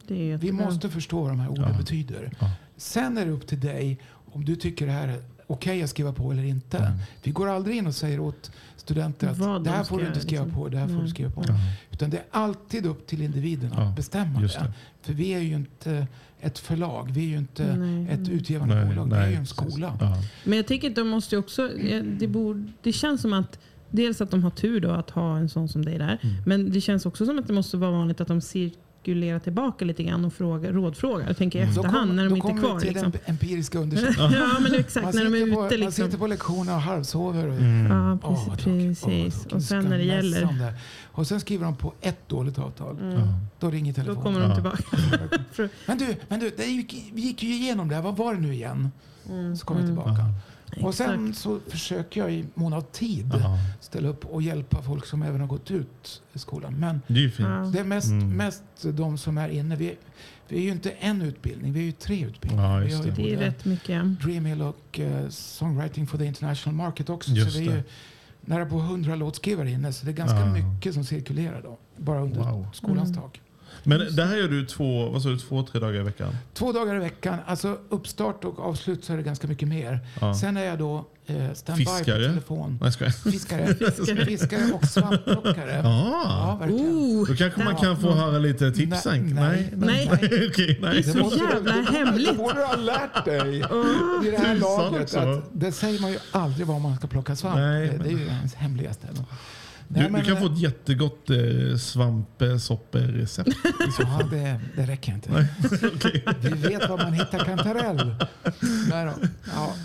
Det 0.07 0.33
är 0.33 0.37
Vi 0.39 0.53
måste 0.53 0.91
förstå 0.91 1.21
vad 1.21 1.31
de 1.31 1.41
här 1.41 1.49
orden 1.49 1.73
Ja. 1.73 1.79
betyder. 1.79 2.33
Ja. 2.41 2.51
Sen 2.77 3.19
är 3.19 3.27
det 3.27 3.33
upp 3.33 3.47
till 3.47 3.61
dig 3.61 3.99
om 4.33 4.45
du 4.45 4.57
tycker 4.57 4.87
det 4.87 4.93
här 4.93 5.23
okej 5.47 5.83
att 5.83 5.91
skriva 5.91 6.13
på 6.13 6.33
eller 6.33 6.45
inte. 6.45 6.79
Mm. 6.79 6.93
Vi 7.23 7.31
går 7.31 7.49
aldrig 7.49 7.77
in 7.77 7.87
och 7.87 7.95
säger 7.95 8.21
åt 8.21 8.51
studenter 8.77 9.29
att 9.29 9.39
Vad 9.39 9.49
de 9.49 9.65
det 9.65 9.71
här 9.71 9.85
får 9.85 9.99
du 9.99 10.07
inte 10.07 10.21
skriva 10.21 10.45
liksom. 10.45 10.63
på, 10.63 10.69
det 10.69 10.79
här 10.79 10.87
får 10.87 10.95
du 10.95 11.01
Nej. 11.01 11.11
skriva 11.11 11.31
på. 11.31 11.45
Ja. 11.49 11.55
Utan 11.91 12.11
det 12.11 12.17
är 12.17 12.25
alltid 12.31 12.87
upp 12.87 13.07
till 13.07 13.23
individen 13.23 13.73
att 13.73 13.79
Ja, 13.79 13.93
bestämma 13.97 14.41
just 14.43 14.59
det. 14.59 14.65
det. 14.65 14.73
För 15.03 15.13
vi 15.13 15.31
är 15.35 15.41
ju 15.41 15.55
inte 15.55 16.07
ett 16.41 16.59
förlag, 16.59 17.11
vi 17.13 17.25
är 17.25 17.29
ju 17.29 17.39
inte 17.39 17.77
Nej, 17.77 18.15
ett 18.15 18.21
nej. 18.21 18.33
utgivande 18.33 18.75
Nej, 18.75 18.85
bolag, 18.87 19.07
vi 19.07 19.15
är 19.15 19.21
nej, 19.21 19.31
ju 19.31 19.37
en 19.37 19.47
skola. 19.47 19.99
Ja. 20.01 20.23
Men 20.45 20.57
jag 20.57 20.67
tänker 20.67 20.91
att 20.91 20.97
de 20.97 21.09
måste 21.09 21.37
också, 21.37 21.69
det, 22.19 22.29
borde, 22.29 22.73
det 22.83 22.93
känns 22.93 23.21
som 23.23 23.33
att 23.33 23.59
dels 23.91 24.21
att 24.21 24.31
de 24.31 24.43
har 24.43 24.51
tur 24.51 24.81
då 24.81 24.91
att 24.91 25.11
ha 25.11 25.39
en 25.39 25.49
sån 25.49 25.69
som 25.69 25.85
dig 25.85 25.99
där. 25.99 26.19
Mm. 26.23 26.37
Men 26.47 26.73
det 26.73 26.81
känns 26.81 27.07
också 27.07 27.27
som 27.27 27.39
att 27.39 27.47
det 27.47 27.53
måste 27.53 27.77
vara 27.77 27.91
vanligt 27.91 28.21
att 28.21 28.29
de 28.29 28.41
cirkulerar 29.05 29.39
tillbaka 29.39 29.85
lite 29.85 30.03
grann 30.05 30.25
och 30.25 30.33
frågar, 30.33 30.73
rådfrågar. 30.73 31.33
Tänker 31.35 31.63
Mm. 31.63 31.75
Då 31.75 31.81
efterhand 31.81 32.09
kom- 32.09 32.17
när 32.17 32.23
de 32.25 32.29
då 32.29 32.37
inte 32.37 32.47
är 32.47 32.51
kommer 32.51 32.63
kvar. 32.63 32.75
vi 32.75 32.81
till 32.81 32.89
Liksom. 32.93 33.11
den 33.11 33.21
empiriska 33.27 33.79
undersökningen. 33.79 34.33
Ja 34.55 34.61
men 34.61 34.75
exakt, 34.75 35.05
Man 35.05 35.15
när 35.15 35.25
de 35.25 35.35
är 35.37 35.45
sitter, 35.45 35.55
på, 35.57 35.67
ute 35.67 35.75
man 35.79 35.87
liksom. 35.87 36.05
sitter 36.05 36.19
på 36.19 36.27
lektionerna 36.27 36.75
och 36.77 36.83
halvsover. 36.83 37.47
Och, 37.49 37.55
Mm. 37.55 37.87
Ja. 37.93 38.19
Åh, 38.23 38.49
vad 38.49 38.57
precis. 38.59 39.01
tråkigt. 39.01 39.53
Och 39.53 39.63
sen 39.63 39.85
när 39.85 39.99
det 39.99 40.05
gäller. 40.05 40.49
Och 41.13 41.27
sen 41.27 41.41
skriver 41.41 41.65
de 41.65 41.77
på 41.77 41.93
ett 42.01 42.29
dåligt 42.29 42.59
avtal. 42.59 42.97
Ja. 43.01 43.19
Då 43.61 43.71
ringer 43.71 43.93
då 43.93 43.95
telefonen. 44.03 44.23
kommer 44.23 44.41
de 44.41 44.55
tillbaka. 44.55 44.83
Men 45.87 45.99
du, 45.99 46.17
men 46.29 46.41
du 46.41 46.51
det 46.57 46.65
gick, 46.67 47.11
vi 47.13 47.23
gick 47.23 47.43
ju 47.43 47.55
igenom 47.55 47.89
det. 47.89 47.95
här. 47.95 48.03
Vad 48.03 48.17
var 48.17 48.35
det 48.35 48.41
nu 48.41 48.53
igen? 48.55 48.91
Mm. 49.29 49.57
Så 49.57 49.67
kommer 49.67 49.81
jag 49.81 49.89
tillbaka. 49.89 50.23
Och 50.83 50.95
sen 50.95 51.35
så 51.35 51.61
försöker 51.69 52.21
jag 52.21 52.33
i 52.33 52.45
mån 52.55 52.73
av 52.73 52.81
tid 52.81 53.31
Ja. 53.43 53.59
ställa 53.81 54.09
upp 54.09 54.25
och 54.25 54.43
hjälpa 54.43 54.83
folk 54.83 55.07
som 55.07 55.23
även 55.23 55.41
har 55.41 55.49
gått 55.49 55.71
ut 55.71 56.23
i 56.33 56.39
skolan. 56.39 56.75
Men 56.81 57.01
Det 57.07 57.25
är 57.25 57.29
fint. 57.29 57.73
Det 57.73 57.81
är 57.81 57.85
mest, 57.85 58.09
Mm. 58.11 58.37
mest 58.37 58.63
de 58.83 59.19
som 59.19 59.39
är 59.39 59.49
inne. 59.49 59.77
Vi, 59.77 59.97
vi 60.49 60.57
är 60.59 60.63
ju 60.63 60.71
inte 60.71 60.91
en 60.91 61.23
utbildning, 61.23 61.73
vi 61.73 61.81
är 61.81 61.85
ju 61.85 61.93
tre 61.93 62.25
utbildningar. 62.27 62.73
Ja, 62.75 62.79
vi 62.79 62.91
just 62.91 62.99
har 62.99 63.05
ju 63.05 63.11
det. 63.11 63.23
Det 63.23 63.35
är 63.35 63.39
rätt 63.39 63.65
mycket. 63.65 64.21
Dreamhill 64.21 64.63
och 64.63 65.01
eh, 65.01 65.29
Songwriting 65.29 66.07
for 66.07 66.19
the 66.19 66.25
International 66.25 66.75
Market 66.77 67.09
också. 67.11 67.31
Just 67.31 67.53
så 67.53 67.59
vi 67.59 67.67
är 67.67 67.71
ju 67.71 67.77
det. 67.77 67.85
nära 68.41 68.67
på 68.67 68.79
100 68.79 69.17
låtskrivare 69.17 69.71
inne. 69.71 69.93
Så 69.93 70.05
det 70.07 70.13
är 70.13 70.17
ganska 70.17 70.41
Ja. 70.41 70.47
mycket 70.47 70.95
som 70.95 71.05
cirkulerar 71.05 71.63
då. 71.63 71.79
Bara 71.97 72.21
under 72.21 72.41
Wow. 72.41 72.67
skolans 72.73 73.09
Mm. 73.11 73.23
tak. 73.23 73.41
Men 73.85 74.17
det 74.17 74.25
här 74.25 74.37
gör 74.37 74.49
du 74.49 74.67
två, 74.67 75.09
vad 75.09 75.23
sa 75.23 75.29
du, 75.29 75.39
två, 75.39 75.63
tre 75.63 75.81
dagar 75.81 76.01
i 76.01 76.03
veckan? 76.03 76.37
Två 76.55 76.73
dagar 76.73 76.95
i 76.97 76.99
veckan. 76.99 77.39
Alltså 77.47 77.79
uppstart 77.89 78.45
och 78.45 78.59
avslut 78.59 79.05
så 79.05 79.13
är 79.13 79.17
det 79.17 79.23
ganska 79.23 79.47
mycket 79.47 79.69
mer. 79.69 80.01
Ja. 80.21 80.35
Sen 80.35 80.57
är 80.57 80.65
jag 80.65 80.79
då 80.79 81.05
eh, 81.27 81.53
standby 81.55 81.85
på 81.85 81.91
Fiskare? 81.91 82.29
telefon. 82.29 82.71
Nej, 82.71 82.79
jag 82.83 82.93
skojar. 82.93 83.11
Fiskare. 83.13 84.25
Fiskare 84.27 84.73
och 84.73 84.85
svampplockare. 84.85 85.81
Ja, 85.85 86.11
Ja. 86.25 86.57
verkligen. 86.61 86.87
Oh, 86.97 87.27
Då 87.29 87.35
kanske 87.37 87.65
man 87.65 87.73
Ja. 87.75 87.81
kan 87.83 88.01
få 88.01 88.11
höra 88.11 88.39
lite 88.39 88.71
tips 88.73 88.91
Nej, 88.91 89.01
sen. 89.01 89.35
nej, 89.35 89.71
nej. 89.77 90.09
Okej, 90.13 90.79
nej. 90.83 91.03
Det 91.03 91.09
är 91.09 91.13
så 91.31 91.37
jävla 91.37 91.73
det- 91.73 91.99
hemligt. 91.99 92.29
Det 92.29 92.35
borde 92.37 92.55
du 92.55 92.65
ha 92.65 92.77
lärt 92.77 93.25
dig 93.25 93.51
vid 94.23 94.33
det 94.33 94.39
här 94.39 94.55
laget. 94.57 95.15
Att 95.15 95.45
det 95.53 95.73
säger 95.73 96.01
man 96.01 96.11
ju 96.13 96.19
aldrig 96.31 96.67
var 96.67 96.79
man 96.79 96.97
ska 96.97 97.07
plocka 97.07 97.37
svamp. 97.37 97.57
Nej, 97.57 97.89
det, 97.89 98.05
det 98.05 98.09
är 98.09 98.19
ju 98.19 98.27
ens 98.27 98.55
hemligaste. 98.55 99.07
Du, 99.95 100.01
Nej, 100.01 100.11
men- 100.11 100.21
du 100.25 100.27
kan 100.27 100.37
få 100.41 100.47
ett 100.55 100.59
jättegott 100.59 101.31
eh, 101.31 101.77
svampsopperecept. 101.79 103.49
Ja, 103.99 104.21
det, 104.31 104.61
det 104.77 104.83
räcker 104.87 105.13
inte. 105.13 105.33
Nej, 105.33 105.47
okej. 105.95 106.25
Vi 106.41 106.49
vet 106.69 106.89
var 106.89 106.99
man 106.99 107.13
hittar 107.13 107.39
kantarell. 107.45 108.15
Nej 108.91 109.05
då. 109.07 109.13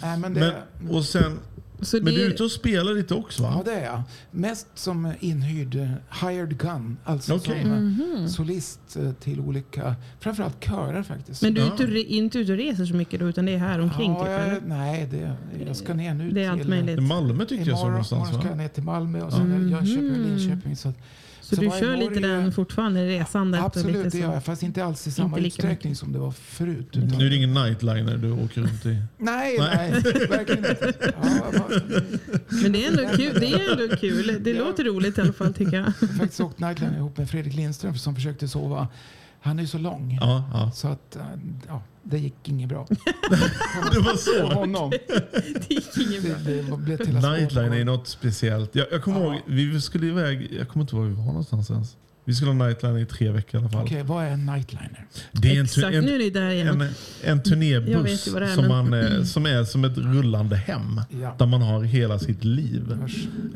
Ja, 0.01 0.17
men 0.17 0.33
det, 0.33 0.55
Men, 0.79 0.89
och 0.89 1.05
sen, 1.05 1.39
Så 1.81 1.97
men 2.01 2.13
du 2.13 2.23
är 2.25 2.29
ute 2.29 2.43
och 2.43 2.51
spelar 2.51 2.93
lite 2.93 3.15
också 3.15 3.43
va? 3.43 3.53
ja, 3.55 3.61
det 3.71 3.79
är 3.79 3.85
jag. 3.85 4.01
Mest 4.31 4.67
som 4.75 5.13
inhyrd 5.19 5.75
eh, 5.75 5.89
hired 6.27 6.57
gun. 6.57 6.97
Alltså 7.03 7.35
Okej. 7.35 7.61
som 7.61 7.71
eh, 7.71 7.79
Mhm. 7.79 8.29
solist 8.29 8.79
eh, 8.95 9.11
till 9.11 9.39
olika, 9.39 9.95
framförallt 10.19 10.63
körer 10.65 11.03
faktiskt. 11.03 11.41
men 11.41 11.53
du 11.53 11.61
är 11.61 11.65
Ja. 11.65 11.71
inte, 11.71 11.99
inte 12.13 12.39
ute 12.39 12.51
och 12.51 12.57
reser 12.57 12.85
så 12.85 12.95
mycket 12.95 13.19
då, 13.19 13.29
utan 13.29 13.45
det 13.45 13.51
är 13.53 13.57
här 13.57 13.79
omkring? 13.79 14.11
ja, 14.11 14.19
typ, 14.19 14.27
jag, 14.29 14.47
eller? 14.47 14.61
nej, 14.65 15.07
det, 15.11 15.35
jag 15.67 15.75
ska 15.75 15.93
ner 15.93 16.13
nu 16.13 16.31
Det 16.31 16.43
är 16.43 16.49
allt 16.49 16.61
till... 16.61 16.69
möjligt. 16.69 17.03
Malmö 17.03 17.45
tyckte 17.45 17.55
jag 17.55 17.65
så 17.65 17.71
Imorgon, 17.71 17.91
någonstans 17.91 18.29
imorgon 18.29 18.41
ska 18.41 18.49
jag 18.49 18.57
ner 18.57 18.67
till 18.67 18.83
Malmö 18.83 19.21
och 19.21 19.31
sen 19.33 19.49
Mhm. 19.49 19.69
Jönköping 19.71 20.11
och 20.11 20.17
Linköping. 20.27 20.75
Så, 20.75 20.93
Så, 21.49 21.55
så 21.55 21.61
du 21.61 21.69
kör 21.69 21.97
lite 21.97 22.19
Norge- 22.19 22.27
den 22.27 22.51
fortfarande, 22.51 23.05
resandet? 23.07 23.59
och 23.61 23.65
absolut, 23.67 23.95
lite 23.95 24.09
det 24.09 24.17
gör 24.17 24.33
jag. 24.33 24.43
Fast 24.43 24.63
inte 24.63 24.83
alls 24.85 25.07
i 25.07 25.11
samma 25.11 25.37
utsträckning 25.39 25.95
som 25.95 26.11
det 26.13 26.19
var 26.19 26.31
förut. 26.31 26.87
utan- 26.91 27.07
Nu 27.17 27.25
är 27.25 27.29
det 27.29 27.35
ingen 27.35 27.53
nightliner 27.53 28.17
du 28.17 28.31
åker 28.31 28.61
runt 28.61 28.85
i. 28.85 28.97
Nej, 29.17 29.57
nej, 29.59 29.91
verkligen 30.29 30.65
inte. 30.65 31.13
Ja, 31.23 31.69
Men 32.63 32.71
det 32.71 32.85
är 32.85 32.89
ändå 32.89 33.15
kul. 33.17 33.39
Det, 33.39 33.45
är 33.53 33.71
ändå 33.81 33.95
kul. 33.95 34.37
det 34.43 34.51
Ja. 34.51 34.63
låter 34.65 34.83
roligt 34.83 35.17
i 35.17 35.21
alla 35.21 35.33
fall 35.33 35.53
tycker 35.53 35.77
jag. 35.77 35.85
Jag 36.01 36.07
har 36.07 36.13
faktiskt 36.17 36.39
åkt 36.41 36.59
nightliner 36.59 36.97
ihop 36.97 37.17
med 37.17 37.29
Fredrik 37.29 37.53
Lindström 37.55 37.97
som 37.97 38.15
försökte 38.15 38.47
sova. 38.47 38.87
Han 39.41 39.57
är 39.59 39.63
ju 39.63 39.67
så 39.67 39.77
lång. 39.77 40.17
Ja, 40.21 40.49
ja. 40.53 40.71
Så 40.71 40.87
att, 40.87 41.15
eh, 41.15 41.21
ja, 41.67 41.83
det 42.09 42.17
gick 42.17 42.35
inget 42.49 42.69
bra. 42.69 42.87
Det 43.93 43.99
var 43.99 44.11
För 44.17 44.39
så. 44.39 44.53
honom. 44.53 44.89
Det 45.67 45.69
gick 45.73 45.97
inget 45.97 46.23
bra. 46.23 46.35
Det, 46.45 46.61
det 46.61 46.77
blev 46.77 46.97
till 46.97 47.17
är 47.17 47.85
något 47.85 48.07
speciellt. 48.07 48.75
Jag, 48.75 48.87
jag 48.91 49.03
kommer 49.03 49.19
Ja. 49.21 49.33
ihåg, 49.33 49.41
vi 49.45 49.81
skulle 49.81 50.07
iväg, 50.07 50.53
jag 50.59 50.67
kommer 50.69 50.83
inte 50.83 50.95
ihåg 50.95 51.03
var 51.03 51.09
vi 51.09 51.15
var 51.15 51.23
någonstans 51.25 51.69
ens. 51.69 51.95
Vi 52.25 52.35
skulle 52.35 52.51
ha 52.51 52.67
nightliner 52.67 52.99
i 52.99 53.05
tre 53.05 53.31
veckor 53.31 53.59
i 53.59 53.63
alla 53.63 53.71
fall. 53.71 53.83
Okej, 53.85 54.03
vad 54.03 54.23
är 54.25 54.29
en 54.29 54.45
nightliner? 54.45 55.05
Det 55.31 55.47
är 55.55 55.59
en, 55.59 55.65
Exakt, 55.65 55.95
en, 55.95 56.05
nu 56.05 56.13
är 56.15 56.19
ni 56.19 56.29
där 56.29 56.49
igen. 56.49 56.81
en, 56.81 56.89
en 57.23 57.43
turnébuss 57.43 58.25
det 58.25 58.39
är, 58.45 58.55
som, 58.55 58.67
men- 58.67 58.89
man, 58.89 58.93
eh, 59.17 59.23
som 59.23 59.45
är 59.45 59.63
som 59.63 59.85
ett 59.85 59.97
rullande 59.97 60.55
hem. 60.55 61.01
Ja. 61.21 61.35
Där 61.39 61.45
man 61.45 61.61
har 61.61 61.83
hela 61.83 62.19
sitt 62.19 62.43
liv. 62.43 62.97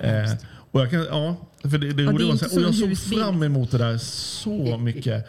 Eh, 0.01 0.31
och 0.71 0.81
jag 0.81 0.89
kan, 0.91 0.99
ja, 1.03 1.35
för 1.61 1.77
det, 1.77 1.77
det, 1.77 1.85
Ja, 1.87 1.93
det 1.95 2.01
är 2.03 2.05
roliga 2.13 2.25
var 2.27 2.33
inte 2.33 2.49
så 2.49 2.55
här, 2.55 2.57
och 2.61 2.63
jag 2.67 2.73
som 2.75 2.79
såg 2.81 2.89
husbil. 2.89 3.19
fram 3.19 3.43
emot 3.43 3.71
det 3.71 3.77
där 3.77 3.97
så 3.97 4.77
mycket. 4.81 5.27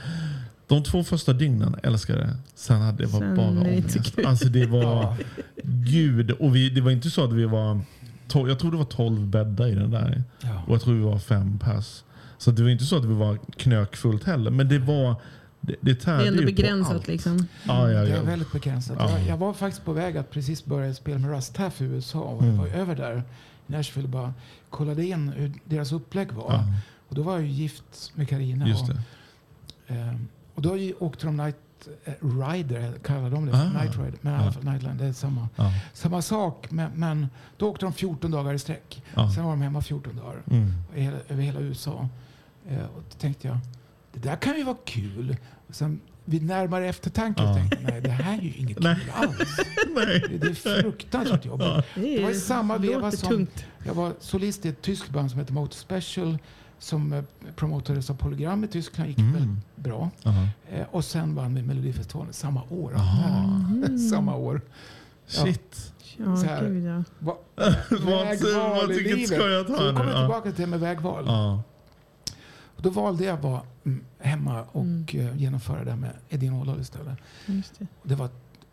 De 0.67 0.83
två 0.83 1.05
första 1.05 1.33
dygnen 1.33 1.77
älskade 1.83 2.19
jag 2.21 2.29
det. 2.29 2.37
Sen 2.55 2.81
hade 2.81 2.99
det 3.03 3.07
var 3.07 3.21
Sen 3.21 3.37
bara 3.37 3.51
det 3.51 3.61
ångest. 3.61 4.19
Alltså 4.27 4.49
det 4.49 4.67
var, 4.67 4.83
Ja. 4.83 5.17
gud. 5.63 6.31
Och 6.31 6.57
vi, 6.57 6.71
det 6.71 6.81
var 6.81 6.91
inte 6.91 7.11
så 7.11 7.25
att 7.25 7.33
vi 7.33 7.45
var, 7.45 7.81
tolv, 8.29 8.49
jag 8.49 8.59
tror 8.59 8.71
det 8.71 8.77
var 8.77 8.85
12 8.85 9.27
bäddar 9.27 9.67
i 9.69 9.75
den 9.75 9.91
där. 9.91 10.23
Ja. 10.41 10.63
Och 10.67 10.75
jag 10.75 10.81
tror 10.83 10.95
vi 10.95 11.01
var 11.01 11.19
fem 11.19 11.59
pers. 11.59 12.03
Så 12.39 12.51
det 12.51 12.63
var 12.63 12.71
inte 12.71 12.85
så 12.85 12.97
att 12.97 13.05
vi 13.05 13.15
var 13.15 13.39
knökfullt 13.57 14.25
heller. 14.25 14.51
Men 14.51 14.69
det 14.69 14.79
var, 14.79 15.15
det, 15.61 15.73
det 15.81 15.93
Det 15.93 15.95
tärde 16.01 16.25
är 16.25 16.29
ändå 16.29 16.43
begränsat 16.45 17.07
liksom. 17.09 17.47
Ja, 17.65 17.91
ja, 17.91 18.01
Det 18.01 18.11
är 18.11 18.17
ja. 18.17 18.23
väldigt 18.23 18.53
begränsat. 18.53 18.97
Ja. 18.99 19.11
Jag, 19.19 19.29
jag 19.29 19.37
var 19.37 19.53
faktiskt 19.55 19.85
på 19.85 19.93
väg 19.93 20.17
att 20.17 20.31
precis 20.31 20.65
börja 20.65 20.95
spela 20.95 21.19
med 21.19 21.31
Rust 21.31 21.55
Taff 21.55 21.81
i 21.81 21.85
USA. 21.85 22.19
Och 22.21 22.43
Mm. 22.43 22.55
jag 22.55 22.63
var 22.63 22.69
över 22.69 22.97
där 22.97 23.23
i 23.69 23.73
Nashville 23.73 24.05
och 24.07 24.11
bara 24.11 24.35
kollade 24.71 25.05
in 25.07 25.29
hur 25.29 25.53
deras 25.65 25.93
upplägg 25.93 26.33
var. 26.33 26.53
Ja, 26.53 26.65
Och 27.09 27.15
då 27.15 27.23
var 27.23 27.33
jag 27.33 27.43
ju 27.43 27.49
gift 27.51 28.13
med 28.15 28.29
Carina. 28.29 28.69
just 28.69 28.83
och, 28.83 28.89
det. 28.89 29.01
Och 30.55 30.63
då 30.63 30.79
åkte 30.99 31.27
de 31.27 31.37
Night 31.37 31.57
eh, 32.05 32.13
Rider, 32.21 32.93
kallar 33.05 33.31
de 33.31 33.47
det. 33.47 33.53
Ah. 33.53 33.83
Night 33.83 33.97
Rider. 33.99 34.19
Men 34.21 34.33
i 34.33 34.37
alla 34.43 34.53
fall 34.53 34.65
Nightline, 34.65 34.99
det 34.99 35.05
är 35.05 35.13
samma, 35.13 35.49
Ja, 35.57 35.73
samma 35.93 36.23
sak. 36.23 36.71
Men, 36.71 36.91
men 36.95 37.29
då 37.57 37.69
åkte 37.71 37.87
de 37.87 37.93
14 37.93 38.31
dagar 38.31 38.55
i 38.55 38.59
sträck. 38.59 39.03
ja. 39.15 39.31
Sen 39.35 39.45
var 39.45 39.51
de 39.51 39.63
hemma 39.63 39.83
14 39.83 40.17
dagar 40.17 40.43
Mm. 40.51 40.73
hela, 40.95 41.17
över 41.29 41.43
hela 41.43 41.61
USA. 41.61 42.09
Eh, 42.69 42.79
och 42.85 43.03
då 43.11 43.19
tänkte 43.19 43.49
jag, 43.49 43.59
det 44.13 44.21
där 44.21 44.37
kan 44.37 44.57
ju 44.57 44.65
vara 44.65 44.77
kul. 44.85 45.37
Och 45.69 45.75
sen 45.75 46.01
vid 46.25 46.43
närmare 46.45 46.89
eftertanke 46.89 47.43
Ja. 47.43 47.55
tänkte 47.55 47.79
jag, 47.83 47.91
nej 47.93 48.01
det 48.01 48.11
här 48.11 48.39
är 48.39 48.43
ju 48.43 48.53
inget 48.55 48.77
kul 48.77 48.87
alls. 49.13 49.39
Nej. 49.97 50.25
Det, 50.29 50.39
det 50.39 50.47
är 50.47 50.83
fruktansvärt 50.83 51.45
jobbigt. 51.45 51.67
Ja. 51.67 51.83
Det, 51.95 52.23
var 52.23 52.31
i 52.31 52.35
samma 52.35 52.79
veva 52.79 53.11
som- 53.11 53.29
tungt. 53.29 53.65
Jag 53.87 53.95
var 53.95 54.13
solist 54.21 54.67
i 54.67 54.69
ett 54.69 54.83
tyskt 54.83 55.11
band 55.11 55.31
som 55.31 55.41
heter 55.41 55.53
Motor 55.53 55.75
Special 55.77 56.39
som 56.85 57.13
eh, 57.13 57.25
promotades 57.57 58.11
av 58.11 58.15
Polygram 58.15 58.65
i 58.65 58.69
Tyskland. 58.69 59.09
gick 59.09 59.19
Mm. 59.19 59.33
väldigt 59.33 59.59
bra. 59.77 60.11
Aha. 60.25 60.47
Eh, 60.71 60.87
och 60.91 61.05
sen 61.05 61.35
vann 61.35 61.55
vi 61.55 61.63
Melodifestivalen 61.63 62.33
samma 62.33 62.63
år. 62.71 62.93
Jaha. 62.97 63.99
samma 64.11 64.37
år. 64.37 64.61
Shit. 65.27 65.93
Ja, 66.17 66.37
Så 66.37 66.47
här. 66.47 66.69
gud 66.69 66.85
ja. 66.85 67.03
Va, 67.19 67.37
Vad, 67.91 68.39
vad 68.55 68.91
i 68.93 69.03
livet. 69.05 69.29
skojigt 69.29 69.29
Så 69.29 69.35
här 69.35 69.65
då 69.65 69.93
nu. 69.93 69.99
kommer 69.99 70.05
jag 70.13 70.15
Ja. 70.15 70.21
tillbaka 70.21 70.51
till 70.53 70.61
det 70.61 70.67
med 70.67 70.81
vägval. 70.81 71.25
Ja. 71.27 71.63
Och 72.77 72.83
då 72.83 72.91
valde 72.91 73.25
jag 73.25 73.35
att 73.37 73.43
vara 73.45 73.63
mm, 73.85 74.05
hemma 74.19 74.63
och 74.73 74.83
Mm. 74.83 75.07
eh, 75.15 75.37
genomföra 75.37 75.85
det 75.85 75.97
med 75.97 76.11
Edin 76.29 76.53
Ådahl 76.53 76.81
istället. 76.81 77.19
Just 77.47 77.79
det. 77.79 77.87
Det 78.03 78.15
var, 78.15 78.29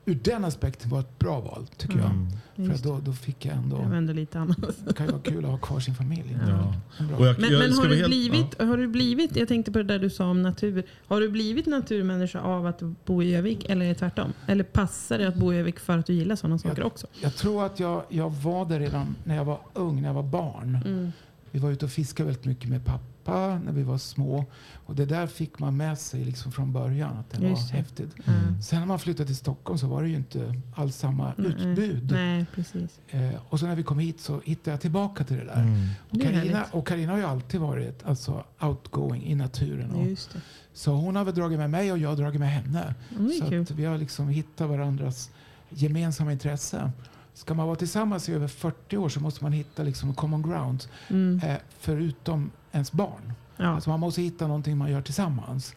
ur 0.05 0.19
den 0.23 0.45
aspekten 0.45 0.89
var 0.89 0.99
ett 0.99 1.19
bra 1.19 1.39
val 1.39 1.67
tycker 1.77 1.97
jag. 1.97 2.05
Mm. 2.09 2.27
För 2.55 2.63
Just 2.63 2.83
det. 2.83 2.89
då, 2.89 2.99
då 2.99 3.13
fick 3.13 3.45
jag 3.45 3.55
ändå... 3.55 3.77
Jag 3.81 3.89
vänder 3.89 4.13
lite 4.13 4.39
annat. 4.39 4.57
Det 4.87 4.93
kan 4.93 5.05
ju 5.05 5.11
vara 5.11 5.21
kul 5.21 5.45
att 5.45 5.51
ha 5.51 5.57
kvar 5.57 5.79
sin 5.79 5.95
familj. 5.95 6.37
Ja. 6.47 6.73
Jag, 6.99 7.39
Men, 7.39 7.51
jag 7.51 7.59
men 7.59 7.73
ska 7.73 7.81
har, 7.81 7.87
vara 7.87 7.89
du 7.89 7.95
helt- 7.95 8.07
blivit, 8.07 8.61
har 8.61 8.77
du 8.77 8.87
blivit, 8.87 9.35
jag 9.35 9.47
tänkte 9.47 9.71
på 9.71 9.77
det 9.77 9.83
där 9.83 9.99
du 9.99 10.09
sa 10.09 10.25
om 10.29 10.41
natur. 10.41 10.83
Har 11.07 11.21
du 11.21 11.29
blivit 11.29 11.65
naturmänniska 11.65 12.39
av 12.41 12.65
att 12.65 12.81
bo 13.05 13.23
i 13.23 13.35
Övik 13.35 13.69
eller 13.69 13.85
är 13.85 13.89
det 13.89 13.95
tvärtom? 13.95 14.33
Eller 14.47 14.63
passar 14.63 15.17
det 15.17 15.27
att 15.27 15.35
bo 15.35 15.53
i 15.53 15.57
Övik 15.57 15.79
för 15.79 15.97
att 15.97 16.05
du 16.05 16.13
gillar 16.13 16.35
sådana 16.35 16.57
saker 16.59 16.83
också? 16.83 17.07
Jag 17.21 17.35
tror 17.35 17.65
att 17.65 17.79
jag, 17.79 18.03
jag 18.09 18.29
var 18.29 18.65
där 18.65 18.79
redan 18.79 19.15
när 19.23 19.35
jag 19.35 19.45
var 19.45 19.59
ung, 19.73 20.01
när 20.01 20.09
jag 20.09 20.13
var 20.13 20.23
barn. 20.23 20.79
Mm. 20.85 21.11
Vi 21.51 21.59
var 21.59 21.71
ute 21.71 21.85
och 21.85 21.91
fiskade 21.91 22.27
väldigt 22.27 22.45
mycket 22.45 22.69
med 22.69 22.85
pappa 22.85 23.05
pappa 23.23 23.59
när 23.65 23.71
vi 23.71 23.83
var 23.83 23.97
små. 23.97 24.45
Och 24.85 24.95
det 24.95 25.05
där 25.05 25.27
fick 25.27 25.59
man 25.59 25.77
med 25.77 25.97
sig 25.97 26.25
liksom 26.25 26.51
från 26.51 26.73
början, 26.73 27.17
att 27.17 27.29
det 27.29 27.47
Just 27.47 27.61
var 27.61 27.71
det. 27.71 27.77
häftigt. 27.77 28.15
Mm. 28.27 28.61
Sen 28.61 28.79
när 28.79 28.85
man 28.87 28.99
flyttade 28.99 29.25
till 29.27 29.35
Stockholm 29.35 29.79
så 29.79 29.87
var 29.87 30.03
det 30.03 30.09
ju 30.09 30.15
inte 30.15 30.55
alls 30.75 30.95
samma 30.95 31.33
Nej. 31.37 31.47
utbud. 31.47 32.11
Nej, 32.11 32.45
precis. 32.55 32.99
Eh, 33.09 33.31
och 33.49 33.59
så 33.59 33.65
när 33.65 33.75
vi 33.75 33.83
kom 33.83 33.99
hit 33.99 34.19
så 34.19 34.41
hittade 34.45 34.71
jag 34.71 34.81
tillbaka 34.81 35.23
till 35.23 35.37
det 35.37 35.45
där. 35.45 35.61
Mm. 35.61 35.87
Och 36.09 36.21
Carina, 36.21 36.39
härligt. 36.39 36.73
och 36.73 36.87
Carina 36.87 37.11
har 37.11 37.19
ju 37.19 37.25
alltid 37.25 37.59
varit 37.61 38.05
alltså, 38.05 38.43
outgoing 38.61 39.23
i 39.25 39.35
naturen. 39.35 39.91
Och, 39.91 40.05
Just 40.07 40.33
det. 40.33 40.41
så 40.73 40.91
hon 40.91 41.15
har 41.15 41.25
väl 41.25 41.35
dragit 41.35 41.59
med 41.59 41.69
mig 41.69 41.91
och 41.91 41.97
jag 41.97 42.09
har 42.09 42.15
dragit 42.15 42.39
med 42.39 42.51
henne. 42.51 42.95
Är 43.09 43.65
så 43.65 43.73
vi 43.73 43.85
har 43.85 43.97
liksom 43.97 44.27
hittat 44.29 44.69
varandras 44.69 45.31
gemensamma 45.69 46.31
intresse. 46.31 46.91
Ska 47.33 47.53
man 47.53 47.65
vara 47.65 47.75
tillsammans 47.75 48.29
i 48.29 48.33
över 48.33 48.47
40 48.47 48.97
år 48.97 49.09
så 49.09 49.19
måste 49.19 49.43
man 49.43 49.51
hitta 49.53 49.83
liksom 49.83 50.13
common 50.13 50.41
ground. 50.41 50.83
Mm. 51.09 51.41
Eh, 51.43 51.57
förutom 51.79 52.51
ens 52.71 52.91
barn. 52.91 53.33
Ja. 53.57 53.65
Alltså 53.67 53.89
man 53.89 53.99
måste 53.99 54.21
hitta 54.21 54.47
någonting 54.47 54.77
man 54.77 54.91
gör 54.91 55.01
tillsammans. 55.01 55.75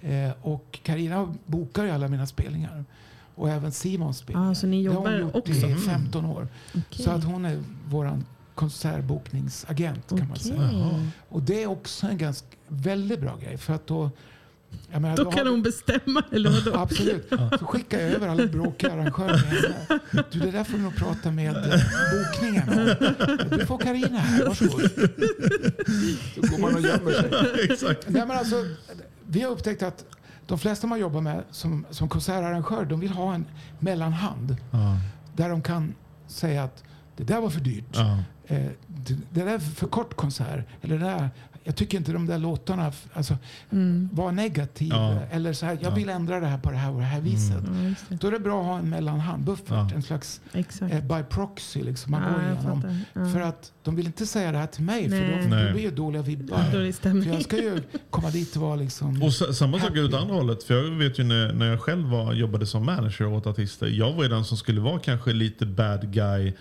Eh, 0.00 0.30
och 0.42 0.78
Karina 0.82 1.34
bokar 1.46 1.84
ju 1.84 1.90
alla 1.90 2.08
mina 2.08 2.26
spelningar. 2.26 2.84
Och 3.34 3.50
även 3.50 3.72
Simons 3.72 4.18
spelningar. 4.18 4.48
Ja, 4.48 4.54
så 4.54 4.66
ni 4.66 4.82
Det 4.82 4.88
har 4.88 4.94
jobbar 4.94 5.10
hon 5.10 5.20
gjort 5.20 5.34
också? 5.36 5.52
i 5.66 5.74
15 5.74 6.24
år. 6.24 6.48
Okej. 6.70 7.04
Så 7.04 7.10
att 7.10 7.24
hon 7.24 7.44
är 7.44 7.62
vår 7.88 8.18
konsertbokningsagent 8.54 10.08
kan 10.08 10.28
man 10.28 10.38
säga. 10.38 11.00
Och 11.28 11.42
det 11.42 11.62
är 11.62 11.66
också 11.66 12.06
en 12.06 12.18
ganska 12.18 12.46
väldigt 12.68 13.20
bra 13.20 13.36
grej. 13.36 13.56
För 13.58 13.74
att 13.74 13.86
då, 13.86 14.10
jag 14.92 15.02
menar, 15.02 15.16
Då 15.16 15.24
då 15.24 15.30
kan 15.30 15.46
har- 15.46 15.50
hon 15.52 15.62
bestämma, 15.62 16.22
eller 16.32 16.50
vadå? 16.64 16.78
Absolut. 16.78 17.28
Så 17.58 17.66
skickar 17.66 17.98
jag 18.00 18.10
över 18.10 18.28
alla 18.28 18.46
bråkiga 18.46 18.92
arrangörer. 18.92 19.70
Du, 20.30 20.38
det 20.38 20.50
där 20.50 20.64
får 20.64 20.76
du 20.78 20.82
nog 20.82 20.96
prata 20.96 21.30
med 21.30 21.56
eh, 21.56 21.80
bokningen 22.12 22.68
om. 22.68 22.94
Du 23.58 23.66
får 23.66 23.78
Carina 23.78 24.18
här, 24.18 24.46
varsågod. 24.46 24.80
Så 26.34 26.40
går 26.40 26.58
man 26.58 26.74
och 26.74 26.80
gömmer 26.80 27.12
sig. 27.12 27.64
Exakt. 27.70 28.08
Nej, 28.08 28.26
men 28.26 28.36
alltså, 28.38 28.66
vi 29.26 29.40
har 29.42 29.50
upptäckt 29.50 29.82
att 29.82 30.04
de 30.46 30.58
flesta 30.58 30.86
man 30.86 30.98
jobbar 31.00 31.20
med 31.20 31.42
som, 31.50 31.86
som 31.90 32.08
konsertarrangör, 32.08 32.84
de 32.84 33.00
vill 33.00 33.10
ha 33.12 33.34
en 33.34 33.44
mellanhand. 33.78 34.56
Ja. 34.70 34.96
Där 35.36 35.48
de 35.48 35.62
kan 35.62 35.94
säga 36.26 36.64
att 36.64 36.84
det 37.16 37.24
där 37.24 37.40
var 37.40 37.50
för 37.50 37.60
dyrt. 37.60 37.84
Ja. 37.92 38.18
Eh, 38.46 38.66
det, 38.86 39.14
det 39.30 39.44
där 39.44 39.54
är 39.54 39.58
för 39.58 39.86
kort 39.86 40.14
konsert. 40.16 40.64
Eller 40.82 40.98
det 40.98 41.04
där, 41.04 41.30
jag 41.64 41.76
tycker 41.76 41.98
inte 41.98 42.12
de 42.12 42.26
där 42.26 42.38
låtarna 42.38 42.92
alltså, 43.12 43.36
Mm. 43.72 44.08
var 44.12 44.32
negativa. 44.32 44.96
Ja. 44.96 45.20
Eller 45.30 45.52
så 45.52 45.66
här, 45.66 45.78
jag 45.82 45.90
Ja. 45.90 45.94
vill 45.94 46.08
ändra 46.08 46.40
det 46.40 46.46
här 46.46 46.58
på 46.58 46.70
det 46.70 46.76
här 46.76 46.90
och 46.92 46.98
det 47.00 47.04
här 47.06 47.20
viset. 47.20 47.62
Ja, 47.66 47.82
just 47.88 48.08
det. 48.08 48.14
Då 48.16 48.26
är 48.26 48.30
det 48.32 48.38
bra 48.38 48.60
att 48.60 48.66
ha 48.66 48.78
en 48.78 48.90
mellanhandbuffert. 48.90 49.68
Ja. 49.70 49.90
En 49.94 50.02
slags 50.02 50.40
eh, 50.52 51.00
by 51.00 51.22
proxy. 51.30 51.82
Liksom, 51.82 52.10
man 52.12 52.22
Ja, 52.22 52.28
går 52.32 52.42
igenom. 52.42 53.00
Ja. 53.12 53.28
För 53.32 53.40
att 53.40 53.72
de 53.82 53.96
vill 53.96 54.06
inte 54.06 54.26
säga 54.26 54.52
det 54.52 54.58
här 54.58 54.66
till 54.66 54.82
mig. 54.84 55.02
För 55.10 55.16
Nej. 55.16 55.42
då, 55.42 55.48
Nej. 55.56 55.66
då 55.66 55.72
blir 55.72 55.82
ju 55.82 55.90
dåliga 55.90 56.22
vibbar. 56.22 56.64
Dålig 56.72 56.94
stämning. 56.94 57.24
För 57.24 57.32
jag 57.32 57.42
ska 57.42 57.56
ju 57.56 57.82
komma 58.10 58.30
dit 58.30 58.56
och 58.56 58.62
vara 58.62 58.76
liksom... 58.76 59.22
Och 59.22 59.32
samma 59.34 59.78
sak 59.80 59.96
ut 59.96 60.14
andra 60.14 60.34
hållet. 60.34 60.62
För 60.62 60.74
jag 60.74 60.90
vet 60.90 61.18
ju 61.18 61.24
när, 61.24 61.52
när 61.52 61.66
jag 61.66 61.80
själv 61.80 62.08
var, 62.08 62.32
jobbade 62.32 62.66
som 62.66 62.86
manager 62.86 63.26
åt 63.26 63.46
artister. 63.46 63.86
Jag 63.86 64.12
var 64.12 64.22
ju 64.22 64.28
den 64.28 64.44
som 64.44 64.56
skulle 64.56 64.80
vara 64.80 64.98
kanske 64.98 65.32
lite 65.32 65.66
bad 65.66 66.12
guy. 66.12 66.52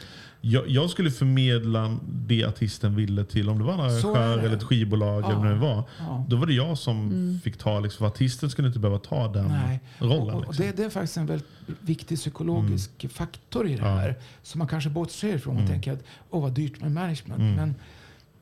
Jag, 0.42 0.68
jag 0.70 0.90
skulle 0.90 1.12
förmedla 1.12 1.98
det 2.06 2.44
artisten 2.46 2.96
ville 2.96 3.26
till, 3.26 3.50
om 3.50 3.58
det 3.60 3.64
var 3.64 3.74
en 3.74 3.80
arrangör 3.80 4.38
eller 4.38 4.56
ett 4.56 4.64
skivbolag 4.64 5.24
Ja. 5.24 5.32
eller 5.42 5.50
det 5.50 5.60
var. 5.60 5.84
Ja. 6.00 6.26
Då 6.30 6.36
var 6.36 6.46
det 6.46 6.54
jag 6.54 6.78
som 6.78 7.40
fick 7.44 7.58
ta, 7.58 7.80
liksom, 7.80 7.98
för 7.98 8.08
artisten 8.08 8.50
skulle 8.50 8.68
inte 8.68 8.80
behöva 8.80 9.00
ta 9.00 9.28
den 9.28 9.48
Nej. 9.48 9.80
rollen. 10.00 10.22
Och, 10.22 10.34
och 10.36 10.48
liksom. 10.48 10.66
det, 10.66 10.78
det 10.78 10.84
är 10.84 10.90
faktiskt 10.90 11.18
en 11.18 11.26
väldigt 11.26 11.48
viktig 11.82 12.18
psykologisk 12.18 13.06
faktor 13.14 13.68
i 13.68 13.76
det 13.76 13.82
Ja. 13.86 13.96
här. 13.96 14.16
Som 14.44 14.60
man 14.60 14.68
kanske 14.68 14.90
bortser 14.90 15.36
ifrån 15.36 15.54
och 15.56 15.60
Mm. 15.62 15.72
tänker 15.72 15.94
att 15.94 16.04
åh 16.30 16.42
vad 16.42 16.52
dyrt 16.52 16.82
med 16.82 16.92
management. 16.92 17.40
Mm. 17.40 17.56
Men 17.56 17.76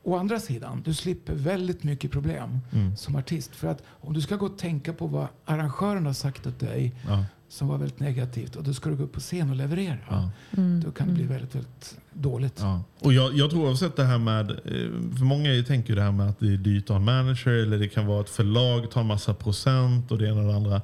å 0.03 0.15
andra 0.17 0.39
sidan, 0.39 0.81
du 0.85 0.93
slipper 0.93 1.33
väldigt 1.33 1.83
mycket 1.83 2.11
problem 2.11 2.59
Mm. 2.73 2.95
som 2.97 3.15
artist. 3.15 3.55
För 3.55 3.67
att 3.67 3.83
om 3.87 4.13
du 4.13 4.21
ska 4.21 4.35
gå 4.35 4.45
och 4.45 4.57
tänka 4.57 4.93
på 4.93 5.07
vad 5.07 5.27
arrangören 5.45 6.05
har 6.05 6.13
sagt 6.13 6.47
åt 6.47 6.59
dig 6.59 6.95
Ja, 7.07 7.25
som 7.49 7.67
var 7.67 7.77
väldigt 7.77 7.99
negativt 7.99 8.55
och 8.55 8.63
då 8.63 8.73
ska 8.73 8.89
du 8.89 8.95
gå 8.95 9.03
upp 9.03 9.13
på 9.13 9.19
scen 9.19 9.49
och 9.49 9.55
leverera. 9.55 9.97
ja. 10.09 10.29
Mm. 10.57 10.83
Då 10.85 10.91
kan 10.91 11.07
det 11.07 11.13
bli 11.13 11.23
väldigt, 11.23 11.55
väldigt 11.55 11.97
dåligt. 12.13 12.59
Ja. 12.59 12.83
Och 12.99 13.13
jag, 13.13 13.33
jag 13.33 13.49
tror 13.49 13.67
oavsett 13.67 13.95
det 13.95 14.03
här 14.03 14.17
med, 14.17 14.51
eh, 14.51 15.17
för 15.17 15.23
många 15.23 15.63
tänker 15.63 15.89
ju 15.89 15.95
det 15.95 16.01
här 16.01 16.11
med 16.11 16.29
att 16.29 16.39
det 16.39 16.53
är 16.53 16.57
dyrt 16.57 16.83
att 16.83 16.89
ha 16.89 16.95
en 16.95 17.03
manager 17.03 17.51
eller 17.51 17.79
det 17.79 17.87
kan 17.87 18.05
vara 18.05 18.21
ett 18.21 18.29
förlag 18.29 18.91
tar 18.91 19.01
en 19.01 19.07
massa 19.07 19.33
procent 19.33 20.11
och 20.11 20.17
det 20.17 20.27
ena 20.27 20.41
och 20.41 20.47
det 20.47 20.55
andra. 20.55 20.81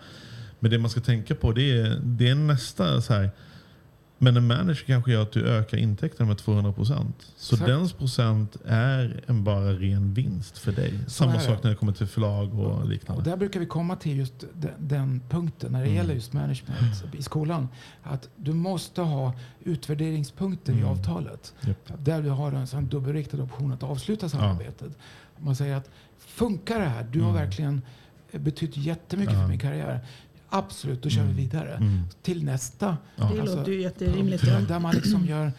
Men 0.59 0.72
det 0.72 0.78
man 0.78 0.89
ska 0.89 1.01
tänka 1.01 1.36
på 1.36 1.51
det 1.51 1.72
är, 1.72 1.99
det 2.03 2.30
är 2.30 2.36
nästa 2.36 3.01
så 3.01 3.14
här. 3.14 3.32
Men 4.24 4.38
en 4.38 4.47
manager 4.47 4.86
kanske 4.86 5.11
gör 5.11 5.21
att 5.21 5.32
du 5.32 5.47
ökar 5.47 5.78
intäkterna 5.78 6.28
med 6.28 6.38
200 6.38 6.71
procent. 6.74 7.15
Så 7.38 7.55
Exakt. 7.55 7.69
dens 7.71 7.93
procent 7.93 8.57
är 8.65 9.24
en 9.28 9.43
bara 9.43 9.74
ren 9.74 10.13
vinst 10.13 10.57
för 10.57 10.71
dig. 10.71 10.99
Samma 11.07 11.32
är 11.34 11.38
det. 11.38 11.43
sak 11.43 11.63
när 11.63 11.69
det 11.69 11.76
kommer 11.76 11.93
till 11.93 12.07
förlag 12.07 12.59
och 12.59 12.71
Och 12.82 12.88
liknande. 12.89 13.24
där 13.24 13.38
brukar 13.38 13.59
vi 13.59 13.65
komma 13.65 13.95
till 13.95 14.17
just 14.17 14.34
den, 14.53 14.71
den 14.80 15.21
punkten 15.30 15.71
när 15.71 15.80
det 15.80 15.86
Mm. 15.86 15.95
gäller 15.97 16.13
just 16.13 16.34
management 16.34 17.03
i 17.19 17.24
skolan. 17.24 17.67
Att 18.03 18.30
du 18.36 18.53
måste 18.53 19.01
ha 19.01 19.34
utvärderingspunkter 19.63 20.74
i 20.74 20.78
Mm. 20.78 20.89
avtalet. 20.89 21.53
Japp. 21.61 21.91
Där 21.99 22.21
du 22.21 22.30
har 22.30 22.51
en 22.51 22.67
sån 22.67 22.88
dubbelriktad 22.88 23.38
option 23.43 23.74
att 23.74 23.84
avsluta 23.84 24.30
samarbetet. 24.30 24.97
Man 25.39 25.55
säger 25.55 25.76
att 25.76 25.89
funkar 26.17 26.80
det 26.80 26.86
här? 26.86 27.03
Du 27.11 27.21
har 27.21 27.30
Mm. 27.30 27.41
verkligen 27.43 27.82
betytt 28.32 28.78
jättemycket 28.78 29.34
Ja. 29.34 29.41
för 29.41 29.47
min 29.47 29.59
karriär. 29.59 29.99
Absolut, 30.56 31.04
då 31.04 31.10
kör 31.10 31.22
Mm. 31.22 31.36
vi 31.36 31.41
vidare. 31.41 31.74
Mm. 31.76 32.01
Till 32.22 32.43
nästa. 32.45 32.97
Ja. 33.16 33.30
Det 33.34 33.41
Alltså, 33.41 33.56
låter 33.56 33.72
ju 33.72 33.82
jätterimligt. 33.82 34.43
punkt 34.43 34.56
Ja. 34.70 34.74
Där 34.74 34.80
man 34.80 34.95
liksom 34.95 35.26
gör, 35.26 35.51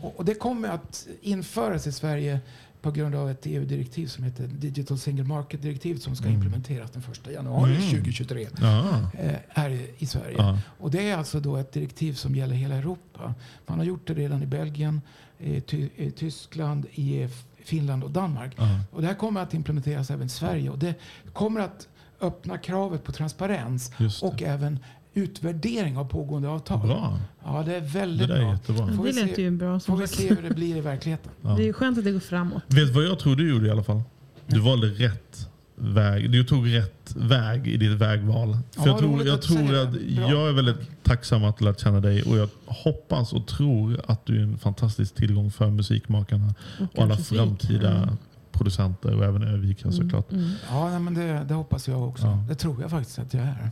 och 0.00 0.24
det 0.24 0.34
kommer 0.34 0.68
att 0.68 1.06
införas 1.22 1.86
i 1.86 1.92
Sverige 1.92 2.40
på 2.82 2.90
grund 2.90 3.14
av 3.14 3.30
ett 3.30 3.46
EU-direktiv 3.46 4.06
som 4.06 4.24
heter 4.24 4.46
Digital 4.46 4.98
Single 4.98 5.24
Market-direktivet 5.24 6.02
som 6.02 6.16
ska 6.16 6.24
Mm. 6.26 6.36
implementeras 6.36 6.90
den 6.90 7.02
1 7.02 7.32
januari 7.32 7.76
Mm. 7.76 7.90
2023 7.90 8.48
Ja. 8.60 9.00
eh, 9.18 9.32
här 9.48 9.78
i, 9.98 10.06
Sverige. 10.06 10.34
Ja. 10.38 10.58
Och 10.78 10.90
det 10.90 11.10
är 11.10 11.16
alltså 11.16 11.40
då 11.40 11.56
ett 11.56 11.72
direktiv 11.72 12.12
som 12.14 12.34
gäller 12.34 12.54
hela 12.54 12.74
Europa. 12.74 13.34
Man 13.66 13.78
har 13.78 13.84
gjort 13.86 14.06
det 14.06 14.14
redan 14.14 14.42
i 14.42 14.46
Belgien, 14.46 15.00
i, 15.38 15.60
Ty- 15.60 15.88
i 15.96 16.10
Tyskland, 16.10 16.86
i 16.94 17.28
Finland 17.64 18.04
och 18.04 18.10
Danmark. 18.10 18.52
Ja. 18.56 18.80
Och 18.92 19.00
det 19.00 19.06
här 19.06 19.14
kommer 19.14 19.40
att 19.42 19.54
implementeras 19.54 20.10
även 20.10 20.26
i 20.26 20.30
Sverige. 20.30 20.70
Och 20.70 20.78
det 20.78 20.94
kommer 21.32 21.60
att 21.60 21.88
öppna 22.22 22.58
kravet 22.58 23.04
på 23.04 23.12
transparens 23.12 23.92
det. 23.98 24.22
och 24.22 24.42
även 24.42 24.78
utvärdering 25.14 25.96
av 25.98 26.04
pågående 26.04 26.48
avtal. 26.48 26.86
Bra. 26.86 27.18
Ja, 27.44 27.62
det 27.66 27.74
är 27.76 27.80
Det 27.80 27.86
väldigt 27.86 28.30
är 28.30 28.38
bra. 28.40 28.52
jättebra. 28.52 28.86
Får 28.92 29.04
Det 29.04 29.12
lät 29.12 29.34
se- 29.36 29.42
ju 29.42 29.50
bra. 29.50 29.72
Får 29.72 29.78
Som 29.80 29.98
vi 30.00 30.06
se 30.08 30.28
hur 30.34 30.42
det 30.48 30.54
blir 30.54 30.76
i 30.76 30.80
verkligheten. 30.80 31.32
Ja. 31.42 31.48
Det 31.56 31.68
är 31.68 31.72
skönt 31.72 31.98
att 31.98 32.04
det 32.04 32.12
går 32.12 32.20
framåt. 32.20 32.62
Vet 32.66 32.86
du 32.86 32.92
vad 32.92 33.04
jag 33.04 33.18
tror 33.18 33.36
du 33.36 33.50
gjorde 33.50 33.66
i 33.66 33.70
alla 33.70 33.82
fall? 33.84 34.02
Du 34.46 34.60
valde 34.60 34.86
rätt 34.86 35.48
väg. 35.76 36.30
Du 36.30 36.44
tog 36.44 36.74
rätt 36.74 37.14
väg 37.16 37.66
i 37.68 37.76
ditt 37.76 37.90
vägval. 37.90 38.52
För 38.72 38.80
Ja, 38.80 38.86
jag 38.86 38.98
tror, 38.98 39.26
jag, 39.26 39.42
tror 39.42 39.74
att 39.76 39.92
det. 39.92 40.00
Jag 40.14 40.48
är 40.48 40.52
väldigt 40.52 41.04
tacksam 41.04 41.44
att 41.44 41.60
lära 41.60 41.74
känna 41.74 42.00
dig 42.00 42.22
och 42.22 42.36
jag 42.38 42.48
hoppas 42.66 43.32
och 43.32 43.46
tror 43.46 44.00
att 44.06 44.26
du 44.26 44.36
är 44.38 44.42
en 44.42 44.58
fantastisk 44.58 45.14
tillgång 45.14 45.50
för 45.50 45.70
musikmakarna 45.70 46.54
och 46.94 47.02
alla 47.02 47.14
artistik. 47.14 47.38
framtida 47.38 47.90
Mm. 47.96 48.16
Producenter 48.52 49.14
och 49.14 49.24
även 49.24 49.42
Övika 49.42 49.92
såklart. 49.92 50.32
Mm. 50.32 50.50
Ja, 50.70 50.90
nej, 50.90 51.00
men 51.00 51.14
det, 51.14 51.44
det 51.48 51.54
hoppas 51.54 51.88
jag 51.88 52.08
också. 52.08 52.26
Ja. 52.26 52.44
Det 52.48 52.54
tror 52.54 52.80
jag 52.82 52.90
faktiskt 52.90 53.18
att 53.18 53.34
jag 53.34 53.42
är. 53.42 53.70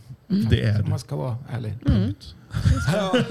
Det 0.50 0.62
är 0.62 0.76
Om 0.78 0.84
du. 0.84 0.90
man 0.90 0.98
ska 0.98 1.16
vara 1.16 1.36
ärlig. 1.50 1.74
Punkt. 1.86 2.34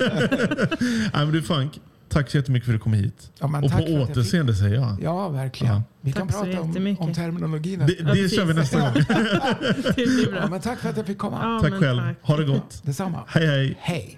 Nej, 1.14 1.26
men 1.26 1.32
du 1.32 1.42
Frank, 1.42 1.80
tack 2.10 2.30
så 2.30 2.38
jättemycket 2.38 2.66
för 2.66 2.74
att 2.74 2.80
du 2.80 2.84
kom 2.84 2.94
hit. 2.94 3.32
Ja, 3.40 3.48
men 3.48 3.64
och 3.64 3.72
tack 3.72 3.80
på 3.80 3.86
fick- 3.86 4.10
återseende 4.10 4.56
säger 4.56 4.76
jag. 4.76 4.98
Ja, 5.02 5.30
verkligen. 5.30 5.74
Ja. 5.76 5.84
Vi 6.02 6.12
kan 6.12 6.28
Tack 6.28 6.38
så 6.38 6.44
prata 6.46 6.62
om, 6.62 6.96
om 7.00 7.14
terminologin. 7.14 7.80
Det, 7.80 7.86
det 7.86 8.04
precis. 8.06 8.36
kör 8.36 8.46
vi 8.46 8.54
nästa 8.54 8.80
gång. 8.80 8.90
Ja, 10.42 10.48
men 10.50 10.60
tack 10.62 10.80
för 10.80 10.90
att 10.90 10.98
jag 10.98 11.06
fick 11.06 11.18
komma. 11.18 11.40
Ja, 11.44 11.70
Tack 11.70 11.80
själv. 11.80 12.00
tack. 12.02 12.18
Ha 12.22 12.38
det 12.38 12.44
gott. 12.46 12.82
Detsamma. 12.84 13.24
Hej 13.28 13.48
hej. 13.48 13.78
Hej. 13.80 14.18